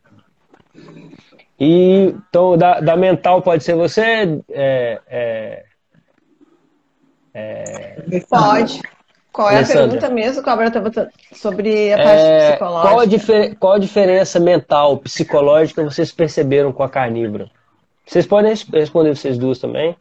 E, 1.60 2.14
então, 2.30 2.58
da, 2.58 2.80
da 2.80 2.96
mental 2.96 3.42
pode 3.42 3.64
ser 3.64 3.76
você? 3.76 4.42
É, 4.50 5.02
é, 5.08 5.66
é... 7.34 8.20
Pode. 8.30 8.82
Qual 9.36 9.50
é 9.50 9.58
Alessandra. 9.58 9.84
a 9.84 9.88
pergunta 9.90 10.10
mesmo, 10.14 10.42
Cobra? 10.42 10.68
Estava 10.68 10.92
sobre 11.34 11.92
a 11.92 11.98
parte 11.98 12.22
é, 12.22 12.50
psicológica. 12.52 12.90
Qual 12.90 13.00
a, 13.02 13.06
difer 13.06 13.56
qual 13.58 13.74
a 13.74 13.80
diferença 13.80 14.40
mental, 14.40 14.98
psicológica 15.00 15.84
vocês 15.84 16.10
perceberam 16.10 16.72
com 16.72 16.82
a 16.82 16.90
carnívora? 16.90 17.52
Vocês 18.06 18.26
podem 18.26 18.54
responder 18.72 19.14
vocês 19.14 19.38
duas 19.38 19.60
também. 19.60 19.94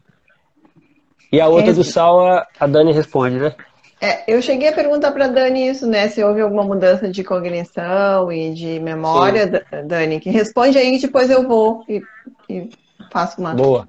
E 1.33 1.41
a 1.41 1.49
outra 1.49 1.73
do 1.73 1.83
Sal, 1.83 2.47
a 2.61 2.67
Dani 2.69 2.93
responde, 2.93 3.41
né? 3.41 3.53
É, 4.01 4.23
eu 4.33 4.41
cheguei 4.41 4.69
a 4.69 4.73
perguntar 4.73 5.11
para 5.11 5.27
Dani 5.27 5.67
isso, 5.67 5.85
né? 5.85 6.07
Se 6.07 6.23
houve 6.23 6.41
alguma 6.41 6.63
mudança 6.63 7.09
de 7.09 7.25
cognição 7.25 8.31
e 8.31 8.55
de 8.55 8.79
memória, 8.79 9.67
Sim. 9.69 9.89
Dani, 9.89 10.21
que 10.21 10.31
responde 10.31 10.79
aí 10.79 10.93
que 10.93 11.07
depois 11.07 11.29
eu 11.29 11.43
vou 11.49 11.83
e, 11.89 12.01
e 12.49 12.71
faço 13.11 13.41
uma. 13.41 13.53
Boa. 13.53 13.89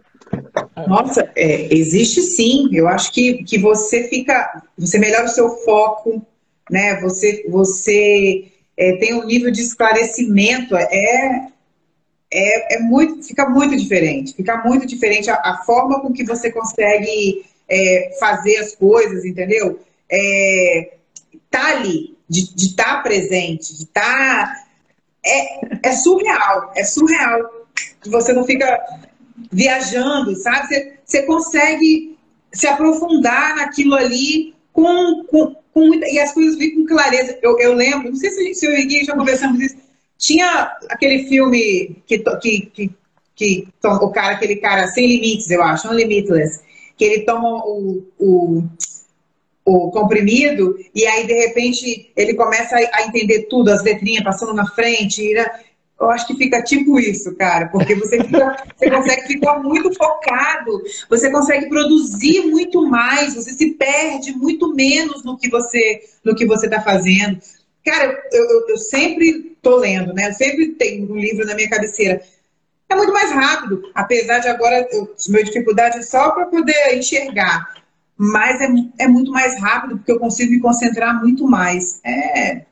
Nossa, 0.88 1.32
é, 1.36 1.74
existe 1.74 2.22
sim. 2.22 2.70
Eu 2.72 2.88
acho 2.88 3.12
que, 3.12 3.44
que 3.44 3.58
você 3.58 4.08
fica, 4.08 4.64
você 4.78 4.98
melhora 4.98 5.26
o 5.26 5.30
seu 5.30 5.50
foco, 5.58 6.26
né? 6.70 7.00
Você, 7.02 7.46
você 7.50 8.52
é, 8.78 8.98
tem 8.98 9.14
um 9.14 9.26
nível 9.26 9.52
de 9.52 9.62
esclarecimento. 9.62 10.76
É, 10.76 11.48
é, 12.32 12.76
é, 12.76 12.80
muito, 12.80 13.24
fica 13.24 13.48
muito 13.50 13.76
diferente. 13.76 14.34
Fica 14.34 14.64
muito 14.64 14.86
diferente 14.86 15.30
a, 15.30 15.36
a 15.36 15.64
forma 15.66 16.02
com 16.02 16.12
que 16.12 16.24
você 16.24 16.52
consegue 16.52 17.46
é, 17.70 18.16
fazer 18.20 18.58
as 18.58 18.76
coisas, 18.76 19.26
entendeu? 19.26 19.80
É, 20.12 20.94
tá 21.50 21.68
ali, 21.68 22.16
de 22.30 22.42
estar 22.58 22.98
tá 22.98 23.02
presente, 23.02 23.76
de 23.76 23.84
estar. 23.84 24.04
Tá, 24.04 24.66
é, 25.26 25.90
é 25.90 25.92
surreal, 25.94 26.72
é 26.76 26.84
surreal. 26.84 27.66
Você 28.06 28.32
não 28.32 28.46
fica 28.46 28.80
viajando, 29.56 30.36
sabe? 30.36 30.68
Você, 30.68 30.94
você 31.06 31.24
consegue 31.24 32.18
se 32.52 32.68
aprofundar 32.68 33.56
naquilo 33.56 33.96
ali 33.96 34.54
com, 34.74 35.24
com, 35.24 35.56
com 35.74 35.88
muita. 35.88 36.06
E 36.08 36.20
as 36.20 36.34
coisas 36.34 36.58
vêm 36.58 36.76
com 36.76 36.86
clareza. 36.86 37.40
Eu, 37.42 37.58
eu 37.60 37.74
lembro, 37.74 38.10
não 38.10 38.16
sei 38.16 38.30
se, 38.32 38.54
se 38.54 38.66
eu 38.66 38.74
e 38.74 38.86
Gui 38.86 39.06
já 39.06 39.16
conversamos 39.16 39.62
isso. 39.62 39.78
Tinha 40.18 40.76
aquele 40.90 41.28
filme 41.28 42.02
que, 42.06 42.20
que, 42.20 42.62
que, 42.74 42.92
que 43.36 43.68
o 43.84 44.10
cara, 44.12 44.34
aquele 44.34 44.58
cara 44.58 44.88
sem 44.88 45.08
limites, 45.08 45.50
eu 45.50 45.64
acho, 45.64 45.90
Unlimitless, 45.90 46.62
que 46.98 47.06
ele 47.06 47.26
toma 47.26 47.66
o, 47.66 48.06
o, 48.18 48.64
o 49.66 49.92
comprimido 49.92 50.78
e 50.94 51.06
aí 51.06 51.28
de 51.28 51.34
repente 51.34 52.12
ele 52.16 52.34
começa 52.34 52.76
a 52.76 53.04
entender 53.04 53.44
tudo, 53.44 53.72
as 53.72 53.84
letrinhas 53.84 54.24
passando 54.24 54.54
na 54.54 54.68
frente. 54.68 55.22
Eu 56.00 56.10
acho 56.10 56.28
que 56.28 56.36
fica 56.36 56.62
tipo 56.62 57.00
isso, 57.00 57.34
cara, 57.36 57.70
porque 57.70 57.96
você, 57.96 58.22
fica, 58.22 58.64
você 58.76 58.92
consegue 58.92 59.28
ficar 59.28 59.60
muito 59.60 59.94
focado, 59.94 60.84
você 61.10 61.32
consegue 61.32 61.70
produzir 61.70 62.42
muito 62.48 62.86
mais, 62.86 63.34
você 63.34 63.52
se 63.52 63.72
perde 63.72 64.34
muito 64.34 64.74
menos 64.74 65.24
no 65.24 65.38
que 65.38 65.50
você 65.50 66.02
no 66.24 66.36
que 66.36 66.46
você 66.46 66.66
está 66.66 66.82
fazendo. 66.82 67.40
Cara, 67.86 68.20
eu, 68.32 68.46
eu, 68.46 68.70
eu 68.70 68.78
sempre 68.78 69.56
tô 69.62 69.78
lendo, 69.78 70.14
né? 70.14 70.28
Eu 70.30 70.34
sempre 70.34 70.70
tenho 70.74 71.10
um 71.10 71.16
livro 71.16 71.46
na 71.46 71.56
minha 71.56 71.70
cabeceira. 71.70 72.22
É 72.90 72.96
muito 72.96 73.14
mais 73.14 73.32
rápido, 73.32 73.90
apesar 73.96 74.40
de 74.40 74.50
agora 74.50 74.88
eu, 74.92 75.16
minha 75.30 75.44
dificuldade 75.44 76.00
é 76.00 76.02
só 76.02 76.32
para 76.32 76.46
poder 76.46 76.98
enxergar, 76.98 77.74
mas 78.18 78.60
é, 78.60 78.68
é 79.00 79.08
muito 79.08 79.32
mais 79.32 79.60
rápido 79.60 79.98
porque 79.98 80.12
eu 80.12 80.20
consigo 80.20 80.52
me 80.52 80.60
concentrar 80.60 81.20
muito 81.22 81.48
mais. 81.48 82.02
É 82.04 82.66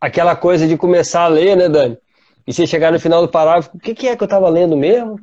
aquela 0.00 0.36
coisa 0.36 0.66
de 0.66 0.76
começar 0.76 1.22
a 1.22 1.28
ler, 1.28 1.56
né, 1.56 1.68
Dani? 1.68 1.98
E 2.46 2.52
você 2.52 2.64
chegar 2.64 2.92
no 2.92 3.00
final 3.00 3.22
do 3.22 3.28
parágrafo, 3.28 3.70
o 3.74 3.78
que, 3.78 3.92
que 3.92 4.06
é 4.06 4.14
que 4.14 4.22
eu 4.22 4.26
estava 4.26 4.48
lendo 4.48 4.76
mesmo? 4.76 5.18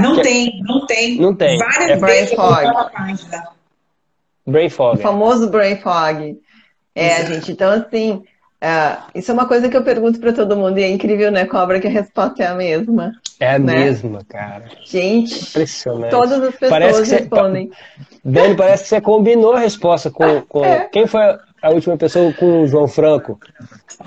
Não 0.00 0.14
que... 0.14 0.22
tem, 0.22 0.62
não 0.62 0.86
tem. 0.86 1.20
Não 1.20 1.34
tem. 1.34 1.58
Várias 1.58 1.90
é 1.90 1.96
brain 1.96 2.26
fog. 2.28 2.66
Brain 4.46 4.68
fog. 4.70 4.98
O 4.98 5.02
famoso 5.02 5.50
brain 5.50 5.76
fog. 5.76 6.38
É, 6.94 7.20
Exato. 7.20 7.34
gente, 7.34 7.52
então 7.52 7.70
assim, 7.70 8.22
uh, 8.62 9.02
isso 9.12 9.30
é 9.30 9.34
uma 9.34 9.46
coisa 9.46 9.68
que 9.68 9.76
eu 9.76 9.82
pergunto 9.82 10.20
para 10.20 10.32
todo 10.32 10.56
mundo 10.56 10.78
e 10.78 10.84
é 10.84 10.88
incrível, 10.88 11.32
né, 11.32 11.46
Cobra, 11.46 11.80
que 11.80 11.88
a 11.88 11.90
resposta 11.90 12.44
é 12.44 12.46
a 12.46 12.54
mesma. 12.54 13.12
É 13.40 13.54
a 13.54 13.58
né? 13.58 13.74
mesma, 13.74 14.24
cara. 14.28 14.64
Gente, 14.84 15.48
Impressionante. 15.48 16.10
todas 16.10 16.42
as 16.42 16.54
pessoas 16.54 16.70
parece 16.70 17.02
que 17.02 17.10
respondem. 17.10 17.70
Você... 17.70 18.18
Dani, 18.24 18.56
parece 18.56 18.82
que 18.84 18.88
você 18.88 19.00
combinou 19.00 19.54
a 19.54 19.60
resposta 19.60 20.10
com... 20.10 20.42
com... 20.48 20.64
É. 20.64 20.88
Quem 20.92 21.08
foi 21.08 21.22
a 21.62 21.70
última 21.70 21.96
pessoa 21.96 22.32
com 22.32 22.62
o 22.62 22.66
João 22.66 22.88
Franco? 22.88 23.38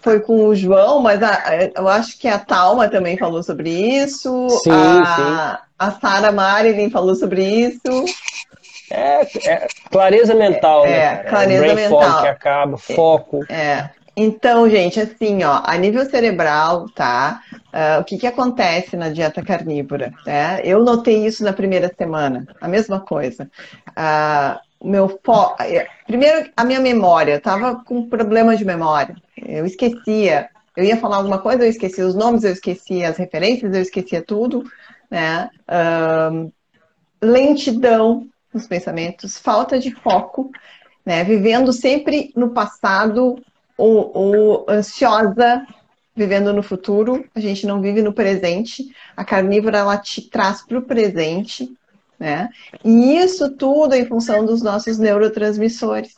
foi 0.02 0.20
com 0.20 0.46
o 0.48 0.56
João, 0.56 1.02
mas 1.02 1.22
a, 1.22 1.72
eu 1.76 1.88
acho 1.88 2.18
que 2.18 2.28
a 2.28 2.40
Talma 2.40 2.88
também 2.88 3.18
falou 3.18 3.44
sobre 3.44 3.70
isso. 3.70 4.50
Sim, 4.64 4.72
a, 4.72 5.06
sim. 5.16 5.64
A 5.78 5.92
Sara 5.92 6.32
Marilyn 6.32 6.90
falou 6.90 7.16
sobre 7.16 7.44
isso. 7.44 8.06
É, 8.90 9.22
é 9.50 9.68
clareza 9.90 10.34
mental, 10.34 10.84
né, 10.84 10.92
é, 10.92 11.12
né? 11.16 11.24
Clareza 11.24 11.66
é 11.66 11.76
mental. 11.76 12.02
Fog 12.02 12.22
que 12.22 12.28
acaba, 12.28 12.78
foco. 12.78 13.46
É. 13.50 13.90
Então, 14.16 14.70
gente, 14.70 15.00
assim, 15.00 15.44
ó, 15.44 15.62
a 15.64 15.78
nível 15.78 16.06
cerebral, 16.10 16.88
tá? 16.90 17.42
Uh, 17.74 18.02
o 18.02 18.04
que, 18.04 18.18
que 18.18 18.28
acontece 18.28 18.98
na 18.98 19.08
dieta 19.08 19.42
carnívora? 19.42 20.14
Né? 20.26 20.60
Eu 20.66 20.84
notei 20.84 21.26
isso 21.26 21.44
na 21.46 21.54
primeira 21.54 21.90
semana, 21.98 22.46
a 22.60 22.68
mesma 22.68 23.00
coisa. 23.00 23.50
Uh, 23.90 24.60
meu 24.84 25.20
foco. 25.24 25.62
É, 25.62 25.88
primeiro, 26.06 26.50
a 26.56 26.64
minha 26.64 26.80
memória. 26.80 27.40
Tava 27.40 27.84
com 27.84 28.08
problema 28.10 28.56
de 28.56 28.66
memória. 28.66 29.16
Eu 29.38 29.66
esquecia. 29.66 30.50
Eu 30.76 30.84
ia 30.84 30.98
falar 30.98 31.18
alguma 31.18 31.40
coisa, 31.40 31.64
eu 31.64 31.70
esquecia 31.70 32.08
os 32.08 32.16
nomes, 32.16 32.44
eu 32.44 32.52
esquecia 32.52 33.10
as 33.10 33.18
referências, 33.18 33.74
eu 33.74 33.82
esquecia 33.82 34.22
tudo. 34.22 34.64
Né? 35.10 35.50
Um, 36.32 36.52
lentidão 37.22 38.28
nos 38.54 38.68
pensamentos, 38.68 39.38
falta 39.38 39.78
de 39.78 39.92
foco, 39.92 40.50
né? 41.06 41.24
vivendo 41.24 41.72
sempre 41.72 42.32
no 42.36 42.52
passado 42.52 43.42
ou, 43.78 44.12
ou 44.14 44.66
ansiosa, 44.70 45.66
vivendo 46.16 46.54
no 46.54 46.64
futuro. 46.64 47.26
A 47.36 47.40
gente 47.40 47.68
não 47.68 47.82
vive 47.82 48.02
no 48.02 48.14
presente. 48.14 48.96
A 49.16 49.26
carnívora 49.26 49.80
ela 49.80 49.98
te 49.98 50.22
traz 50.22 50.62
para 50.62 50.78
o 50.78 50.84
presente 50.84 51.74
né? 52.22 52.50
E 52.86 53.18
isso 53.18 53.50
tudo 53.58 53.96
em 53.96 54.06
função 54.06 54.46
dos 54.46 54.62
nossos 54.62 55.00
neurotransmissores, 55.00 56.14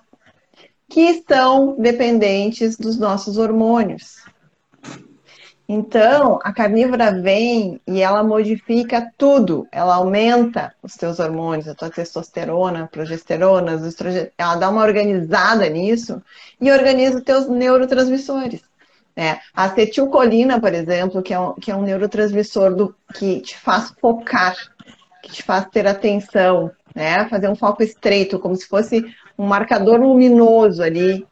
que 0.90 1.00
estão 1.00 1.78
dependentes 1.80 2.76
dos 2.76 3.00
nossos 3.00 3.38
hormônios. 3.38 4.22
Então, 5.68 6.40
a 6.44 6.52
carnívora 6.52 7.10
vem 7.22 7.80
e 7.88 8.02
ela 8.02 8.22
modifica 8.22 9.10
tudo. 9.18 9.66
Ela 9.72 9.96
aumenta 9.96 10.76
os 10.84 10.96
teus 10.96 11.20
hormônios, 11.20 11.70
a 11.70 11.74
tua 11.74 11.90
testosterona, 11.90 12.90
progesterona, 12.92 13.76
os 13.76 13.96
ela 14.38 14.56
dá 14.56 14.70
uma 14.70 14.84
organizada 14.84 15.70
nisso 15.70 16.22
e 16.60 16.70
organiza 16.70 17.20
os 17.20 17.24
teus 17.24 17.48
neurotransmissores. 17.48 18.62
Né? 19.16 19.40
A 19.54 19.66
acetilcolina, 19.66 20.60
por 20.60 20.74
exemplo, 20.74 21.22
que 21.22 21.34
é 21.34 21.40
um, 21.40 21.54
que 21.54 21.72
é 21.72 21.76
um 21.76 21.84
neurotransmissor 21.84 22.76
do, 22.76 22.94
que 23.14 23.40
te 23.40 23.58
faz 23.58 23.94
focar 24.02 24.56
que 25.24 25.32
te 25.32 25.42
faz 25.42 25.66
ter 25.70 25.88
atenção, 25.88 26.70
né? 26.94 27.28
Fazer 27.30 27.48
um 27.48 27.56
foco 27.56 27.82
estreito, 27.82 28.38
como 28.38 28.56
se 28.56 28.68
fosse 28.68 29.04
um 29.38 29.46
marcador 29.46 30.00
luminoso 30.00 30.84
ali 30.84 31.26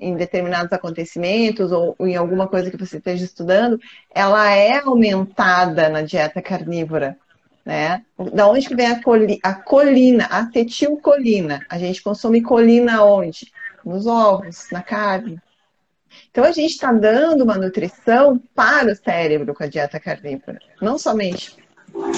em, 0.00 0.14
determinados 0.14 0.72
acontecimentos 0.72 1.72
ou, 1.72 1.96
ou, 1.98 2.06
em 2.06 2.14
alguma 2.14 2.46
coisa 2.46 2.70
que 2.70 2.76
você 2.76 2.98
esteja 2.98 3.24
estudando, 3.24 3.80
ela 4.14 4.50
é 4.50 4.78
aumentada 4.78 5.88
na 5.88 6.02
dieta 6.02 6.42
carnívora. 6.42 7.16
Né? 7.64 8.04
Da 8.32 8.48
onde 8.48 8.68
que 8.68 8.74
vem 8.74 8.86
a, 8.86 9.02
coli 9.02 9.38
a 9.42 9.54
colina, 9.54 10.26
a 10.30 10.40
acetilcolina? 10.40 11.64
A 11.70 11.78
gente 11.78 12.02
consome 12.02 12.42
colina 12.42 13.04
onde? 13.04 13.50
Nos 13.84 14.06
ovos, 14.06 14.68
na 14.70 14.82
carne. 14.82 15.40
Então 16.30 16.44
a 16.44 16.52
gente 16.52 16.72
está 16.72 16.92
dando 16.92 17.44
uma 17.44 17.56
nutrição 17.56 18.40
para 18.54 18.92
o 18.92 18.96
cérebro 18.96 19.54
com 19.54 19.62
a 19.64 19.68
dieta 19.68 19.98
carnívora, 19.98 20.58
não 20.80 20.98
somente 20.98 21.61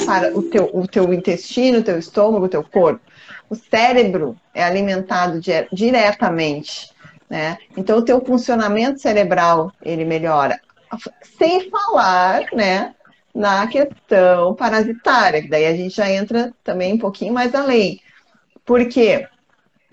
para 0.07 0.37
o 0.37 0.43
teu, 0.43 0.71
o 0.73 0.87
teu 0.87 1.13
intestino, 1.13 1.79
o 1.79 1.83
teu 1.83 1.99
estômago, 1.99 2.47
o 2.47 2.49
teu 2.49 2.63
corpo. 2.63 3.01
O 3.49 3.55
cérebro 3.55 4.37
é 4.55 4.65
alimentado 4.65 5.41
diretamente, 5.73 6.91
né? 7.29 7.59
Então 7.77 7.99
o 7.99 8.05
teu 8.05 8.25
funcionamento 8.25 9.01
cerebral 9.01 9.73
ele 9.83 10.05
melhora, 10.05 10.61
sem 11.39 11.71
falar, 11.71 12.47
né? 12.53 12.95
Na 13.35 13.67
questão 13.67 14.55
parasitária, 14.55 15.43
que 15.43 15.49
daí 15.49 15.67
a 15.67 15.75
gente 15.75 15.97
já 15.97 16.09
entra 16.11 16.53
também 16.63 16.95
um 16.95 16.99
pouquinho 16.99 17.35
mais 17.35 17.55
além. 17.55 18.01
Por 18.65 18.87
quê? 18.89 19.27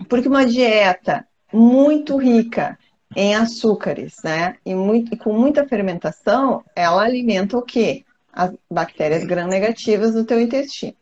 Porque 0.08 0.28
uma 0.28 0.46
dieta 0.46 1.26
muito 1.52 2.16
rica 2.16 2.78
em 3.14 3.34
açúcares, 3.34 4.16
né? 4.22 4.56
E, 4.64 4.74
muito, 4.74 5.12
e 5.12 5.16
com 5.16 5.32
muita 5.32 5.66
fermentação, 5.66 6.64
ela 6.74 7.02
alimenta 7.02 7.58
o 7.58 7.62
quê? 7.62 8.04
As 8.32 8.52
bactérias 8.70 9.24
gram-negativas 9.24 10.14
no 10.14 10.24
teu 10.24 10.40
intestino. 10.40 10.94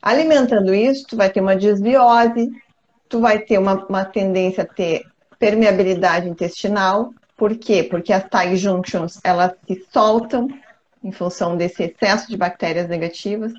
Alimentando 0.00 0.72
isso, 0.74 1.06
tu 1.08 1.16
vai 1.16 1.28
ter 1.28 1.40
uma 1.40 1.56
desbiose, 1.56 2.50
tu 3.08 3.20
vai 3.20 3.40
ter 3.40 3.58
uma, 3.58 3.84
uma 3.86 4.04
tendência 4.04 4.62
a 4.62 4.66
ter 4.66 5.04
permeabilidade 5.38 6.28
intestinal. 6.28 7.12
Por 7.36 7.56
quê? 7.56 7.82
Porque 7.82 8.12
as 8.12 8.24
tight 8.28 8.56
junctions, 8.56 9.18
elas 9.24 9.52
se 9.66 9.84
soltam 9.92 10.48
em 11.02 11.12
função 11.12 11.56
desse 11.56 11.84
excesso 11.84 12.28
de 12.28 12.36
bactérias 12.36 12.88
negativas. 12.88 13.52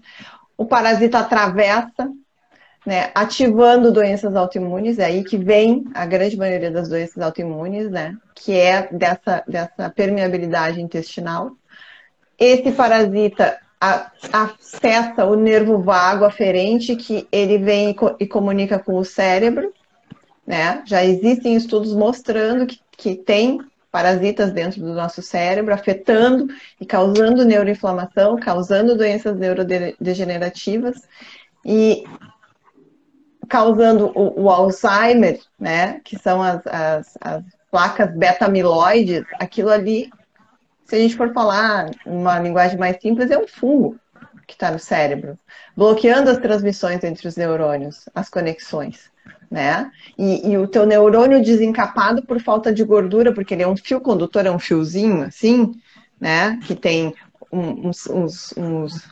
O 0.58 0.66
parasita 0.66 1.20
atravessa, 1.20 2.10
né, 2.86 3.12
ativando 3.16 3.92
doenças 3.92 4.36
autoimunes, 4.36 5.00
é 5.00 5.06
aí 5.06 5.24
que 5.24 5.38
vem 5.38 5.86
a 5.94 6.06
grande 6.06 6.38
maioria 6.38 6.72
das 6.72 6.90
doenças 6.90 7.22
autoimunes, 7.22 7.90
né, 7.90 8.18
que 8.36 8.54
é 8.54 8.88
dessa, 8.92 9.44
dessa 9.48 9.90
permeabilidade 9.90 10.82
intestinal. 10.82 11.52
Esse 12.40 12.72
parasita 12.72 13.60
acessa 14.32 15.26
o 15.26 15.36
nervo 15.36 15.80
vago 15.82 16.26
aferente, 16.26 16.96
que 16.96 17.28
ele 17.32 17.58
vem 17.58 17.96
e 18.20 18.28
comunica 18.28 18.78
com 18.80 18.96
o 18.96 19.06
cérebro, 19.06 19.74
né? 20.46 20.84
Já 20.86 21.04
existem 21.04 21.56
estudos 21.56 21.94
mostrando 21.94 22.66
que, 22.66 22.80
que 22.98 23.16
tem 23.16 23.60
parasitas 23.92 24.52
dentro 24.52 24.82
do 24.82 24.94
nosso 24.94 25.22
cérebro, 25.22 25.74
afetando 25.74 26.48
e 26.80 26.86
causando 26.86 27.46
neuroinflamação, 27.46 28.38
causando 28.38 28.96
doenças 28.96 29.38
neurodegenerativas 29.38 31.08
e 31.66 32.04
causando 33.48 34.12
o, 34.14 34.44
o 34.44 34.50
Alzheimer, 34.50 35.40
né? 35.60 36.02
Que 36.04 36.18
são 36.20 36.42
as, 36.42 36.66
as, 36.68 37.18
as 37.22 37.44
placas 37.72 38.12
beta-amiloides, 38.16 39.24
aquilo 39.40 39.70
ali, 39.70 40.10
se 40.90 40.96
a 40.96 41.00
gente 41.00 41.16
for 41.16 41.32
falar 41.32 41.92
uma 42.06 42.40
linguagem 42.40 42.78
mais 42.78 43.00
simples, 43.00 43.32
é 43.32 43.38
um 43.38 43.48
fungo 43.48 43.98
que 44.48 44.54
está 44.54 44.72
no 44.72 44.80
cérebro, 44.80 45.38
bloqueando 45.78 46.32
as 46.32 46.40
transmissões 46.40 47.04
entre 47.04 47.28
os 47.28 47.36
neurônios, 47.36 48.10
as 48.16 48.30
conexões 48.30 49.10
né? 49.50 49.92
E, 50.18 50.52
e, 50.52 50.58
o 50.58 50.68
teu 50.68 50.86
neurônio 50.86 51.44
desencapado 51.44 52.22
por 52.22 52.40
falta 52.40 52.72
de 52.72 52.84
gordura, 52.84 53.34
porque 53.34 53.54
ele 53.54 53.64
é 53.64 53.68
um 53.68 53.76
fio 53.76 54.00
condutor, 54.00 54.46
é 54.46 54.52
um 54.52 54.60
fiozinho 54.60 55.24
assim, 55.24 55.74
né? 56.20 56.60
Que 56.68 56.76
tem 56.76 57.14
uns, 57.52 58.06
uns, 58.08 58.54
uns, 58.56 59.10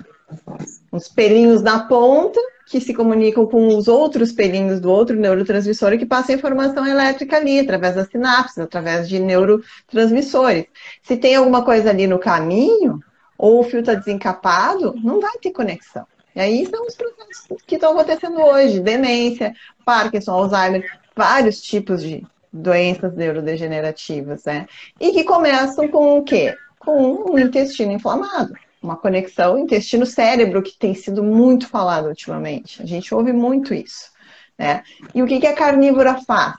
uns 0.98 1.08
pelinhos 1.08 1.62
na 1.62 1.88
ponta 1.88 2.40
que 2.66 2.82
se 2.82 2.94
comunicam 2.94 3.46
com 3.46 3.68
os 3.68 3.88
outros 3.88 4.34
pelinhos 4.34 4.82
do 4.82 4.92
outro 4.92 5.16
neurotransmissor 5.16 5.98
que 5.98 6.06
passa 6.06 6.34
informação 6.34 6.86
elétrica 6.86 7.38
ali, 7.38 7.60
através 7.60 7.96
das 7.96 8.10
sinapses, 8.10 8.58
através 8.58 9.08
de 9.08 9.20
neurotransmissores. 9.20 10.66
Se 11.02 11.16
tem 11.16 11.36
alguma 11.36 11.64
coisa 11.64 11.92
ali 11.92 12.06
no 12.08 12.20
caminho, 12.20 13.00
ou 13.38 13.62
o 13.62 13.64
fio 13.64 13.80
está 13.80 13.94
desencapado, 13.94 14.96
não 15.02 15.22
vai 15.22 15.38
ter 15.42 15.52
conexão. 15.52 16.06
E 16.36 16.42
aí 16.42 16.66
são 16.66 16.86
os 16.86 16.96
processos 16.96 17.62
que 17.66 17.76
estão 17.76 17.92
acontecendo 17.92 18.42
hoje: 18.42 18.80
demência, 18.80 19.54
Parkinson, 19.86 20.32
Alzheimer, 20.32 21.00
vários 21.16 21.62
tipos 21.62 22.04
de 22.04 22.26
doenças 22.52 23.16
neurodegenerativas, 23.16 24.44
né? 24.44 24.68
E 25.00 25.12
que 25.12 25.24
começam 25.24 25.88
com 25.88 26.18
o 26.18 26.24
quê? 26.24 26.56
Com 26.80 27.32
um 27.32 27.40
intestino 27.40 27.92
inflamado. 27.92 28.54
Uma 28.88 28.96
conexão 28.96 29.58
intestino-cérebro 29.58 30.64
que 30.64 30.80
tem 30.80 30.96
sido 30.96 31.22
muito 31.22 31.68
falado 31.68 32.08
ultimamente. 32.08 32.82
A 32.82 32.86
gente 32.86 33.14
ouve 33.14 33.34
muito 33.34 33.74
isso. 33.74 34.10
Né? 34.58 34.82
E 35.14 35.22
o 35.22 35.28
que, 35.28 35.42
que 35.42 35.46
a 35.46 35.54
carnívora 35.54 36.22
faz? 36.22 36.56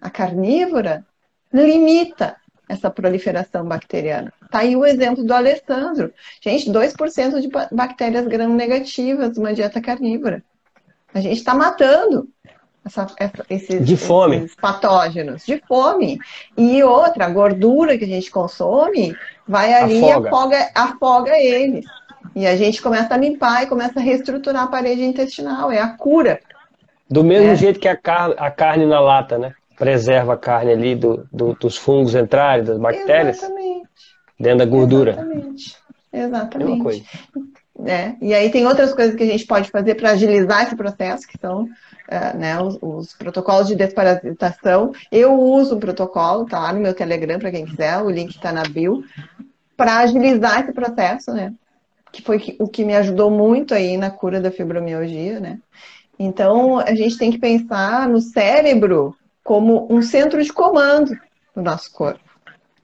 A 0.00 0.08
carnívora 0.08 1.04
limita 1.52 2.36
essa 2.66 2.88
proliferação 2.88 3.66
bacteriana. 3.66 4.32
Tá 4.50 4.60
aí 4.60 4.74
o 4.74 4.86
exemplo 4.86 5.22
do 5.22 5.34
Alessandro. 5.34 6.10
Gente, 6.40 6.70
2% 6.70 7.40
de 7.42 7.50
bactérias 7.70 8.26
gram-negativas 8.26 9.36
numa 9.36 9.52
dieta 9.52 9.78
carnívora. 9.78 10.42
A 11.12 11.20
gente 11.20 11.36
está 11.36 11.54
matando 11.54 12.30
essa, 12.82 13.06
essa, 13.18 13.44
esses, 13.50 13.86
de 13.86 13.96
fome. 13.98 14.36
esses 14.36 14.56
patógenos 14.56 15.44
de 15.44 15.62
fome. 15.68 16.18
E 16.56 16.82
outra, 16.82 17.26
a 17.26 17.30
gordura 17.30 17.98
que 17.98 18.04
a 18.04 18.08
gente 18.08 18.30
consome 18.30 19.14
vai 19.46 19.72
ali 19.74 19.98
afoga. 19.98 20.26
e 20.26 20.28
afoga, 20.28 20.70
afoga 20.74 21.38
eles. 21.38 21.86
E 22.34 22.46
a 22.46 22.56
gente 22.56 22.82
começa 22.82 23.14
a 23.14 23.16
limpar 23.16 23.62
e 23.62 23.66
começa 23.66 23.98
a 23.98 24.02
reestruturar 24.02 24.64
a 24.64 24.66
parede 24.66 25.02
intestinal. 25.02 25.72
É 25.72 25.80
a 25.80 25.88
cura. 25.88 26.40
Do 27.08 27.24
mesmo 27.24 27.50
é. 27.50 27.56
jeito 27.56 27.80
que 27.80 27.88
a, 27.88 27.96
car 27.96 28.34
a 28.36 28.50
carne 28.50 28.84
na 28.84 29.00
lata, 29.00 29.38
né? 29.38 29.54
preserva 29.76 30.34
a 30.34 30.36
carne 30.38 30.72
ali 30.72 30.94
do, 30.94 31.28
do, 31.30 31.54
dos 31.54 31.76
fungos 31.76 32.14
entrarem, 32.14 32.64
das 32.64 32.78
bactérias. 32.78 33.38
Exatamente. 33.38 33.88
Dentro 34.40 34.58
da 34.58 34.66
gordura. 34.66 35.12
Exatamente. 35.12 35.76
Exatamente. 36.12 36.82
coisa. 36.82 37.04
É, 37.84 38.14
e 38.22 38.32
aí 38.32 38.50
tem 38.50 38.66
outras 38.66 38.94
coisas 38.94 39.14
que 39.14 39.22
a 39.22 39.26
gente 39.26 39.46
pode 39.46 39.70
fazer 39.70 39.96
para 39.96 40.12
agilizar 40.12 40.62
esse 40.62 40.74
processo, 40.74 41.28
que 41.28 41.38
são 41.38 41.64
uh, 41.64 42.36
né, 42.38 42.58
os, 42.60 42.78
os, 42.80 43.12
protocolos 43.14 43.68
de 43.68 43.76
desparasitação. 43.76 44.92
Eu 45.12 45.38
uso 45.38 45.76
o 45.76 45.80
protocolo, 45.80 46.46
tá 46.46 46.58
lá 46.58 46.72
no 46.72 46.80
meu 46.80 46.94
Telegram 46.94 47.38
para 47.38 47.50
quem 47.50 47.66
quiser, 47.66 47.98
o 47.98 48.08
link 48.08 48.30
está 48.30 48.50
na 48.50 48.62
bio, 48.62 49.04
para 49.76 49.98
agilizar 49.98 50.62
esse 50.62 50.72
processo, 50.72 51.32
né? 51.32 51.52
Que 52.10 52.22
foi 52.22 52.56
o 52.58 52.66
que 52.66 52.82
me 52.82 52.96
ajudou 52.96 53.30
muito 53.30 53.74
aí 53.74 53.98
na 53.98 54.10
cura 54.10 54.40
da 54.40 54.50
fibromialgia, 54.50 55.38
né? 55.38 55.58
Então, 56.18 56.78
a 56.78 56.94
gente 56.94 57.18
tem 57.18 57.30
que 57.30 57.38
pensar 57.38 58.08
no 58.08 58.22
cérebro 58.22 59.14
como 59.44 59.86
um 59.90 60.00
centro 60.00 60.42
de 60.42 60.50
comando 60.50 61.14
do 61.54 61.60
nosso 61.62 61.92
corpo. 61.92 62.20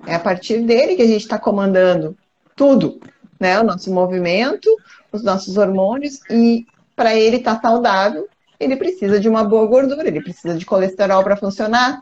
É 0.06 0.14
a 0.14 0.20
partir 0.20 0.60
dele 0.60 0.96
que 0.96 1.02
a 1.02 1.06
gente 1.06 1.22
está 1.22 1.38
comandando 1.38 2.14
tudo, 2.54 3.00
né? 3.42 3.58
O 3.58 3.64
nosso 3.64 3.92
movimento, 3.92 4.70
os 5.10 5.24
nossos 5.24 5.56
hormônios, 5.56 6.20
e 6.30 6.64
para 6.94 7.12
ele 7.16 7.38
estar 7.38 7.56
tá 7.56 7.68
saudável, 7.68 8.28
ele 8.58 8.76
precisa 8.76 9.18
de 9.18 9.28
uma 9.28 9.42
boa 9.42 9.66
gordura, 9.66 10.06
ele 10.06 10.22
precisa 10.22 10.56
de 10.56 10.64
colesterol 10.64 11.24
para 11.24 11.36
funcionar. 11.36 12.00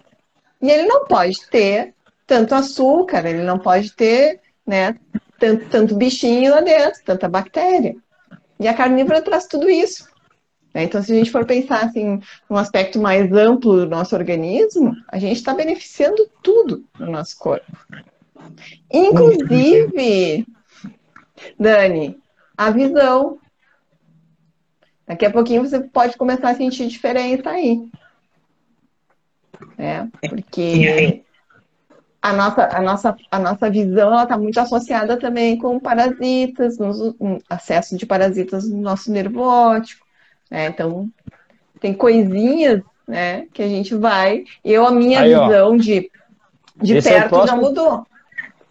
E 0.60 0.70
ele 0.70 0.86
não 0.86 1.06
pode 1.06 1.48
ter 1.48 1.94
tanto 2.26 2.54
açúcar, 2.54 3.24
ele 3.24 3.42
não 3.42 3.58
pode 3.58 3.92
ter 3.92 4.40
né, 4.66 4.94
tanto, 5.38 5.64
tanto 5.70 5.96
bichinho 5.96 6.50
lá 6.50 6.60
dentro, 6.60 7.00
tanta 7.06 7.26
bactéria. 7.26 7.96
E 8.58 8.68
a 8.68 8.74
carnívora 8.74 9.22
traz 9.22 9.46
tudo 9.46 9.70
isso. 9.70 10.06
Né? 10.74 10.84
Então, 10.84 11.02
se 11.02 11.10
a 11.10 11.14
gente 11.16 11.30
for 11.30 11.46
pensar 11.46 11.86
assim, 11.86 12.20
num 12.50 12.58
aspecto 12.58 13.00
mais 13.00 13.32
amplo 13.32 13.76
do 13.76 13.88
nosso 13.88 14.14
organismo, 14.14 14.94
a 15.08 15.18
gente 15.18 15.38
está 15.38 15.54
beneficiando 15.54 16.28
tudo 16.42 16.84
no 16.98 17.10
nosso 17.10 17.38
corpo. 17.38 17.64
Inclusive, 18.92 20.46
Dani, 21.58 22.18
a 22.56 22.70
visão. 22.70 23.38
Daqui 25.06 25.26
a 25.26 25.30
pouquinho 25.30 25.62
você 25.62 25.80
pode 25.80 26.16
começar 26.16 26.50
a 26.50 26.54
sentir 26.54 26.86
diferença 26.86 27.50
aí. 27.50 27.88
Né? 29.76 30.08
Porque 30.28 31.24
a 32.22 32.32
nossa, 32.32 32.68
a 32.70 32.82
nossa, 32.82 33.16
a 33.30 33.38
nossa 33.38 33.70
visão 33.70 34.22
está 34.22 34.36
muito 34.36 34.60
associada 34.60 35.16
também 35.16 35.56
com 35.56 35.80
parasitas, 35.80 36.78
no, 36.78 37.16
acesso 37.48 37.96
de 37.96 38.04
parasitas 38.04 38.68
no 38.68 38.80
nosso 38.80 39.10
nervo 39.10 39.40
óptico. 39.40 40.06
Né? 40.50 40.66
Então, 40.66 41.08
tem 41.80 41.94
coisinhas 41.94 42.82
né, 43.08 43.46
que 43.52 43.62
a 43.62 43.68
gente 43.68 43.94
vai. 43.94 44.44
Eu, 44.62 44.86
a 44.86 44.90
minha 44.90 45.20
Aí, 45.20 45.30
visão 45.30 45.74
ó, 45.74 45.76
de, 45.76 46.10
de 46.76 46.94
perto 47.02 47.08
é 47.08 47.28
próximo, 47.28 47.46
já 47.48 47.56
mudou. 47.56 48.06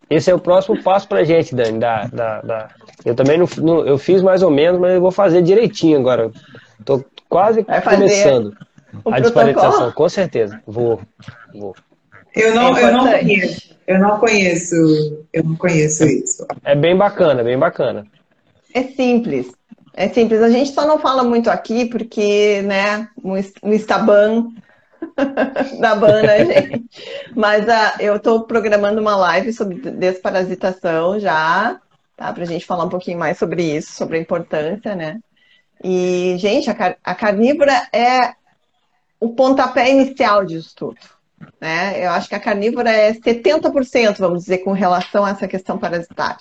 Esse 0.09 0.31
é 0.31 0.35
o 0.35 0.39
próximo 0.39 0.81
passo 0.81 1.07
para 1.07 1.19
a 1.19 1.23
gente, 1.23 1.53
Dani. 1.53 1.79
Da, 1.79 2.05
da, 2.05 2.41
da, 2.41 2.69
Eu 3.05 3.13
também 3.13 3.37
não, 3.37 3.47
não, 3.57 3.85
eu 3.85 3.97
fiz 3.97 4.21
mais 4.21 4.41
ou 4.41 4.49
menos, 4.49 4.79
mas 4.79 4.95
eu 4.95 5.01
vou 5.01 5.11
fazer 5.11 5.41
direitinho 5.41 5.99
agora. 5.99 6.31
Estou 6.79 7.05
quase 7.27 7.63
começando 7.63 8.57
a 9.05 9.19
disparatização, 9.19 9.91
com 9.91 10.09
certeza. 10.09 10.59
Vou, 10.65 10.99
vou. 11.53 11.75
Eu 12.35 12.55
não, 12.55 12.77
é 12.77 12.83
eu 12.83 12.91
não 12.91 13.11
conheço. 13.11 13.75
Eu 13.87 13.99
não 13.99 14.19
conheço. 14.19 14.75
Eu 15.31 15.43
não 15.43 15.55
conheço 15.55 16.05
isso. 16.05 16.45
É 16.63 16.75
bem 16.75 16.95
bacana, 16.95 17.43
bem 17.43 17.57
bacana. 17.57 18.05
É 18.73 18.83
simples. 18.83 19.51
É 19.95 20.07
simples, 20.07 20.41
a 20.41 20.49
gente 20.49 20.71
só 20.71 20.85
não 20.85 20.97
fala 20.97 21.23
muito 21.23 21.49
aqui 21.49 21.85
porque, 21.85 22.61
né, 22.61 23.09
o 23.21 23.37
Instaban 23.73 24.47
da 25.79 25.95
banda, 25.95 26.37
gente. 26.45 26.85
Mas 27.35 27.65
uh, 27.65 28.01
eu 28.01 28.17
estou 28.17 28.43
programando 28.43 29.01
uma 29.01 29.15
live 29.15 29.53
sobre 29.53 29.75
desparasitação 29.91 31.19
já, 31.19 31.79
tá? 32.15 32.33
Pra 32.33 32.45
gente 32.45 32.65
falar 32.65 32.85
um 32.85 32.89
pouquinho 32.89 33.19
mais 33.19 33.37
sobre 33.37 33.63
isso, 33.63 33.93
sobre 33.93 34.17
a 34.17 34.21
importância, 34.21 34.95
né? 34.95 35.19
E, 35.83 36.35
gente, 36.37 36.69
a, 36.69 36.73
car 36.73 36.97
a 37.03 37.15
carnívora 37.15 37.87
é 37.93 38.33
o 39.19 39.29
pontapé 39.29 39.89
inicial 39.89 40.45
disso 40.45 40.73
tudo. 40.75 40.97
Né? 41.59 42.05
Eu 42.05 42.11
acho 42.11 42.27
que 42.27 42.35
a 42.35 42.39
carnívora 42.39 42.91
é 42.91 43.13
70%, 43.13 44.17
vamos 44.17 44.43
dizer, 44.43 44.59
com 44.59 44.73
relação 44.73 45.23
a 45.23 45.29
essa 45.29 45.47
questão 45.47 45.77
parasitária. 45.77 46.39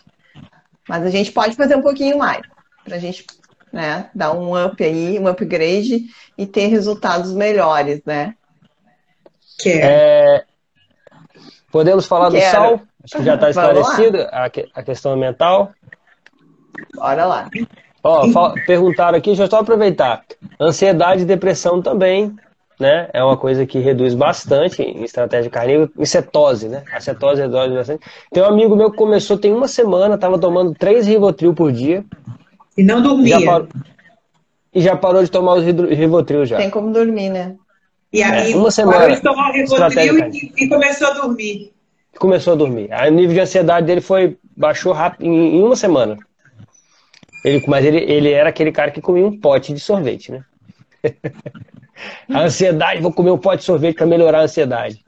Mas 0.88 1.04
a 1.04 1.10
gente 1.10 1.30
pode 1.30 1.54
fazer 1.54 1.76
um 1.76 1.82
pouquinho 1.82 2.18
mais, 2.18 2.42
para 2.84 2.96
a 2.96 2.98
gente 2.98 3.24
né? 3.72 4.10
Dar 4.14 4.32
um 4.32 4.56
up 4.56 4.82
aí, 4.82 5.18
um 5.18 5.26
upgrade 5.26 6.06
e 6.36 6.46
ter 6.46 6.66
resultados 6.66 7.32
melhores, 7.32 8.02
né? 8.04 8.34
É, 9.66 10.44
podemos 11.72 12.06
falar 12.06 12.30
Quero. 12.30 12.44
do 12.44 12.50
sal? 12.50 12.80
Acho 13.04 13.16
que 13.16 13.24
já 13.24 13.34
está 13.36 13.50
esclarecido 13.50 14.18
a, 14.30 14.50
a 14.74 14.82
questão 14.82 15.16
mental. 15.16 15.72
Bora 16.94 17.24
lá. 17.24 17.50
Ó, 18.02 18.54
perguntaram 18.66 19.18
aqui, 19.18 19.30
deixa 19.30 19.44
eu 19.44 19.50
só 19.50 19.58
aproveitar. 19.58 20.22
Ansiedade 20.60 21.22
e 21.22 21.26
depressão 21.26 21.82
também, 21.82 22.34
né? 22.78 23.08
É 23.12 23.22
uma 23.22 23.36
coisa 23.36 23.66
que 23.66 23.78
reduz 23.78 24.14
bastante 24.14 24.82
em 24.82 25.02
estratégia 25.02 25.50
carnívora. 25.50 25.90
Em 25.98 26.04
cetose, 26.04 26.68
né? 26.68 26.84
A 26.92 27.00
cetose 27.00 27.40
reduz 27.40 27.72
bastante. 27.72 28.04
Tem 28.30 28.42
um 28.42 28.46
amigo 28.46 28.76
meu 28.76 28.90
que 28.90 28.96
começou 28.96 29.36
tem 29.36 29.52
uma 29.52 29.68
semana, 29.68 30.14
estava 30.14 30.38
tomando 30.38 30.74
três 30.74 31.06
Rivotril 31.06 31.54
por 31.54 31.72
dia. 31.72 32.04
E 32.76 32.82
não 32.84 33.02
dormia. 33.02 33.36
e 34.72 34.80
já 34.80 34.96
parou 34.96 35.22
de 35.22 35.30
tomar 35.30 35.54
os 35.54 35.64
Rivotril 35.64 36.46
já. 36.46 36.56
Tem 36.56 36.70
como 36.70 36.92
dormir, 36.92 37.30
né? 37.30 37.56
E 38.12 38.22
aí, 38.22 38.52
É, 38.52 38.56
uma 38.56 38.70
semana. 38.70 38.98
parou 38.98 39.14
de 39.16 39.22
tomar 39.22 39.50
o 39.50 39.52
Rivotril 39.52 40.18
e, 40.32 40.52
e 40.56 40.68
começou 40.68 41.08
a 41.08 41.10
dormir. 41.12 41.72
Começou 42.18 42.52
a 42.54 42.56
dormir. 42.56 42.88
Aí 42.92 43.10
o 43.10 43.14
nível 43.14 43.34
de 43.34 43.40
ansiedade 43.40 43.86
dele 43.86 44.00
foi 44.00 44.36
baixou 44.56 44.92
rápido 44.92 45.26
em, 45.26 45.56
em 45.56 45.62
uma 45.62 45.76
semana. 45.76 46.16
Ele, 47.44 47.62
mas 47.68 47.84
ele, 47.84 47.98
ele 47.98 48.30
era 48.32 48.48
aquele 48.48 48.72
cara 48.72 48.90
que 48.90 49.00
comia 49.00 49.26
um 49.26 49.38
pote 49.38 49.72
de 49.72 49.80
sorvete, 49.80 50.32
né? 50.32 50.44
a 52.32 52.40
ansiedade, 52.40 53.00
vou 53.00 53.12
comer 53.12 53.30
um 53.30 53.38
pote 53.38 53.58
de 53.58 53.64
sorvete 53.64 53.96
para 53.96 54.06
melhorar 54.06 54.40
a 54.40 54.42
ansiedade. 54.42 55.04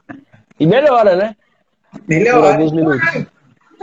E 0.58 0.66
melhora, 0.66 1.16
né? 1.16 1.36
Melhor. 2.06 2.40
Por 2.40 2.52
alguns 2.52 2.72
minutos. 2.72 3.00
Claro. 3.00 3.26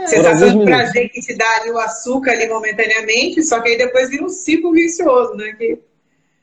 Sensação 0.06 0.58
de 0.58 0.64
prazer 0.64 1.08
que 1.10 1.20
te 1.20 1.36
dá 1.36 1.44
ali 1.60 1.72
o 1.72 1.78
açúcar 1.78 2.30
ali 2.30 2.46
momentaneamente, 2.48 3.42
só 3.42 3.60
que 3.60 3.70
aí 3.70 3.76
depois 3.76 4.08
vira 4.08 4.24
um 4.24 4.28
ciclo 4.28 4.70
vicioso, 4.70 5.34
né? 5.34 5.52
Que 5.58 5.76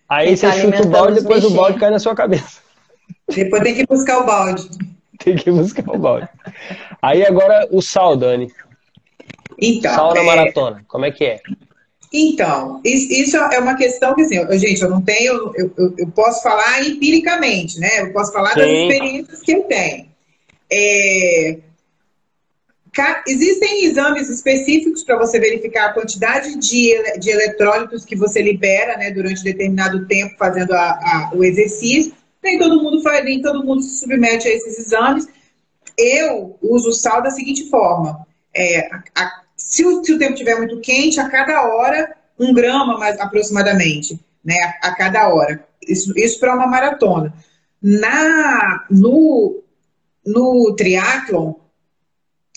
Aí 0.09 0.27
Ele 0.27 0.37
você 0.37 0.47
tá 0.47 0.53
chuta 0.53 0.81
o 0.83 0.87
balde, 0.87 1.13
os 1.13 1.23
depois 1.23 1.43
o 1.43 1.49
balde 1.51 1.79
cai 1.79 1.89
na 1.89 1.97
sua 1.97 2.13
cabeça. 2.13 2.64
Depois 3.27 3.63
tem 3.63 3.75
que 3.75 3.85
buscar 3.85 4.19
o 4.19 4.25
balde. 4.25 4.67
Tem 5.23 5.35
que 5.37 5.49
buscar 5.49 5.89
o 5.89 5.97
balde. 5.97 6.27
Aí 7.01 7.25
agora 7.25 7.67
o 7.71 7.81
sal, 7.81 8.17
Dani. 8.17 8.51
Então, 9.57 9.95
Sal 9.95 10.13
na 10.13 10.19
é, 10.19 10.23
maratona. 10.25 10.83
Como 10.89 11.05
é 11.05 11.11
que 11.11 11.23
é? 11.23 11.39
Então, 12.13 12.81
is- 12.83 13.09
isso 13.09 13.37
é 13.37 13.57
uma 13.59 13.75
questão 13.75 14.13
que, 14.13 14.23
assim, 14.23 14.35
eu- 14.35 14.59
gente, 14.59 14.81
eu 14.81 14.89
não 14.89 15.01
tenho, 15.01 15.53
eu, 15.55 15.73
eu- 15.77 15.95
eu 15.97 16.07
posso 16.09 16.43
falar 16.43 16.83
empiricamente, 16.85 17.79
né? 17.79 18.01
Eu 18.01 18.11
posso 18.11 18.33
falar 18.33 18.53
das 18.55 18.65
Sim. 18.69 18.87
experiências 18.89 19.39
que 19.41 19.53
eu 19.53 19.63
tenho. 19.63 20.05
É, 20.69 21.57
existem 23.27 23.85
exames 23.85 24.29
específicos 24.29 25.03
para 25.03 25.17
você 25.17 25.39
verificar 25.39 25.87
a 25.89 25.93
quantidade 25.93 26.57
de, 26.57 27.19
de 27.19 27.29
eletrólitos 27.29 28.03
que 28.05 28.15
você 28.15 28.41
libera, 28.41 28.97
né, 28.97 29.11
durante 29.11 29.43
determinado 29.43 30.05
tempo 30.07 30.35
fazendo 30.37 30.73
a- 30.73 30.91
a- 30.91 31.31
o 31.33 31.43
exercício. 31.43 32.13
Nem 32.45 32.59
todo 32.59 32.81
mundo 32.81 33.01
faz, 33.01 33.25
nem 33.25 33.41
todo 33.41 33.63
mundo 33.63 33.81
se 33.81 33.99
submete 33.99 34.47
a 34.47 34.51
esses 34.51 34.77
exames. 34.79 35.27
Eu 35.97 36.57
uso 36.61 36.89
o 36.89 36.93
sal 36.93 37.21
da 37.23 37.31
seguinte 37.31 37.69
forma: 37.69 38.25
é, 38.53 38.87
a- 38.93 39.03
a- 39.15 39.41
se, 39.57 39.83
o, 39.85 40.03
se 40.03 40.13
o 40.13 40.19
tempo 40.19 40.33
estiver 40.33 40.55
muito 40.57 40.79
quente, 40.79 41.19
a 41.19 41.27
cada 41.29 41.63
hora, 41.63 42.15
um 42.39 42.53
grama 42.53 42.97
mais 42.99 43.19
aproximadamente, 43.19 44.19
né? 44.43 44.55
A, 44.83 44.89
a 44.89 44.95
cada 44.95 45.27
hora. 45.33 45.65
Isso, 45.87 46.13
isso 46.17 46.39
para 46.39 46.55
uma 46.55 46.67
maratona. 46.67 47.33
Na, 47.81 48.85
no, 48.91 49.63
no 50.25 50.75
triatlon, 50.75 51.53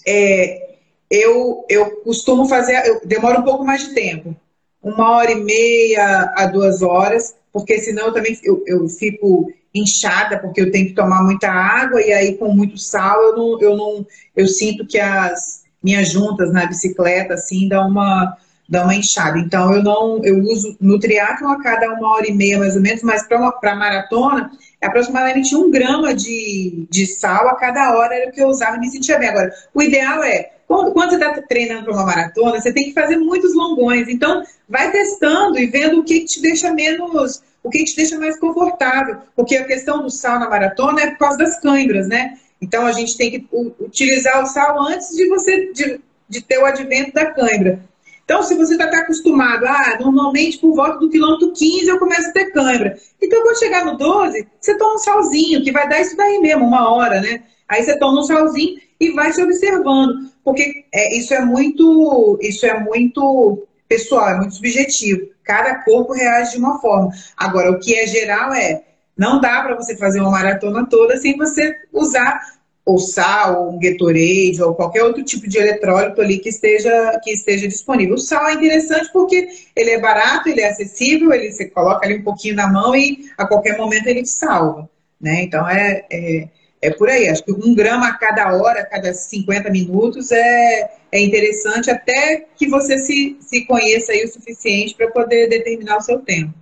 é, 0.06 0.76
eu, 1.10 1.64
eu 1.68 2.02
costumo 2.02 2.46
fazer, 2.46 2.86
eu 2.86 3.00
demoro 3.06 3.40
um 3.40 3.44
pouco 3.44 3.64
mais 3.64 3.88
de 3.88 3.94
tempo, 3.94 4.34
uma 4.82 5.10
hora 5.16 5.32
e 5.32 5.36
meia 5.42 6.32
a 6.36 6.46
duas 6.46 6.82
horas, 6.82 7.34
porque 7.52 7.78
senão 7.78 8.06
eu 8.06 8.12
também 8.12 8.38
eu, 8.42 8.62
eu 8.66 8.88
fico 8.88 9.50
inchada, 9.74 10.38
porque 10.38 10.60
eu 10.60 10.70
tenho 10.70 10.86
que 10.86 10.94
tomar 10.94 11.22
muita 11.22 11.50
água 11.50 12.00
e 12.00 12.12
aí 12.12 12.36
com 12.36 12.52
muito 12.52 12.78
sal 12.78 13.20
eu 13.22 13.36
não, 13.36 13.60
eu 13.60 13.76
não 13.76 14.06
eu 14.36 14.46
sinto 14.46 14.86
que 14.86 14.98
as 14.98 15.62
minhas 15.82 16.08
juntas 16.08 16.52
na 16.52 16.66
bicicleta 16.66 17.34
assim 17.34 17.68
dão 17.68 17.88
uma 17.88 18.36
dá 18.68 18.84
uma 18.84 18.94
inchada. 18.94 19.38
Então 19.38 19.72
eu 19.72 19.82
não 19.82 20.24
eu 20.24 20.38
uso 20.40 20.76
no 20.80 20.98
triatlo 20.98 21.48
a 21.48 21.62
cada 21.62 21.92
uma 21.92 22.14
hora 22.14 22.28
e 22.28 22.34
meia 22.34 22.58
mais 22.58 22.76
ou 22.76 22.82
menos, 22.82 23.02
mas 23.02 23.26
para 23.26 23.74
maratona 23.74 24.50
é 24.80 24.86
aproximadamente 24.86 25.54
um 25.56 25.70
grama 25.70 26.14
de, 26.14 26.86
de 26.90 27.06
sal 27.06 27.48
a 27.48 27.56
cada 27.56 27.96
hora 27.96 28.14
era 28.14 28.30
o 28.30 28.32
que 28.32 28.40
eu 28.40 28.48
usava 28.48 28.76
e 28.76 28.80
me 28.80 28.90
sentia 28.90 29.18
bem. 29.18 29.28
Agora, 29.28 29.52
o 29.74 29.82
ideal 29.82 30.22
é, 30.22 30.50
quando, 30.68 30.92
quando 30.92 31.10
você 31.10 31.16
está 31.16 31.42
treinando 31.48 31.84
para 31.84 31.94
uma 31.94 32.04
maratona, 32.04 32.60
você 32.60 32.70
tem 32.70 32.84
que 32.84 32.92
fazer 32.92 33.16
muitos 33.16 33.54
longões. 33.54 34.06
Então, 34.06 34.42
vai 34.68 34.92
testando 34.92 35.58
e 35.58 35.66
vendo 35.66 36.00
o 36.00 36.04
que, 36.04 36.26
te 36.26 36.42
deixa 36.42 36.70
menos, 36.74 37.42
o 37.62 37.70
que, 37.70 37.82
te 37.84 37.96
deixa 37.96 38.18
mais 38.18 38.38
confortável. 38.38 39.16
Porque 39.34 39.56
a 39.56 39.64
questão 39.64 40.02
do 40.02 40.10
sal 40.10 40.38
na 40.38 40.50
maratona 40.50 41.00
é 41.00 41.10
por 41.12 41.18
causa 41.20 41.38
das 41.38 41.58
câimbras, 41.58 42.06
né? 42.06 42.38
Então, 42.60 42.84
a 42.84 42.92
gente 42.92 43.16
tem 43.16 43.30
que 43.30 43.48
utilizar 43.80 44.42
o 44.42 44.46
sal 44.46 44.78
antes 44.82 45.08
de 45.16 45.26
você 45.28 45.72
de, 45.72 46.00
de 46.28 46.42
ter 46.42 46.58
o 46.58 46.66
advento 46.66 47.14
da 47.14 47.32
cãibra. 47.32 47.82
Então, 48.22 48.42
se 48.42 48.54
você 48.54 48.76
já 48.76 48.84
está 48.84 48.98
acostumado, 48.98 49.64
ah, 49.66 49.96
normalmente 49.98 50.58
por 50.58 50.74
volta 50.74 50.98
do 50.98 51.08
quilômetro 51.08 51.50
15 51.50 51.88
eu 51.88 51.98
começo 51.98 52.28
a 52.28 52.32
ter 52.32 52.52
cãibra. 52.52 52.98
Então, 53.22 53.40
quando 53.40 53.58
chegar 53.58 53.86
no 53.86 53.96
12, 53.96 54.46
você 54.60 54.76
toma 54.76 54.96
um 54.96 54.98
salzinho, 54.98 55.64
que 55.64 55.72
vai 55.72 55.88
dar 55.88 55.98
isso 56.02 56.14
daí 56.14 56.38
mesmo, 56.38 56.66
uma 56.66 56.92
hora, 56.92 57.22
né? 57.22 57.44
Aí 57.66 57.82
você 57.82 57.98
toma 57.98 58.20
um 58.20 58.24
salzinho 58.24 58.78
e 59.00 59.10
vai 59.12 59.32
se 59.32 59.42
observando. 59.42 60.30
Porque 60.44 60.84
é, 60.92 61.16
isso 61.16 61.34
é 61.34 61.44
muito, 61.44 62.38
isso 62.40 62.66
é 62.66 62.78
muito 62.80 63.66
pessoal, 63.88 64.30
é 64.30 64.36
muito 64.36 64.54
subjetivo. 64.54 65.28
Cada 65.44 65.82
corpo 65.82 66.12
reage 66.12 66.52
de 66.52 66.58
uma 66.58 66.80
forma. 66.80 67.10
Agora, 67.36 67.70
o 67.70 67.78
que 67.78 67.94
é 67.94 68.06
geral 68.06 68.52
é, 68.52 68.82
não 69.16 69.40
dá 69.40 69.62
para 69.62 69.74
você 69.74 69.96
fazer 69.96 70.20
uma 70.20 70.30
maratona 70.30 70.86
toda 70.86 71.16
sem 71.16 71.36
você 71.36 71.74
usar 71.92 72.40
ou 72.88 72.98
sal, 72.98 73.66
ou 73.66 73.74
um 73.74 73.78
Gatorade, 73.78 74.62
ou 74.62 74.74
qualquer 74.74 75.02
outro 75.02 75.22
tipo 75.22 75.46
de 75.46 75.58
eletrólito 75.58 76.22
ali 76.22 76.38
que 76.38 76.48
esteja, 76.48 77.20
que 77.22 77.30
esteja 77.32 77.68
disponível. 77.68 78.14
O 78.14 78.18
sal 78.18 78.46
é 78.48 78.54
interessante 78.54 79.10
porque 79.12 79.46
ele 79.76 79.90
é 79.90 80.00
barato, 80.00 80.48
ele 80.48 80.62
é 80.62 80.70
acessível, 80.70 81.30
ele 81.30 81.52
você 81.52 81.66
coloca 81.66 82.06
ali 82.06 82.16
um 82.16 82.22
pouquinho 82.22 82.54
na 82.54 82.66
mão 82.66 82.96
e 82.96 83.30
a 83.36 83.46
qualquer 83.46 83.76
momento 83.76 84.06
ele 84.06 84.22
te 84.22 84.30
salva. 84.30 84.88
Né? 85.20 85.42
Então 85.42 85.68
é, 85.68 86.06
é, 86.10 86.48
é 86.82 86.90
por 86.90 87.08
aí. 87.08 87.28
Acho 87.28 87.44
que 87.44 87.52
um 87.52 87.74
grama 87.74 88.08
a 88.08 88.14
cada 88.14 88.56
hora, 88.56 88.80
a 88.80 88.86
cada 88.86 89.12
50 89.12 89.70
minutos 89.70 90.30
é, 90.32 90.90
é 91.12 91.20
interessante 91.20 91.90
até 91.90 92.46
que 92.56 92.68
você 92.68 92.98
se, 92.98 93.36
se 93.40 93.66
conheça 93.66 94.12
aí 94.12 94.24
o 94.24 94.28
suficiente 94.32 94.94
para 94.94 95.08
poder 95.10 95.48
determinar 95.48 95.98
o 95.98 96.00
seu 96.02 96.18
tempo. 96.20 96.52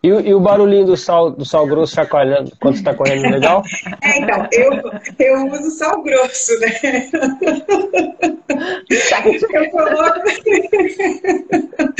E, 0.00 0.12
o- 0.12 0.20
e 0.20 0.32
o 0.32 0.38
barulhinho 0.38 0.86
do 0.86 0.96
sal, 0.96 1.32
do 1.32 1.44
sal 1.44 1.66
grosso 1.66 1.94
chacoalhando 1.96 2.52
quando 2.60 2.74
você 2.76 2.80
está 2.82 2.94
correndo 2.94 3.28
legal? 3.30 3.62
É, 4.00 4.20
então, 4.20 4.46
eu, 4.52 4.72
eu 5.18 5.46
uso 5.52 5.70
sal 5.72 6.00
grosso, 6.02 6.52
né? 6.60 7.10
Eu 9.54 9.70
coloco. 9.70 10.20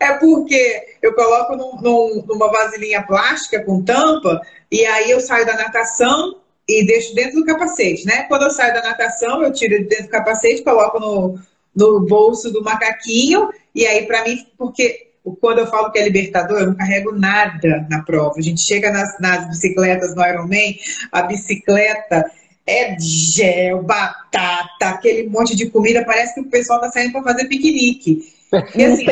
É 0.00 0.12
porque 0.14 0.96
eu 1.02 1.14
coloco 1.14 1.56
num- 1.56 1.80
num- 1.80 2.24
numa 2.26 2.50
vasilhinha 2.50 3.02
plástica 3.02 3.62
com 3.64 3.82
tampa 3.82 4.40
e 4.70 4.84
aí 4.84 5.10
eu 5.10 5.20
saio 5.20 5.46
da 5.46 5.54
natação 5.54 6.36
e 6.68 6.84
deixo 6.84 7.14
dentro 7.14 7.40
do 7.40 7.46
capacete, 7.46 8.04
né? 8.04 8.24
Quando 8.24 8.42
eu 8.42 8.50
saio 8.50 8.74
da 8.74 8.82
natação, 8.82 9.42
eu 9.42 9.52
tiro 9.52 9.78
de 9.78 9.84
dentro 9.84 10.04
do 10.04 10.10
capacete, 10.10 10.62
coloco 10.62 11.00
no, 11.00 11.38
no 11.74 12.06
bolso 12.06 12.52
do 12.52 12.62
macaquinho 12.62 13.48
e 13.74 13.86
aí 13.86 14.06
para 14.06 14.24
mim, 14.24 14.46
porque 14.58 15.08
quando 15.40 15.58
eu 15.58 15.66
falo 15.66 15.90
que 15.90 15.98
é 15.98 16.04
libertador, 16.04 16.60
eu 16.60 16.66
não 16.66 16.74
carrego 16.74 17.12
nada 17.12 17.86
na 17.90 18.02
prova. 18.02 18.34
A 18.38 18.42
gente 18.42 18.60
chega 18.60 18.90
nas, 18.90 19.18
nas 19.18 19.48
bicicletas 19.48 20.14
no 20.14 20.26
Ironman, 20.26 20.78
a 21.10 21.22
bicicleta 21.22 22.30
é 22.66 22.96
gel, 23.00 23.82
batata, 23.82 24.90
aquele 24.90 25.28
monte 25.28 25.56
de 25.56 25.70
comida, 25.70 26.04
parece 26.04 26.34
que 26.34 26.40
o 26.40 26.50
pessoal 26.50 26.80
tá 26.80 26.90
saindo 26.90 27.12
para 27.12 27.22
fazer 27.22 27.46
piquenique. 27.46 28.30
E 28.74 28.84
assim, 28.84 29.06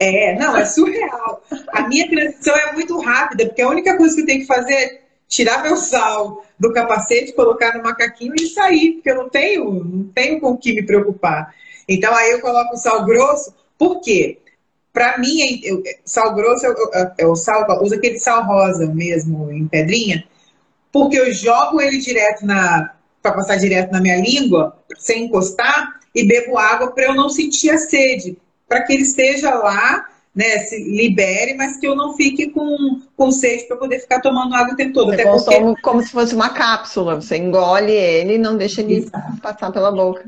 é, 0.00 0.34
não, 0.38 0.56
é 0.56 0.64
surreal. 0.64 1.44
A 1.72 1.86
minha 1.86 2.08
transição 2.08 2.56
é 2.56 2.72
muito 2.72 2.98
rápida, 3.00 3.46
porque 3.46 3.62
a 3.62 3.68
única 3.68 3.96
coisa 3.96 4.14
que 4.14 4.22
eu 4.22 4.26
tenho 4.26 4.40
que 4.40 4.46
fazer 4.46 4.72
é 4.72 4.99
tirar 5.30 5.62
meu 5.62 5.76
sal 5.76 6.44
do 6.58 6.72
capacete, 6.72 7.32
colocar 7.32 7.74
no 7.78 7.84
macaquinho 7.84 8.34
e 8.34 8.48
sair, 8.48 8.94
porque 8.94 9.10
eu 9.12 9.16
não 9.16 9.28
tenho, 9.30 9.72
não 9.72 10.04
tenho 10.12 10.40
com 10.40 10.50
o 10.50 10.58
que 10.58 10.74
me 10.74 10.82
preocupar. 10.84 11.54
Então 11.88 12.12
aí 12.14 12.32
eu 12.32 12.40
coloco 12.40 12.74
o 12.74 12.76
sal 12.76 13.04
grosso, 13.06 13.54
por 13.78 14.00
quê? 14.00 14.38
Para 14.92 15.18
mim, 15.18 15.40
é- 15.40 15.70
eu- 15.70 15.82
sal 16.04 16.34
grosso 16.34 16.66
é 16.66 17.14
é 17.18 17.26
o 17.26 17.36
sal, 17.36 17.64
eu 17.68 17.82
uso 17.82 17.94
aquele 17.94 18.18
sal 18.18 18.44
rosa 18.44 18.86
mesmo, 18.92 19.50
em 19.52 19.66
pedrinha, 19.68 20.24
porque 20.92 21.16
eu 21.16 21.32
jogo 21.32 21.80
ele 21.80 21.98
direto 21.98 22.44
na. 22.44 22.92
para 23.22 23.32
passar 23.32 23.56
direto 23.56 23.92
na 23.92 24.00
minha 24.00 24.16
língua, 24.16 24.76
sem 24.98 25.26
encostar, 25.26 26.00
e 26.14 26.24
bebo 26.24 26.56
água 26.58 26.90
para 26.90 27.04
eu 27.04 27.14
não 27.14 27.28
sentir 27.28 27.70
a 27.70 27.78
sede, 27.78 28.36
para 28.66 28.82
que 28.82 28.94
ele 28.94 29.02
esteja 29.02 29.54
lá, 29.54 30.08
né, 30.34 30.58
se 30.60 30.82
libere, 30.84 31.54
mas 31.54 31.76
que 31.76 31.86
eu 31.86 31.96
não 31.96 32.14
fique 32.14 32.50
com, 32.50 33.00
com 33.16 33.30
sede 33.32 33.64
para 33.64 33.76
poder 33.76 34.00
ficar 34.00 34.20
tomando 34.20 34.54
água 34.54 34.74
o 34.74 34.76
tempo 34.76 34.92
todo. 34.92 35.06
Você 35.06 35.22
Até 35.22 35.60
porque 35.60 35.82
como 35.82 36.02
se 36.02 36.10
fosse 36.10 36.34
uma 36.34 36.50
cápsula. 36.50 37.20
Você 37.20 37.36
engole 37.36 37.92
ele 37.92 38.34
e 38.34 38.38
não 38.38 38.56
deixa 38.56 38.80
ele 38.80 39.10
passar 39.42 39.72
pela 39.72 39.90
boca. 39.90 40.24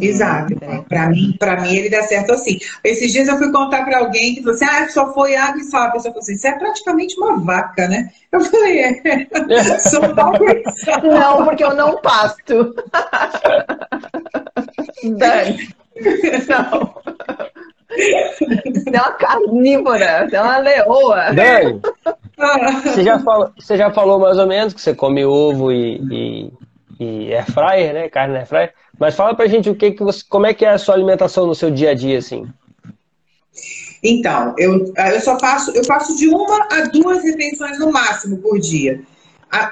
Exato. 0.00 0.54
Hum, 0.54 0.84
Para 0.88 1.10
mim, 1.10 1.36
para 1.38 1.60
mim 1.60 1.76
ele 1.76 1.90
dá 1.90 2.02
certo 2.04 2.32
assim. 2.32 2.58
Esses 2.82 3.12
dias 3.12 3.28
eu 3.28 3.36
fui 3.36 3.52
contar 3.52 3.84
para 3.84 3.98
alguém 3.98 4.34
que 4.34 4.40
falou 4.40 4.54
assim: 4.54 4.64
"Ah, 4.64 4.88
só 4.88 5.12
foi 5.12 5.36
água 5.36 5.60
e 5.60 5.64
sal". 5.64 5.82
A 5.82 5.90
pessoa 5.90 6.12
falou 6.12 6.22
assim: 6.22 6.34
"Isso 6.34 6.46
é 6.46 6.58
praticamente 6.58 7.14
uma 7.18 7.36
vaca, 7.38 7.86
né?". 7.88 8.08
Eu 8.30 8.40
falei: 8.40 8.80
"É, 8.80 9.26
e 9.50 9.80
sal". 9.80 10.02
Não, 11.02 11.44
porque 11.44 11.62
eu 11.62 11.74
não 11.74 12.00
pasto. 12.00 12.74
Não. 16.48 17.01
Você 18.72 18.96
é 18.96 19.00
uma 19.00 19.12
carnívora, 19.12 20.28
você 20.28 20.36
é 20.36 20.42
uma 20.42 20.58
leoa. 20.58 21.32
Dani, 21.32 21.80
você 22.84 23.04
já, 23.04 23.18
falou, 23.20 23.50
você 23.58 23.76
já 23.76 23.90
falou 23.90 24.18
mais 24.18 24.38
ou 24.38 24.46
menos 24.46 24.74
que 24.74 24.80
você 24.80 24.94
come 24.94 25.24
ovo 25.24 25.70
e, 25.70 26.00
e, 26.10 26.52
e 27.00 27.34
air 27.34 27.50
fryer, 27.50 27.94
né? 27.94 28.08
Carne 28.08 28.36
air 28.36 28.46
fryer. 28.46 28.72
Mas 28.98 29.14
fala 29.14 29.34
pra 29.34 29.46
gente 29.46 29.70
o 29.70 29.74
que 29.74 29.92
que 29.92 30.02
você, 30.02 30.22
como 30.28 30.46
é 30.46 30.54
que 30.54 30.64
é 30.64 30.70
a 30.70 30.78
sua 30.78 30.94
alimentação 30.94 31.46
no 31.46 31.54
seu 31.54 31.70
dia 31.70 31.90
a 31.90 31.94
dia, 31.94 32.18
assim. 32.18 32.46
Então, 34.02 34.54
eu, 34.58 34.92
eu 34.96 35.20
só 35.20 35.38
faço, 35.38 35.70
eu 35.72 35.84
faço 35.84 36.16
de 36.16 36.28
uma 36.28 36.66
a 36.70 36.82
duas 36.86 37.22
refeições 37.22 37.78
no 37.78 37.92
máximo 37.92 38.38
por 38.38 38.58
dia. 38.58 39.00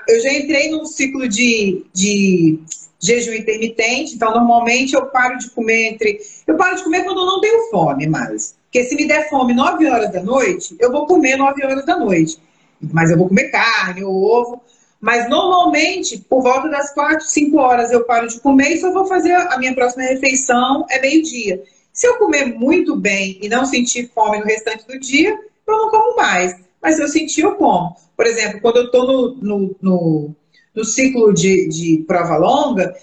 Eu 0.06 0.20
já 0.20 0.32
entrei 0.34 0.70
num 0.70 0.84
ciclo 0.84 1.26
de, 1.26 1.84
de 1.92 2.60
jejum 3.00 3.32
intermitente, 3.32 4.14
então 4.14 4.30
normalmente 4.32 4.94
eu 4.94 5.06
paro 5.06 5.38
de 5.38 5.50
comer 5.50 5.92
entre. 5.92 6.20
Eu 6.46 6.56
paro 6.56 6.76
de 6.76 6.84
comer 6.84 7.02
quando 7.02 7.20
eu 7.20 7.26
não 7.26 7.40
tenho 7.40 7.70
fome 7.70 8.06
mais. 8.06 8.54
Porque 8.70 8.84
se 8.84 8.94
me 8.94 9.04
der 9.04 9.28
fome 9.28 9.52
9 9.52 9.90
horas 9.90 10.12
da 10.12 10.22
noite, 10.22 10.76
eu 10.78 10.92
vou 10.92 11.04
comer 11.04 11.36
9 11.36 11.64
horas 11.64 11.84
da 11.84 11.98
noite. 11.98 12.38
Mas 12.80 13.10
eu 13.10 13.18
vou 13.18 13.26
comer 13.26 13.50
carne 13.50 14.04
ovo. 14.04 14.62
Mas 15.00 15.28
normalmente, 15.28 16.18
por 16.28 16.40
volta 16.40 16.68
das 16.68 16.94
4, 16.94 17.26
5 17.26 17.58
horas 17.58 17.90
eu 17.90 18.04
paro 18.04 18.28
de 18.28 18.38
comer 18.38 18.70
e 18.70 18.80
só 18.80 18.92
vou 18.92 19.06
fazer 19.06 19.32
a 19.32 19.58
minha 19.58 19.74
próxima 19.74 20.04
refeição 20.04 20.86
é 20.88 21.00
meio-dia. 21.00 21.62
Se 21.92 22.06
eu 22.06 22.16
comer 22.18 22.46
muito 22.46 22.94
bem 22.94 23.38
e 23.42 23.48
não 23.48 23.64
sentir 23.64 24.10
fome 24.14 24.38
no 24.38 24.44
restante 24.44 24.86
do 24.86 25.00
dia, 25.00 25.30
eu 25.30 25.76
não 25.76 25.90
como 25.90 26.16
mais. 26.16 26.54
Mas 26.80 26.96
se 26.96 27.02
eu 27.02 27.08
sentir, 27.08 27.42
eu 27.42 27.56
como. 27.56 27.96
Por 28.16 28.26
exemplo, 28.26 28.60
quando 28.60 28.76
eu 28.76 28.84
estou 28.84 29.06
no, 29.06 29.34
no, 29.36 29.76
no, 29.82 30.36
no, 30.74 30.84
ciclo 30.84 31.32
de, 31.32 31.68
de 31.68 32.04
prova 32.06 32.36
longa, 32.36 32.94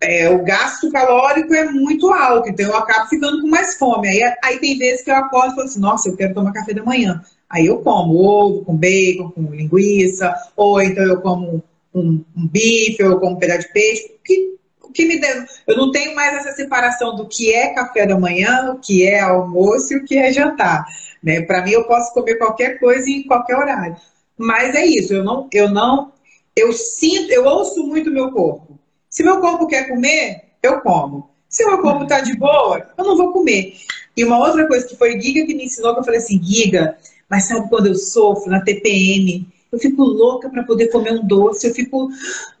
é, 0.00 0.28
o 0.28 0.44
gasto 0.44 0.90
calórico 0.90 1.54
é 1.54 1.64
muito 1.70 2.12
alto, 2.12 2.48
então 2.48 2.66
eu 2.66 2.76
acabo 2.76 3.08
ficando 3.08 3.40
com 3.40 3.48
mais 3.48 3.76
fome. 3.76 4.08
Aí, 4.08 4.20
aí 4.42 4.58
tem 4.58 4.76
vezes 4.78 5.02
que 5.02 5.10
eu 5.10 5.16
acordo 5.16 5.52
e 5.52 5.54
falo 5.54 5.66
assim, 5.66 5.80
nossa, 5.80 6.08
eu 6.08 6.16
quero 6.16 6.34
tomar 6.34 6.52
café 6.52 6.74
da 6.74 6.84
manhã. 6.84 7.22
Aí 7.48 7.66
eu 7.66 7.78
como 7.78 8.14
ovo 8.14 8.64
com 8.64 8.76
bacon, 8.76 9.30
com 9.30 9.54
linguiça, 9.54 10.34
ou 10.56 10.82
então 10.82 11.04
eu 11.04 11.20
como 11.20 11.62
um, 11.94 12.24
um 12.36 12.48
bife, 12.48 13.02
ou 13.02 13.12
eu 13.12 13.20
como 13.20 13.36
um 13.36 13.38
pedaço 13.38 13.60
de 13.60 13.72
peixe. 13.72 14.14
Que, 14.24 14.56
o 14.82 14.92
que 14.92 15.06
me 15.06 15.20
deu? 15.20 15.44
Eu 15.66 15.76
não 15.76 15.90
tenho 15.90 16.14
mais 16.14 16.34
essa 16.34 16.52
separação 16.52 17.16
do 17.16 17.26
que 17.26 17.52
é 17.52 17.72
café 17.72 18.06
da 18.06 18.18
manhã, 18.18 18.72
o 18.72 18.78
que 18.78 19.06
é 19.06 19.20
almoço 19.20 19.94
e 19.94 19.96
o 19.96 20.04
que 20.04 20.18
é 20.18 20.32
jantar. 20.32 20.84
Né? 21.22 21.40
Para 21.42 21.62
mim, 21.62 21.72
eu 21.72 21.84
posso 21.84 22.12
comer 22.12 22.36
qualquer 22.36 22.78
coisa 22.78 23.08
em 23.08 23.22
qualquer 23.22 23.56
horário. 23.56 23.96
Mas 24.36 24.74
é 24.74 24.84
isso, 24.84 25.14
eu 25.14 25.24
não, 25.24 25.48
eu 25.52 25.70
não, 25.70 26.12
eu 26.54 26.72
sinto, 26.72 27.30
eu 27.30 27.44
ouço 27.44 27.86
muito 27.86 28.10
meu 28.10 28.30
corpo. 28.30 28.65
Se 29.16 29.22
meu 29.22 29.40
corpo 29.40 29.66
quer 29.66 29.88
comer, 29.88 30.42
eu 30.62 30.78
como. 30.82 31.30
Se 31.48 31.64
meu 31.64 31.80
corpo 31.80 32.02
está 32.02 32.20
de 32.20 32.36
boa, 32.36 32.86
eu 32.98 33.02
não 33.02 33.16
vou 33.16 33.32
comer. 33.32 33.74
E 34.14 34.22
uma 34.22 34.38
outra 34.38 34.68
coisa 34.68 34.86
que 34.86 34.94
foi 34.94 35.18
Giga 35.18 35.46
que 35.46 35.54
me 35.54 35.64
ensinou, 35.64 35.94
que 35.94 36.00
eu 36.00 36.04
falei 36.04 36.20
assim, 36.20 36.38
Giga, 36.42 36.98
mas 37.26 37.44
sabe 37.44 37.66
quando 37.70 37.86
eu 37.86 37.94
sofro 37.94 38.50
na 38.50 38.60
TPM? 38.60 39.48
Eu 39.72 39.78
fico 39.78 40.02
louca 40.04 40.50
para 40.50 40.64
poder 40.64 40.88
comer 40.88 41.12
um 41.12 41.26
doce. 41.26 41.66
Eu 41.66 41.72
fico, 41.72 42.10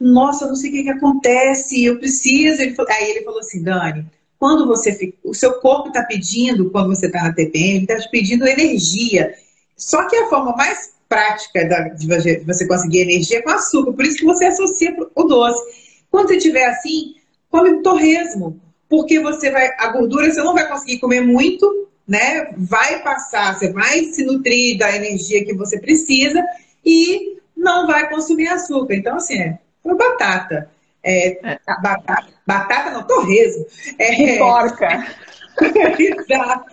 nossa, 0.00 0.46
não 0.46 0.56
sei 0.56 0.70
o 0.70 0.72
que, 0.72 0.82
que 0.84 0.88
acontece. 0.88 1.84
Eu 1.84 1.98
preciso. 1.98 2.62
Ele 2.62 2.74
falou, 2.74 2.90
aí 2.90 3.10
ele 3.10 3.24
falou 3.24 3.40
assim, 3.40 3.62
Dani, 3.62 4.06
quando 4.38 4.66
você 4.66 4.94
fica, 4.94 5.14
o 5.24 5.34
seu 5.34 5.60
corpo 5.60 5.88
está 5.88 6.04
pedindo, 6.04 6.70
quando 6.70 6.88
você 6.88 7.04
está 7.04 7.22
na 7.22 7.34
TPM, 7.34 7.82
está 7.82 7.98
te 7.98 8.10
pedindo 8.10 8.48
energia. 8.48 9.34
Só 9.76 10.08
que 10.08 10.16
a 10.16 10.30
forma 10.30 10.56
mais 10.56 10.94
prática 11.06 11.92
de 11.98 12.06
você 12.46 12.66
conseguir 12.66 13.00
energia 13.00 13.40
é 13.40 13.42
com 13.42 13.50
açúcar. 13.50 13.92
Por 13.92 14.06
isso 14.06 14.16
que 14.16 14.24
você 14.24 14.46
associa 14.46 14.96
o 15.14 15.24
doce. 15.24 15.85
Quando 16.16 16.28
você 16.28 16.38
estiver 16.38 16.64
assim, 16.64 17.14
come 17.50 17.82
torresmo. 17.82 18.58
Porque 18.88 19.20
você 19.20 19.50
vai, 19.50 19.68
a 19.76 19.88
gordura 19.88 20.32
você 20.32 20.42
não 20.42 20.54
vai 20.54 20.66
conseguir 20.66 20.98
comer 20.98 21.20
muito, 21.20 21.90
né? 22.08 22.54
Vai 22.56 23.02
passar, 23.02 23.54
você 23.54 23.70
vai 23.70 24.04
se 24.04 24.24
nutrir 24.24 24.78
da 24.78 24.96
energia 24.96 25.44
que 25.44 25.52
você 25.52 25.78
precisa 25.78 26.42
e 26.82 27.36
não 27.54 27.86
vai 27.86 28.08
consumir 28.08 28.48
açúcar. 28.48 28.94
Então, 28.94 29.16
assim, 29.16 29.42
é 29.42 29.58
batata. 29.84 30.70
É, 31.02 31.52
é. 31.52 31.58
batata, 31.82 32.28
batata 32.46 32.90
não, 32.92 33.02
torresmo. 33.06 33.66
É, 33.98 34.38
porca. 34.38 35.06
Exato. 35.98 36.70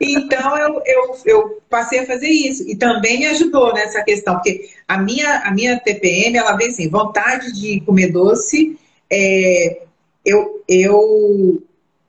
Então 0.00 0.58
eu, 0.58 0.82
eu, 0.84 1.16
eu 1.24 1.62
passei 1.70 2.00
a 2.00 2.06
fazer 2.06 2.28
isso. 2.28 2.68
E 2.68 2.76
também 2.76 3.18
me 3.18 3.26
ajudou 3.26 3.72
nessa 3.72 4.02
questão, 4.02 4.34
porque 4.34 4.68
a 4.86 4.98
minha, 4.98 5.40
a 5.40 5.50
minha 5.50 5.78
TPM, 5.80 6.36
ela 6.36 6.56
vem 6.56 6.68
assim, 6.68 6.88
vontade 6.88 7.52
de 7.52 7.80
comer 7.80 8.12
doce, 8.12 8.78
é, 9.10 9.82
eu, 10.24 10.62
eu 10.68 11.62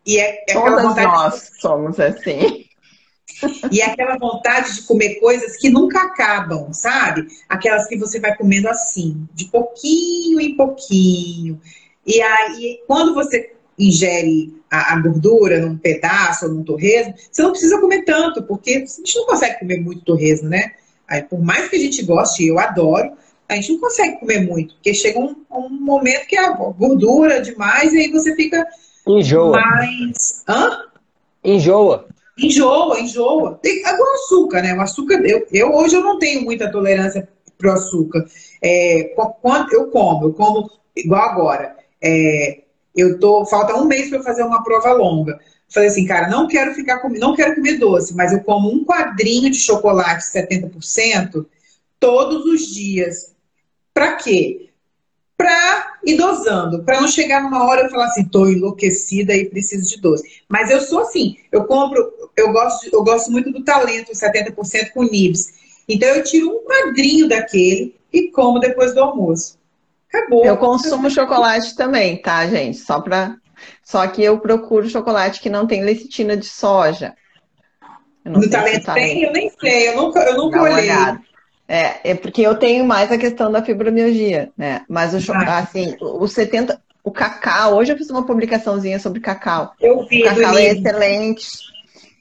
e 0.06 0.18
é, 0.18 0.44
é 0.48 0.54
Todas 0.54 0.96
nós 0.96 1.52
de... 1.52 1.62
somos 1.62 2.00
assim. 2.00 2.66
E 3.72 3.82
é 3.82 3.86
aquela 3.86 4.18
vontade 4.18 4.74
de 4.74 4.82
comer 4.82 5.20
coisas 5.20 5.58
que 5.58 5.70
nunca 5.70 6.02
acabam, 6.02 6.74
sabe? 6.74 7.28
Aquelas 7.48 7.86
que 7.88 7.96
você 7.96 8.20
vai 8.20 8.36
comendo 8.36 8.68
assim, 8.68 9.28
de 9.32 9.46
pouquinho 9.46 10.42
em 10.42 10.56
pouquinho. 10.56 11.62
E 12.04 12.20
aí, 12.20 12.82
quando 12.88 13.14
você 13.14 13.54
ingere 13.78 14.54
a, 14.72 14.94
a 14.94 15.00
gordura 15.00 15.60
num 15.60 15.78
pedaço 15.78 16.46
ou 16.46 16.52
num 16.52 16.64
torresmo, 16.64 17.14
você 17.32 17.42
não 17.42 17.52
precisa 17.52 17.80
comer 17.80 18.04
tanto, 18.04 18.44
porque 18.44 18.72
a 18.72 18.80
gente 18.80 19.16
não 19.16 19.26
consegue 19.26 19.60
comer 19.60 19.80
muito 19.82 20.02
torresmo, 20.02 20.50
né? 20.50 20.72
Aí, 21.08 21.22
por 21.22 21.40
mais 21.40 21.70
que 21.70 21.76
a 21.76 21.80
gente 21.80 22.04
goste, 22.04 22.46
eu 22.46 22.60
adoro, 22.60 23.12
a 23.48 23.56
gente 23.56 23.72
não 23.74 23.80
consegue 23.80 24.20
comer 24.20 24.42
muito, 24.42 24.74
porque 24.76 24.94
chega 24.94 25.20
um, 25.20 25.36
um 25.52 25.70
momento 25.70 26.28
que 26.28 26.36
a 26.36 26.52
gordura 26.52 27.42
demais 27.42 27.94
e 27.94 28.00
aí 28.00 28.12
você 28.12 28.36
fica 28.36 28.66
Enjoa. 29.08 29.60
mais. 29.62 30.44
Hã? 30.48 30.84
Enjoa. 31.44 32.08
Enjoa, 32.38 33.00
enjoa. 33.00 33.60
Tem, 33.62 33.84
é 33.86 33.98
o 33.98 34.14
açúcar, 34.16 34.62
né? 34.62 34.76
O 34.76 34.82
açúcar, 34.82 35.26
eu, 35.26 35.48
eu 35.52 35.74
hoje 35.74 35.96
eu 35.96 36.04
não 36.04 36.20
tenho 36.20 36.44
muita 36.44 36.70
tolerância 36.70 37.28
pro 37.58 37.72
açúcar. 37.72 38.26
É, 38.62 39.16
quando 39.42 39.74
eu 39.74 39.88
como, 39.88 40.26
eu 40.26 40.34
como 40.34 40.70
igual 40.96 41.22
agora. 41.22 41.76
É, 42.04 42.64
eu 42.98 43.20
tô, 43.20 43.46
falta 43.46 43.76
um 43.76 43.86
mês 43.86 44.10
para 44.10 44.24
fazer 44.24 44.44
uma 44.44 44.64
prova 44.64 44.92
longa. 44.92 45.40
Falei 45.70 45.90
assim, 45.90 46.06
cara, 46.06 46.30
não 46.30 46.48
quero 46.48 46.74
ficar 46.74 47.00
com, 47.00 47.10
não 47.10 47.36
quero 47.36 47.56
comer 47.56 47.78
doce, 47.78 48.16
mas 48.16 48.32
eu 48.32 48.42
como 48.42 48.72
um 48.72 48.84
quadrinho 48.84 49.50
de 49.50 49.58
chocolate 49.58 50.24
70% 50.24 51.46
todos 52.00 52.46
os 52.46 52.68
dias. 52.68 53.36
Para 53.94 54.16
quê? 54.16 54.70
Para 55.36 56.00
ir 56.04 56.16
dosando, 56.18 56.84
para 56.84 57.02
não 57.02 57.08
chegar 57.08 57.44
numa 57.44 57.64
hora 57.66 57.84
eu 57.84 57.90
falar 57.90 58.06
assim, 58.06 58.26
tô 58.26 58.48
enlouquecida 58.48 59.36
e 59.36 59.46
preciso 59.46 59.88
de 59.90 60.02
doce. 60.02 60.42
Mas 60.48 60.72
eu 60.72 60.82
sou 60.82 61.00
assim, 61.00 61.38
eu 61.52 61.66
compro, 61.66 62.12
eu 62.36 62.52
gosto, 62.52 62.90
eu 62.92 63.04
gosto 63.04 63.32
muito 63.32 63.52
do 63.52 63.64
talento 63.64 64.12
70% 64.12 64.92
com 64.94 65.04
nibs. 65.04 65.54
Então 65.88 66.10
eu 66.10 66.24
tiro 66.24 66.50
um 66.50 66.64
quadrinho 66.64 67.28
daquele 67.28 67.96
e 68.12 68.32
como 68.32 68.60
depois 68.60 68.94
do 68.94 69.02
almoço. 69.02 69.57
Acabou. 70.18 70.46
Eu 70.46 70.58
consumo 70.58 71.10
chocolate 71.10 71.76
também, 71.76 72.22
tá, 72.22 72.46
gente? 72.48 72.78
Só 72.78 73.02
para 73.02 73.36
só 73.84 74.06
que 74.08 74.24
eu 74.24 74.40
procuro 74.40 74.90
chocolate 74.90 75.40
que 75.40 75.50
não 75.50 75.66
tem 75.66 75.84
lecitina 75.84 76.36
de 76.36 76.46
soja. 76.46 77.14
No 78.24 78.50
talento 78.50 78.94
tem? 78.94 79.24
Eu 79.24 79.32
nem 79.32 79.50
sei, 79.60 79.90
eu 79.90 79.96
nunca, 79.96 80.20
eu 80.20 80.38
nunca 80.38 80.62
olhei. 80.62 80.90
É, 81.70 82.12
é 82.12 82.16
porque 82.16 82.42
eu 82.42 82.56
tenho 82.56 82.86
mais 82.86 83.12
a 83.12 83.18
questão 83.18 83.52
da 83.52 83.64
fibromialgia, 83.64 84.52
né? 84.58 84.84
Mas 84.88 85.14
o 85.14 85.32
ah. 85.34 85.60
assim, 85.60 85.96
o 86.00 86.28
70, 86.28 86.82
o 87.04 87.12
cacau, 87.12 87.76
hoje 87.76 87.92
eu 87.92 87.98
fiz 87.98 88.10
uma 88.10 88.26
publicaçãozinha 88.26 89.00
sobre 89.00 89.20
cacau. 89.20 89.74
Eu 89.80 90.06
vi, 90.06 90.24
o 90.24 90.26
cacau 90.26 90.58
é 90.58 90.68
excelente. 90.68 91.48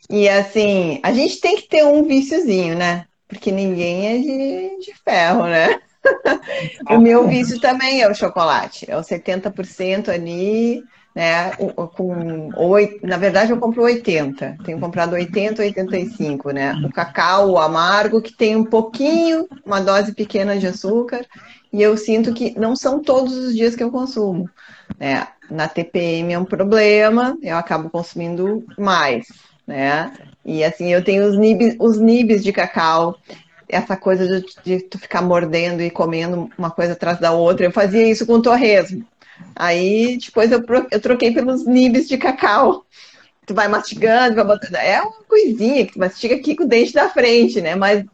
E 0.08 0.28
assim, 0.28 1.00
a 1.02 1.12
gente 1.12 1.40
tem 1.40 1.56
que 1.56 1.68
ter 1.68 1.84
um 1.84 2.04
viciozinho, 2.04 2.76
né? 2.76 3.06
Porque 3.28 3.50
ninguém 3.50 4.06
é 4.06 4.18
de, 4.18 4.86
de 4.86 4.94
ferro, 5.04 5.44
né? 5.44 5.80
o 6.90 6.98
meu 6.98 7.26
vício 7.28 7.60
também 7.60 8.00
é 8.00 8.10
o 8.10 8.14
chocolate. 8.14 8.86
É 8.88 8.96
o 8.96 9.00
70% 9.00 10.08
ali, 10.08 10.82
né? 11.14 11.52
Com 11.96 12.50
oito, 12.56 13.06
na 13.06 13.16
verdade, 13.16 13.50
eu 13.50 13.58
compro 13.58 13.82
80. 13.82 14.58
Tenho 14.64 14.80
comprado 14.80 15.14
80, 15.14 15.62
85, 15.62 16.50
né? 16.50 16.74
O 16.84 16.90
cacau, 16.90 17.50
o 17.50 17.58
amargo, 17.58 18.22
que 18.22 18.32
tem 18.32 18.56
um 18.56 18.64
pouquinho, 18.64 19.48
uma 19.64 19.80
dose 19.80 20.14
pequena 20.14 20.56
de 20.58 20.66
açúcar. 20.66 21.24
E 21.72 21.82
eu 21.82 21.96
sinto 21.96 22.32
que 22.32 22.58
não 22.58 22.74
são 22.74 23.02
todos 23.02 23.36
os 23.36 23.54
dias 23.54 23.74
que 23.74 23.82
eu 23.82 23.90
consumo. 23.90 24.48
Né? 24.98 25.26
Na 25.50 25.68
TPM 25.68 26.32
é 26.32 26.38
um 26.38 26.44
problema, 26.44 27.36
eu 27.42 27.56
acabo 27.56 27.90
consumindo 27.90 28.64
mais 28.78 29.26
né? 29.66 30.12
E 30.44 30.62
assim, 30.62 30.92
eu 30.92 31.02
tenho 31.02 31.26
os 31.26 31.36
nibs, 31.36 31.76
os 31.80 31.98
nibs 31.98 32.44
de 32.44 32.52
cacau, 32.52 33.18
essa 33.68 33.96
coisa 33.96 34.40
de, 34.40 34.46
de, 34.64 34.80
tu 34.80 34.98
ficar 34.98 35.22
mordendo 35.22 35.82
e 35.82 35.90
comendo 35.90 36.50
uma 36.56 36.70
coisa 36.70 36.92
atrás 36.92 37.18
da 37.18 37.32
outra. 37.32 37.66
Eu 37.66 37.72
fazia 37.72 38.08
isso 38.08 38.26
com 38.26 38.40
torresmo. 38.40 39.04
Aí 39.54 40.18
depois 40.18 40.50
eu, 40.52 40.62
eu 40.90 41.00
troquei 41.00 41.32
pelos 41.32 41.66
nibs 41.66 42.08
de 42.08 42.16
cacau. 42.16 42.84
Tu 43.44 43.54
vai 43.54 43.68
mastigando, 43.68 44.34
vai 44.34 44.44
botando. 44.44 44.76
É 44.76 45.00
uma 45.00 45.22
coisinha 45.28 45.86
que 45.86 45.92
tu 45.92 45.98
mastiga 45.98 46.34
aqui 46.34 46.56
com 46.56 46.64
o 46.64 46.68
dente 46.68 46.92
da 46.92 47.08
frente, 47.08 47.60
né? 47.60 47.74
Mas 47.74 48.04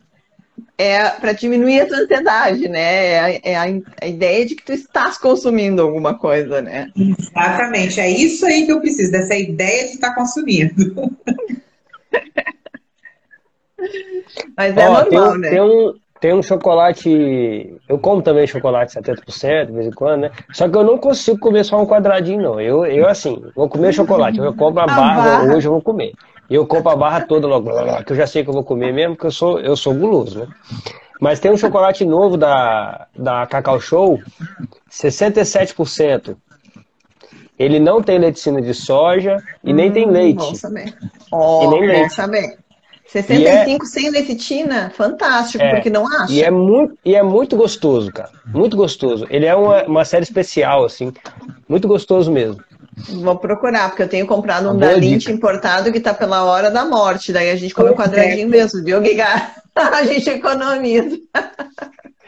é 0.76 1.08
para 1.10 1.32
diminuir 1.32 1.80
a 1.80 1.86
tua 1.86 1.98
ansiedade, 1.98 2.68
né? 2.68 3.06
É, 3.06 3.20
a, 3.20 3.30
é 3.42 3.56
a, 3.56 3.82
a, 4.02 4.06
ideia 4.06 4.44
de 4.44 4.54
que 4.54 4.64
tu 4.64 4.72
estás 4.72 5.16
consumindo 5.16 5.80
alguma 5.80 6.14
coisa, 6.14 6.60
né? 6.60 6.90
Exatamente, 6.96 8.00
é 8.00 8.10
isso 8.10 8.44
aí 8.44 8.66
que 8.66 8.72
eu 8.72 8.80
preciso, 8.80 9.12
dessa 9.12 9.34
ideia 9.34 9.86
de 9.88 9.94
estar 9.94 10.14
consumindo. 10.14 10.94
Mas 14.56 14.76
é 14.76 14.88
Ó, 14.88 14.92
normal, 14.92 15.32
tem, 15.32 15.40
né? 15.40 15.50
Tem 15.50 15.60
um, 15.60 15.94
tem 16.20 16.34
um 16.34 16.42
chocolate. 16.42 17.74
Eu 17.88 17.98
como 17.98 18.22
também 18.22 18.46
chocolate 18.46 18.94
70% 18.94 19.66
de 19.66 19.72
vez 19.72 19.86
em 19.86 19.90
quando, 19.90 20.22
né? 20.22 20.30
Só 20.52 20.68
que 20.68 20.76
eu 20.76 20.84
não 20.84 20.98
consigo 20.98 21.38
comer 21.38 21.64
só 21.64 21.80
um 21.80 21.86
quadradinho, 21.86 22.42
não. 22.42 22.60
Eu, 22.60 22.86
eu 22.86 23.08
assim, 23.08 23.42
vou 23.56 23.68
comer 23.68 23.92
chocolate. 23.92 24.38
Eu 24.38 24.54
compro 24.54 24.82
a 24.82 24.86
barra, 24.88 25.22
barra. 25.22 25.54
hoje 25.54 25.66
eu 25.66 25.72
vou 25.72 25.82
comer. 25.82 26.12
Eu 26.48 26.66
compro 26.66 26.90
a 26.90 26.96
barra 26.96 27.22
toda 27.22 27.46
logo, 27.46 27.70
que 28.04 28.12
eu 28.12 28.16
já 28.16 28.26
sei 28.26 28.44
que 28.44 28.50
eu 28.50 28.54
vou 28.54 28.62
comer 28.62 28.92
mesmo, 28.92 29.14
porque 29.14 29.26
eu 29.26 29.32
sou, 29.32 29.58
eu 29.58 29.74
sou 29.74 29.94
guloso, 29.94 30.40
né? 30.40 30.48
Mas 31.20 31.40
tem 31.40 31.50
um 31.50 31.56
chocolate 31.56 32.04
novo 32.04 32.36
da, 32.36 33.06
da 33.16 33.46
Cacau 33.46 33.80
Show, 33.80 34.20
67%. 34.90 36.36
Ele 37.58 37.78
não 37.78 38.02
tem 38.02 38.18
leticina 38.18 38.60
de 38.60 38.74
soja 38.74 39.42
e 39.62 39.72
nem 39.72 39.90
tem 39.92 40.08
hum, 40.08 40.10
leite. 40.10 40.38
Bom 40.38 40.54
saber. 40.54 40.94
Oh, 41.30 41.62
e 41.62 41.68
nem 41.68 41.86
leite. 41.86 42.14
Saber. 42.14 42.58
65 43.12 43.84
é, 43.84 43.86
sem 43.86 44.10
lecitina? 44.10 44.90
Fantástico, 44.96 45.62
é, 45.62 45.74
porque 45.74 45.90
não 45.90 46.06
acha. 46.06 46.32
E 46.32 46.42
é, 46.42 46.50
muito, 46.50 46.96
e 47.04 47.14
é 47.14 47.22
muito 47.22 47.56
gostoso, 47.56 48.10
cara. 48.10 48.30
Muito 48.46 48.74
gostoso. 48.74 49.26
Ele 49.28 49.44
é 49.44 49.54
uma, 49.54 49.82
uma 49.84 50.04
série 50.04 50.24
especial, 50.24 50.86
assim. 50.86 51.12
Muito 51.68 51.86
gostoso 51.86 52.32
mesmo. 52.32 52.62
Vou 53.20 53.36
procurar, 53.36 53.90
porque 53.90 54.02
eu 54.02 54.08
tenho 54.08 54.26
comprado 54.26 54.70
um 54.70 54.78
da 54.78 54.92
Lint 54.94 55.26
importado 55.26 55.92
que 55.92 56.00
tá 56.00 56.14
pela 56.14 56.44
hora 56.44 56.70
da 56.70 56.86
morte. 56.86 57.32
Daí 57.32 57.50
a 57.50 57.56
gente 57.56 57.74
come 57.74 57.90
o 57.90 57.94
quadradinho 57.94 58.48
mesmo, 58.48 58.82
viu, 58.82 59.04
Giga? 59.04 59.50
a 59.76 60.04
gente 60.04 60.30
economiza. 60.30 61.18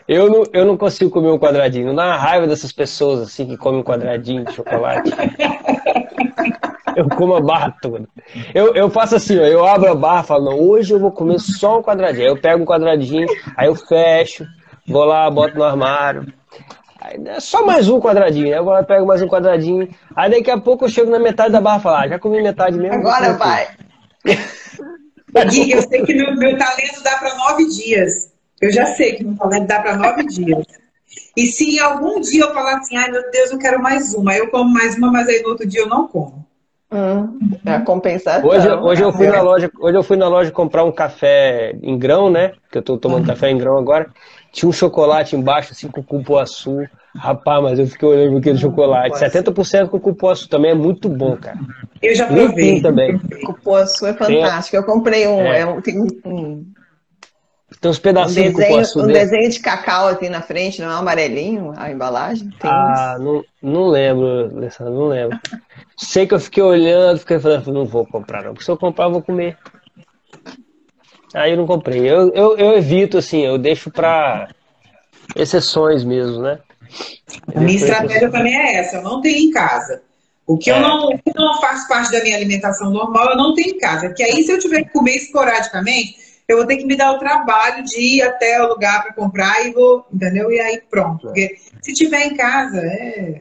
Eu 0.07 0.29
não, 0.29 0.45
eu 0.53 0.67
não 0.67 0.77
consigo 0.77 1.11
comer 1.11 1.31
um 1.31 1.39
quadradinho. 1.39 1.87
Não 1.87 1.95
dá 1.95 2.15
raiva 2.17 2.47
dessas 2.47 2.73
pessoas 2.73 3.23
assim 3.23 3.47
que 3.47 3.57
comem 3.57 3.81
um 3.81 3.85
quadradinho 3.85 4.45
de 4.45 4.53
chocolate. 4.53 5.11
Eu 6.97 7.09
como 7.09 7.35
a 7.35 7.41
barra 7.41 7.75
toda. 7.81 8.09
Eu, 8.55 8.75
eu 8.75 8.91
faço 8.91 9.17
assim, 9.17 9.39
ó, 9.39 9.43
eu 9.43 9.67
abro 9.67 9.91
a 9.91 9.95
barra 9.95 10.23
e 10.23 10.27
falo, 10.27 10.45
não, 10.45 10.61
hoje 10.61 10.93
eu 10.93 10.99
vou 10.99 11.11
comer 11.11 11.39
só 11.39 11.79
um 11.79 11.83
quadradinho. 11.83 12.27
Aí 12.27 12.31
eu 12.31 12.41
pego 12.41 12.63
um 12.63 12.67
quadradinho, 12.67 13.27
aí 13.57 13.67
eu 13.67 13.75
fecho, 13.75 14.47
vou 14.87 15.05
lá, 15.05 15.31
boto 15.31 15.57
no 15.57 15.65
armário. 15.65 16.33
Aí 17.01 17.21
é 17.27 17.41
só 17.41 17.65
mais 17.65 17.89
um 17.89 18.01
quadradinho, 18.01 18.51
né? 18.51 18.59
Eu 18.59 18.65
vou 18.65 18.73
lá, 18.73 18.83
pego 18.83 19.07
mais 19.07 19.21
um 19.21 19.29
quadradinho. 19.29 19.89
Aí 20.17 20.31
daqui 20.31 20.51
a 20.51 20.59
pouco 20.59 20.85
eu 20.85 20.89
chego 20.89 21.11
na 21.11 21.19
metade 21.19 21.53
da 21.53 21.61
barra 21.61 21.79
e 21.79 21.83
falo, 21.83 21.97
ah, 21.97 22.09
já 22.09 22.19
comi 22.19 22.43
metade 22.43 22.79
mesmo. 22.79 22.95
Agora 22.95 23.35
vai. 23.35 23.69
Gui, 25.51 25.73
eu 25.73 25.83
sei 25.83 26.03
que 26.03 26.15
meu, 26.15 26.35
meu 26.37 26.57
talento 26.57 27.03
dá 27.03 27.19
para 27.19 27.35
nove 27.35 27.67
dias. 27.69 28.33
Eu 28.61 28.73
já 28.73 28.87
sei 28.87 29.17
que 29.17 29.25
meu 29.25 29.37
talento 29.37 29.67
dá 29.67 29.81
para 29.81 29.97
nove 29.97 30.25
dias. 30.27 30.65
E 31.37 31.47
se 31.47 31.79
algum 31.81 32.21
dia 32.21 32.45
eu 32.45 32.55
falar 32.55 32.79
assim, 32.79 32.97
ai 32.97 33.11
meu 33.11 33.31
Deus, 33.31 33.51
eu 33.51 33.59
quero 33.59 33.83
mais 33.83 34.15
uma, 34.15 34.35
eu 34.35 34.49
como 34.51 34.73
mais 34.73 34.97
uma, 34.97 35.11
mas 35.11 35.29
aí 35.29 35.43
no 35.43 35.51
outro 35.51 35.67
dia 35.67 35.81
eu 35.81 35.89
não 35.89 36.07
como. 36.07 36.47
Hum, 36.95 37.59
é 37.67 37.73
a 37.73 37.81
compensação. 37.81 38.49
Hoje, 38.49 38.71
hoje, 38.71 39.03
eu 39.03 39.13
fui 39.13 39.27
na 39.27 39.43
loja, 39.43 39.69
hoje 39.81 39.99
eu 39.99 40.03
fui 40.05 40.17
na 40.17 40.29
loja 40.29 40.53
comprar 40.53 40.85
um 40.85 40.93
café 40.93 41.77
em 41.83 41.99
grão, 41.99 42.31
né? 42.31 42.53
Que 42.71 42.79
eu 42.79 42.83
tô 42.83 42.97
tomando 42.97 43.23
uhum. 43.23 43.27
café 43.27 43.51
em 43.51 43.59
grão 43.59 43.77
agora. 43.77 44.07
Tinha 44.53 44.69
um 44.69 44.73
chocolate 44.73 45.35
embaixo, 45.35 45.73
assim, 45.73 45.89
com 45.89 46.01
cupuaçu. 46.01 46.87
Rapaz, 47.17 47.63
mas 47.63 47.79
eu 47.81 47.87
fiquei 47.89 48.09
olhando 48.09 48.39
aquele 48.39 48.59
chocolate. 48.59 49.19
70% 49.19 49.89
com 49.89 49.99
cupuaçu 49.99 50.49
também 50.49 50.71
é 50.71 50.75
muito 50.75 51.09
bom, 51.09 51.37
cara. 51.37 51.59
Eu 52.01 52.15
já 52.15 52.27
provei. 52.27 52.81
também. 52.81 53.19
Cupuaçu 53.45 54.07
é 54.07 54.15
fantástico. 54.15 54.77
Eu 54.77 54.85
comprei 54.85 55.27
um, 55.27 55.41
é. 55.41 55.63
É, 55.63 55.81
tem 55.81 56.01
um 56.01 56.65
tem 57.81 57.91
uns 57.91 57.99
pedacinhos 57.99 58.55
um 58.55 58.57
desenho, 58.57 58.83
de 58.83 58.99
Um 58.99 59.07
desenho 59.07 59.51
de 59.51 59.61
cacau 59.61 60.09
assim 60.09 60.29
na 60.29 60.41
frente, 60.41 60.81
não 60.81 60.91
é 60.91 60.95
amarelinho 60.95 61.73
a 61.77 61.91
embalagem? 61.91 62.49
Tem 62.61 62.71
ah, 62.71 63.17
uns... 63.19 63.25
não, 63.25 63.45
não 63.63 63.87
lembro, 63.89 64.57
Alessandro, 64.57 64.95
não 64.95 65.09
lembro. 65.09 65.39
Sei 65.97 66.27
que 66.27 66.35
eu 66.35 66.41
fiquei 66.41 66.63
olhando, 66.63 67.19
fiquei 67.19 67.39
falando, 67.39 67.73
não 67.73 67.85
vou 67.85 68.07
comprar 68.07 68.43
não, 68.43 68.53
porque 68.53 68.65
se 68.65 68.71
eu 68.71 68.77
comprar 68.77 69.07
eu 69.07 69.13
vou 69.13 69.23
comer. 69.23 69.57
Aí 71.35 71.51
eu 71.51 71.57
não 71.57 71.67
comprei. 71.67 72.01
Eu, 72.01 72.33
eu, 72.33 72.57
eu 72.57 72.79
evito, 72.79 73.19
assim, 73.19 73.45
eu 73.45 73.59
deixo 73.59 73.91
para 73.91 74.49
exceções 75.35 76.05
mesmo, 76.05 76.41
né? 76.41 76.59
a 77.55 77.61
minha 77.61 77.77
estratégia 77.77 78.31
também 78.31 78.55
é 78.55 78.77
essa, 78.77 78.97
eu 78.97 79.03
não 79.03 79.21
tenho 79.21 79.49
em 79.49 79.51
casa. 79.51 80.03
O 80.47 80.59
que, 80.59 80.71
é. 80.71 80.77
eu 80.77 80.81
não, 80.81 81.09
o 81.09 81.19
que 81.19 81.33
não 81.35 81.61
faz 81.61 81.89
parte 81.89 82.13
da 82.13 82.23
minha 82.23 82.37
alimentação 82.37 82.91
normal, 82.91 83.31
eu 83.31 83.37
não 83.37 83.55
tenho 83.55 83.75
em 83.75 83.79
casa. 83.79 84.09
Porque 84.09 84.23
aí, 84.23 84.43
se 84.43 84.53
eu 84.53 84.59
tiver 84.59 84.85
que 84.85 84.93
comer 84.93 85.17
esporadicamente, 85.17 86.17
eu 86.49 86.59
vou 86.59 86.67
ter 86.67 86.77
que 86.77 86.85
me 86.85 86.97
dar 86.97 87.13
o 87.13 87.19
trabalho 87.19 87.85
de 87.85 88.01
ir 88.01 88.23
até 88.23 88.63
o 88.63 88.69
lugar 88.69 89.03
para 89.03 89.15
comprar 89.15 89.67
e 89.67 89.73
vou, 89.73 90.07
entendeu? 90.13 90.51
E 90.51 90.61
aí 90.61 90.83
pronto. 90.91 91.23
Porque 91.23 91.57
se 91.83 91.93
tiver 91.95 92.27
em 92.27 92.37
casa, 92.37 92.81
é. 92.81 93.41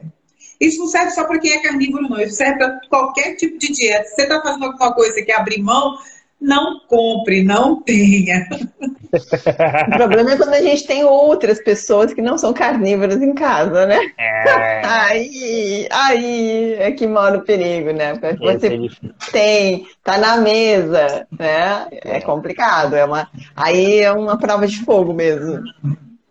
Isso 0.60 0.78
não 0.78 0.86
serve 0.86 1.10
só 1.10 1.24
para 1.24 1.38
quem 1.38 1.52
é 1.52 1.62
carnívoro, 1.62 2.08
não. 2.08 2.20
Isso 2.20 2.36
serve 2.36 2.58
para 2.58 2.80
qualquer 2.88 3.34
tipo 3.34 3.58
de 3.58 3.72
dieta. 3.72 4.04
Se 4.04 4.14
você 4.14 4.22
está 4.22 4.40
fazendo 4.40 4.64
alguma 4.64 4.94
coisa 4.94 5.22
que 5.22 5.32
abrir 5.32 5.60
mão, 5.60 5.98
não 6.40 6.80
compre, 6.86 7.42
não 7.42 7.80
tenha. 7.82 8.46
O 9.14 9.96
problema 9.96 10.32
é 10.32 10.36
quando 10.36 10.54
a 10.54 10.60
gente 10.60 10.88
tem 10.88 11.04
outras 11.04 11.62
pessoas 11.62 12.12
que 12.12 12.20
não 12.20 12.36
são 12.36 12.52
carnívoras 12.52 13.22
em 13.22 13.32
casa, 13.32 13.86
né? 13.86 14.00
É. 14.18 14.82
Aí, 14.84 15.86
aí 15.90 16.74
é 16.80 16.90
que 16.90 17.06
mora 17.06 17.38
o 17.38 17.42
perigo, 17.44 17.92
né? 17.92 18.16
Porque 18.16 18.36
você 18.36 18.66
é 18.66 19.30
tem, 19.30 19.86
tá 20.02 20.18
na 20.18 20.38
mesa, 20.38 21.28
né? 21.38 21.86
É 21.90 22.20
complicado. 22.20 22.96
É 22.96 23.04
uma, 23.04 23.28
aí 23.54 24.00
é 24.00 24.10
uma 24.10 24.36
prova 24.36 24.66
de 24.66 24.84
fogo 24.84 25.12
mesmo. 25.12 25.62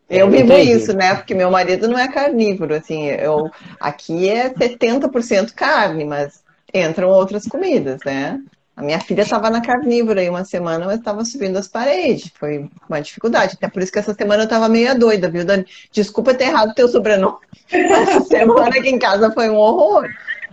Eu 0.09 0.29
vivo 0.29 0.51
Entendi. 0.51 0.71
isso, 0.71 0.93
né? 0.93 1.15
Porque 1.15 1.33
meu 1.33 1.49
marido 1.49 1.87
não 1.87 1.97
é 1.97 2.07
carnívoro, 2.07 2.75
assim, 2.75 3.05
eu 3.05 3.49
aqui 3.79 4.29
é 4.29 4.49
70% 4.49 5.53
carne, 5.53 6.03
mas 6.03 6.43
entram 6.73 7.09
outras 7.09 7.47
comidas, 7.47 7.99
né? 8.05 8.39
A 8.75 8.81
minha 8.81 8.99
filha 8.99 9.21
estava 9.21 9.51
na 9.51 9.61
carnívora 9.61 10.21
aí 10.21 10.29
uma 10.29 10.43
semana, 10.43 10.85
mas 10.85 10.97
estava 10.97 11.23
subindo 11.23 11.57
as 11.57 11.67
paredes. 11.67 12.31
Foi 12.33 12.67
uma 12.89 13.01
dificuldade. 13.01 13.53
Até 13.53 13.67
por 13.67 13.83
isso 13.83 13.91
que 13.91 13.99
essa 13.99 14.15
semana 14.15 14.43
eu 14.43 14.45
estava 14.45 14.67
meio 14.67 14.97
doida, 14.97 15.29
viu, 15.29 15.45
Dani? 15.45 15.65
Desculpa 15.91 16.33
ter 16.33 16.45
errado 16.45 16.73
teu 16.73 16.87
sobrenome. 16.87 17.37
Essa 17.69 18.21
semana 18.21 18.69
aqui 18.69 18.89
em 18.89 18.97
casa 18.97 19.31
foi 19.31 19.47
um 19.47 19.57
horror. 19.57 20.09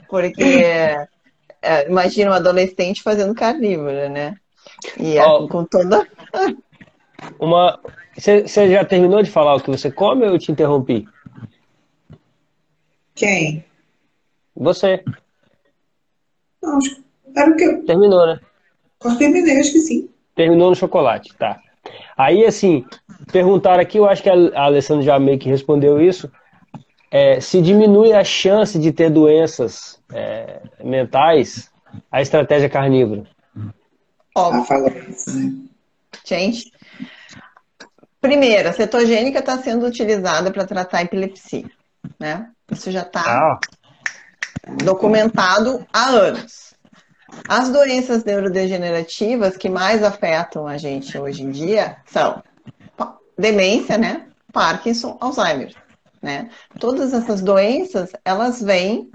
Porque 0.06 0.42
é, 1.62 1.88
imagina 1.88 2.30
um 2.30 2.34
adolescente 2.34 3.02
fazendo 3.02 3.34
carnívora, 3.34 4.08
né? 4.10 4.36
E 4.98 5.18
oh, 5.18 5.48
com 5.48 5.64
toda. 5.64 6.06
uma. 7.40 7.80
Você 8.14 8.46
já 8.46 8.84
terminou 8.84 9.22
de 9.22 9.30
falar 9.30 9.54
o 9.54 9.60
que 9.60 9.70
você 9.70 9.90
come 9.90 10.26
ou 10.26 10.32
eu 10.32 10.38
te 10.38 10.52
interrompi? 10.52 11.08
Quem? 13.14 13.64
Você. 14.54 15.02
Não, 16.62 16.76
acho 16.76 16.96
que 16.96 17.09
era 17.36 17.50
o 17.50 17.56
que 17.56 17.64
eu... 17.64 17.84
Terminou, 17.84 18.26
né? 18.26 18.40
Eu 19.04 19.16
terminei, 19.16 19.58
acho 19.58 19.72
que 19.72 19.80
sim. 19.80 20.08
Terminou 20.34 20.70
no 20.70 20.76
chocolate, 20.76 21.34
tá. 21.36 21.60
Aí, 22.16 22.44
assim, 22.44 22.84
perguntaram 23.32 23.80
aqui, 23.80 23.98
eu 23.98 24.08
acho 24.08 24.22
que 24.22 24.30
a 24.30 24.62
Alessandra 24.62 25.02
já 25.02 25.18
meio 25.18 25.38
que 25.38 25.48
respondeu 25.48 26.00
isso. 26.00 26.30
É, 27.10 27.40
se 27.40 27.60
diminui 27.60 28.12
a 28.12 28.22
chance 28.22 28.78
de 28.78 28.92
ter 28.92 29.10
doenças 29.10 30.00
é, 30.12 30.60
mentais, 30.82 31.70
a 32.10 32.22
estratégia 32.22 32.68
carnívora. 32.68 33.24
Óbvio. 34.36 34.64
Ah, 34.70 35.10
isso, 35.10 35.36
né? 35.36 35.52
Gente, 36.24 36.72
primeiro, 38.20 38.68
a 38.68 38.72
cetogênica 38.72 39.40
está 39.40 39.58
sendo 39.58 39.86
utilizada 39.86 40.50
para 40.52 40.66
tratar 40.66 41.02
epilepsia, 41.02 41.68
né? 42.18 42.48
Isso 42.70 42.90
já 42.90 43.02
está 43.02 43.22
ah. 43.22 43.60
documentado 44.84 45.84
há 45.92 46.10
anos. 46.10 46.69
As 47.48 47.68
doenças 47.68 48.24
neurodegenerativas 48.24 49.56
que 49.56 49.68
mais 49.68 50.02
afetam 50.02 50.66
a 50.66 50.76
gente 50.76 51.16
hoje 51.18 51.42
em 51.42 51.50
dia 51.50 51.96
são 52.06 52.42
demência, 53.38 53.96
né? 53.96 54.26
Parkinson, 54.52 55.16
Alzheimer, 55.20 55.74
né? 56.20 56.50
Todas 56.78 57.12
essas 57.12 57.40
doenças, 57.40 58.12
elas 58.24 58.60
vêm 58.60 59.10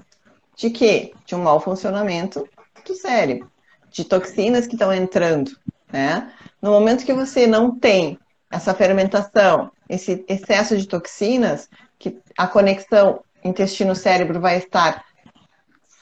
de 0.56 0.70
quê? 0.70 1.12
De 1.24 1.34
um 1.34 1.42
mau 1.42 1.60
funcionamento 1.60 2.48
do 2.84 2.94
cérebro, 2.94 3.50
de 3.90 4.04
toxinas 4.04 4.66
que 4.66 4.74
estão 4.74 4.92
entrando, 4.92 5.52
né? 5.92 6.32
No 6.60 6.70
momento 6.70 7.04
que 7.04 7.12
você 7.12 7.46
não 7.46 7.78
tem 7.78 8.18
essa 8.50 8.74
fermentação, 8.74 9.70
esse 9.88 10.24
excesso 10.28 10.76
de 10.76 10.86
toxinas, 10.86 11.68
que 11.98 12.18
a 12.36 12.46
conexão 12.46 13.20
intestino-cérebro 13.44 14.40
vai 14.40 14.58
estar 14.58 15.04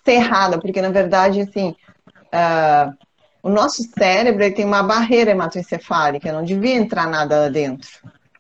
cerrada, 0.05 0.59
porque 0.61 0.81
na 0.81 0.91
verdade, 0.91 1.41
assim, 1.41 1.75
uh, 2.35 2.97
o 3.43 3.49
nosso 3.49 3.83
cérebro 3.97 4.53
tem 4.55 4.65
uma 4.65 4.83
barreira 4.83 5.31
hematoencefálica, 5.31 6.33
não 6.33 6.45
devia 6.45 6.75
entrar 6.75 7.07
nada 7.07 7.43
lá 7.43 7.49
dentro, 7.49 7.89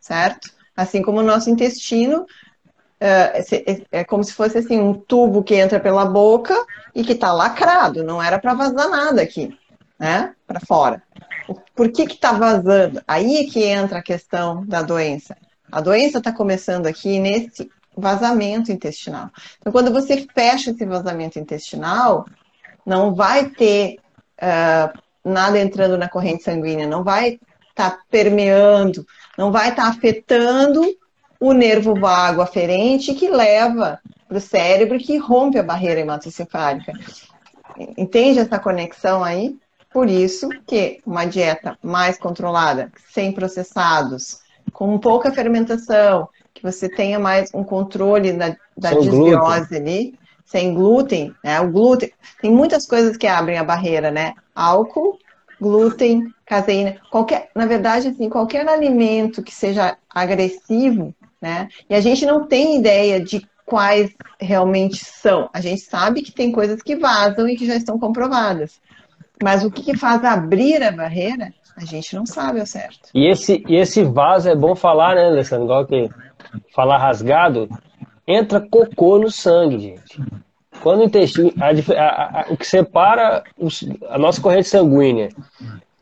certo? 0.00 0.50
Assim 0.76 1.02
como 1.02 1.20
o 1.20 1.22
nosso 1.22 1.48
intestino 1.50 2.22
uh, 2.22 3.86
é, 3.92 4.04
como 4.04 4.24
se 4.24 4.32
fosse 4.32 4.58
assim 4.58 4.80
um 4.80 4.94
tubo 4.94 5.42
que 5.42 5.54
entra 5.54 5.78
pela 5.78 6.04
boca 6.04 6.54
e 6.94 7.04
que 7.04 7.12
está 7.12 7.32
lacrado, 7.32 8.02
não 8.02 8.22
era 8.22 8.38
para 8.38 8.54
vazar 8.54 8.88
nada 8.88 9.22
aqui, 9.22 9.56
né? 9.98 10.34
Para 10.46 10.60
fora. 10.60 11.02
Por 11.74 11.92
que 11.92 12.06
que 12.06 12.14
está 12.14 12.32
vazando? 12.32 13.02
Aí 13.06 13.36
é 13.36 13.44
que 13.44 13.62
entra 13.62 13.98
a 13.98 14.02
questão 14.02 14.64
da 14.64 14.80
doença. 14.80 15.36
A 15.70 15.80
doença 15.80 16.18
está 16.18 16.32
começando 16.32 16.86
aqui 16.86 17.18
nesse 17.18 17.70
vazamento 17.96 18.72
intestinal. 18.72 19.30
Então, 19.58 19.72
quando 19.72 19.92
você 19.92 20.26
fecha 20.34 20.70
esse 20.70 20.84
vazamento 20.86 21.38
intestinal, 21.38 22.24
não 22.84 23.14
vai 23.14 23.46
ter 23.50 23.98
uh, 24.40 24.98
nada 25.24 25.58
entrando 25.58 25.96
na 25.96 26.08
corrente 26.08 26.42
sanguínea, 26.42 26.86
não 26.86 27.02
vai 27.02 27.38
estar 27.70 27.98
permeando, 28.10 29.06
não 29.36 29.50
vai 29.50 29.70
estar 29.70 29.88
afetando 29.88 30.82
o 31.40 31.52
nervo 31.52 31.94
vago 31.94 32.40
aferente 32.40 33.14
que 33.14 33.28
leva 33.28 33.98
para 34.28 34.38
o 34.38 34.40
cérebro 34.40 34.98
que 34.98 35.16
rompe 35.16 35.58
a 35.58 35.62
barreira 35.62 36.00
hematocefálica. 36.00 36.92
Entende 37.96 38.38
essa 38.38 38.58
conexão 38.58 39.24
aí? 39.24 39.56
Por 39.92 40.08
isso 40.08 40.48
que 40.66 41.00
uma 41.06 41.24
dieta 41.24 41.78
mais 41.82 42.18
controlada, 42.18 42.90
sem 43.12 43.32
processados, 43.32 44.40
com 44.72 44.98
pouca 44.98 45.32
fermentação, 45.32 46.28
que 46.52 46.62
você 46.62 46.88
tenha 46.88 47.18
mais 47.18 47.50
um 47.54 47.62
controle 47.62 48.32
da, 48.32 48.56
da 48.76 48.92
desbiose 48.94 49.76
ali, 49.76 50.18
sem 50.44 50.74
glúten, 50.74 51.34
né? 51.42 51.60
O 51.60 51.70
glúten, 51.70 52.10
tem 52.40 52.50
muitas 52.50 52.86
coisas 52.86 53.16
que 53.16 53.26
abrem 53.26 53.58
a 53.58 53.64
barreira, 53.64 54.10
né? 54.10 54.34
Álcool, 54.54 55.18
glúten, 55.60 56.32
caseína, 56.44 56.96
qualquer, 57.10 57.50
na 57.54 57.66
verdade, 57.66 58.08
assim, 58.08 58.28
qualquer 58.28 58.68
alimento 58.68 59.42
que 59.42 59.54
seja 59.54 59.96
agressivo, 60.08 61.14
né? 61.40 61.68
E 61.88 61.94
a 61.94 62.00
gente 62.00 62.26
não 62.26 62.46
tem 62.46 62.78
ideia 62.78 63.20
de 63.20 63.46
quais 63.64 64.14
realmente 64.40 65.04
são. 65.04 65.48
A 65.52 65.60
gente 65.60 65.80
sabe 65.80 66.22
que 66.22 66.32
tem 66.32 66.52
coisas 66.52 66.82
que 66.82 66.96
vazam 66.96 67.48
e 67.48 67.56
que 67.56 67.66
já 67.66 67.76
estão 67.76 67.98
comprovadas. 67.98 68.80
Mas 69.42 69.64
o 69.64 69.70
que, 69.70 69.82
que 69.82 69.96
faz 69.96 70.24
abrir 70.24 70.82
a 70.82 70.92
barreira, 70.92 71.52
a 71.76 71.84
gente 71.84 72.14
não 72.14 72.24
sabe 72.24 72.60
ao 72.60 72.66
certo. 72.66 73.08
E 73.14 73.26
esse, 73.26 73.64
e 73.66 73.76
esse 73.76 74.04
vaso 74.04 74.48
é 74.48 74.54
bom 74.54 74.76
falar, 74.76 75.14
né, 75.14 75.26
Alessandro? 75.26 75.64
Igual 75.64 75.86
que 75.86 76.08
falar 76.72 76.98
rasgado, 76.98 77.68
entra 78.26 78.60
cocô 78.60 79.18
no 79.18 79.30
sangue, 79.30 79.78
gente. 79.78 80.20
Quando 80.82 81.00
o 81.00 81.04
intestino. 81.04 81.52
A, 81.60 81.70
a, 82.00 82.40
a, 82.40 82.46
o 82.50 82.56
que 82.56 82.66
separa 82.66 83.42
os, 83.56 83.84
a 84.08 84.18
nossa 84.18 84.40
corrente 84.40 84.68
sanguínea 84.68 85.28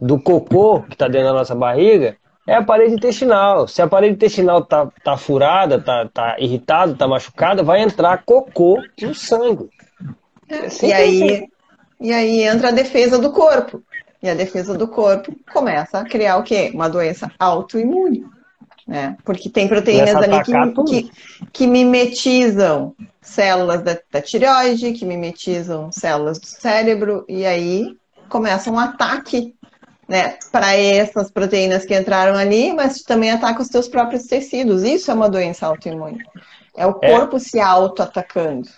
do 0.00 0.20
cocô 0.20 0.82
que 0.82 0.94
está 0.94 1.06
dentro 1.06 1.28
da 1.28 1.34
nossa 1.34 1.54
barriga 1.54 2.16
é 2.46 2.54
a 2.54 2.62
parede 2.62 2.94
intestinal. 2.94 3.68
Se 3.68 3.80
a 3.80 3.86
parede 3.86 4.14
intestinal 4.14 4.60
está 4.60 4.88
tá 5.04 5.16
furada, 5.16 5.76
está 5.76 6.08
tá 6.08 6.36
irritada, 6.38 6.92
está 6.92 7.06
machucada, 7.06 7.62
vai 7.62 7.82
entrar 7.82 8.24
cocô 8.24 8.82
no 9.00 9.14
sangue. 9.14 9.70
É, 10.48 10.86
e, 10.86 10.92
aí, 10.92 11.48
e 12.00 12.12
aí 12.12 12.42
entra 12.42 12.68
a 12.68 12.72
defesa 12.72 13.18
do 13.18 13.30
corpo. 13.30 13.82
E 14.22 14.28
a 14.28 14.34
defesa 14.34 14.76
do 14.76 14.86
corpo 14.86 15.34
começa 15.52 15.98
a 15.98 16.04
criar 16.04 16.36
o 16.36 16.42
quê? 16.42 16.70
Uma 16.74 16.88
doença 16.88 17.30
autoimune. 17.38 18.24
Né? 18.86 19.16
Porque 19.24 19.48
tem 19.48 19.68
proteínas 19.68 20.16
ali 20.16 20.42
que, 20.42 20.84
que, 20.84 21.10
que, 21.52 21.66
mimetizam 21.66 22.94
células 23.20 23.82
da, 23.82 23.96
da 24.10 24.20
tireoide, 24.20 24.92
que 24.92 25.04
mimetizam 25.04 25.92
células 25.92 26.40
do 26.40 26.46
cérebro, 26.46 27.24
e 27.28 27.46
aí 27.46 27.96
começa 28.28 28.70
um 28.70 28.78
ataque 28.78 29.54
né, 30.08 30.36
para 30.50 30.76
essas 30.76 31.30
proteínas 31.30 31.84
que 31.84 31.96
entraram 31.96 32.36
ali, 32.36 32.72
mas 32.72 33.02
também 33.02 33.30
ataca 33.30 33.62
os 33.62 33.68
teus 33.68 33.88
próprios 33.88 34.24
tecidos. 34.24 34.82
Isso 34.82 35.10
é 35.10 35.14
uma 35.14 35.30
doença 35.30 35.66
autoimune. 35.66 36.18
É 36.76 36.86
o 36.86 36.98
é. 37.00 37.10
corpo 37.10 37.36
é. 37.36 37.40
se 37.40 37.60
auto-atacando. 37.60 38.68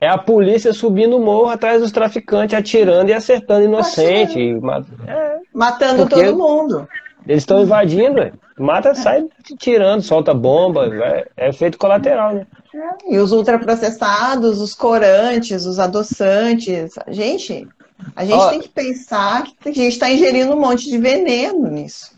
É 0.00 0.08
a 0.08 0.18
polícia 0.18 0.72
subindo 0.72 1.16
o 1.16 1.24
morro 1.24 1.48
atrás 1.48 1.80
dos 1.80 1.90
traficantes, 1.90 2.56
atirando 2.56 3.08
e 3.08 3.14
acertando 3.14 3.64
inocente. 3.64 4.38
É. 5.06 5.38
Matando 5.52 6.06
Porque 6.06 6.24
todo 6.26 6.38
mundo. 6.38 6.86
Eles 7.26 7.42
estão 7.42 7.62
invadindo, 7.62 8.20
mata, 8.58 8.90
é. 8.90 8.94
sai 8.94 9.26
tirando, 9.58 10.02
solta 10.02 10.32
bomba, 10.32 10.86
é, 11.36 11.48
efeito 11.48 11.78
colateral, 11.78 12.34
né? 12.34 12.46
E 13.08 13.18
os 13.18 13.32
ultraprocessados, 13.32 14.60
os 14.60 14.74
corantes, 14.74 15.64
os 15.64 15.78
adoçantes. 15.78 16.94
Gente, 17.08 17.68
a 18.16 18.24
gente 18.24 18.36
Ó, 18.36 18.50
tem 18.50 18.60
que 18.60 18.68
pensar 18.68 19.44
que 19.44 19.68
a 19.68 19.72
gente 19.72 19.92
está 19.92 20.10
ingerindo 20.10 20.52
um 20.52 20.60
monte 20.60 20.90
de 20.90 20.98
veneno 20.98 21.70
nisso. 21.70 22.12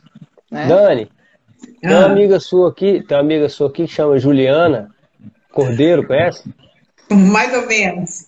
Né? 0.50 0.66
Dani, 0.66 1.10
tem 1.80 1.90
uma 1.90 2.02
ah. 2.02 2.06
amiga 2.06 2.40
sua 2.40 2.70
aqui, 2.70 3.02
tem 3.06 3.16
uma 3.16 3.22
amiga 3.22 3.48
sua 3.48 3.68
aqui 3.68 3.86
que 3.86 3.92
chama 3.92 4.18
Juliana 4.18 4.90
Cordeiro, 5.56 6.06
conhece? 6.06 6.52
Mais 7.10 7.54
ou 7.54 7.66
menos. 7.66 8.26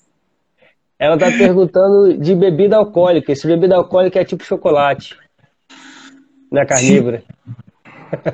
Ela 0.99 1.15
está 1.15 1.31
perguntando 1.31 2.17
de 2.17 2.35
bebida 2.35 2.77
alcoólica. 2.77 3.31
Esse 3.31 3.47
bebida 3.47 3.77
alcoólica 3.77 4.19
é 4.19 4.25
tipo 4.25 4.43
chocolate. 4.43 5.15
Na 6.51 6.65
carnívora. 6.65 7.23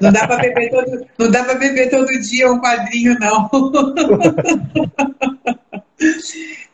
Não 0.01 0.13
dá 0.13 0.27
para 0.27 0.37
beber 0.39 0.71
todo, 0.71 1.07
não 1.19 1.31
dá 1.31 1.55
beber 1.55 1.91
todo 1.91 2.21
dia 2.21 2.53
um 2.53 2.61
quadrinho, 2.61 3.17
não. 3.19 3.51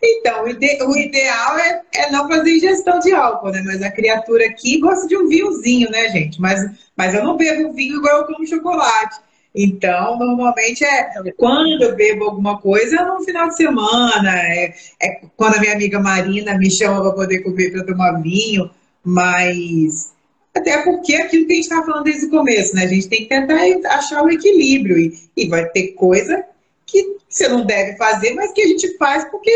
Então, 0.03 0.45
o, 0.45 0.49
ide 0.49 0.83
o 0.83 0.97
ideal 0.97 1.59
é, 1.59 1.83
é, 1.95 2.11
não 2.11 2.27
fazer 2.27 2.57
ingestão 2.57 2.99
de 2.99 3.13
álcool, 3.13 3.51
né? 3.51 3.63
Mas 3.65 3.83
a 3.83 3.91
criatura 3.91 4.47
aqui 4.47 4.81
gosta 4.81 5.07
de 5.07 5.17
um 5.17 5.29
vinhozinho, 5.29 5.91
né, 5.91 6.09
gente? 6.09 6.41
Mas, 6.41 6.61
mas 6.97 7.15
eu 7.15 7.23
não 7.23 7.37
bebo 7.37 7.73
vinho 7.73 7.99
igual 7.99 8.19
eu 8.19 8.27
como 8.27 8.47
chocolate. 8.47 9.21
Então, 9.55 10.19
normalmente 10.19 10.85
é 10.85 11.11
quando 11.37 11.83
eu 11.83 11.97
bebo 11.97 12.25
alguma 12.25 12.59
coisa 12.59 13.05
no 13.05 13.23
final 13.25 13.49
de 13.49 13.57
semana, 13.57 14.33
é, 14.37 14.73
é 15.03 15.21
quando 15.37 15.57
a 15.57 15.61
minha 15.61 15.75
amiga 15.75 15.99
Marina 15.99 16.57
me 16.57 16.71
chama 16.71 17.03
para 17.03 17.13
poder 17.13 17.41
comer 17.41 17.73
para 17.73 17.85
tomar 17.85 18.23
vinho, 18.23 18.71
mas 19.05 20.13
até 20.55 20.83
porque 20.83 21.15
é 21.15 21.23
aquilo 21.23 21.47
que 21.47 21.53
a 21.53 21.57
gente 21.57 21.65
estava 21.65 21.87
falando 21.87 22.05
desde 22.05 22.27
o 22.27 22.31
começo, 22.31 22.75
né? 22.75 22.85
A 22.85 22.89
gente 22.89 23.09
tem 23.09 23.21
que 23.21 23.29
tentar 23.29 23.95
achar 23.97 24.23
o 24.23 24.31
equilíbrio 24.31 24.99
e, 24.99 25.13
e 25.37 25.49
vai 25.49 25.67
ter 25.67 25.89
coisa 25.93 26.45
que 26.87 27.17
você 27.29 27.49
não 27.49 27.65
deve 27.65 27.97
fazer, 27.97 28.35
mas 28.35 28.53
que 28.53 28.63
a 28.63 28.67
gente 28.67 28.97
faz 28.97 29.25
porque 29.31 29.51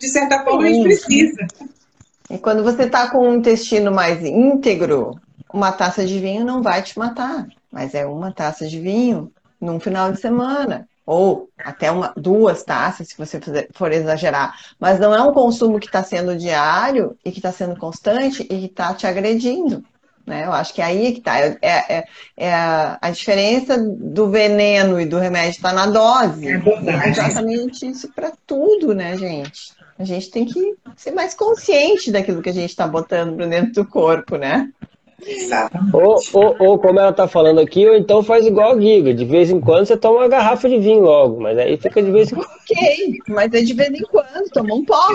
de 0.00 0.08
certa 0.08 0.42
forma, 0.42 0.64
a 0.64 0.72
gente 0.72 0.82
precisa. 0.82 1.46
E 2.30 2.38
quando 2.38 2.64
você 2.64 2.84
está 2.84 3.10
com 3.10 3.28
um 3.28 3.34
intestino 3.34 3.92
mais 3.92 4.24
íntegro, 4.24 5.20
uma 5.52 5.70
taça 5.70 6.06
de 6.06 6.18
vinho 6.18 6.44
não 6.44 6.62
vai 6.62 6.82
te 6.82 6.98
matar, 6.98 7.46
mas 7.70 7.94
é 7.94 8.06
uma 8.06 8.32
taça 8.32 8.66
de 8.66 8.80
vinho 8.80 9.30
num 9.60 9.78
final 9.78 10.10
de 10.10 10.20
semana. 10.20 10.88
Ou 11.04 11.48
até 11.58 11.90
uma, 11.90 12.12
duas 12.16 12.62
taças, 12.62 13.08
se 13.08 13.18
você 13.18 13.40
for 13.72 13.90
exagerar. 13.90 14.54
Mas 14.78 15.00
não 15.00 15.12
é 15.12 15.20
um 15.20 15.32
consumo 15.32 15.80
que 15.80 15.86
está 15.86 16.04
sendo 16.04 16.36
diário 16.36 17.16
e 17.24 17.32
que 17.32 17.40
está 17.40 17.50
sendo 17.50 17.76
constante 17.76 18.42
e 18.42 18.46
que 18.46 18.66
está 18.66 18.94
te 18.94 19.08
agredindo. 19.08 19.84
Né? 20.30 20.46
Eu 20.46 20.52
acho 20.52 20.72
que 20.72 20.80
é 20.80 20.84
aí 20.84 21.12
que 21.12 21.18
está. 21.18 21.40
É, 21.40 21.58
é, 21.60 22.04
é, 22.36 22.54
a 22.54 23.10
diferença 23.10 23.76
do 23.76 24.30
veneno 24.30 25.00
e 25.00 25.04
do 25.04 25.18
remédio 25.18 25.50
está 25.50 25.72
na 25.72 25.86
dose. 25.86 26.46
É, 26.46 26.52
é 26.52 27.08
exatamente 27.08 27.84
isso 27.84 28.08
para 28.14 28.32
tudo, 28.46 28.94
né, 28.94 29.18
gente? 29.18 29.72
A 29.98 30.04
gente 30.04 30.30
tem 30.30 30.44
que 30.44 30.76
ser 30.96 31.10
mais 31.10 31.34
consciente 31.34 32.12
daquilo 32.12 32.40
que 32.40 32.48
a 32.48 32.54
gente 32.54 32.70
está 32.70 32.86
botando 32.86 33.34
para 33.34 33.46
dentro 33.46 33.72
do 33.72 33.84
corpo, 33.84 34.36
né? 34.36 34.68
Ou, 35.92 36.16
ou, 36.32 36.56
ou, 36.58 36.78
como 36.78 36.98
ela 36.98 37.10
está 37.10 37.28
falando 37.28 37.60
aqui, 37.60 37.86
ou 37.86 37.94
então 37.94 38.22
faz 38.22 38.46
igual 38.46 38.72
a 38.72 38.80
Giga. 38.80 39.12
De 39.12 39.24
vez 39.24 39.50
em 39.50 39.60
quando 39.60 39.86
você 39.86 39.96
toma 39.96 40.20
uma 40.20 40.28
garrafa 40.28 40.68
de 40.68 40.78
vinho 40.78 41.00
logo, 41.00 41.40
mas 41.40 41.58
aí 41.58 41.76
fica 41.76 42.02
de 42.02 42.10
vez 42.10 42.30
em 42.32 42.36
quando. 42.36 42.48
Ok, 42.48 43.18
mas 43.28 43.52
é 43.52 43.60
de 43.60 43.74
vez 43.74 43.90
em 43.90 44.04
quando, 44.04 44.48
toma 44.52 44.74
um 44.74 44.84
pó. 44.84 45.08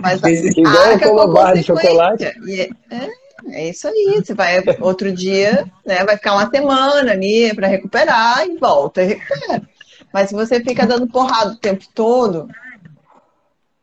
Mas 0.00 0.22
igual 0.22 0.98
toma 1.00 1.26
barra 1.26 1.54
de 1.54 1.64
chocolate. 1.64 2.24
É, 2.24 2.70
é, 2.90 3.08
é, 3.48 3.68
isso 3.68 3.88
aí. 3.88 4.22
Você 4.22 4.34
vai 4.34 4.62
outro 4.80 5.12
dia, 5.12 5.70
né? 5.84 6.04
Vai 6.04 6.16
ficar 6.16 6.34
uma 6.34 6.50
semana 6.50 7.12
ali 7.12 7.54
para 7.54 7.66
recuperar 7.66 8.46
e 8.46 8.56
volta 8.56 9.02
e 9.02 9.06
recupera. 9.06 9.62
Mas 10.12 10.28
se 10.28 10.34
você 10.34 10.62
fica 10.62 10.86
dando 10.86 11.06
porrada 11.06 11.52
o 11.52 11.56
tempo 11.56 11.84
todo, 11.94 12.48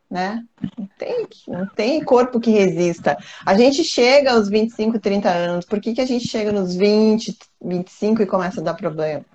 né? 0.10 0.44
Não 0.78 0.90
tem, 0.98 1.28
não 1.48 1.68
tem 1.68 2.04
corpo 2.04 2.40
que 2.40 2.52
resista. 2.52 3.18
A 3.46 3.56
gente 3.56 3.84
chega 3.84 4.34
aos 4.34 4.50
25, 4.50 5.00
30 5.00 5.30
anos. 5.30 5.66
Por 5.66 5.80
que, 5.80 5.94
que 5.94 6.02
a 6.02 6.06
gente 6.06 6.28
chega 6.28 6.52
nos 6.52 6.76
20, 6.76 7.38
25 7.62 8.22
e 8.22 8.26
começa 8.26 8.62
a 8.62 8.64
dar 8.64 8.74
problema? 8.74 9.26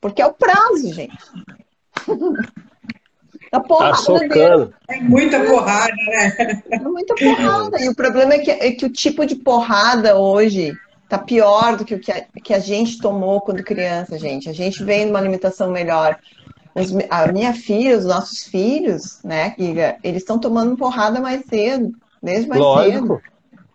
Porque 0.00 0.20
é 0.20 0.26
o 0.26 0.34
prazo, 0.34 0.92
gente. 0.92 1.16
A 3.54 3.60
porrada 3.60 3.96
tá 3.96 4.68
É 4.88 5.00
muita 5.00 5.40
porrada, 5.44 5.94
né? 6.08 6.62
É 6.70 6.78
muita 6.80 7.14
porrada. 7.14 7.80
E 7.80 7.88
o 7.88 7.94
problema 7.94 8.34
é 8.34 8.38
que, 8.40 8.50
é 8.50 8.72
que 8.72 8.84
o 8.84 8.90
tipo 8.90 9.24
de 9.24 9.36
porrada 9.36 10.16
hoje 10.16 10.76
tá 11.08 11.18
pior 11.18 11.76
do 11.76 11.84
que 11.84 11.94
o 11.94 12.00
que 12.00 12.10
a, 12.10 12.24
que 12.42 12.52
a 12.52 12.58
gente 12.58 12.98
tomou 12.98 13.40
quando 13.40 13.62
criança, 13.62 14.18
gente. 14.18 14.48
A 14.48 14.52
gente 14.52 14.82
vem 14.82 15.06
numa 15.06 15.18
alimentação 15.18 15.70
melhor 15.70 16.18
os, 16.74 16.92
a 17.08 17.30
minha 17.30 17.52
filha, 17.52 17.96
os 17.96 18.04
nossos 18.04 18.44
filhos, 18.44 19.20
né, 19.22 19.54
Giga, 19.56 19.96
eles 20.02 20.22
estão 20.22 20.38
tomando 20.38 20.76
porrada 20.76 21.20
mais 21.20 21.44
cedo, 21.46 21.92
desde 22.20 22.48
mais 22.48 22.60
Lógico. 22.60 22.98
cedo. 22.98 23.20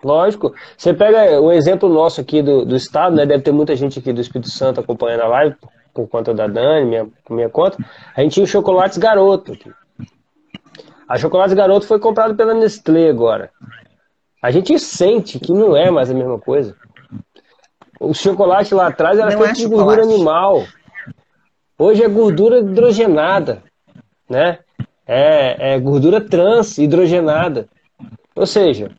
Lógico. 0.03 0.53
Você 0.77 0.93
pega 0.93 1.41
o 1.41 1.51
exemplo 1.51 1.89
nosso 1.89 2.21
aqui 2.21 2.41
do, 2.41 2.65
do 2.65 2.75
estado, 2.75 3.15
né? 3.15 3.25
Deve 3.25 3.43
ter 3.43 3.51
muita 3.51 3.75
gente 3.75 3.99
aqui 3.99 4.13
do 4.13 4.21
Espírito 4.21 4.49
Santo 4.49 4.79
acompanhando 4.79 5.23
a 5.23 5.27
live, 5.27 5.55
por 5.93 6.07
conta 6.07 6.33
da 6.33 6.47
Dani, 6.47 6.85
minha, 6.85 7.07
minha 7.29 7.49
conta. 7.49 7.77
A 8.15 8.21
gente 8.21 8.33
tinha 8.33 8.43
o 8.43 8.47
chocolates 8.47 8.97
garoto 8.97 9.53
aqui. 9.53 9.71
A 11.07 11.17
chocolates 11.17 11.55
garoto 11.55 11.87
foi 11.87 11.99
comprado 11.99 12.35
pela 12.35 12.53
Nestlé 12.53 13.09
agora. 13.09 13.51
A 14.41 14.51
gente 14.51 14.77
sente 14.79 15.39
que 15.39 15.51
não 15.51 15.75
é 15.75 15.89
mais 15.89 16.09
a 16.09 16.13
mesma 16.13 16.39
coisa. 16.39 16.75
O 17.99 18.13
chocolate 18.13 18.73
lá 18.73 18.87
atrás 18.87 19.19
era 19.19 19.31
não 19.31 19.37
feito 19.39 19.59
é 19.59 19.63
de 19.63 19.67
gordura 19.67 20.03
animal. 20.03 20.63
Hoje 21.77 22.03
é 22.03 22.07
gordura 22.07 22.59
hidrogenada, 22.59 23.61
né? 24.29 24.59
É, 25.05 25.73
é 25.73 25.79
gordura 25.79 26.21
trans 26.21 26.77
hidrogenada. 26.77 27.67
Ou 28.35 28.45
seja, 28.45 28.91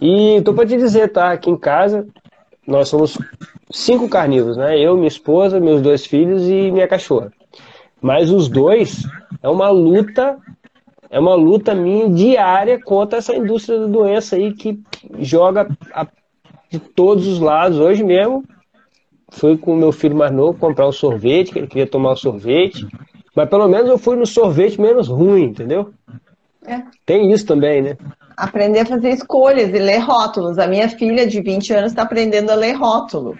e 0.00 0.40
tô 0.42 0.54
para 0.54 0.66
te 0.66 0.76
dizer, 0.76 1.08
tá? 1.08 1.32
Aqui 1.32 1.50
em 1.50 1.58
casa, 1.58 2.06
nós 2.66 2.88
somos 2.88 3.18
cinco 3.70 4.08
carnívoros, 4.08 4.56
né? 4.56 4.78
Eu, 4.78 4.96
minha 4.96 5.08
esposa, 5.08 5.60
meus 5.60 5.82
dois 5.82 6.06
filhos 6.06 6.48
e 6.48 6.70
minha 6.70 6.88
cachorra. 6.88 7.32
Mas 8.00 8.30
os 8.30 8.48
dois 8.48 9.02
é 9.42 9.48
uma 9.48 9.70
luta, 9.70 10.38
é 11.10 11.18
uma 11.18 11.34
luta 11.34 11.74
minha 11.74 12.08
diária 12.08 12.80
contra 12.80 13.18
essa 13.18 13.34
indústria 13.34 13.80
da 13.80 13.86
doença 13.86 14.36
aí 14.36 14.52
que 14.52 14.80
joga 15.18 15.68
a, 15.92 16.06
de 16.70 16.78
todos 16.78 17.26
os 17.26 17.40
lados. 17.40 17.78
Hoje 17.78 18.04
mesmo 18.04 18.44
fui 19.30 19.56
com 19.58 19.74
o 19.74 19.76
meu 19.76 19.92
filho 19.92 20.16
mais 20.16 20.32
novo 20.32 20.58
comprar 20.58 20.88
um 20.88 20.92
sorvete, 20.92 21.52
que 21.52 21.58
ele 21.58 21.66
queria 21.66 21.86
tomar 21.86 22.12
um 22.12 22.16
sorvete. 22.16 22.86
Mas 23.34 23.48
pelo 23.48 23.68
menos 23.68 23.88
eu 23.88 23.98
fui 23.98 24.16
no 24.16 24.26
sorvete 24.26 24.80
menos 24.80 25.08
ruim, 25.08 25.44
entendeu? 25.44 25.92
É. 26.66 26.82
Tem 27.04 27.32
isso 27.32 27.46
também, 27.46 27.82
né? 27.82 27.96
Aprender 28.38 28.80
a 28.80 28.86
fazer 28.86 29.10
escolhas 29.10 29.68
e 29.70 29.78
ler 29.78 29.98
rótulos. 29.98 30.58
A 30.58 30.66
minha 30.66 30.88
filha 30.88 31.26
de 31.26 31.40
20 31.40 31.72
anos 31.72 31.92
está 31.92 32.02
aprendendo 32.02 32.50
a 32.50 32.54
ler 32.54 32.72
rótulo. 32.74 33.36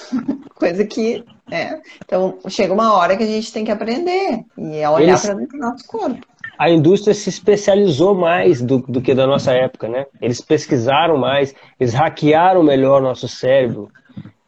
Coisa 0.54 0.84
que. 0.84 1.24
É. 1.50 1.78
Então, 2.04 2.38
chega 2.48 2.72
uma 2.72 2.94
hora 2.94 3.16
que 3.16 3.22
a 3.22 3.26
gente 3.26 3.52
tem 3.52 3.64
que 3.64 3.70
aprender 3.70 4.44
e 4.56 4.76
é 4.76 4.88
olhar 4.88 5.08
Eles... 5.08 5.22
para 5.22 5.34
dentro 5.34 5.58
do 5.58 5.64
nosso 5.64 5.86
corpo. 5.86 6.26
A 6.58 6.70
indústria 6.70 7.12
se 7.14 7.28
especializou 7.28 8.14
mais 8.14 8.62
do, 8.62 8.78
do 8.78 9.02
que 9.02 9.14
da 9.14 9.26
nossa 9.26 9.52
época, 9.52 9.88
né? 9.88 10.06
Eles 10.22 10.40
pesquisaram 10.40 11.16
mais, 11.16 11.54
eles 11.80 11.92
hackearam 11.92 12.62
melhor 12.62 13.02
nosso 13.02 13.26
cérebro. 13.26 13.90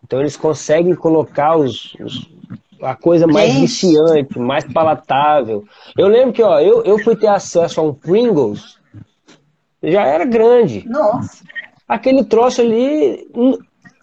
Então, 0.04 0.20
eles 0.20 0.36
conseguem 0.36 0.94
colocar 0.94 1.56
os, 1.56 1.96
os 2.00 2.28
a 2.82 2.94
coisa 2.94 3.26
mais 3.26 3.50
Gente. 3.52 3.60
viciante, 3.60 4.38
mais 4.38 4.64
palatável. 4.64 5.64
Eu 5.96 6.08
lembro 6.08 6.32
que 6.32 6.42
ó, 6.42 6.60
eu, 6.60 6.82
eu 6.84 6.98
fui 6.98 7.16
ter 7.16 7.28
acesso 7.28 7.80
a 7.80 7.84
um 7.84 7.92
Pringles, 7.92 8.75
já 9.92 10.06
era 10.06 10.24
grande. 10.24 10.84
Nossa. 10.88 11.44
Aquele 11.88 12.24
troço 12.24 12.60
ali 12.60 13.28
hum, 13.34 13.56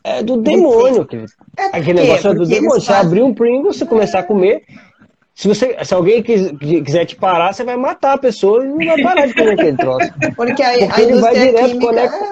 é 0.03 0.23
do 0.23 0.38
demônio. 0.38 1.01
Aquele, 1.01 1.26
é 1.57 1.65
aquele 1.77 2.01
negócio 2.01 2.31
é 2.31 2.34
do 2.34 2.45
demônio. 2.45 2.81
Você 2.81 2.93
abrir 2.93 3.22
um 3.22 3.34
Pringles, 3.34 3.77
você 3.77 3.85
começar 3.85 4.19
a 4.19 4.23
comer. 4.23 4.64
Se, 5.35 5.47
você, 5.47 5.77
se 5.84 5.93
alguém 5.93 6.22
quiser 6.22 7.05
te 7.05 7.15
parar, 7.15 7.53
você 7.53 7.64
vai 7.64 7.76
matar 7.76 8.14
a 8.14 8.18
pessoa 8.18 8.64
e 8.64 8.69
não 8.69 8.77
vai 8.77 9.01
parar 9.01 9.26
de 9.26 9.34
comer 9.34 9.53
aquele 9.53 9.77
troço. 9.77 10.14
Porque, 10.35 10.64
a, 10.64 10.72
Porque 10.77 11.01
a 11.01 11.01
ele 11.01 11.19
vai 11.19 11.34
direto, 11.34 11.68
química... 11.69 11.85
conecta, 11.88 12.26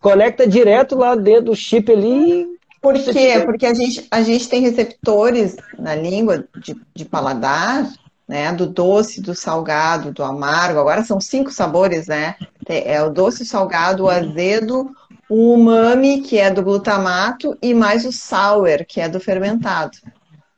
conecta 0.00 0.46
direto 0.46 0.96
lá 0.96 1.14
dentro 1.16 1.46
do 1.46 1.56
chip 1.56 1.90
ali 1.90 2.56
por 2.86 2.94
quê? 2.94 3.42
Porque 3.44 3.66
a 3.66 3.74
gente, 3.74 4.06
a 4.12 4.22
gente 4.22 4.48
tem 4.48 4.60
receptores 4.60 5.56
na 5.76 5.96
língua 5.96 6.46
de, 6.56 6.76
de 6.94 7.04
paladar, 7.04 7.90
né? 8.28 8.52
Do 8.52 8.66
doce, 8.66 9.20
do 9.20 9.34
salgado, 9.34 10.12
do 10.12 10.22
amargo. 10.22 10.80
Agora 10.80 11.04
são 11.04 11.20
cinco 11.20 11.50
sabores, 11.50 12.06
né? 12.06 12.36
É 12.68 13.02
o 13.02 13.10
doce, 13.10 13.42
o 13.42 13.46
salgado, 13.46 14.04
o 14.04 14.10
azedo, 14.10 14.90
o 15.28 15.54
umami, 15.54 16.20
que 16.20 16.38
é 16.38 16.50
do 16.50 16.62
glutamato, 16.62 17.56
e 17.62 17.74
mais 17.74 18.04
o 18.04 18.12
sour, 18.12 18.84
que 18.86 19.00
é 19.00 19.08
do 19.08 19.20
fermentado. 19.20 19.98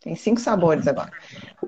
Tem 0.00 0.14
cinco 0.14 0.40
sabores 0.40 0.86
agora. 0.86 1.10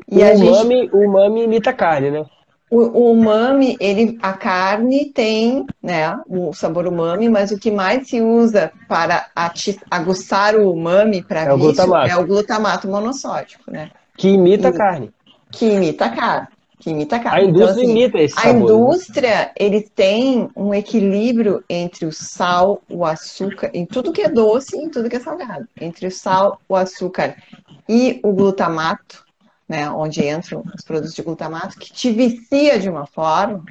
E 0.09 0.23
o, 0.23 0.35
umami, 0.37 0.77
gente... 0.77 0.95
o 0.95 0.99
umami 1.01 1.45
imita 1.45 1.73
carne, 1.73 2.11
né? 2.11 2.25
O, 2.71 2.79
o 2.79 3.13
umami, 3.13 3.77
ele, 3.81 4.17
a 4.23 4.33
carne 4.33 5.07
tem 5.07 5.67
né, 5.83 6.17
o 6.29 6.53
sabor 6.53 6.87
umami, 6.87 7.29
mas 7.29 7.51
o 7.51 7.59
que 7.59 7.69
mais 7.69 8.09
se 8.09 8.23
usa 8.23 8.71
para 8.89 9.27
aguçar 9.91 10.55
o 10.55 10.73
umami 10.73 11.21
para 11.21 11.47
é, 11.47 11.53
o 11.53 11.59
glutamato. 11.59 12.11
é 12.13 12.17
o 12.17 12.25
glutamato 12.25 12.87
monossódico, 12.87 13.69
né? 13.69 13.91
Que 14.17 14.29
imita 14.29 14.69
a 14.69 14.73
carne. 14.73 15.13
Que 15.53 15.67
imita 15.67 16.07
a 16.07 16.11
carne. 16.11 16.49
Que 16.79 16.91
imita 16.91 17.17
a 17.17 17.21
carne. 17.21 17.41
A 17.41 17.45
indústria 17.45 17.73
então, 17.73 17.83
assim, 17.83 17.91
imita 17.91 18.19
esse 18.19 18.35
sabor. 18.35 18.49
A 18.49 18.53
né? 18.53 18.61
indústria, 18.61 19.53
eles 19.59 19.91
têm 19.95 20.49
um 20.57 20.73
equilíbrio 20.73 21.63
entre 21.69 22.07
o 22.07 22.13
sal, 22.13 22.83
o 22.89 23.05
açúcar, 23.05 23.71
em 23.75 23.85
tudo 23.85 24.13
que 24.13 24.23
é 24.23 24.29
doce 24.29 24.77
e 24.77 24.85
em 24.85 24.89
tudo 24.89 25.09
que 25.11 25.17
é 25.17 25.21
salgado. 25.21 25.69
Entre 25.79 26.07
o 26.07 26.11
sal, 26.11 26.61
o 26.69 26.75
açúcar 26.75 27.37
e 27.89 28.19
o 28.23 28.33
glutamato, 28.33 29.25
né, 29.69 29.91
onde 29.91 30.27
entram 30.27 30.65
os 30.75 30.83
produtos 30.83 31.15
de 31.15 31.23
glutamato, 31.23 31.79
que 31.79 31.93
te 31.93 32.11
vicia 32.11 32.79
de 32.79 32.89
uma 32.89 33.07
forma, 33.07 33.63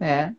né, 0.00 0.34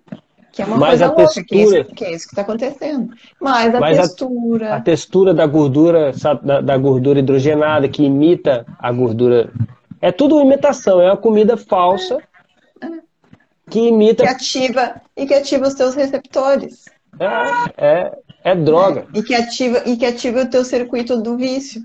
que 0.51 0.61
é 0.61 0.65
uma 0.65 0.77
Mas 0.77 0.89
coisa 0.89 1.05
a 1.05 1.07
louca, 1.07 1.23
textura... 1.23 1.45
que, 1.45 1.55
é 1.55 1.63
isso, 1.63 1.95
que 1.95 2.05
é 2.05 2.13
isso 2.13 2.25
que 2.27 2.31
está 2.31 2.41
acontecendo. 2.41 3.13
Mas 3.41 3.75
a 3.75 3.79
Mas 3.79 3.97
textura... 3.97 4.73
A, 4.73 4.77
a, 4.77 4.81
textura 4.81 5.33
da 5.33 5.45
gordura, 5.45 6.13
da, 6.41 6.61
da 6.61 6.77
gordura 6.77 7.19
hidrogenada, 7.19 7.87
que 7.87 8.03
imita 8.03 8.65
a 8.79 8.91
gordura... 8.91 9.51
É 10.01 10.11
tudo 10.11 10.41
imitação, 10.41 11.01
é 11.01 11.05
uma 11.05 11.17
comida 11.17 11.57
falsa 11.57 12.21
que 13.69 13.79
imita... 13.79 14.23
Que 14.23 14.29
ativa, 14.29 15.01
e 15.15 15.25
que 15.25 15.33
ativa 15.33 15.67
os 15.67 15.73
teus 15.73 15.95
receptores. 15.95 16.85
É, 17.19 17.85
é, 17.85 18.11
é 18.43 18.55
droga. 18.55 19.07
É, 19.13 19.19
e, 19.19 19.23
que 19.23 19.33
ativa, 19.33 19.83
e 19.85 19.97
que 19.97 20.05
ativa 20.05 20.41
o 20.41 20.49
teu 20.49 20.63
circuito 20.63 21.21
do 21.21 21.37
vício. 21.37 21.81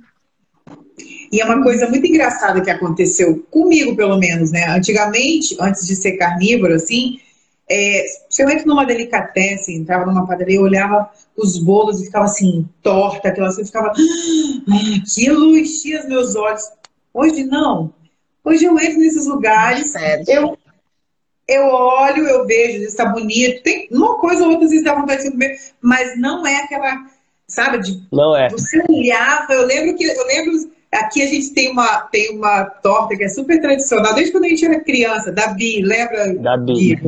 E 1.33 1.41
é 1.41 1.45
uma 1.45 1.63
coisa 1.63 1.89
muito 1.89 2.07
engraçada 2.07 2.61
que 2.61 2.71
aconteceu 2.71 3.47
comigo, 3.51 3.97
pelo 3.97 4.19
menos, 4.19 4.51
né? 4.51 4.67
Antigamente, 4.69 5.57
antes 5.61 5.87
de 5.87 5.95
ser 5.95 6.17
carnívoro, 6.17 6.75
assim, 6.75 7.19
é, 7.71 8.05
se 8.29 8.43
eu 8.43 8.51
entro 8.51 8.67
numa 8.67 8.85
delicatessen, 8.85 9.77
entrava 9.77 10.05
numa 10.05 10.27
padaria, 10.27 10.57
eu 10.57 10.63
olhava 10.63 11.09
os 11.37 11.57
bolos 11.57 12.03
e 12.03 12.07
ficava 12.07 12.25
assim, 12.25 12.69
torta, 12.83 13.29
aquela 13.29 13.49
assim, 13.49 13.65
ficava, 13.65 13.89
ah, 13.89 15.01
aquilo 15.01 15.57
enchia 15.57 16.01
os 16.01 16.07
meus 16.09 16.35
olhos. 16.35 16.63
Hoje 17.15 17.45
não. 17.45 17.93
Hoje 18.51 18.65
eu 18.65 18.79
entro 18.79 18.99
nesses 18.99 19.27
lugares, 19.27 19.95
eu, 20.27 20.59
eu 21.47 21.65
olho, 21.67 22.27
eu 22.27 22.47
vejo, 22.47 22.83
está 22.83 23.07
bonito, 23.07 23.63
tem 23.63 23.89
uma 23.93 24.19
coisa 24.19 24.43
ou 24.45 24.51
outra 24.51 24.65
às 24.65 24.71
vezes 24.71 24.85
dá 24.85 24.95
vontade 24.95 25.23
de 25.23 25.31
comer, 25.31 25.57
mas 25.81 26.19
não 26.19 26.45
é 26.45 26.57
aquela, 26.65 27.07
sabe, 27.47 27.79
de 27.79 28.03
não 28.11 28.37
é. 28.37 28.49
você 28.49 28.83
olhava, 28.89 29.53
eu 29.53 29.67
lembro 29.67 29.97
que 29.97 30.05
eu 30.05 30.27
lembro 30.27 30.71
Aqui 30.93 31.23
a 31.23 31.27
gente 31.27 31.51
tem 31.51 31.71
uma, 31.71 32.01
tem 32.11 32.37
uma 32.37 32.65
torta 32.65 33.17
que 33.17 33.23
é 33.23 33.29
super 33.29 33.61
tradicional, 33.61 34.13
desde 34.13 34.33
quando 34.33 34.47
a 34.47 34.49
gente 34.49 34.65
era 34.65 34.81
criança, 34.81 35.31
da 35.31 35.47
Bi, 35.55 35.83
lembra? 35.83 36.35
Da 36.35 36.57
Bi. 36.57 36.99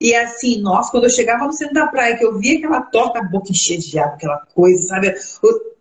E 0.00 0.14
assim, 0.14 0.62
nossa, 0.62 0.90
quando 0.90 1.04
eu 1.04 1.10
chegava 1.10 1.44
no 1.44 1.52
centro 1.52 1.74
da 1.74 1.86
praia, 1.86 2.16
que 2.16 2.24
eu 2.24 2.38
via 2.38 2.56
aquela 2.56 2.80
torta, 2.80 3.18
a 3.18 3.22
boca 3.22 3.50
enchia 3.50 3.76
de 3.76 3.98
água, 3.98 4.14
aquela 4.14 4.46
coisa, 4.54 4.86
sabe? 4.86 5.08
Eu, 5.42 5.73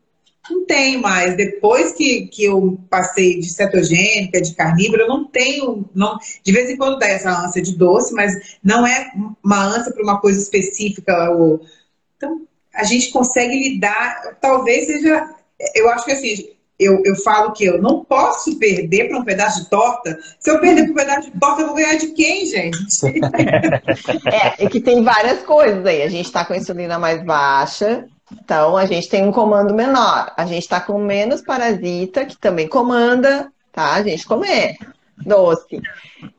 não 0.50 0.66
tem 0.66 1.00
mais. 1.00 1.36
Depois 1.36 1.94
que, 1.94 2.28
que 2.28 2.44
eu 2.44 2.80
passei 2.90 3.40
de 3.40 3.50
cetogênica, 3.50 4.42
de 4.42 4.54
carnívora, 4.54 5.04
eu 5.04 5.08
não 5.08 5.26
tenho. 5.26 5.90
Não, 5.94 6.18
de 6.44 6.52
vez 6.52 6.70
em 6.70 6.78
quando 6.78 7.00
dá 7.00 7.08
essa 7.08 7.32
ânsia 7.32 7.62
de 7.62 7.76
doce, 7.76 8.14
mas 8.14 8.58
não 8.64 8.86
é 8.86 9.12
uma 9.44 9.64
ânsia 9.64 9.94
para 9.94 10.04
uma 10.04 10.20
coisa 10.20 10.42
específica. 10.42 11.32
Ou... 11.32 11.62
Então, 12.18 12.42
a 12.74 12.84
gente 12.84 13.12
consegue 13.12 13.56
lidar. 13.58 14.38
Talvez 14.42 14.88
seja. 14.88 15.30
Eu 15.76 15.90
acho 15.90 16.04
que 16.04 16.12
assim, 16.12 16.54
eu, 16.80 17.02
eu 17.06 17.16
falo 17.18 17.54
que 17.54 17.64
eu 17.64 17.82
não 17.82 18.04
posso 18.04 18.58
perder 18.58 19.08
para 19.08 19.20
um 19.20 19.24
pedaço 19.24 19.64
de 19.64 19.70
torta. 19.70 20.20
Se 20.40 20.52
eu 20.52 20.60
perder 20.60 20.84
para 20.84 20.92
um 20.92 20.96
pedaço 20.96 21.32
de 21.32 21.40
torta, 21.40 21.62
eu 21.62 21.68
vou 21.68 21.76
ganhar 21.76 21.96
de 21.96 22.08
quem, 22.08 22.46
gente? 22.46 23.06
é, 24.28 24.64
e 24.64 24.68
que 24.68 24.82
tem 24.82 25.04
várias 25.04 25.44
coisas 25.44 25.86
aí. 25.86 26.02
A 26.02 26.10
gente 26.10 26.26
está 26.26 26.44
com 26.44 26.54
a 26.54 26.58
insulina 26.58 27.00
mais 27.00 27.24
baixa, 27.24 28.06
então 28.42 28.76
a 28.78 28.86
gente 28.86 29.10
tem 29.10 29.24
um 29.26 29.32
comando 29.32 29.74
menor. 29.74 30.32
A 30.36 30.46
gente 30.46 30.64
está 30.64 30.80
com 30.80 30.98
menos 30.98 31.42
parasita, 31.42 32.26
que 32.26 32.38
também 32.38 32.68
comanda, 32.68 33.52
tá? 33.72 33.94
A 33.94 34.04
gente 34.04 34.26
comer 34.26 34.78
doce, 35.18 35.82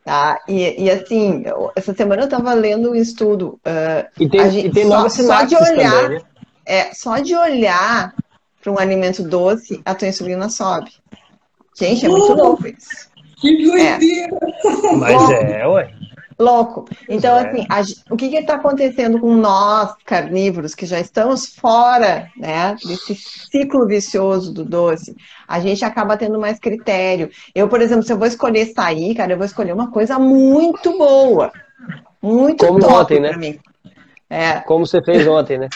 tá? 0.04 0.40
E, 0.48 0.84
e 0.84 0.90
assim, 0.90 1.44
essa 1.76 1.94
semana 1.94 2.22
eu 2.22 2.26
estava 2.26 2.52
lendo 2.54 2.90
um 2.90 2.94
estudo. 2.94 3.58
Uh, 3.64 4.08
e 4.20 4.28
tem, 4.28 4.50
gente, 4.50 4.66
e 4.68 4.70
tem 4.70 4.86
só, 4.88 5.08
só 5.08 5.44
de 5.44 5.56
olhar, 5.56 6.02
também, 6.02 6.18
né? 6.18 6.24
é, 6.66 6.94
só 6.94 7.18
de 7.18 7.34
olhar 7.34 8.14
para 8.62 8.72
um 8.72 8.78
alimento 8.78 9.22
doce, 9.22 9.80
a 9.84 9.94
tua 9.94 10.08
insulina 10.08 10.48
sobe. 10.48 10.90
Gente, 11.76 12.06
é 12.06 12.08
muito 12.08 12.32
uh, 12.32 12.36
louco 12.36 12.66
isso. 12.66 13.08
Que 13.40 13.62
doideira! 13.62 14.00
É. 14.04 14.96
Mas 14.96 15.30
é, 15.30 15.66
ué. 15.66 15.94
Louco. 16.38 16.86
Então, 17.08 17.36
é. 17.36 17.48
assim, 17.48 17.66
a, 17.68 18.12
o 18.12 18.16
que 18.16 18.26
está 18.26 18.54
acontecendo 18.54 19.20
com 19.20 19.34
nós, 19.34 19.94
carnívoros, 20.04 20.74
que 20.74 20.86
já 20.86 20.98
estamos 20.98 21.54
fora 21.54 22.28
né, 22.36 22.76
desse 22.84 23.14
ciclo 23.14 23.86
vicioso 23.86 24.52
do 24.52 24.64
doce? 24.64 25.16
A 25.46 25.60
gente 25.60 25.84
acaba 25.84 26.16
tendo 26.16 26.38
mais 26.38 26.58
critério. 26.58 27.30
Eu, 27.54 27.68
por 27.68 27.80
exemplo, 27.80 28.02
se 28.02 28.12
eu 28.12 28.18
vou 28.18 28.26
escolher 28.26 28.66
sair, 28.66 29.14
cara, 29.14 29.32
eu 29.32 29.36
vou 29.36 29.46
escolher 29.46 29.72
uma 29.72 29.90
coisa 29.90 30.18
muito 30.18 30.96
boa. 30.98 31.52
Muito 32.20 32.66
Como 32.66 32.84
ontem, 32.86 33.20
né? 33.20 33.36
mim. 33.36 33.60
É. 34.28 34.60
Como 34.60 34.86
você 34.86 35.02
fez 35.02 35.26
ontem, 35.26 35.58
né? 35.58 35.68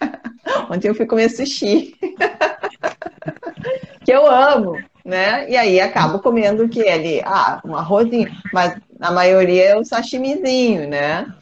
Ontem 0.70 0.88
eu 0.88 0.94
fui 0.94 1.06
comer 1.06 1.28
sushi. 1.28 1.94
que 4.04 4.12
eu 4.12 4.30
amo, 4.30 4.76
né? 5.06 5.48
E 5.48 5.56
aí 5.56 5.80
acabo 5.80 6.18
comendo 6.18 6.64
o 6.64 6.68
que 6.68 6.86
ali? 6.88 7.22
Ah, 7.24 7.60
um 7.64 7.76
arrozinho. 7.76 8.28
Mas 8.52 8.76
a 9.00 9.12
maioria 9.12 9.66
é 9.66 9.76
o 9.76 9.84
sashimizinho, 9.84 10.88
né? 10.88 11.32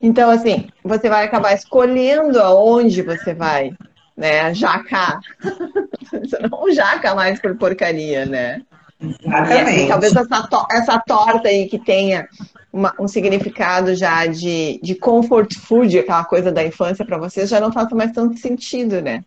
Então, 0.00 0.30
assim, 0.30 0.68
você 0.82 1.08
vai 1.08 1.24
acabar 1.24 1.52
escolhendo 1.52 2.40
aonde 2.40 3.02
você 3.02 3.34
vai, 3.34 3.72
né? 4.16 4.54
Jacar. 4.54 5.20
Você 6.10 6.38
não 6.38 6.72
jaca 6.72 7.14
mais 7.14 7.38
por 7.38 7.54
porcaria, 7.58 8.24
né? 8.24 8.62
Exatamente. 8.98 9.82
É, 9.82 9.88
talvez 9.88 10.16
essa, 10.16 10.42
to 10.48 10.66
essa 10.72 10.98
torta 11.06 11.48
aí 11.48 11.68
que 11.68 11.78
tenha 11.78 12.26
uma, 12.72 12.94
um 12.98 13.06
significado 13.06 13.94
já 13.94 14.24
de, 14.24 14.80
de 14.82 14.94
comfort 14.94 15.54
food, 15.54 15.98
aquela 15.98 16.24
coisa 16.24 16.50
da 16.50 16.64
infância 16.64 17.04
para 17.04 17.18
vocês, 17.18 17.50
já 17.50 17.60
não 17.60 17.70
faça 17.70 17.94
mais 17.94 18.12
tanto 18.12 18.38
sentido, 18.38 19.02
né? 19.02 19.22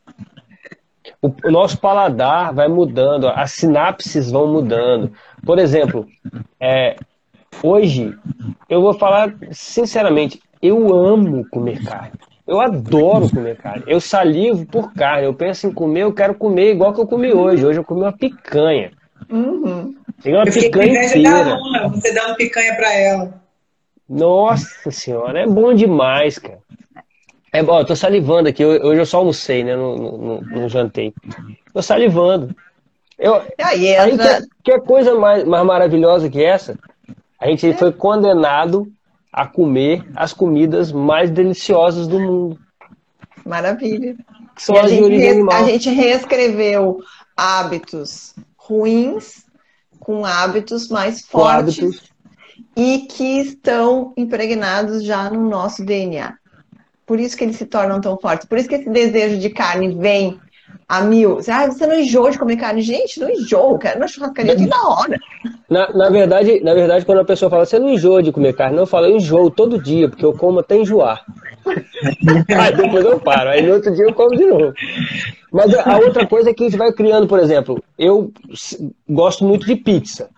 O, 1.22 1.28
o, 1.28 1.52
nosso 1.52 1.78
paladar 1.80 2.54
vai 2.54 2.68
mudando, 2.68 3.28
as 3.28 3.52
sinapses 3.52 4.32
vão 4.32 4.48
mudando. 4.48 5.12
Por 5.46 5.60
exemplo, 5.60 6.08
é, 6.60 6.96
hoje, 7.62 8.14
eu 8.68 8.82
vou 8.82 8.94
falar 8.94 9.34
sinceramente, 9.52 10.42
eu 10.62 10.94
amo 10.94 11.48
comer 11.50 11.84
carne. 11.84 12.14
Eu 12.48 12.60
adoro 12.60 13.30
comer 13.30 13.56
carne. 13.56 13.84
Eu 13.88 14.02
salivo 14.02 14.66
por 14.66 14.94
carne. 14.94 15.26
Eu 15.26 15.34
penso 15.34 15.68
em 15.68 15.72
comer, 15.72 16.02
eu 16.02 16.14
quero 16.14 16.34
comer 16.34 16.72
igual 16.72 16.94
que 16.94 17.00
eu 17.00 17.08
comi 17.08 17.32
hoje. 17.32 17.66
Hoje 17.66 17.80
eu 17.80 17.84
comi 17.84 18.02
uma 18.02 18.12
picanha. 18.12 18.92
Uhum. 19.30 19.96
Tem 20.22 20.34
uma 20.34 20.44
eu 20.44 20.52
picanha 20.52 21.06
inteira. 21.06 21.58
Da 21.72 21.88
você 21.88 22.14
dando 22.14 22.36
picanha 22.36 22.76
para 22.76 22.94
ela. 22.94 23.42
Nossa 24.10 24.92
senhora, 24.92 25.40
é 25.40 25.48
bom 25.48 25.74
demais, 25.74 26.38
cara. 26.38 26.60
É 27.54 27.62
bom, 27.62 27.80
eu 27.80 27.86
tô 27.86 27.96
salivando 27.96 28.48
aqui. 28.48 28.64
Hoje 28.64 29.02
eu 29.02 29.06
só 29.06 29.18
almocei, 29.18 29.64
né? 29.64 29.76
Não, 29.76 29.96
não, 29.98 30.42
não 30.42 30.70
jantei. 30.70 31.14
Tô 31.74 31.82
salivando. 31.82 32.56
Eu, 33.20 33.42
aí, 33.60 33.96
aí 33.96 34.18
que, 34.64 34.72
que 34.72 34.80
coisa 34.80 35.16
mais, 35.16 35.44
mais 35.44 35.66
maravilhosa 35.66 36.30
que 36.30 36.44
essa? 36.44 36.78
A 37.40 37.48
gente 37.48 37.68
é. 37.68 37.74
foi 37.74 37.92
condenado 37.92 38.92
a 39.32 39.46
comer 39.46 40.06
as 40.16 40.34
comidas 40.34 40.92
mais 40.92 41.30
deliciosas 41.30 42.08
do 42.08 42.20
mundo. 42.20 42.60
Maravilha. 43.46 44.16
Que 44.56 44.62
são 44.62 44.76
e 44.76 44.80
as 44.80 44.86
a, 44.86 44.90
gente, 44.90 45.54
a 45.54 45.64
gente 45.66 45.90
reescreveu 45.90 47.00
hábitos 47.36 48.34
ruins 48.56 49.46
com 50.00 50.26
hábitos 50.26 50.88
mais 50.88 51.22
fortes 51.22 51.80
hábitos. 51.80 52.12
e 52.76 53.00
que 53.10 53.40
estão 53.40 54.14
impregnados 54.18 55.04
já 55.04 55.30
no 55.30 55.50
nosso 55.50 55.86
DNA. 55.86 56.41
Por 57.06 57.20
isso 57.20 57.36
que 57.36 57.44
eles 57.44 57.56
se 57.56 57.66
tornam 57.66 58.00
tão 58.00 58.18
fortes. 58.18 58.48
Por 58.48 58.58
isso 58.58 58.70
que 58.70 58.76
esse 58.76 58.90
desejo 58.90 59.38
de 59.38 59.50
carne 59.50 59.96
vem 59.96 60.40
a 60.88 61.02
mil. 61.02 61.40
Ah, 61.50 61.68
você 61.68 61.88
não 61.88 62.00
enjoa 62.00 62.32
de 62.32 62.40
comer 62.40 62.58
carne? 62.58 62.82
Gente, 62.82 63.20
não 63.20 63.30
enjoo, 63.30 63.78
quero 63.78 63.98
uma 63.98 64.08
churrascaria 64.08 64.54
aqui 64.54 64.68
na 64.68 64.90
hora. 64.90 65.18
Na, 65.70 65.92
na, 65.94 66.10
verdade, 66.10 66.60
na 66.62 66.74
verdade, 66.74 67.06
quando 67.06 67.20
a 67.20 67.26
pessoa 67.26 67.50
fala, 67.50 67.66
você 67.66 67.80
não 67.80 67.90
enjoa 67.90 68.22
de 68.22 68.32
comer 68.32 68.54
carne, 68.54 68.76
não, 68.76 68.84
eu 68.84 68.88
falo, 68.88 69.08
eu 69.08 69.16
enjoo 69.16 69.50
todo 69.50 69.82
dia, 69.82 70.10
porque 70.10 70.26
eu 70.26 70.34
como 70.34 70.60
até 70.60 70.76
enjoar. 70.76 71.24
aí 71.66 72.76
depois 72.76 73.06
eu 73.06 73.20
paro, 73.20 73.50
aí 73.50 73.62
no 73.62 73.76
outro 73.76 73.94
dia 73.94 74.06
eu 74.06 74.14
como 74.14 74.36
de 74.36 74.46
novo. 74.46 74.74
Mas 75.52 75.74
a 75.74 75.98
outra 75.98 76.26
coisa 76.26 76.50
é 76.50 76.54
que 76.54 76.64
a 76.64 76.70
gente 76.70 76.78
vai 76.78 76.92
criando, 76.92 77.28
por 77.28 77.40
exemplo, 77.40 77.82
eu 77.98 78.32
gosto 79.08 79.46
muito 79.46 79.66
de 79.66 79.76
pizza. 79.76 80.30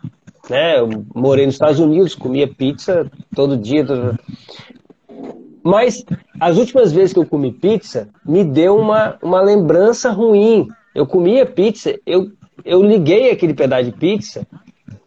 Né? 0.50 0.80
Eu 0.80 0.90
morei 1.16 1.46
nos 1.46 1.56
Estados 1.56 1.80
Unidos, 1.80 2.16
comia 2.16 2.48
pizza 2.48 3.10
todo 3.36 3.58
dia. 3.58 3.86
Todo... 3.86 4.20
Mas 5.64 6.04
as 6.40 6.58
últimas 6.58 6.92
vezes 6.92 7.14
que 7.14 7.20
eu 7.20 7.26
comi 7.26 7.52
pizza, 7.52 8.10
me 8.26 8.44
deu 8.44 8.78
uma, 8.78 9.18
uma 9.22 9.42
lembrança 9.42 10.12
ruim. 10.12 10.68
Eu 10.94 11.08
comia 11.08 11.46
pizza, 11.46 11.98
eu, 12.06 12.32
eu 12.66 12.84
liguei 12.84 13.32
aquele 13.32 13.54
pedaço 13.54 13.86
de 13.86 13.92
pizza, 13.94 14.46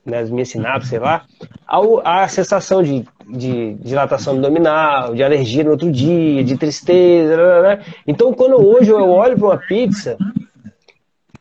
nas 0.04 0.30
minhas 0.30 0.48
sinapses, 0.48 0.88
sei 0.88 1.00
lá, 1.00 1.24
ao, 1.66 2.00
a 2.06 2.26
sensação 2.28 2.82
de, 2.82 3.04
de 3.28 3.74
dilatação 3.74 4.34
abdominal, 4.34 5.14
de 5.14 5.22
alergia 5.22 5.64
no 5.64 5.72
outro 5.72 5.90
dia, 5.90 6.44
de 6.44 6.56
tristeza. 6.56 7.36
Blá, 7.36 7.60
blá. 7.60 7.78
Então, 8.06 8.32
quando 8.32 8.54
hoje 8.54 8.90
eu 8.90 9.08
olho 9.10 9.36
para 9.36 9.46
uma 9.46 9.58
pizza, 9.58 10.16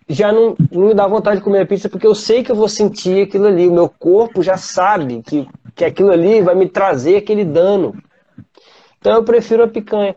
já 0.10 0.32
não, 0.32 0.56
não 0.72 0.88
me 0.88 0.94
dá 0.94 1.08
vontade 1.08 1.38
de 1.38 1.44
comer 1.44 1.62
a 1.62 1.66
pizza, 1.66 1.90
porque 1.90 2.08
eu 2.08 2.16
sei 2.16 2.44
que 2.44 2.52
eu 2.52 2.56
vou 2.56 2.68
sentir 2.68 3.24
aquilo 3.24 3.46
ali. 3.46 3.68
O 3.68 3.74
meu 3.74 3.88
corpo 3.88 4.42
já 4.42 4.58
sabe 4.58 5.22
que, 5.22 5.48
que 5.76 5.86
aquilo 5.86 6.12
ali 6.12 6.42
vai 6.42 6.56
me 6.56 6.68
trazer 6.68 7.18
aquele 7.18 7.46
dano. 7.46 7.96
Então 9.06 9.18
eu 9.18 9.23
prefiro 9.23 9.64
a 9.64 9.68
picanha. 9.68 10.15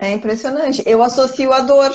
É 0.00 0.12
impressionante. 0.12 0.80
Eu 0.86 1.02
associo 1.02 1.52
a 1.52 1.58
dor. 1.58 1.92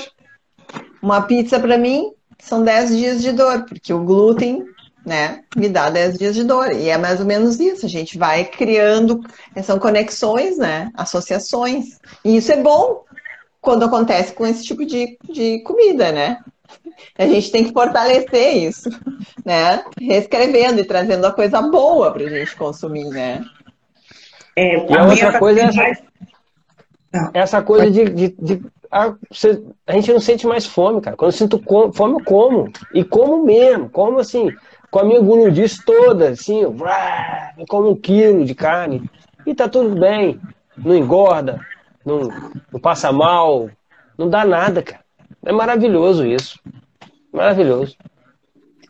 Uma 1.01 1.21
pizza 1.21 1.57
para 1.57 1.77
mim 1.77 2.11
são 2.37 2.61
10 2.61 2.97
dias 2.97 3.21
de 3.21 3.31
dor, 3.31 3.63
porque 3.63 3.93
o 3.93 4.03
glúten, 4.03 4.65
né, 5.05 5.41
me 5.55 5.69
dá 5.69 5.89
10 5.89 6.17
dias 6.17 6.35
de 6.35 6.43
dor. 6.43 6.73
E 6.73 6.89
é 6.89 6.97
mais 6.97 7.21
ou 7.21 7.25
menos 7.25 7.61
isso. 7.61 7.85
A 7.85 7.89
gente 7.89 8.17
vai 8.17 8.43
criando, 8.43 9.21
são 9.63 9.79
conexões, 9.79 10.57
né, 10.57 10.91
associações. 10.95 11.97
E 12.25 12.35
isso 12.35 12.51
é 12.51 12.57
bom 12.57 13.05
quando 13.61 13.85
acontece 13.85 14.33
com 14.33 14.45
esse 14.45 14.65
tipo 14.65 14.85
de, 14.85 15.17
de 15.31 15.61
comida, 15.63 16.11
né? 16.11 16.39
A 17.17 17.25
gente 17.25 17.49
tem 17.51 17.63
que 17.63 17.71
fortalecer 17.71 18.57
isso, 18.57 18.89
né? 19.45 19.81
Reescrevendo 19.97 20.81
e 20.81 20.85
trazendo 20.85 21.25
a 21.25 21.31
coisa 21.31 21.61
boa 21.61 22.11
para 22.11 22.25
a 22.25 22.29
gente 22.29 22.53
consumir, 22.57 23.05
né? 23.05 23.45
É, 24.55 24.91
e 24.91 24.97
a 24.97 25.05
outra 25.05 25.39
coisa 25.39 25.61
é 25.61 25.63
essa, 25.65 27.31
essa 27.33 27.61
coisa 27.61 27.89
de, 27.89 28.05
de, 28.05 28.35
de 28.39 28.61
a, 28.91 29.13
você, 29.29 29.63
a, 29.87 29.93
gente 29.93 30.11
não 30.11 30.19
sente 30.19 30.45
mais 30.45 30.65
fome, 30.65 30.99
cara. 31.01 31.15
Quando 31.15 31.31
eu 31.31 31.37
sinto 31.37 31.63
fome, 31.93 32.15
eu 32.15 32.23
como. 32.25 32.71
E 32.93 33.03
como 33.03 33.45
mesmo, 33.45 33.89
como 33.89 34.19
assim, 34.19 34.51
com 34.89 34.99
a 34.99 35.05
minha 35.05 35.21
guludice 35.21 35.83
toda, 35.85 36.29
assim, 36.29 36.61
eu 36.61 36.75
como 37.67 37.91
um 37.91 37.95
quilo 37.95 38.43
de 38.43 38.53
carne. 38.53 39.09
E 39.45 39.55
tá 39.55 39.69
tudo 39.69 39.97
bem. 39.99 40.39
Não 40.77 40.95
engorda, 40.95 41.59
não, 42.05 42.29
não 42.71 42.79
passa 42.79 43.11
mal, 43.11 43.69
não 44.17 44.29
dá 44.29 44.43
nada, 44.43 44.81
cara. 44.81 45.01
É 45.45 45.51
maravilhoso 45.51 46.25
isso. 46.25 46.59
Maravilhoso. 47.31 47.95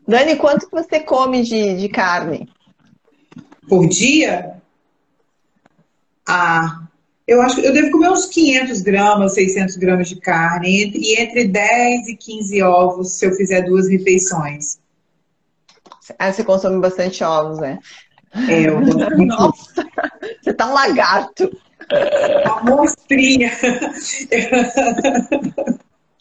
Dani, 0.08 0.36
quanto 0.36 0.68
você 0.72 1.00
come 1.00 1.44
de, 1.44 1.76
de 1.76 1.90
carne? 1.90 2.50
Por 3.68 3.88
dia? 3.88 4.61
Ah, 6.28 6.82
eu 7.28 7.42
acho 7.42 7.56
que 7.56 7.66
eu 7.66 7.74
devo 7.74 7.92
comer 7.92 8.10
uns 8.10 8.26
500 8.26 8.82
gramas, 8.82 9.34
600 9.34 9.78
gramas 9.78 10.10
de 10.10 10.18
carne 10.18 10.92
e 10.94 11.20
entre 11.20 11.48
10 11.48 12.10
e 12.10 12.16
15 12.16 12.62
ovos 12.62 13.12
se 13.14 13.26
eu 13.26 13.34
fizer 13.34 13.62
duas 13.62 13.88
refeições. 13.88 14.80
Ah, 16.20 16.32
você 16.32 16.44
consome 16.44 16.80
bastante 16.82 17.24
ovos, 17.24 17.60
né? 17.60 17.80
É, 18.50 18.68
eu 18.68 18.82
Nossa, 19.26 19.86
você 20.42 20.54
tá 20.54 20.68
um 20.68 20.74
lagarto. 20.74 21.52
Uma 22.46 22.64
monstrinha. 22.64 23.52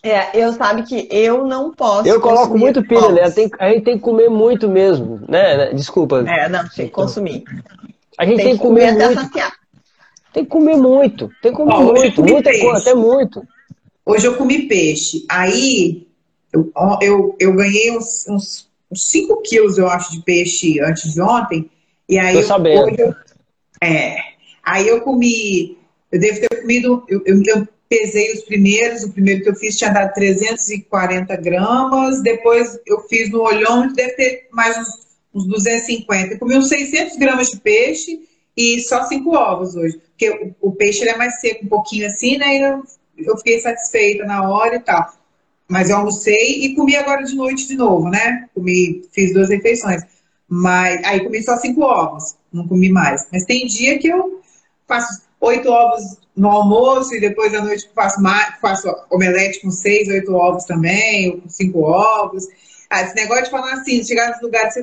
É, 0.02 0.42
eu 0.42 0.52
sabe 0.54 0.82
que 0.84 1.08
eu 1.10 1.44
não 1.44 1.72
posso. 1.72 2.08
Eu 2.08 2.20
coloco 2.20 2.56
muito 2.56 2.82
pilha, 2.82 3.10
né? 3.10 3.30
Tem, 3.30 3.50
a 3.58 3.68
gente 3.68 3.84
tem 3.84 3.96
que 3.96 4.02
comer 4.02 4.30
muito 4.30 4.68
mesmo, 4.68 5.20
né? 5.28 5.74
Desculpa. 5.74 6.24
É, 6.26 6.48
não, 6.48 6.66
tem 6.68 6.86
que 6.86 6.92
consumir. 6.92 7.44
A 8.16 8.24
gente 8.24 8.36
tem, 8.36 8.46
tem 8.46 8.56
que 8.56 8.62
comer, 8.62 8.92
comer 8.92 9.14
muito. 9.14 9.30
Tem 10.32 10.44
que 10.44 10.50
comer 10.50 10.76
muito. 10.76 11.30
Tem 11.42 11.50
que 11.50 11.56
comer 11.56 11.74
Ó, 11.74 11.82
muito. 11.82 12.22
Muita 12.22 12.50
coisa, 12.58 12.78
até 12.78 12.94
muito. 12.94 13.42
Hoje 14.04 14.26
eu 14.26 14.36
comi 14.36 14.68
peixe. 14.68 15.24
Aí 15.28 16.06
eu, 16.52 16.70
eu, 17.00 17.36
eu 17.38 17.52
ganhei 17.54 17.90
uns, 17.96 18.26
uns, 18.28 18.68
uns 18.90 19.10
5 19.10 19.42
quilos, 19.42 19.78
eu 19.78 19.88
acho, 19.88 20.12
de 20.12 20.22
peixe 20.22 20.80
antes 20.80 21.12
de 21.12 21.20
ontem. 21.20 21.70
E 22.08 22.18
aí 22.18 22.34
Tô 22.34 22.42
sabendo. 22.42 22.84
Hoje 22.84 23.00
eu, 23.00 23.14
é. 23.82 24.16
Aí 24.64 24.88
eu 24.88 25.00
comi. 25.00 25.78
Eu 26.10 26.20
devo 26.20 26.40
ter 26.40 26.60
comido. 26.60 27.04
Eu, 27.08 27.22
eu, 27.24 27.42
eu, 27.44 27.68
pesei 27.88 28.32
os 28.32 28.42
primeiros. 28.42 29.02
O 29.02 29.12
primeiro 29.12 29.42
que 29.42 29.50
eu 29.50 29.56
fiz 29.56 29.76
tinha 29.76 29.90
dado 29.90 30.14
340 30.14 31.36
gramas. 31.36 32.22
Depois 32.22 32.78
eu 32.86 33.00
fiz 33.08 33.30
no 33.30 33.42
olhômetro, 33.42 33.96
deve 33.96 34.12
ter 34.12 34.48
mais 34.52 34.76
uns, 34.78 35.06
uns 35.34 35.46
250. 35.46 36.34
Eu 36.34 36.38
comi 36.38 36.56
uns 36.56 36.68
600 36.68 37.16
gramas 37.16 37.50
de 37.50 37.58
peixe 37.58 38.29
e 38.60 38.80
só 38.80 39.04
cinco 39.04 39.34
ovos 39.34 39.74
hoje. 39.74 39.98
Porque 40.10 40.54
o, 40.60 40.68
o 40.68 40.72
peixe 40.72 41.00
ele 41.00 41.10
é 41.10 41.16
mais 41.16 41.40
seco, 41.40 41.64
um 41.64 41.68
pouquinho 41.68 42.06
assim, 42.06 42.36
né? 42.36 42.56
E 42.56 42.62
eu, 42.62 42.84
eu 43.18 43.36
fiquei 43.38 43.58
satisfeita 43.60 44.24
na 44.24 44.48
hora 44.48 44.76
e 44.76 44.80
tal. 44.80 45.14
Mas 45.66 45.88
eu 45.88 45.96
almocei 45.96 46.64
e 46.64 46.74
comi 46.74 46.96
agora 46.96 47.22
de 47.22 47.34
noite 47.34 47.66
de 47.66 47.76
novo, 47.76 48.10
né? 48.10 48.48
Comi, 48.54 49.02
fiz 49.12 49.32
duas 49.32 49.48
refeições. 49.48 50.02
Mas 50.46 51.02
aí 51.04 51.22
comi 51.22 51.42
só 51.42 51.56
cinco 51.56 51.82
ovos, 51.82 52.36
não 52.52 52.66
comi 52.68 52.90
mais. 52.90 53.26
Mas 53.32 53.44
tem 53.44 53.66
dia 53.66 53.98
que 53.98 54.08
eu 54.08 54.42
faço 54.86 55.22
oito 55.40 55.70
ovos 55.70 56.18
no 56.36 56.50
almoço 56.50 57.14
e 57.14 57.20
depois 57.20 57.54
à 57.54 57.62
noite 57.62 57.88
faço, 57.94 58.20
mais, 58.20 58.58
faço 58.60 58.88
omelete 59.10 59.60
com 59.60 59.70
seis, 59.70 60.08
oito 60.08 60.34
ovos 60.34 60.64
também, 60.64 61.30
ou 61.30 61.40
com 61.40 61.48
cinco 61.48 61.82
ovos. 61.82 62.46
Ah, 62.90 63.02
esse 63.02 63.14
negócio 63.14 63.44
de 63.44 63.50
falar 63.50 63.72
assim, 63.74 64.02
chegar 64.04 64.30
nos 64.30 64.42
lugares, 64.42 64.74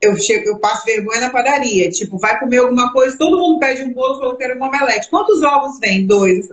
eu, 0.00 0.16
chego, 0.16 0.48
eu 0.48 0.58
passo 0.58 0.84
vergonha 0.84 1.20
na 1.20 1.30
padaria. 1.30 1.90
Tipo, 1.90 2.18
vai 2.18 2.38
comer 2.38 2.58
alguma 2.58 2.92
coisa, 2.92 3.18
todo 3.18 3.38
mundo 3.38 3.58
pede 3.58 3.82
um 3.82 3.92
bolo, 3.92 4.18
falou 4.18 4.36
que 4.36 4.44
era 4.44 4.56
uma 4.56 4.68
omelete. 4.68 5.10
Quantos 5.10 5.42
ovos 5.42 5.78
vem? 5.78 6.06
Dois. 6.06 6.48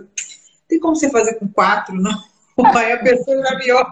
Tem 0.68 0.78
como 0.78 0.94
você 0.94 1.10
fazer 1.10 1.34
com 1.34 1.48
quatro, 1.48 1.94
não? 1.94 2.16
Aí 2.74 2.92
a 2.92 2.98
pessoa 2.98 3.42
já 3.42 3.56
me 3.56 3.72
olha. 3.72 3.86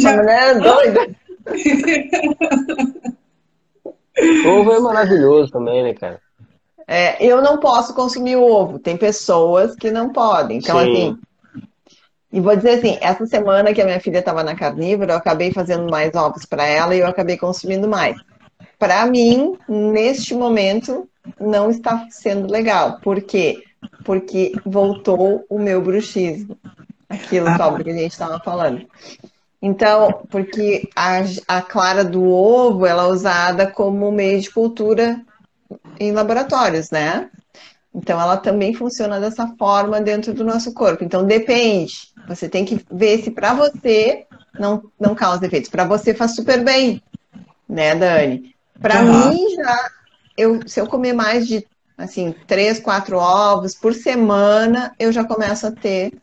Já... 0.00 0.16
mulher 0.16 0.56
é 0.56 0.58
doida. 0.58 1.16
ovo 4.46 4.72
é 4.72 4.80
maravilhoso 4.80 5.50
também, 5.50 5.82
né, 5.82 5.94
cara? 5.94 6.20
É, 6.86 7.24
eu 7.24 7.40
não 7.40 7.58
posso 7.58 7.94
consumir 7.94 8.36
ovo. 8.36 8.78
Tem 8.78 8.96
pessoas 8.96 9.74
que 9.74 9.90
não 9.90 10.12
podem. 10.12 10.58
Então, 10.58 10.78
Sim. 10.80 10.92
assim, 10.92 11.18
E 12.32 12.40
vou 12.40 12.56
dizer 12.56 12.78
assim, 12.78 12.96
essa 13.00 13.26
semana 13.26 13.74
que 13.74 13.82
a 13.82 13.84
minha 13.84 14.00
filha 14.00 14.20
estava 14.20 14.42
na 14.42 14.54
carnívora, 14.54 15.12
eu 15.12 15.18
acabei 15.18 15.52
fazendo 15.52 15.90
mais 15.90 16.14
ovos 16.14 16.46
para 16.46 16.64
ela 16.64 16.94
e 16.94 17.00
eu 17.00 17.06
acabei 17.06 17.36
consumindo 17.36 17.86
mais. 17.86 18.16
Para 18.78 19.04
mim, 19.06 19.56
neste 19.68 20.34
momento, 20.34 21.08
não 21.38 21.70
está 21.70 22.06
sendo 22.10 22.50
legal. 22.50 22.98
Por 23.02 23.20
quê? 23.20 23.62
Porque 24.04 24.52
voltou 24.64 25.44
o 25.48 25.58
meu 25.58 25.82
bruxismo. 25.82 26.56
Aquilo 27.08 27.48
ah. 27.48 27.82
que 27.82 27.90
a 27.90 27.94
gente 27.94 28.12
estava 28.12 28.40
falando. 28.40 28.86
Então, 29.60 30.26
porque 30.30 30.88
a, 30.96 31.20
a 31.46 31.62
clara 31.62 32.02
do 32.02 32.24
ovo 32.24 32.86
ela 32.86 33.04
é 33.04 33.06
usada 33.06 33.66
como 33.66 34.10
meio 34.10 34.40
de 34.40 34.50
cultura 34.50 35.20
em 36.00 36.10
laboratórios, 36.10 36.90
né? 36.90 37.30
Então, 37.94 38.20
ela 38.20 38.36
também 38.36 38.72
funciona 38.72 39.20
dessa 39.20 39.46
forma 39.58 40.00
dentro 40.00 40.32
do 40.32 40.44
nosso 40.44 40.72
corpo. 40.72 41.04
Então, 41.04 41.24
depende. 41.24 42.12
Você 42.26 42.48
tem 42.48 42.64
que 42.64 42.84
ver 42.90 43.22
se 43.22 43.30
para 43.30 43.52
você 43.52 44.24
não, 44.58 44.82
não 44.98 45.14
causa 45.14 45.44
efeitos. 45.44 45.70
Para 45.70 45.84
você 45.84 46.14
faz 46.14 46.34
super 46.34 46.64
bem, 46.64 47.02
né, 47.68 47.94
Dani? 47.94 48.54
Para 48.80 49.02
uhum. 49.02 49.28
mim, 49.30 49.54
já, 49.54 49.90
eu, 50.36 50.66
se 50.66 50.80
eu 50.80 50.86
comer 50.86 51.12
mais 51.12 51.46
de, 51.46 51.66
assim, 51.98 52.34
três, 52.46 52.80
quatro 52.80 53.18
ovos 53.18 53.74
por 53.74 53.94
semana, 53.94 54.94
eu 54.98 55.12
já 55.12 55.24
começo 55.24 55.66
a 55.66 55.70
ter 55.70 56.14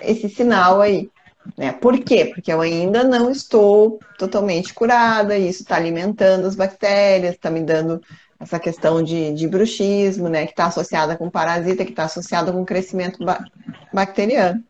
esse 0.00 0.28
sinal 0.28 0.80
aí. 0.80 1.10
Né? 1.56 1.72
Por 1.72 1.98
quê? 1.98 2.30
Porque 2.32 2.52
eu 2.52 2.60
ainda 2.60 3.04
não 3.04 3.30
estou 3.30 3.98
totalmente 4.18 4.72
curada, 4.72 5.36
e 5.36 5.48
isso 5.48 5.62
está 5.62 5.76
alimentando 5.76 6.46
as 6.46 6.54
bactérias, 6.54 7.34
está 7.34 7.50
me 7.50 7.60
dando 7.60 8.00
essa 8.42 8.58
questão 8.58 9.02
de, 9.02 9.32
de 9.32 9.46
bruxismo, 9.46 10.28
né? 10.28 10.44
Que 10.46 10.52
está 10.52 10.66
associada 10.66 11.16
com 11.16 11.30
parasita, 11.30 11.84
que 11.84 11.92
está 11.92 12.04
associada 12.04 12.52
com 12.52 12.64
crescimento 12.64 13.24
ba 13.24 13.44
bacteriano. 13.92 14.62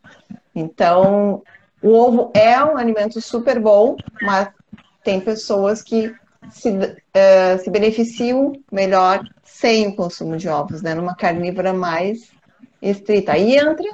Então, 0.55 1.43
o 1.82 1.89
ovo 1.89 2.31
é 2.35 2.62
um 2.62 2.77
alimento 2.77 3.20
super 3.20 3.59
bom, 3.59 3.97
mas 4.20 4.49
tem 5.03 5.20
pessoas 5.20 5.82
que 5.82 6.15
se, 6.51 6.69
uh, 6.69 7.62
se 7.62 7.70
beneficiam 7.70 8.53
melhor 8.70 9.24
sem 9.43 9.89
o 9.89 9.97
consumo 9.97 10.36
de 10.36 10.49
ovos, 10.49 10.82
né? 10.82 10.94
Numa 10.94 11.16
carnívora 11.16 11.73
mais 11.73 12.31
estrita. 12.82 13.32
Aí 13.32 13.57
entra 13.57 13.86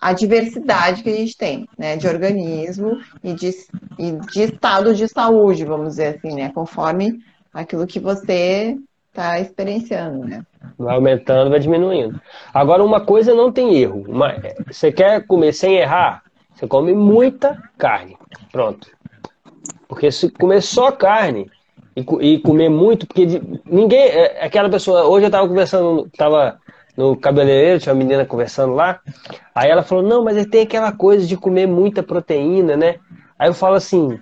a 0.00 0.12
diversidade 0.14 1.02
que 1.02 1.10
a 1.10 1.14
gente 1.16 1.36
tem, 1.36 1.68
né, 1.78 1.96
de 1.96 2.08
organismo 2.08 2.98
e 3.22 3.34
de, 3.34 3.50
e 3.98 4.12
de 4.32 4.42
estado 4.42 4.94
de 4.94 5.06
saúde, 5.06 5.64
vamos 5.64 5.90
dizer 5.90 6.16
assim, 6.16 6.34
né, 6.34 6.50
conforme 6.52 7.20
aquilo 7.52 7.86
que 7.86 8.00
você 8.00 8.76
está 9.08 9.38
experienciando, 9.38 10.24
né. 10.24 10.44
Vai 10.78 10.94
aumentando, 10.94 11.50
vai 11.50 11.60
diminuindo. 11.60 12.20
Agora, 12.52 12.82
uma 12.82 13.00
coisa 13.00 13.34
não 13.34 13.52
tem 13.52 13.76
erro. 13.76 14.04
Uma, 14.08 14.34
você 14.70 14.90
quer 14.90 15.26
comer 15.26 15.52
sem 15.52 15.76
errar? 15.76 16.22
Você 16.54 16.66
come 16.66 16.92
muita 16.94 17.60
carne. 17.76 18.16
Pronto. 18.50 18.88
Porque 19.86 20.10
se 20.10 20.30
comer 20.30 20.62
só 20.62 20.90
carne 20.90 21.50
e, 21.94 22.04
e 22.20 22.38
comer 22.38 22.70
muito, 22.70 23.06
porque 23.06 23.26
de, 23.26 23.60
ninguém. 23.66 24.00
É, 24.00 24.44
aquela 24.44 24.70
pessoa. 24.70 25.04
Hoje 25.04 25.24
eu 25.24 25.28
estava 25.28 25.46
conversando, 25.46 26.06
estava 26.06 26.58
no 26.96 27.16
cabeleireiro, 27.16 27.80
tinha 27.80 27.92
uma 27.92 27.98
menina 27.98 28.24
conversando 28.24 28.74
lá. 28.74 29.00
Aí 29.54 29.70
ela 29.70 29.82
falou: 29.82 30.02
Não, 30.02 30.24
mas 30.24 30.44
tem 30.46 30.62
aquela 30.62 30.92
coisa 30.92 31.26
de 31.26 31.36
comer 31.36 31.66
muita 31.66 32.02
proteína, 32.02 32.76
né? 32.76 32.96
Aí 33.38 33.48
eu 33.48 33.54
falo 33.54 33.74
assim: 33.74 34.18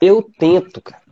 Eu 0.00 0.22
tento, 0.38 0.80
cara. 0.80 1.03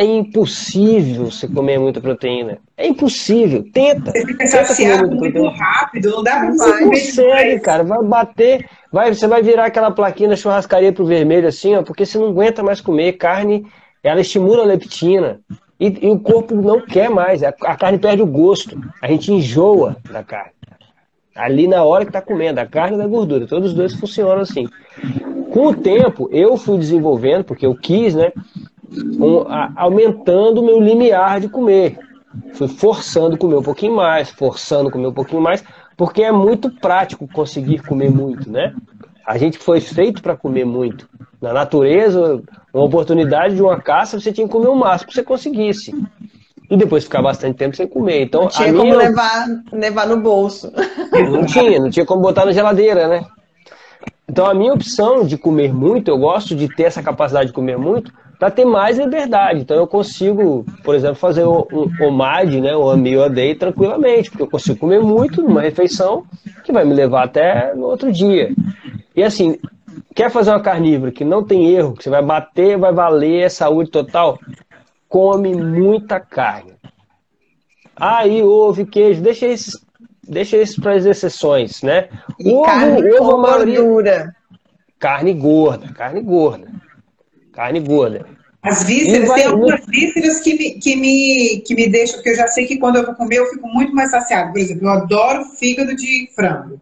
É 0.00 0.04
impossível 0.04 1.24
você 1.24 1.48
comer 1.48 1.76
muita 1.76 2.00
proteína. 2.00 2.58
É 2.76 2.86
impossível. 2.86 3.64
Tenta. 3.72 4.12
Você 4.12 4.26
fica 4.26 4.46
saciado 4.46 5.08
muito 5.08 5.32
proteína. 5.32 5.50
rápido, 5.50 6.10
não 6.10 6.22
dá 6.22 6.38
pra 6.38 6.52
você 6.52 6.84
consegue, 6.84 7.60
cara. 7.60 7.82
Vai 7.82 8.04
bater, 8.04 8.70
vai, 8.92 9.12
você 9.12 9.26
vai 9.26 9.42
virar 9.42 9.66
aquela 9.66 9.90
plaquinha 9.90 10.28
da 10.28 10.36
churrascaria 10.36 10.92
pro 10.92 11.04
vermelho 11.04 11.48
assim, 11.48 11.74
ó, 11.74 11.82
porque 11.82 12.06
você 12.06 12.16
não 12.16 12.28
aguenta 12.28 12.62
mais 12.62 12.80
comer 12.80 13.14
carne. 13.14 13.66
Ela 14.00 14.20
estimula 14.20 14.62
a 14.62 14.66
leptina. 14.66 15.40
E, 15.80 16.06
e, 16.06 16.10
o 16.10 16.18
corpo 16.18 16.54
não 16.54 16.80
quer 16.80 17.08
mais, 17.08 17.42
a, 17.42 17.48
a, 17.48 17.76
carne 17.76 17.98
perde 17.98 18.20
o 18.20 18.26
gosto, 18.26 18.80
a 19.00 19.06
gente 19.06 19.32
enjoa 19.32 19.96
da 20.10 20.24
carne. 20.24 20.52
Ali 21.36 21.68
na 21.68 21.84
hora 21.84 22.04
que 22.04 22.08
está 22.08 22.20
comendo, 22.20 22.58
a 22.58 22.66
carne 22.66 22.96
e 22.96 22.98
da 22.98 23.06
gordura, 23.06 23.46
todos 23.46 23.70
os 23.70 23.76
dois 23.76 23.94
funcionam 23.94 24.42
assim. 24.42 24.66
Com 25.52 25.68
o 25.68 25.74
tempo, 25.74 26.28
eu 26.32 26.56
fui 26.56 26.78
desenvolvendo, 26.78 27.44
porque 27.44 27.64
eu 27.64 27.76
quis, 27.76 28.14
né? 28.14 28.32
Um, 28.90 29.40
a, 29.48 29.72
aumentando 29.76 30.60
o 30.60 30.64
meu 30.64 30.80
limiar 30.80 31.40
de 31.40 31.48
comer. 31.48 31.98
Fui 32.54 32.68
forçando 32.68 33.36
comer 33.36 33.56
um 33.56 33.62
pouquinho 33.62 33.94
mais, 33.94 34.30
forçando 34.30 34.90
comer 34.90 35.08
um 35.08 35.12
pouquinho 35.12 35.42
mais, 35.42 35.62
porque 35.96 36.22
é 36.22 36.32
muito 36.32 36.70
prático 36.70 37.28
conseguir 37.28 37.82
comer 37.82 38.10
muito, 38.10 38.50
né? 38.50 38.74
A 39.26 39.36
gente 39.36 39.58
foi 39.58 39.80
feito 39.80 40.22
para 40.22 40.36
comer 40.36 40.64
muito. 40.64 41.08
Na 41.40 41.52
natureza, 41.52 42.42
uma 42.72 42.84
oportunidade 42.84 43.54
de 43.56 43.62
uma 43.62 43.80
caça, 43.80 44.18
você 44.18 44.32
tinha 44.32 44.46
que 44.46 44.52
comer 44.52 44.68
o 44.68 44.74
máximo 44.74 45.08
que 45.08 45.14
você 45.14 45.22
conseguisse. 45.22 45.94
E 46.70 46.76
depois 46.76 47.04
ficar 47.04 47.22
bastante 47.22 47.56
tempo 47.56 47.76
sem 47.76 47.86
comer. 47.86 48.22
Então, 48.22 48.42
não 48.42 48.48
tinha 48.48 48.72
como 48.72 48.94
levar, 48.94 49.46
levar 49.72 50.06
no 50.06 50.18
bolso. 50.18 50.72
Não 51.30 51.44
tinha, 51.44 51.80
não 51.80 51.90
tinha 51.90 52.04
como 52.04 52.20
botar 52.20 52.44
na 52.44 52.52
geladeira, 52.52 53.08
né? 53.08 53.24
Então 54.28 54.46
a 54.46 54.54
minha 54.54 54.74
opção 54.74 55.24
de 55.24 55.38
comer 55.38 55.72
muito, 55.72 56.08
eu 56.08 56.18
gosto 56.18 56.54
de 56.54 56.68
ter 56.68 56.84
essa 56.84 57.02
capacidade 57.02 57.48
de 57.48 57.52
comer 57.54 57.78
muito 57.78 58.12
para 58.38 58.50
ter 58.50 58.64
mais 58.64 58.98
liberdade. 58.98 59.60
Então 59.60 59.76
eu 59.76 59.86
consigo, 59.86 60.64
por 60.84 60.94
exemplo, 60.94 61.16
fazer 61.16 61.44
um, 61.44 61.64
um 61.72 62.06
OMAD, 62.06 62.60
né, 62.60 62.76
um 62.76 62.96
meal 62.96 63.24
a 63.24 63.28
day 63.28 63.54
tranquilamente, 63.54 64.30
porque 64.30 64.44
eu 64.44 64.50
consigo 64.50 64.78
comer 64.78 65.00
muito 65.00 65.42
numa 65.42 65.60
refeição 65.60 66.24
que 66.64 66.72
vai 66.72 66.84
me 66.84 66.94
levar 66.94 67.24
até 67.24 67.74
no 67.74 67.86
outro 67.86 68.12
dia. 68.12 68.50
E 69.16 69.22
assim, 69.22 69.58
Quer 70.18 70.30
fazer 70.30 70.50
uma 70.50 70.60
carnívora 70.60 71.12
que 71.12 71.24
não 71.24 71.44
tem 71.44 71.70
erro, 71.70 71.94
que 71.94 72.02
você 72.02 72.10
vai 72.10 72.20
bater, 72.20 72.76
vai 72.76 72.92
valer, 72.92 73.42
é 73.44 73.48
saúde 73.48 73.88
total? 73.88 74.36
Come 75.08 75.54
muita 75.54 76.18
carne. 76.18 76.72
Aí, 77.94 78.42
ovo, 78.42 78.84
queijo, 78.84 79.22
deixa 79.22 79.46
esses, 79.46 79.80
deixa 80.26 80.56
isso 80.56 80.80
para 80.80 80.94
as 80.94 81.04
exceções, 81.04 81.82
né? 81.82 82.08
E 82.36 82.52
ovo, 82.52 82.64
carne 82.64 83.12
ovo, 83.12 83.30
com 83.30 83.38
maioria... 83.38 83.80
gordura. 83.80 84.36
Carne 84.98 85.32
gorda, 85.34 85.92
carne 85.92 86.20
gorda. 86.20 86.68
Carne 87.58 87.80
gorda. 87.80 88.24
As 88.62 88.84
vísceras, 88.84 89.26
vai... 89.26 89.40
tem 89.40 89.48
algumas 89.50 89.84
vísceras 89.84 90.38
que 90.38 90.54
me, 90.54 90.70
que, 90.78 90.94
me, 90.94 91.60
que 91.66 91.74
me 91.74 91.88
deixam, 91.88 92.14
porque 92.16 92.30
eu 92.30 92.36
já 92.36 92.46
sei 92.46 92.66
que 92.66 92.78
quando 92.78 92.96
eu 92.96 93.04
vou 93.04 93.16
comer 93.16 93.38
eu 93.38 93.46
fico 93.46 93.66
muito 93.66 93.92
mais 93.92 94.12
saciado. 94.12 94.52
Por 94.52 94.60
exemplo, 94.60 94.86
eu 94.86 94.90
adoro 94.90 95.44
fígado 95.44 95.96
de 95.96 96.30
frango. 96.36 96.80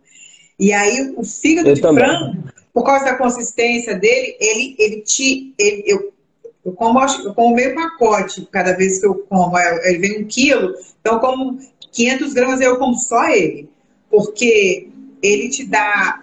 E 0.58 0.74
aí 0.74 1.14
o 1.16 1.24
fígado 1.24 1.70
eu 1.70 1.74
de 1.74 1.80
também. 1.80 2.04
frango, 2.04 2.44
por 2.74 2.84
causa 2.84 3.06
da 3.06 3.14
consistência 3.14 3.94
dele, 3.94 4.36
ele, 4.38 4.76
ele 4.78 5.00
te. 5.00 5.54
Ele, 5.58 5.82
eu, 5.86 6.12
eu, 6.62 6.72
como, 6.72 7.00
eu 7.24 7.32
como 7.32 7.54
meio 7.54 7.74
pacote 7.74 8.46
cada 8.52 8.74
vez 8.76 8.98
que 9.00 9.06
eu 9.06 9.14
como. 9.30 9.56
É, 9.56 9.88
ele 9.88 9.98
vem 9.98 10.24
um 10.24 10.26
quilo, 10.26 10.74
então 11.00 11.18
como 11.20 11.58
500 11.90 12.34
gramas 12.34 12.60
eu 12.60 12.76
como 12.76 12.94
só 12.96 13.30
ele. 13.30 13.66
Porque 14.10 14.90
ele 15.22 15.48
te 15.48 15.64
dá, 15.64 16.22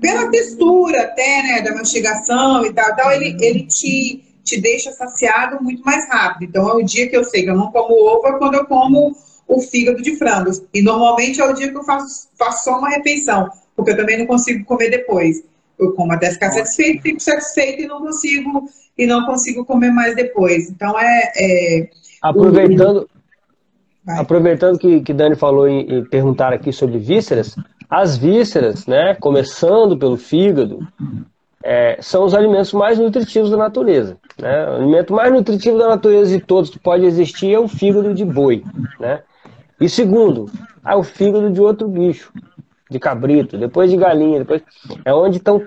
pela 0.00 0.30
textura 0.30 1.02
até, 1.02 1.42
né, 1.42 1.62
da 1.62 1.74
mastigação 1.74 2.64
e 2.64 2.72
tal, 2.72 2.96
tal 2.96 3.12
ele, 3.12 3.36
ele 3.40 3.66
te, 3.66 4.22
te 4.44 4.60
deixa 4.60 4.92
saciado 4.92 5.62
muito 5.62 5.82
mais 5.84 6.08
rápido. 6.08 6.48
Então 6.48 6.68
é 6.68 6.74
o 6.74 6.84
dia 6.84 7.08
que 7.08 7.16
eu 7.16 7.24
sei 7.24 7.42
que 7.42 7.50
eu 7.50 7.56
não 7.56 7.70
como 7.70 7.94
ovo, 7.94 8.26
é 8.26 8.38
quando 8.38 8.54
eu 8.54 8.66
como 8.66 9.16
o 9.46 9.60
fígado 9.60 10.02
de 10.02 10.16
frango. 10.16 10.50
E 10.72 10.82
normalmente 10.82 11.40
é 11.40 11.44
o 11.44 11.52
dia 11.52 11.70
que 11.70 11.76
eu 11.76 11.84
faço, 11.84 12.28
faço 12.38 12.64
só 12.64 12.78
uma 12.78 12.90
refeição, 12.90 13.48
porque 13.74 13.92
eu 13.92 13.96
também 13.96 14.18
não 14.18 14.26
consigo 14.26 14.64
comer 14.64 14.90
depois 14.90 15.42
eu 15.78 15.92
como 15.92 16.12
até 16.12 16.30
ficar 16.30 16.50
satisfeito, 16.50 17.02
fico 17.02 17.20
satisfeito 17.20 17.82
e 17.82 17.86
não 17.86 18.00
consigo 18.00 18.68
e 18.96 19.06
não 19.06 19.24
consigo 19.24 19.64
comer 19.64 19.90
mais 19.90 20.16
depois. 20.16 20.68
Então 20.68 20.98
é, 20.98 21.32
é 21.36 21.90
aproveitando 22.20 23.08
aproveitando 24.06 24.78
que, 24.78 25.00
que 25.00 25.12
Dani 25.12 25.36
falou 25.36 25.68
em, 25.68 25.98
em 25.98 26.04
perguntar 26.04 26.52
aqui 26.52 26.72
sobre 26.72 26.98
vísceras, 26.98 27.54
as 27.88 28.16
vísceras, 28.16 28.86
né, 28.86 29.14
começando 29.14 29.96
pelo 29.96 30.16
fígado, 30.16 30.86
é, 31.62 31.98
são 32.00 32.24
os 32.24 32.34
alimentos 32.34 32.72
mais 32.72 32.98
nutritivos 32.98 33.50
da 33.50 33.56
natureza. 33.56 34.16
Né? 34.38 34.70
O 34.70 34.74
alimento 34.76 35.12
mais 35.12 35.32
nutritivo 35.32 35.78
da 35.78 35.88
natureza 35.88 36.36
de 36.36 36.44
todos 36.44 36.70
que 36.70 36.78
pode 36.78 37.04
existir 37.04 37.52
é 37.52 37.58
o 37.58 37.68
fígado 37.68 38.14
de 38.14 38.24
boi. 38.24 38.62
Né? 39.00 39.22
E 39.80 39.88
segundo, 39.88 40.50
é 40.86 40.94
o 40.94 41.02
fígado 41.02 41.50
de 41.50 41.60
outro 41.60 41.88
bicho 41.88 42.32
de 42.90 42.98
cabrito, 42.98 43.58
depois 43.58 43.90
de 43.90 43.96
galinha, 43.96 44.38
depois 44.38 44.62
é 45.04 45.12
onde 45.12 45.40
tão, 45.40 45.62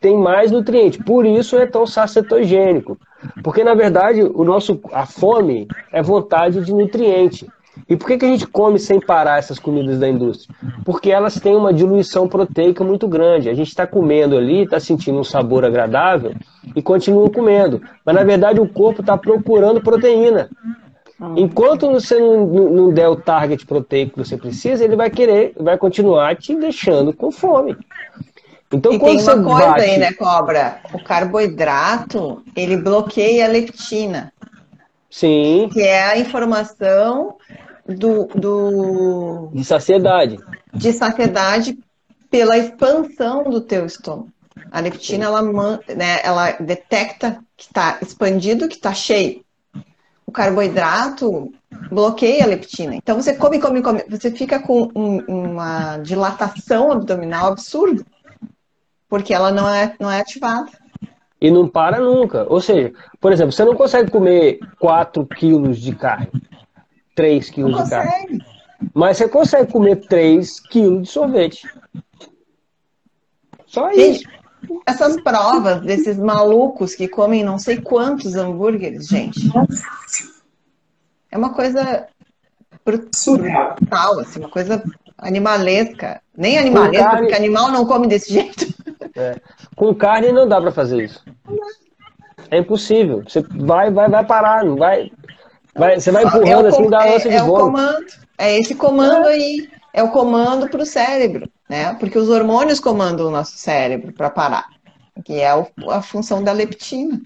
tem 0.00 0.18
mais 0.18 0.50
nutriente. 0.50 1.02
Por 1.02 1.24
isso 1.24 1.56
é 1.56 1.66
tão 1.66 1.86
sacetogênico. 1.86 2.98
Porque 3.42 3.64
na 3.64 3.74
verdade 3.74 4.22
o 4.22 4.44
nosso 4.44 4.80
a 4.92 5.06
fome 5.06 5.66
é 5.92 6.02
vontade 6.02 6.64
de 6.64 6.72
nutriente. 6.72 7.48
E 7.88 7.96
por 7.96 8.06
que, 8.06 8.18
que 8.18 8.24
a 8.24 8.28
gente 8.28 8.46
come 8.46 8.78
sem 8.78 9.00
parar 9.00 9.38
essas 9.38 9.58
comidas 9.58 9.98
da 9.98 10.08
indústria? 10.08 10.54
Porque 10.84 11.10
elas 11.10 11.38
têm 11.38 11.54
uma 11.54 11.72
diluição 11.72 12.28
proteica 12.28 12.82
muito 12.82 13.06
grande. 13.06 13.50
A 13.50 13.54
gente 13.54 13.68
está 13.68 13.86
comendo 13.86 14.36
ali, 14.36 14.62
está 14.62 14.80
sentindo 14.80 15.18
um 15.18 15.24
sabor 15.24 15.64
agradável 15.64 16.34
e 16.74 16.80
continua 16.80 17.28
comendo. 17.30 17.82
Mas 18.04 18.14
na 18.14 18.24
verdade 18.24 18.60
o 18.60 18.68
corpo 18.68 19.00
está 19.00 19.18
procurando 19.18 19.82
proteína. 19.82 20.48
Enquanto 21.36 21.90
você 21.90 22.18
não, 22.18 22.46
não, 22.46 22.92
der 22.92 23.08
o 23.08 23.16
target 23.16 23.64
proteico 23.66 24.12
que 24.12 24.18
você 24.18 24.36
precisa, 24.36 24.84
ele 24.84 24.96
vai 24.96 25.10
querer, 25.10 25.54
vai 25.56 25.78
continuar 25.78 26.36
te 26.36 26.54
deixando 26.54 27.12
com 27.12 27.30
fome. 27.30 27.76
Então, 28.72 28.92
e 28.92 28.98
tem 28.98 29.20
uma 29.20 29.24
coisa 29.24 29.36
bate... 29.36 29.82
aí, 29.82 29.98
né, 29.98 30.12
cobra? 30.12 30.80
O 30.92 31.02
carboidrato, 31.02 32.42
ele 32.56 32.76
bloqueia 32.76 33.44
a 33.44 33.48
leptina. 33.48 34.32
Sim. 35.08 35.70
Que 35.72 35.82
é 35.82 36.04
a 36.04 36.18
informação 36.18 37.36
do, 37.86 38.26
do... 38.34 39.50
De 39.52 39.64
saciedade. 39.64 40.38
De 40.72 40.92
saciedade 40.92 41.78
pela 42.30 42.58
expansão 42.58 43.44
do 43.44 43.60
teu 43.60 43.86
estômago. 43.86 44.28
A 44.70 44.80
leptina, 44.80 45.26
ela, 45.26 45.42
né, 45.42 46.20
ela 46.22 46.52
detecta 46.52 47.38
que 47.56 47.64
está 47.64 47.98
expandido, 48.02 48.68
que 48.68 48.74
está 48.74 48.92
cheio. 48.92 49.44
O 50.26 50.32
carboidrato 50.32 51.52
bloqueia 51.90 52.44
a 52.44 52.46
leptina. 52.48 52.94
Então 52.94 53.20
você 53.20 53.34
come, 53.34 53.60
come, 53.60 53.82
come, 53.82 54.04
você 54.08 54.30
fica 54.30 54.58
com 54.58 54.90
um, 54.94 55.18
uma 55.28 55.98
dilatação 55.98 56.90
abdominal 56.90 57.52
absurda, 57.52 58.04
porque 59.08 59.34
ela 59.34 59.52
não 59.52 59.68
é, 59.68 59.94
não 60.00 60.10
é 60.10 60.20
ativada. 60.20 60.70
E 61.40 61.50
não 61.50 61.68
para 61.68 62.00
nunca. 62.00 62.46
Ou 62.48 62.60
seja, 62.60 62.92
por 63.20 63.32
exemplo, 63.32 63.52
você 63.52 63.64
não 63.64 63.76
consegue 63.76 64.10
comer 64.10 64.58
4 64.78 65.26
quilos 65.26 65.78
de 65.78 65.94
carne, 65.94 66.30
3 67.14 67.50
quilos 67.50 67.84
de 67.84 67.90
carne. 67.90 68.44
Mas 68.92 69.16
você 69.16 69.28
consegue 69.28 69.72
comer 69.72 69.96
3 70.06 70.60
quilos 70.60 71.02
de 71.02 71.08
sorvete. 71.08 71.66
Só 73.66 73.90
isso. 73.90 74.24
Essas 74.86 75.20
provas 75.20 75.82
desses 75.82 76.16
malucos 76.16 76.94
que 76.94 77.08
comem 77.08 77.44
não 77.44 77.58
sei 77.58 77.80
quantos 77.80 78.34
hambúrgueres, 78.34 79.06
gente. 79.08 79.40
É 81.30 81.36
uma 81.36 81.52
coisa 81.52 82.06
brutal, 82.84 84.20
assim, 84.20 84.40
uma 84.40 84.48
coisa 84.48 84.82
animalesca. 85.18 86.20
Nem 86.36 86.58
animalesca, 86.58 87.04
carne... 87.04 87.20
porque 87.20 87.34
animal 87.34 87.70
não 87.70 87.86
come 87.86 88.06
desse 88.06 88.32
jeito. 88.32 88.74
É. 89.16 89.40
Com 89.76 89.94
carne 89.94 90.32
não 90.32 90.48
dá 90.48 90.60
para 90.60 90.72
fazer 90.72 91.04
isso. 91.04 91.24
É 92.50 92.58
impossível. 92.58 93.22
Você 93.26 93.42
vai, 93.42 93.90
vai, 93.90 94.08
vai 94.08 94.24
parar, 94.24 94.64
não 94.64 94.76
vai. 94.76 95.10
Vai 95.74 96.00
você 96.00 96.10
vai 96.10 96.24
empurrando 96.24 96.66
é 96.66 96.68
assim, 96.68 96.90
dá 96.90 97.06
é, 97.06 97.18
de 97.18 97.28
é 97.28 97.42
o 97.42 97.52
comando. 97.52 98.06
É 98.38 98.58
esse 98.58 98.74
comando 98.74 99.26
aí. 99.26 99.68
É 99.92 100.02
o 100.02 100.10
comando 100.10 100.68
para 100.68 100.82
o 100.82 100.86
cérebro 100.86 101.48
né? 101.68 101.94
Porque 101.94 102.18
os 102.18 102.28
hormônios 102.28 102.80
comandam 102.80 103.26
o 103.26 103.30
nosso 103.30 103.56
cérebro 103.56 104.12
para 104.12 104.30
parar, 104.30 104.66
que 105.24 105.40
é 105.40 105.50
a 105.90 106.02
função 106.02 106.42
da 106.42 106.52
leptina. 106.52 107.20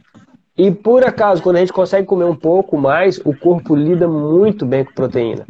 E 0.57 0.71
por 0.71 1.05
acaso, 1.05 1.43
quando 1.43 1.57
a 1.57 1.61
gente 1.61 1.73
consegue 1.73 2.07
comer 2.07 2.25
um 2.25 2.35
pouco 2.35 2.77
mais, 2.77 3.19
o 3.19 3.35
corpo 3.37 3.77
lida 3.77 4.09
muito 4.09 4.67
bem 4.67 4.85
com 4.85 4.93
proteína. 4.93 5.47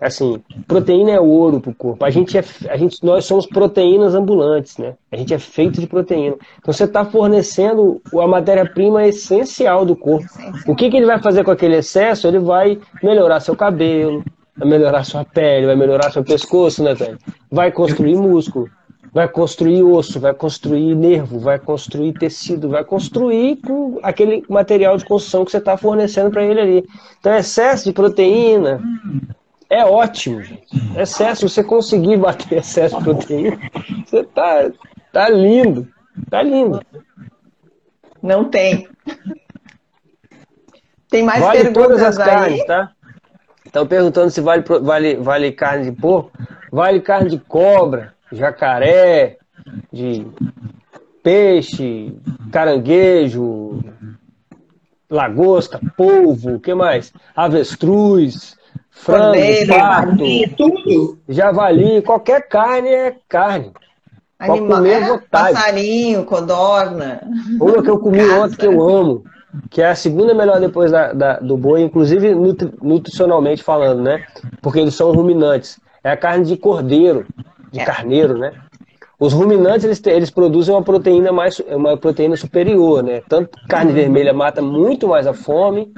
Assim, 0.00 0.42
proteína 0.66 1.12
é 1.12 1.20
ouro 1.20 1.60
para 1.60 1.70
o 1.70 1.74
corpo. 1.74 2.04
A 2.04 2.10
gente 2.10 2.36
é, 2.36 2.44
a 2.68 2.76
gente, 2.76 3.04
nós 3.04 3.24
somos 3.24 3.46
proteínas 3.46 4.14
ambulantes, 4.14 4.78
né? 4.78 4.94
A 5.10 5.16
gente 5.16 5.32
é 5.32 5.38
feito 5.38 5.80
de 5.80 5.86
proteína. 5.86 6.36
Então 6.58 6.72
você 6.72 6.84
está 6.84 7.04
fornecendo 7.04 8.00
a 8.12 8.26
matéria-prima 8.26 9.06
essencial 9.06 9.84
do 9.84 9.94
corpo. 9.94 10.26
O 10.66 10.74
que, 10.74 10.90
que 10.90 10.96
ele 10.96 11.06
vai 11.06 11.20
fazer 11.20 11.44
com 11.44 11.50
aquele 11.50 11.76
excesso? 11.76 12.26
Ele 12.26 12.38
vai 12.38 12.78
melhorar 13.02 13.40
seu 13.40 13.56
cabelo, 13.56 14.24
vai 14.56 14.68
melhorar 14.68 15.04
sua 15.04 15.24
pele, 15.24 15.66
vai 15.66 15.76
melhorar 15.76 16.10
seu 16.10 16.24
pescoço, 16.24 16.82
né, 16.82 16.94
velho? 16.94 17.18
Vai 17.50 17.70
construir 17.70 18.16
músculo, 18.16 18.68
vai 19.12 19.28
construir 19.28 19.82
osso, 19.82 20.18
vai 20.18 20.32
construir 20.32 20.94
nervo, 20.94 21.38
vai 21.38 21.58
construir 21.58 22.12
tecido, 22.14 22.68
vai 22.68 22.84
construir 22.84 23.56
com 23.56 23.98
aquele 24.02 24.42
material 24.48 24.96
de 24.96 25.04
construção 25.04 25.44
que 25.44 25.50
você 25.50 25.58
está 25.58 25.76
fornecendo 25.76 26.30
para 26.30 26.44
ele 26.44 26.60
ali. 26.60 26.88
Então, 27.20 27.34
excesso 27.34 27.84
de 27.84 27.92
proteína 27.92 28.80
é 29.72 29.86
ótimo, 29.86 30.42
gente. 30.42 30.66
Excesso, 30.98 31.48
você 31.48 31.64
conseguir 31.64 32.18
bater 32.18 32.58
excesso 32.58 32.98
de 32.98 33.04
proteína, 33.04 33.58
você 34.04 34.22
tá, 34.22 34.70
tá 35.10 35.30
lindo, 35.30 35.88
tá 36.28 36.42
lindo. 36.42 36.84
Não 38.22 38.44
tem. 38.50 38.86
Tem 41.08 41.24
mais 41.24 41.42
vale 41.42 41.58
perguntas 41.62 41.82
todas 41.82 42.02
as 42.02 42.18
aí? 42.18 42.26
carnes, 42.26 42.66
tá? 42.66 42.92
Estão 43.64 43.86
perguntando 43.86 44.30
se 44.30 44.42
vale, 44.42 44.62
vale, 44.82 45.16
vale 45.16 45.52
carne 45.52 45.90
de 45.90 45.92
porco. 45.92 46.30
Vale 46.70 47.00
carne 47.00 47.30
de 47.30 47.38
cobra, 47.38 48.14
jacaré, 48.30 49.38
de 49.90 50.26
peixe, 51.22 52.14
caranguejo, 52.50 53.82
lagosta, 55.08 55.80
polvo, 55.96 56.56
o 56.56 56.60
que 56.60 56.74
mais? 56.74 57.12
Avestruz, 57.34 58.56
frango, 58.92 59.24
Cordeiro, 59.24 59.74
pato, 59.74 60.16
tudo. 60.56 61.18
javali, 61.28 62.02
qualquer 62.02 62.46
carne 62.48 62.88
é 62.88 63.16
carne. 63.28 63.72
Animal, 64.38 64.84
é, 64.86 65.18
passarinho, 65.30 66.24
codorna. 66.24 67.20
Uma 67.60 67.82
que 67.82 67.90
eu 67.90 67.98
comi 67.98 68.18
Caça. 68.18 68.40
ontem 68.40 68.56
que 68.56 68.66
eu 68.66 68.80
amo 68.80 69.24
que 69.70 69.82
é 69.82 69.88
a 69.88 69.94
segunda 69.94 70.34
melhor 70.34 70.60
depois 70.60 70.90
da, 70.90 71.12
da, 71.12 71.38
do 71.38 71.56
boi, 71.56 71.82
inclusive 71.82 72.34
nutri, 72.34 72.72
nutricionalmente 72.80 73.62
falando, 73.62 74.02
né? 74.02 74.24
Porque 74.60 74.80
eles 74.80 74.94
são 74.94 75.12
ruminantes. 75.12 75.78
É 76.02 76.10
a 76.10 76.16
carne 76.16 76.44
de 76.44 76.56
cordeiro, 76.56 77.26
de 77.70 77.80
é. 77.80 77.84
carneiro, 77.84 78.38
né? 78.38 78.52
Os 79.18 79.32
ruminantes 79.32 79.84
eles, 79.84 80.02
eles 80.06 80.30
produzem 80.30 80.74
uma 80.74 80.82
proteína 80.82 81.30
mais 81.30 81.60
uma 81.60 81.96
proteína 81.96 82.36
superior, 82.36 83.02
né? 83.02 83.22
Tanto 83.28 83.50
carne 83.68 83.92
vermelha 83.92 84.32
mata 84.32 84.60
muito 84.60 85.06
mais 85.06 85.26
a 85.26 85.34
fome 85.34 85.92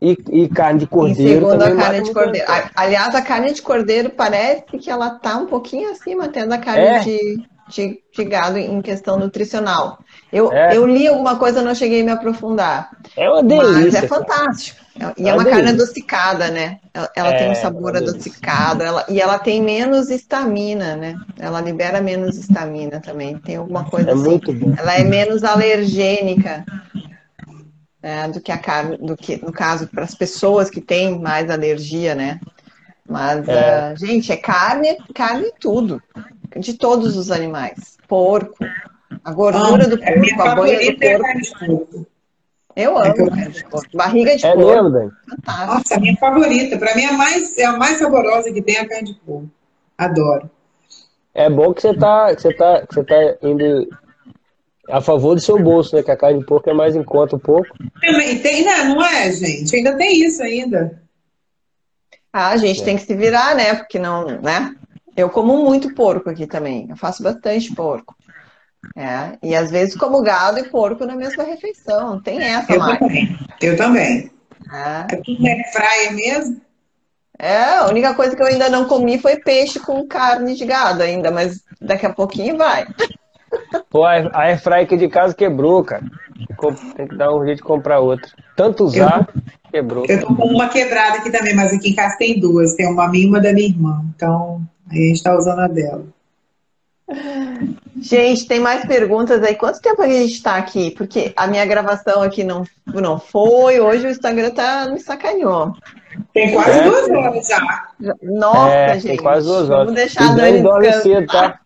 e, 0.00 0.16
e 0.30 0.48
carne 0.48 0.80
de 0.80 0.86
cordeiro 0.86 1.46
segundo 1.46 1.58
também 1.58 1.78
a 1.78 1.82
carne 1.82 2.02
de 2.02 2.12
cordeiro. 2.12 2.46
Aliás, 2.74 3.14
a 3.14 3.22
carne 3.22 3.52
de 3.52 3.62
cordeiro 3.62 4.10
parece 4.10 4.64
que 4.78 4.90
ela 4.90 5.10
tá 5.10 5.36
um 5.36 5.46
pouquinho 5.46 5.90
acima 5.90 6.26
até 6.26 6.46
da 6.46 6.58
carne 6.58 6.84
é. 6.84 6.98
de, 7.00 7.42
de, 7.68 7.98
de 8.14 8.24
gado 8.24 8.58
em 8.58 8.82
questão 8.82 9.18
nutricional. 9.18 9.98
Eu, 10.30 10.52
é. 10.52 10.76
eu 10.76 10.86
li 10.86 11.08
alguma 11.08 11.36
coisa, 11.36 11.62
não 11.62 11.74
cheguei 11.74 12.02
a 12.02 12.04
me 12.04 12.10
aprofundar. 12.10 12.90
É 13.16 13.28
uma 13.30 13.42
delícia. 13.42 13.82
Mas 13.82 13.94
é 13.94 14.06
fantástico. 14.06 14.86
E 15.16 15.26
é, 15.26 15.30
é 15.30 15.34
uma, 15.34 15.44
carne 15.44 15.70
adocicada, 15.70 16.50
né? 16.50 16.78
Ela, 16.92 17.10
ela 17.14 17.28
é, 17.28 17.38
tem 17.38 17.50
um 17.50 17.54
sabor 17.54 17.94
é 17.94 17.98
adocicado 17.98 18.82
ela, 18.82 19.04
e 19.08 19.20
ela 19.20 19.38
tem 19.38 19.62
menos 19.62 20.10
estamina, 20.10 20.96
né? 20.96 21.16
Ela 21.38 21.60
libera 21.60 22.00
menos 22.00 22.36
estamina 22.36 23.00
também. 23.00 23.38
Tem 23.38 23.56
alguma 23.56 23.84
coisa 23.84 24.10
é 24.10 24.12
assim. 24.12 24.22
Muito 24.22 24.52
bom. 24.52 24.74
Ela 24.76 24.94
é 24.94 25.04
menos 25.04 25.44
alergênica 25.44 26.64
né, 28.06 28.28
do 28.28 28.40
que 28.40 28.52
a 28.52 28.58
carne, 28.58 28.96
do 28.98 29.16
que, 29.16 29.36
no 29.44 29.52
caso, 29.52 29.88
para 29.88 30.04
as 30.04 30.14
pessoas 30.14 30.70
que 30.70 30.80
têm 30.80 31.18
mais 31.18 31.50
alergia, 31.50 32.14
né? 32.14 32.38
Mas, 33.08 33.40
uh, 33.40 33.96
gente, 33.96 34.30
é 34.30 34.36
carne, 34.36 34.96
carne 35.12 35.50
tudo. 35.58 36.00
De 36.56 36.74
todos 36.74 37.16
os 37.16 37.32
animais. 37.32 37.98
Porco, 38.06 38.56
a 39.24 39.32
gordura 39.32 39.86
ah, 39.86 39.88
do 39.88 40.00
é 40.00 40.14
porco, 40.14 40.40
a 40.40 40.54
banha 40.54 40.78
do 40.78 41.04
é 41.04 41.18
porco. 41.66 42.06
Eu 42.76 43.02
é 43.02 43.08
amo 43.08 43.28
carne 43.28 43.48
de 43.48 43.64
porco. 43.64 43.96
Barriga 43.96 44.36
de 44.36 44.46
é 44.46 44.54
porco. 44.54 44.70
Mesmo, 44.70 44.90
Dani? 44.90 45.12
Nossa, 45.44 45.96
a 45.96 46.00
minha 46.00 46.16
favorita. 46.16 46.78
Para 46.78 46.94
mim 46.94 47.02
é 47.02 47.08
a, 47.08 47.12
mais, 47.12 47.58
é 47.58 47.64
a 47.64 47.72
mais 47.76 47.98
saborosa 47.98 48.52
que 48.52 48.62
tem 48.62 48.76
a 48.76 48.88
carne 48.88 49.08
de 49.08 49.14
porco. 49.14 49.50
Adoro. 49.98 50.48
É 51.34 51.50
bom 51.50 51.74
que 51.74 51.82
você 51.82 51.92
tá, 51.92 52.34
que 52.36 52.40
você 52.40 52.54
tá, 52.54 52.86
que 52.86 52.94
você 52.94 53.02
tá 53.02 53.36
indo 53.42 53.88
a 54.88 55.00
favor 55.00 55.34
do 55.34 55.40
seu 55.40 55.58
bolso, 55.62 55.94
né? 55.94 56.02
Que 56.02 56.10
a 56.10 56.16
carne 56.16 56.40
de 56.40 56.46
porco 56.46 56.68
é 56.70 56.74
mais 56.74 56.94
em 56.94 57.02
conta 57.02 57.36
um 57.36 57.38
pouco. 57.38 57.68
Também 58.00 58.38
tem, 58.38 58.64
né? 58.64 58.84
Não 58.84 59.04
é, 59.04 59.30
gente? 59.32 59.74
Ainda 59.74 59.96
tem 59.96 60.24
isso 60.24 60.42
ainda. 60.42 61.02
Ah, 62.32 62.48
a 62.48 62.56
gente 62.56 62.82
é. 62.82 62.84
tem 62.84 62.96
que 62.96 63.04
se 63.04 63.14
virar, 63.14 63.54
né? 63.54 63.74
Porque 63.74 63.98
não, 63.98 64.26
né? 64.40 64.74
Eu 65.16 65.30
como 65.30 65.64
muito 65.64 65.94
porco 65.94 66.28
aqui 66.28 66.46
também. 66.46 66.86
Eu 66.90 66.96
faço 66.96 67.22
bastante 67.22 67.74
porco. 67.74 68.14
É, 68.94 69.36
e 69.42 69.54
às 69.54 69.70
vezes 69.70 69.96
como 69.96 70.22
gado 70.22 70.58
e 70.58 70.64
porco 70.64 71.06
na 71.06 71.16
mesma 71.16 71.42
refeição. 71.42 72.20
Tem 72.20 72.38
essa 72.42 72.72
Eu 72.72 72.78
mais. 72.78 72.98
também. 72.98 73.38
Eu 73.60 73.76
também. 73.76 74.30
É. 74.72 75.14
Aqui 75.14 75.48
é 75.48 75.72
fraia 75.72 76.12
mesmo? 76.12 76.60
É, 77.38 77.62
a 77.76 77.86
única 77.86 78.14
coisa 78.14 78.34
que 78.34 78.42
eu 78.42 78.46
ainda 78.46 78.68
não 78.68 78.86
comi 78.86 79.18
foi 79.18 79.36
peixe 79.36 79.78
com 79.78 80.06
carne 80.06 80.54
de 80.54 80.64
gado 80.64 81.02
ainda, 81.02 81.30
mas 81.30 81.62
daqui 81.80 82.06
a 82.06 82.12
pouquinho 82.12 82.56
vai. 82.56 82.86
Pô, 83.90 84.04
a 84.04 84.42
airfryer 84.42 84.82
aqui 84.82 84.96
de 84.96 85.08
casa 85.08 85.34
quebrou, 85.34 85.84
cara. 85.84 86.04
Tem 86.96 87.06
que 87.08 87.16
dar 87.16 87.34
um 87.34 87.44
jeito 87.44 87.58
de 87.58 87.62
comprar 87.62 88.00
outra. 88.00 88.30
Tanto 88.56 88.84
usar, 88.84 89.28
eu, 89.34 89.42
quebrou. 89.70 90.04
Eu 90.08 90.20
tô 90.20 90.34
com 90.34 90.46
uma 90.46 90.68
quebrada 90.68 91.18
aqui 91.18 91.30
também, 91.30 91.54
mas 91.54 91.72
aqui 91.72 91.90
em 91.90 91.94
casa 91.94 92.16
tem 92.18 92.38
duas. 92.38 92.74
Tem 92.74 92.86
uma 92.86 93.08
minha 93.08 93.24
e 93.24 93.28
uma 93.28 93.40
da 93.40 93.52
minha 93.52 93.68
irmã. 93.68 94.04
Então, 94.14 94.60
aí 94.90 94.98
a 94.98 95.08
gente 95.08 95.22
tá 95.22 95.36
usando 95.36 95.60
a 95.60 95.68
dela. 95.68 96.04
Gente, 98.00 98.46
tem 98.46 98.60
mais 98.60 98.84
perguntas 98.84 99.42
aí. 99.42 99.54
Quanto 99.54 99.80
tempo 99.80 100.02
a 100.02 100.08
gente 100.08 100.32
está 100.32 100.56
aqui? 100.56 100.90
Porque 100.90 101.32
a 101.36 101.46
minha 101.46 101.64
gravação 101.64 102.22
aqui 102.22 102.42
não, 102.42 102.64
não 102.86 103.18
foi. 103.18 103.80
Hoje 103.80 104.06
o 104.06 104.10
Instagram 104.10 104.50
tá, 104.50 104.88
me 104.88 105.00
sacaneou. 105.00 105.72
Tem 106.34 106.52
quase 106.52 106.78
é, 106.78 106.82
duas 106.82 107.10
horas 107.10 107.46
já. 107.46 107.88
Nossa, 108.22 108.74
é, 108.74 108.94
gente. 108.94 109.06
Tem 109.08 109.16
quase 109.16 109.46
duas 109.46 109.70
horas. 109.70 109.86
Vamos 109.86 109.94
deixar 109.94 110.30
a 110.30 110.34
Dani 110.34 110.62
descansar. 110.62 111.02
Cedo, 111.02 111.26
tá? 111.26 111.60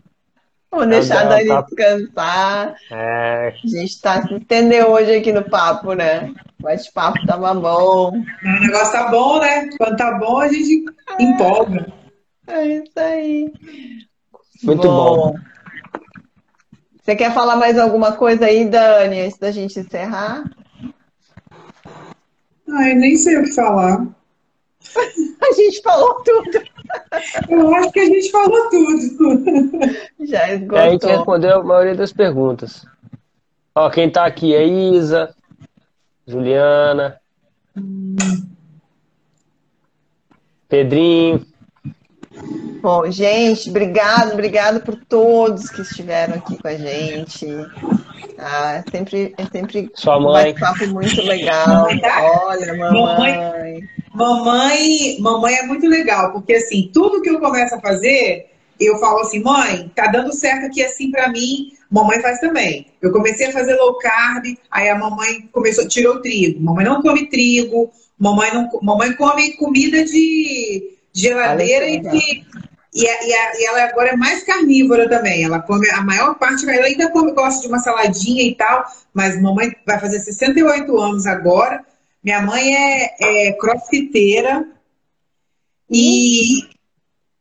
Vamos 0.70 0.88
deixar 0.88 1.22
a 1.22 1.24
Dani 1.24 1.48
tá... 1.48 1.62
descansar. 1.62 2.76
É. 2.90 3.48
A 3.48 3.66
gente 3.66 4.00
tá 4.00 4.22
se 4.22 4.34
estendeu 4.34 4.90
hoje 4.90 5.16
aqui 5.16 5.32
no 5.32 5.42
papo, 5.42 5.94
né? 5.94 6.32
O 6.60 6.62
bate-papo 6.62 7.26
tava 7.26 7.52
bom. 7.54 8.12
O 8.12 8.60
negócio 8.60 8.92
tá 8.92 9.10
bom, 9.10 9.40
né? 9.40 9.68
Quando 9.76 9.96
tá 9.96 10.12
bom, 10.18 10.38
a 10.38 10.48
gente 10.48 10.84
empolga. 11.18 11.92
É 12.46 12.66
isso 12.66 12.92
aí. 12.96 13.52
Muito 14.62 14.82
bom. 14.82 15.32
bom. 15.32 15.34
Você 17.02 17.16
quer 17.16 17.34
falar 17.34 17.56
mais 17.56 17.76
alguma 17.76 18.12
coisa 18.12 18.46
aí, 18.46 18.64
Dani, 18.64 19.22
antes 19.22 19.38
da 19.38 19.50
gente 19.50 19.80
encerrar? 19.80 20.44
Ai, 22.68 22.94
nem 22.94 23.16
sei 23.16 23.38
o 23.38 23.42
que 23.42 23.52
falar. 23.52 24.06
a 25.42 25.52
gente 25.54 25.82
falou 25.82 26.22
tudo. 26.22 26.62
Eu 27.48 27.74
acho 27.74 27.90
que 27.92 28.00
a 28.00 28.06
gente 28.06 28.30
falou 28.30 28.70
tudo. 28.70 29.80
Já 30.20 30.52
esgotou. 30.52 30.78
É, 30.78 30.88
a 30.88 30.90
gente 30.90 31.06
respondeu 31.06 31.60
a 31.60 31.64
maioria 31.64 31.94
das 31.94 32.12
perguntas. 32.12 32.84
Ó, 33.74 33.88
quem 33.90 34.10
tá 34.10 34.26
aqui 34.26 34.54
é 34.54 34.64
Isa, 34.64 35.34
Juliana, 36.26 37.20
Pedrinho. 40.68 41.46
Bom, 42.80 43.10
gente, 43.10 43.68
obrigado, 43.68 44.32
obrigado 44.32 44.80
por 44.80 44.96
todos 44.96 45.68
que 45.68 45.82
estiveram 45.82 46.34
aqui 46.34 46.56
com 46.56 46.68
a 46.68 46.74
gente. 46.74 47.46
Ah, 48.42 48.76
é 48.76 48.90
sempre, 48.90 49.34
é 49.36 49.44
sempre 49.46 49.90
Sua 49.94 50.18
mãe. 50.18 50.52
um 50.52 50.54
bate-papo 50.54 50.86
muito 50.88 51.20
legal. 51.22 51.88
Olha, 52.46 52.74
mamãe. 52.74 53.88
Mamãe, 54.14 55.16
mamãe 55.20 55.54
é 55.54 55.62
muito 55.66 55.86
legal, 55.86 56.32
porque 56.32 56.54
assim, 56.54 56.90
tudo 56.92 57.22
que 57.22 57.30
eu 57.30 57.38
começo 57.38 57.74
a 57.74 57.80
fazer, 57.80 58.50
eu 58.78 58.98
falo 58.98 59.20
assim, 59.20 59.40
mãe, 59.42 59.90
tá 59.94 60.06
dando 60.08 60.32
certo 60.32 60.66
aqui 60.66 60.82
assim 60.82 61.10
para 61.10 61.28
mim, 61.28 61.72
mamãe 61.90 62.20
faz 62.20 62.40
também. 62.40 62.86
Eu 63.00 63.12
comecei 63.12 63.48
a 63.48 63.52
fazer 63.52 63.76
low 63.76 63.98
carb, 63.98 64.44
aí 64.70 64.88
a 64.88 64.98
mamãe 64.98 65.48
começou, 65.52 65.86
tirou 65.86 66.16
o 66.16 66.22
trigo. 66.22 66.60
Mamãe 66.60 66.84
não 66.84 67.02
come 67.02 67.26
trigo, 67.26 67.90
mamãe 68.18 68.52
não, 68.52 68.68
mamãe 68.82 69.12
come 69.12 69.52
comida 69.52 70.04
de 70.04 70.98
geladeira 71.12 71.88
e 71.88 72.00
de 72.00 72.44
e, 72.92 73.06
a, 73.06 73.24
e, 73.24 73.32
a, 73.32 73.60
e, 73.60 73.64
ela 73.66 73.84
agora 73.84 74.10
é 74.10 74.16
mais 74.16 74.42
carnívora 74.42 75.08
também. 75.08 75.44
Ela 75.44 75.60
come 75.60 75.88
a 75.90 76.02
maior 76.02 76.34
parte, 76.36 76.68
ela 76.68 76.86
ainda 76.86 77.10
come, 77.10 77.32
gosta 77.32 77.62
de 77.62 77.68
uma 77.68 77.78
saladinha 77.78 78.42
e 78.42 78.54
tal, 78.54 78.84
mas 79.14 79.40
mamãe 79.40 79.72
vai 79.86 79.98
fazer 79.98 80.18
68 80.18 80.98
anos 80.98 81.26
agora. 81.26 81.84
Minha 82.22 82.42
mãe 82.42 82.74
é, 82.74 83.48
é 83.48 83.52
crossfiteira 83.52 84.66
e, 85.88 86.68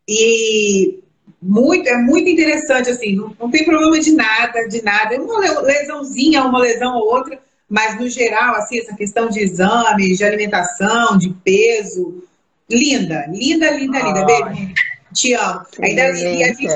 e 0.07 1.03
muito, 1.41 1.87
é 1.87 1.97
muito 1.97 2.29
interessante, 2.29 2.89
assim, 2.89 3.15
não, 3.15 3.35
não 3.39 3.49
tem 3.49 3.65
problema 3.65 3.99
de 3.99 4.11
nada, 4.11 4.67
de 4.67 4.83
nada. 4.83 5.19
Uma 5.19 5.61
lesãozinha, 5.61 6.43
uma 6.43 6.59
lesão 6.59 6.95
ou 6.95 7.13
outra, 7.13 7.39
mas 7.67 7.99
no 7.99 8.07
geral, 8.07 8.55
assim, 8.55 8.79
essa 8.79 8.95
questão 8.95 9.29
de 9.29 9.39
exames, 9.39 10.17
de 10.17 10.23
alimentação, 10.23 11.17
de 11.17 11.29
peso, 11.43 12.23
linda, 12.69 13.25
linda, 13.27 13.71
linda, 13.71 13.99
linda. 13.99 14.25
Beijo. 14.25 14.73
Te 15.13 15.33
amo. 15.33 15.61
Ainda, 15.81 16.09
e 16.11 16.43
a 16.43 16.47
gente, 16.53 16.67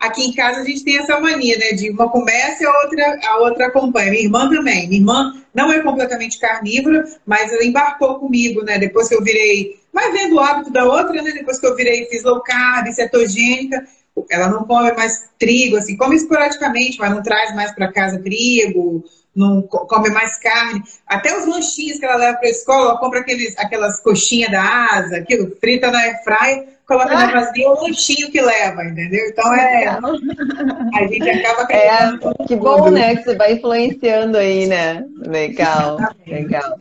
aqui 0.00 0.24
em 0.24 0.32
casa 0.32 0.60
a 0.60 0.64
gente 0.64 0.84
tem 0.84 0.98
essa 0.98 1.20
mania, 1.20 1.58
né? 1.58 1.70
De 1.72 1.90
uma 1.90 2.08
começa 2.08 2.62
e 2.62 2.66
a 2.66 2.78
outra, 2.82 3.20
a 3.24 3.38
outra 3.38 3.66
acompanha. 3.66 4.10
Minha 4.10 4.22
irmã 4.24 4.48
também. 4.48 4.88
Minha 4.88 5.00
irmã 5.00 5.42
não 5.54 5.72
é 5.72 5.80
completamente 5.80 6.38
carnívora, 6.38 7.04
mas 7.26 7.52
ela 7.52 7.64
embarcou 7.64 8.18
comigo, 8.18 8.62
né? 8.62 8.78
Depois 8.78 9.08
que 9.08 9.14
eu 9.14 9.22
virei. 9.22 9.80
Mas 9.92 10.12
vendo 10.12 10.36
o 10.36 10.40
hábito 10.40 10.70
da 10.70 10.84
outra, 10.84 11.22
né? 11.22 11.32
Depois 11.32 11.58
que 11.58 11.66
eu 11.66 11.74
virei, 11.74 12.06
fiz 12.06 12.22
low 12.22 12.40
carb, 12.42 12.92
cetogênica. 12.92 13.86
Ela 14.30 14.48
não 14.48 14.64
come 14.64 14.92
mais 14.92 15.28
trigo, 15.38 15.76
assim, 15.76 15.96
come 15.96 16.16
esporadicamente, 16.16 16.98
mas 16.98 17.10
não 17.10 17.22
traz 17.22 17.54
mais 17.54 17.72
para 17.72 17.92
casa 17.92 18.18
trigo, 18.18 19.04
não 19.36 19.62
come 19.62 20.10
mais 20.10 20.38
carne. 20.38 20.82
Até 21.06 21.36
os 21.36 21.46
lanchinhos 21.46 21.98
que 21.98 22.04
ela 22.06 22.16
leva 22.16 22.38
para 22.38 22.48
a 22.48 22.50
escola, 22.50 22.90
ela 22.90 22.98
compra 22.98 23.20
aqueles, 23.20 23.56
aquelas 23.58 24.00
coxinhas 24.00 24.50
da 24.50 24.62
asa, 24.62 25.18
aquilo, 25.18 25.54
frita 25.60 25.90
na 25.90 25.98
airfryer, 25.98 26.66
coloca 26.86 27.12
ah. 27.12 27.26
na 27.26 27.32
vazia 27.32 27.68
o 27.68 27.82
lanchinho 27.82 28.30
que 28.30 28.40
leva, 28.40 28.84
entendeu? 28.84 29.26
Então 29.28 29.54
é. 29.54 29.86
A 29.86 31.06
gente 31.06 31.28
acaba 31.28 31.66
é, 31.70 32.46
Que 32.46 32.56
bom, 32.56 32.90
né? 32.90 33.16
Que 33.16 33.24
você 33.24 33.36
vai 33.36 33.52
influenciando 33.52 34.38
aí, 34.38 34.66
né? 34.66 35.04
Legal, 35.18 35.98
legal. 36.26 36.78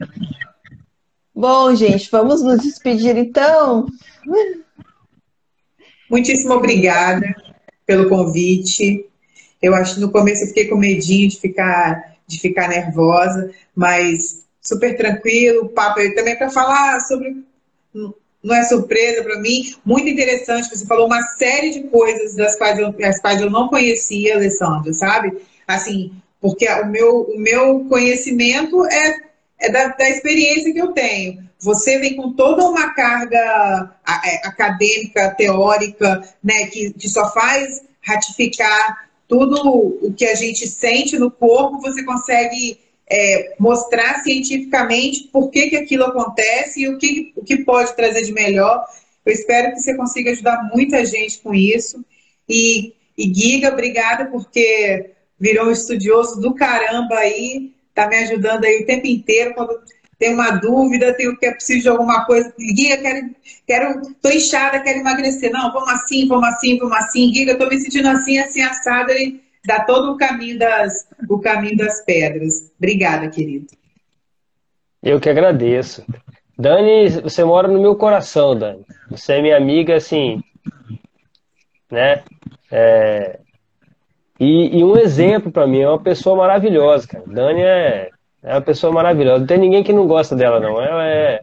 Bom, 1.36 1.76
gente, 1.76 2.10
vamos 2.10 2.42
nos 2.42 2.62
despedir 2.62 3.18
então. 3.18 3.88
Muitíssimo 6.10 6.54
obrigada 6.54 7.36
pelo 7.86 8.08
convite. 8.08 9.06
Eu 9.62 9.76
acho 9.76 9.96
que 9.96 10.02
no 10.02 10.12
começo 10.12 10.44
eu 10.44 10.48
fiquei 10.48 10.68
com 10.68 10.78
medinho 10.78 11.28
de 11.28 11.40
ficar 11.40 12.15
de 12.28 12.40
ficar 12.40 12.68
nervosa, 12.68 13.52
mas 13.76 14.46
super 14.62 14.98
tranquilo, 14.98 15.66
o 15.66 15.70
papo 15.70 16.00
aí 16.00 16.14
também 16.16 16.36
para 16.36 16.50
falar 16.50 17.00
sobre 17.02 17.44
não 18.46 18.56
é 18.56 18.64
surpresa 18.64 19.24
para 19.24 19.40
mim, 19.40 19.76
muito 19.84 20.08
interessante, 20.08 20.70
você 20.70 20.86
falou 20.86 21.08
uma 21.08 21.22
série 21.36 21.72
de 21.72 21.84
coisas 21.86 22.36
das 22.36 22.56
quais 22.56 22.78
eu, 22.78 22.94
as 23.04 23.20
quais 23.20 23.42
eu 23.42 23.50
não 23.50 23.70
conhecia, 23.70 24.36
Alessandra, 24.36 24.94
sabe? 24.94 25.36
Assim, 25.68 26.14
porque 26.40 26.70
o 26.70 26.86
meu, 26.86 27.22
o 27.22 27.40
meu 27.40 27.86
conhecimento 27.90 28.86
é, 28.86 29.18
é 29.62 29.72
da, 29.72 29.88
da 29.88 30.08
experiência 30.08 30.72
que 30.72 30.80
eu 30.80 30.92
tenho. 30.92 31.44
Você 31.60 31.98
vem 31.98 32.16
com 32.16 32.34
toda 32.34 32.64
uma 32.70 32.94
carga 32.94 33.96
é, 34.08 34.48
acadêmica, 34.48 35.34
teórica, 35.36 36.22
né, 36.44 36.68
que, 36.68 36.94
que 36.94 37.10
só 37.10 37.34
faz 37.34 37.82
ratificar 38.04 39.10
tudo 39.28 39.98
o 40.02 40.14
que 40.14 40.26
a 40.26 40.36
gente 40.36 40.68
sente 40.68 41.18
no 41.18 41.32
corpo, 41.32 41.82
você 41.82 42.04
consegue 42.04 42.80
é, 43.10 43.56
mostrar 43.60 44.22
cientificamente 44.24 45.28
por 45.32 45.50
que, 45.50 45.70
que 45.70 45.76
aquilo 45.76 46.06
acontece 46.06 46.82
e 46.82 46.90
o 46.90 46.98
que, 46.98 47.34
o 47.36 47.44
que 47.44 47.58
pode 47.58 47.96
trazer 47.96 48.24
de 48.24 48.34
melhor. 48.34 48.86
Eu 49.26 49.34
espero 49.34 49.74
que 49.74 49.80
você 49.80 49.96
consiga 49.96 50.32
ajudar 50.32 50.70
muita 50.74 51.04
gente 51.06 51.40
com 51.40 51.54
isso. 51.54 52.04
E, 52.48 52.94
e 53.18 53.34
Giga, 53.34 53.70
obrigada 53.70 54.26
porque 54.26 55.12
virou 55.40 55.68
um 55.68 55.72
estudioso 55.72 56.40
do 56.40 56.54
caramba 56.54 57.16
aí, 57.16 57.74
tá 57.94 58.08
me 58.08 58.18
ajudando 58.18 58.66
aí 58.66 58.82
o 58.82 58.86
tempo 58.86 59.08
inteiro. 59.08 59.54
Quando 59.56 59.80
tem 60.18 60.34
uma 60.34 60.52
dúvida, 60.52 61.14
tenho 61.14 61.38
que 61.38 61.46
é 61.46 61.52
preciso 61.52 61.82
de 61.84 61.90
alguma 61.90 62.26
coisa. 62.26 62.54
Giga, 62.58 62.98
quero, 62.98 63.36
quero, 63.68 64.02
tô 64.22 64.30
inchada, 64.30 64.80
quero 64.80 65.00
emagrecer. 65.00 65.52
Não, 65.52 65.72
vamos 65.74 65.90
assim, 65.90 66.28
vamos 66.28 66.48
assim, 66.48 66.78
vamos 66.78 66.96
assim. 66.98 67.34
Giga, 67.34 67.58
tô 67.58 67.68
me 67.68 67.80
sentindo 67.80 68.08
assim, 68.08 68.38
assim, 68.40 68.62
assada. 68.62 69.14
E 69.14 69.42
dá 69.66 69.84
todo 69.84 70.12
o 70.12 70.18
caminho 70.18 70.58
das, 70.58 71.08
o 71.30 71.40
caminho 71.40 71.78
das 71.78 72.04
pedras. 72.06 72.72
Obrigada, 72.78 73.28
querido. 73.30 73.68
Eu 75.04 75.20
que 75.20 75.30
agradeço. 75.30 76.04
Dani, 76.58 77.10
você 77.22 77.44
mora 77.44 77.68
no 77.68 77.82
meu 77.82 77.96
coração, 77.96 78.58
Dani. 78.58 78.86
Você 79.12 79.34
é 79.34 79.42
minha 79.42 79.58
amiga, 79.58 79.96
assim, 79.96 80.42
né? 81.92 82.24
É... 82.72 83.40
E, 84.40 84.80
e, 84.80 84.84
um 84.84 84.98
exemplo 84.98 85.52
para 85.52 85.68
mim, 85.68 85.80
é 85.80 85.88
uma 85.88 86.02
pessoa 86.02 86.36
maravilhosa, 86.36 87.08
cara. 87.08 87.24
Dani 87.28 87.62
é 87.62 88.10
é 88.46 88.54
uma 88.54 88.62
pessoa 88.62 88.94
maravilhosa. 88.94 89.40
Não 89.40 89.48
tem 89.48 89.58
ninguém 89.58 89.84
que 89.84 89.92
não 89.92 90.06
gosta 90.08 90.36
dela, 90.36 90.60
não. 90.60 90.80
Ela 90.80 91.08
é, 91.08 91.42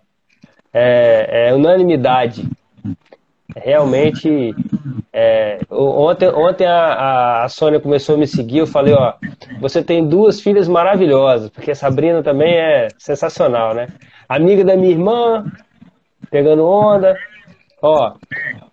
é, 0.73 1.49
é 1.49 1.55
unanimidade. 1.55 2.49
Realmente. 3.57 4.55
É, 5.13 5.59
ontem 5.71 6.29
ontem 6.29 6.65
a, 6.67 7.43
a 7.43 7.49
Sônia 7.49 7.81
começou 7.81 8.15
a 8.15 8.19
me 8.19 8.27
seguir. 8.27 8.59
Eu 8.59 8.67
falei: 8.67 8.95
Ó, 8.95 9.15
você 9.61 9.83
tem 9.83 10.09
duas 10.09 10.41
filhas 10.41 10.69
maravilhosas, 10.69 11.51
porque 11.51 11.73
a 11.73 11.75
Sabrina 11.75 12.23
também 12.23 12.55
é 12.55 12.89
sensacional, 12.97 13.75
né? 13.75 13.89
Amiga 14.29 14.65
da 14.65 14.77
minha 14.77 14.93
irmã, 14.93 15.45
pegando 16.31 16.65
onda. 16.65 17.15
Ó, 17.83 18.15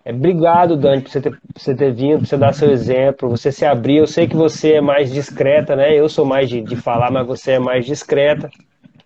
é, 0.04 0.12
obrigado, 0.12 0.76
Dani, 0.76 1.02
por 1.02 1.10
você, 1.10 1.20
ter, 1.20 1.30
por 1.32 1.60
você 1.60 1.74
ter 1.76 1.92
vindo, 1.94 2.20
por 2.20 2.26
você 2.26 2.38
dar 2.38 2.52
seu 2.54 2.70
exemplo, 2.70 3.28
você 3.30 3.52
se 3.52 3.66
abrir. 3.66 3.96
Eu 3.98 4.06
sei 4.06 4.28
que 4.28 4.36
você 4.36 4.74
é 4.74 4.80
mais 4.80 5.12
discreta, 5.12 5.76
né? 5.76 5.94
Eu 5.98 6.08
sou 6.08 6.24
mais 6.24 6.48
de, 6.48 6.62
de 6.62 6.76
falar, 6.76 7.10
mas 7.10 7.26
você 7.26 7.52
é 7.52 7.58
mais 7.58 7.86
discreta. 7.86 8.50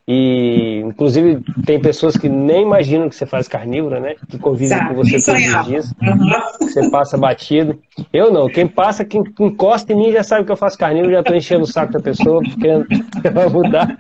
E, 0.06 0.82
inclusive, 0.84 1.42
tem 1.64 1.80
pessoas 1.80 2.14
que 2.14 2.28
nem 2.28 2.62
imaginam 2.62 3.08
que 3.08 3.16
você 3.16 3.24
faz 3.24 3.48
carnívora, 3.48 3.98
né? 4.00 4.14
Que 4.28 4.38
convivem 4.38 4.78
com 4.88 4.94
você 4.96 5.18
todos 5.22 5.42
os 5.42 5.64
dias. 5.64 5.92
Uhum. 6.02 6.68
Você 6.68 6.90
passa 6.90 7.16
batido. 7.16 7.78
Eu 8.12 8.30
não. 8.30 8.46
Quem 8.48 8.66
passa, 8.66 9.02
quem 9.02 9.24
encosta 9.40 9.94
em 9.94 9.96
mim 9.96 10.12
já 10.12 10.22
sabe 10.22 10.44
que 10.44 10.52
eu 10.52 10.56
faço 10.56 10.76
carnívoro, 10.76 11.12
já 11.12 11.22
tô 11.22 11.34
enchendo 11.34 11.64
o 11.64 11.66
saco 11.66 11.94
da 11.94 12.00
pessoa, 12.00 12.42
porque 12.42 12.68
vai 13.32 13.48
mudar. 13.48 13.96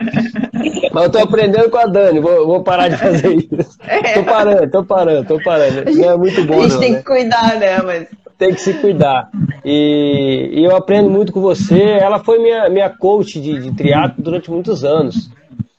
Mas 0.92 1.04
eu 1.04 1.10
tô 1.10 1.18
aprendendo 1.18 1.70
com 1.70 1.78
a 1.78 1.86
Dani, 1.86 2.20
vou, 2.20 2.46
vou 2.46 2.62
parar 2.62 2.88
de 2.88 2.98
fazer 2.98 3.34
isso. 3.36 3.78
É. 3.86 4.12
Tô 4.12 4.24
parando, 4.24 4.70
tô 4.70 4.84
parando, 4.84 5.26
tô 5.26 5.42
parando. 5.42 5.90
Não 5.90 6.10
é 6.10 6.16
muito 6.18 6.44
bom. 6.44 6.60
A 6.60 6.62
gente 6.64 6.72
não, 6.72 6.80
tem 6.80 6.92
né? 6.92 6.98
que 6.98 7.04
cuidar, 7.04 7.58
né? 7.58 7.82
Mas 7.82 8.08
tem 8.36 8.52
que 8.52 8.60
se 8.60 8.74
cuidar. 8.74 9.30
E, 9.64 10.50
e, 10.52 10.64
eu 10.64 10.76
aprendo 10.76 11.08
muito 11.08 11.32
com 11.32 11.40
você. 11.40 11.80
Ela 11.80 12.18
foi 12.18 12.38
minha, 12.40 12.68
minha 12.68 12.90
coach 12.90 13.40
de, 13.40 13.58
de 13.58 13.72
triatlo 13.72 14.22
durante 14.22 14.50
muitos 14.50 14.84
anos. 14.84 15.30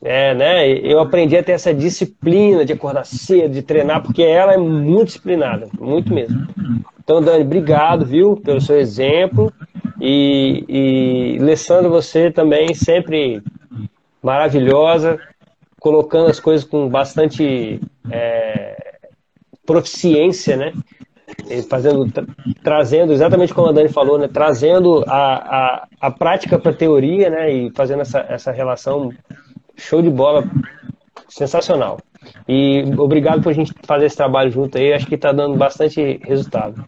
É, 0.08 0.36
né? 0.36 0.70
Eu 0.70 1.00
aprendi 1.00 1.36
a 1.36 1.42
ter 1.42 1.54
essa 1.54 1.74
disciplina 1.74 2.64
de 2.64 2.72
acordar 2.72 3.08
cedo, 3.08 3.52
de 3.52 3.64
treinar, 3.64 4.04
porque 4.04 4.22
ela 4.22 4.54
é 4.54 4.58
muito 4.58 5.06
disciplinada, 5.06 5.68
muito 5.80 6.14
mesmo. 6.14 6.46
Então, 7.04 7.24
Dani, 7.24 7.44
obrigado, 7.44 8.06
viu, 8.06 8.38
pelo 8.38 8.62
seu 8.62 8.80
exemplo. 8.80 9.52
E, 10.00 10.64
e 10.70 11.38
Alessandro, 11.42 11.90
você 11.90 12.30
também 12.30 12.72
sempre 12.76 13.42
maravilhosa, 14.22 15.20
colocando 15.80 16.30
as 16.30 16.40
coisas 16.40 16.64
com 16.64 16.88
bastante 16.88 17.82
é, 18.12 18.78
proficiência, 19.66 20.56
né? 20.56 20.72
fazendo, 21.68 22.12
tra 22.12 22.24
trazendo, 22.64 23.12
exatamente 23.12 23.56
como 23.56 23.70
a 23.70 23.72
Dani 23.72 23.90
falou, 23.90 24.20
né, 24.20 24.28
trazendo 24.32 25.04
a, 25.08 25.34
a, 25.82 25.88
a 26.00 26.12
prática 26.12 26.60
para 26.60 26.72
a 26.72 26.76
teoria, 26.76 27.32
né, 27.32 27.52
e 27.52 27.72
fazendo 27.72 28.02
essa, 28.02 28.20
essa 28.30 28.52
relação 28.52 29.12
show 29.76 30.02
de 30.02 30.10
bola, 30.10 30.44
sensacional. 31.30 32.00
E 32.48 32.84
obrigado 32.98 33.42
por 33.42 33.50
a 33.50 33.54
gente 33.54 33.74
fazer 33.84 34.06
esse 34.06 34.16
trabalho 34.16 34.52
junto 34.52 34.78
aí, 34.78 34.94
acho 34.94 35.06
que 35.06 35.16
está 35.16 35.32
dando 35.32 35.56
bastante 35.56 36.20
resultado. 36.24 36.86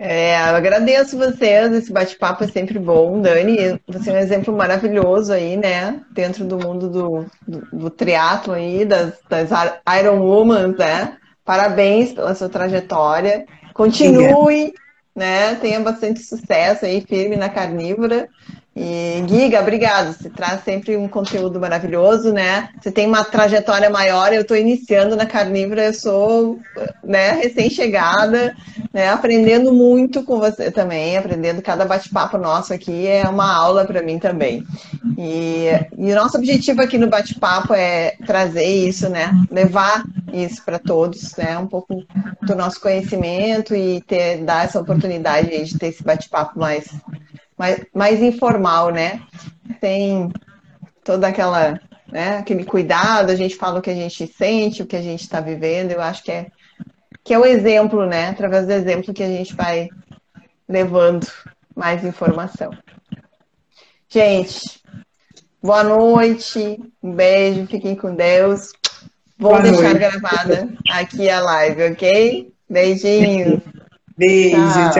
É, 0.00 0.50
eu 0.50 0.54
agradeço 0.54 1.18
vocês, 1.18 1.72
esse 1.72 1.92
bate-papo 1.92 2.44
é 2.44 2.46
sempre 2.46 2.78
bom. 2.78 3.20
Dani, 3.20 3.80
você 3.86 4.10
é 4.10 4.12
um 4.12 4.18
exemplo 4.18 4.56
maravilhoso 4.56 5.32
aí, 5.32 5.56
né? 5.56 6.00
Dentro 6.12 6.44
do 6.44 6.56
mundo 6.56 6.88
do, 6.88 7.26
do, 7.46 7.66
do 7.72 7.90
triatlo 7.90 8.54
aí, 8.54 8.84
das, 8.84 9.14
das 9.28 9.50
Iron 9.98 10.20
Woman, 10.20 10.76
né? 10.78 11.16
Parabéns 11.44 12.12
pela 12.12 12.32
sua 12.34 12.48
trajetória. 12.48 13.44
Continue, 13.74 14.72
né? 15.16 15.56
Tenha 15.56 15.80
bastante 15.80 16.20
sucesso 16.20 16.84
aí, 16.84 17.00
firme 17.00 17.34
na 17.34 17.48
carnívora. 17.48 18.28
E 18.80 19.24
Giga, 19.28 19.60
obrigado. 19.60 20.12
Você 20.12 20.30
traz 20.30 20.62
sempre 20.62 20.96
um 20.96 21.08
conteúdo 21.08 21.58
maravilhoso, 21.58 22.32
né? 22.32 22.68
Você 22.80 22.92
tem 22.92 23.08
uma 23.08 23.24
trajetória 23.24 23.90
maior. 23.90 24.32
Eu 24.32 24.42
estou 24.42 24.56
iniciando 24.56 25.16
na 25.16 25.26
carnívora, 25.26 25.86
eu 25.86 25.92
sou 25.94 26.60
né, 27.02 27.32
recém-chegada, 27.32 28.54
né? 28.92 29.08
Aprendendo 29.08 29.72
muito 29.72 30.22
com 30.22 30.38
você 30.38 30.70
também, 30.70 31.16
aprendendo 31.16 31.60
cada 31.60 31.84
bate-papo 31.84 32.38
nosso 32.38 32.72
aqui 32.72 33.08
é 33.08 33.28
uma 33.28 33.52
aula 33.52 33.84
para 33.84 34.00
mim 34.00 34.20
também. 34.20 34.64
E, 35.18 35.70
e 35.98 36.12
o 36.12 36.14
nosso 36.14 36.38
objetivo 36.38 36.80
aqui 36.80 36.98
no 36.98 37.08
bate-papo 37.08 37.74
é 37.74 38.14
trazer 38.24 38.64
isso, 38.64 39.08
né? 39.08 39.32
Levar 39.50 40.04
isso 40.32 40.64
para 40.64 40.78
todos, 40.78 41.34
né? 41.36 41.58
Um 41.58 41.66
pouco 41.66 41.96
do 42.42 42.54
nosso 42.54 42.80
conhecimento 42.80 43.74
e 43.74 44.00
ter 44.02 44.44
dar 44.44 44.66
essa 44.66 44.78
oportunidade 44.78 45.64
de 45.64 45.76
ter 45.76 45.88
esse 45.88 46.04
bate-papo 46.04 46.56
mais 46.60 46.86
mais, 47.58 47.84
mais 47.92 48.22
informal, 48.22 48.90
né? 48.90 49.20
Tem 49.80 50.30
toda 51.04 51.26
aquela, 51.26 51.80
né, 52.06 52.38
aquele 52.38 52.64
cuidado, 52.64 53.30
a 53.30 53.34
gente 53.34 53.56
fala 53.56 53.78
o 53.78 53.82
que 53.82 53.90
a 53.90 53.94
gente 53.94 54.26
sente, 54.26 54.82
o 54.82 54.86
que 54.86 54.96
a 54.96 55.02
gente 55.02 55.22
está 55.22 55.40
vivendo, 55.40 55.90
eu 55.90 56.02
acho 56.02 56.22
que 56.22 56.30
é, 56.30 56.46
que 57.24 57.34
é 57.34 57.38
o 57.38 57.44
exemplo, 57.44 58.06
né? 58.06 58.28
Através 58.28 58.66
do 58.66 58.72
exemplo 58.72 59.12
que 59.12 59.22
a 59.22 59.28
gente 59.28 59.54
vai 59.54 59.88
levando 60.68 61.26
mais 61.74 62.04
informação. 62.04 62.70
Gente, 64.08 64.82
boa 65.62 65.82
noite, 65.82 66.78
um 67.02 67.12
beijo, 67.12 67.66
fiquem 67.66 67.94
com 67.94 68.14
Deus. 68.14 68.72
Vou 69.38 69.52
boa 69.52 69.62
deixar 69.62 69.94
noite. 69.94 69.98
gravada 69.98 70.68
aqui 70.90 71.28
a 71.28 71.40
live, 71.40 71.92
ok? 71.92 72.52
Beijinho. 72.68 73.62
Beijo, 74.16 74.56
tchau. 74.56 74.92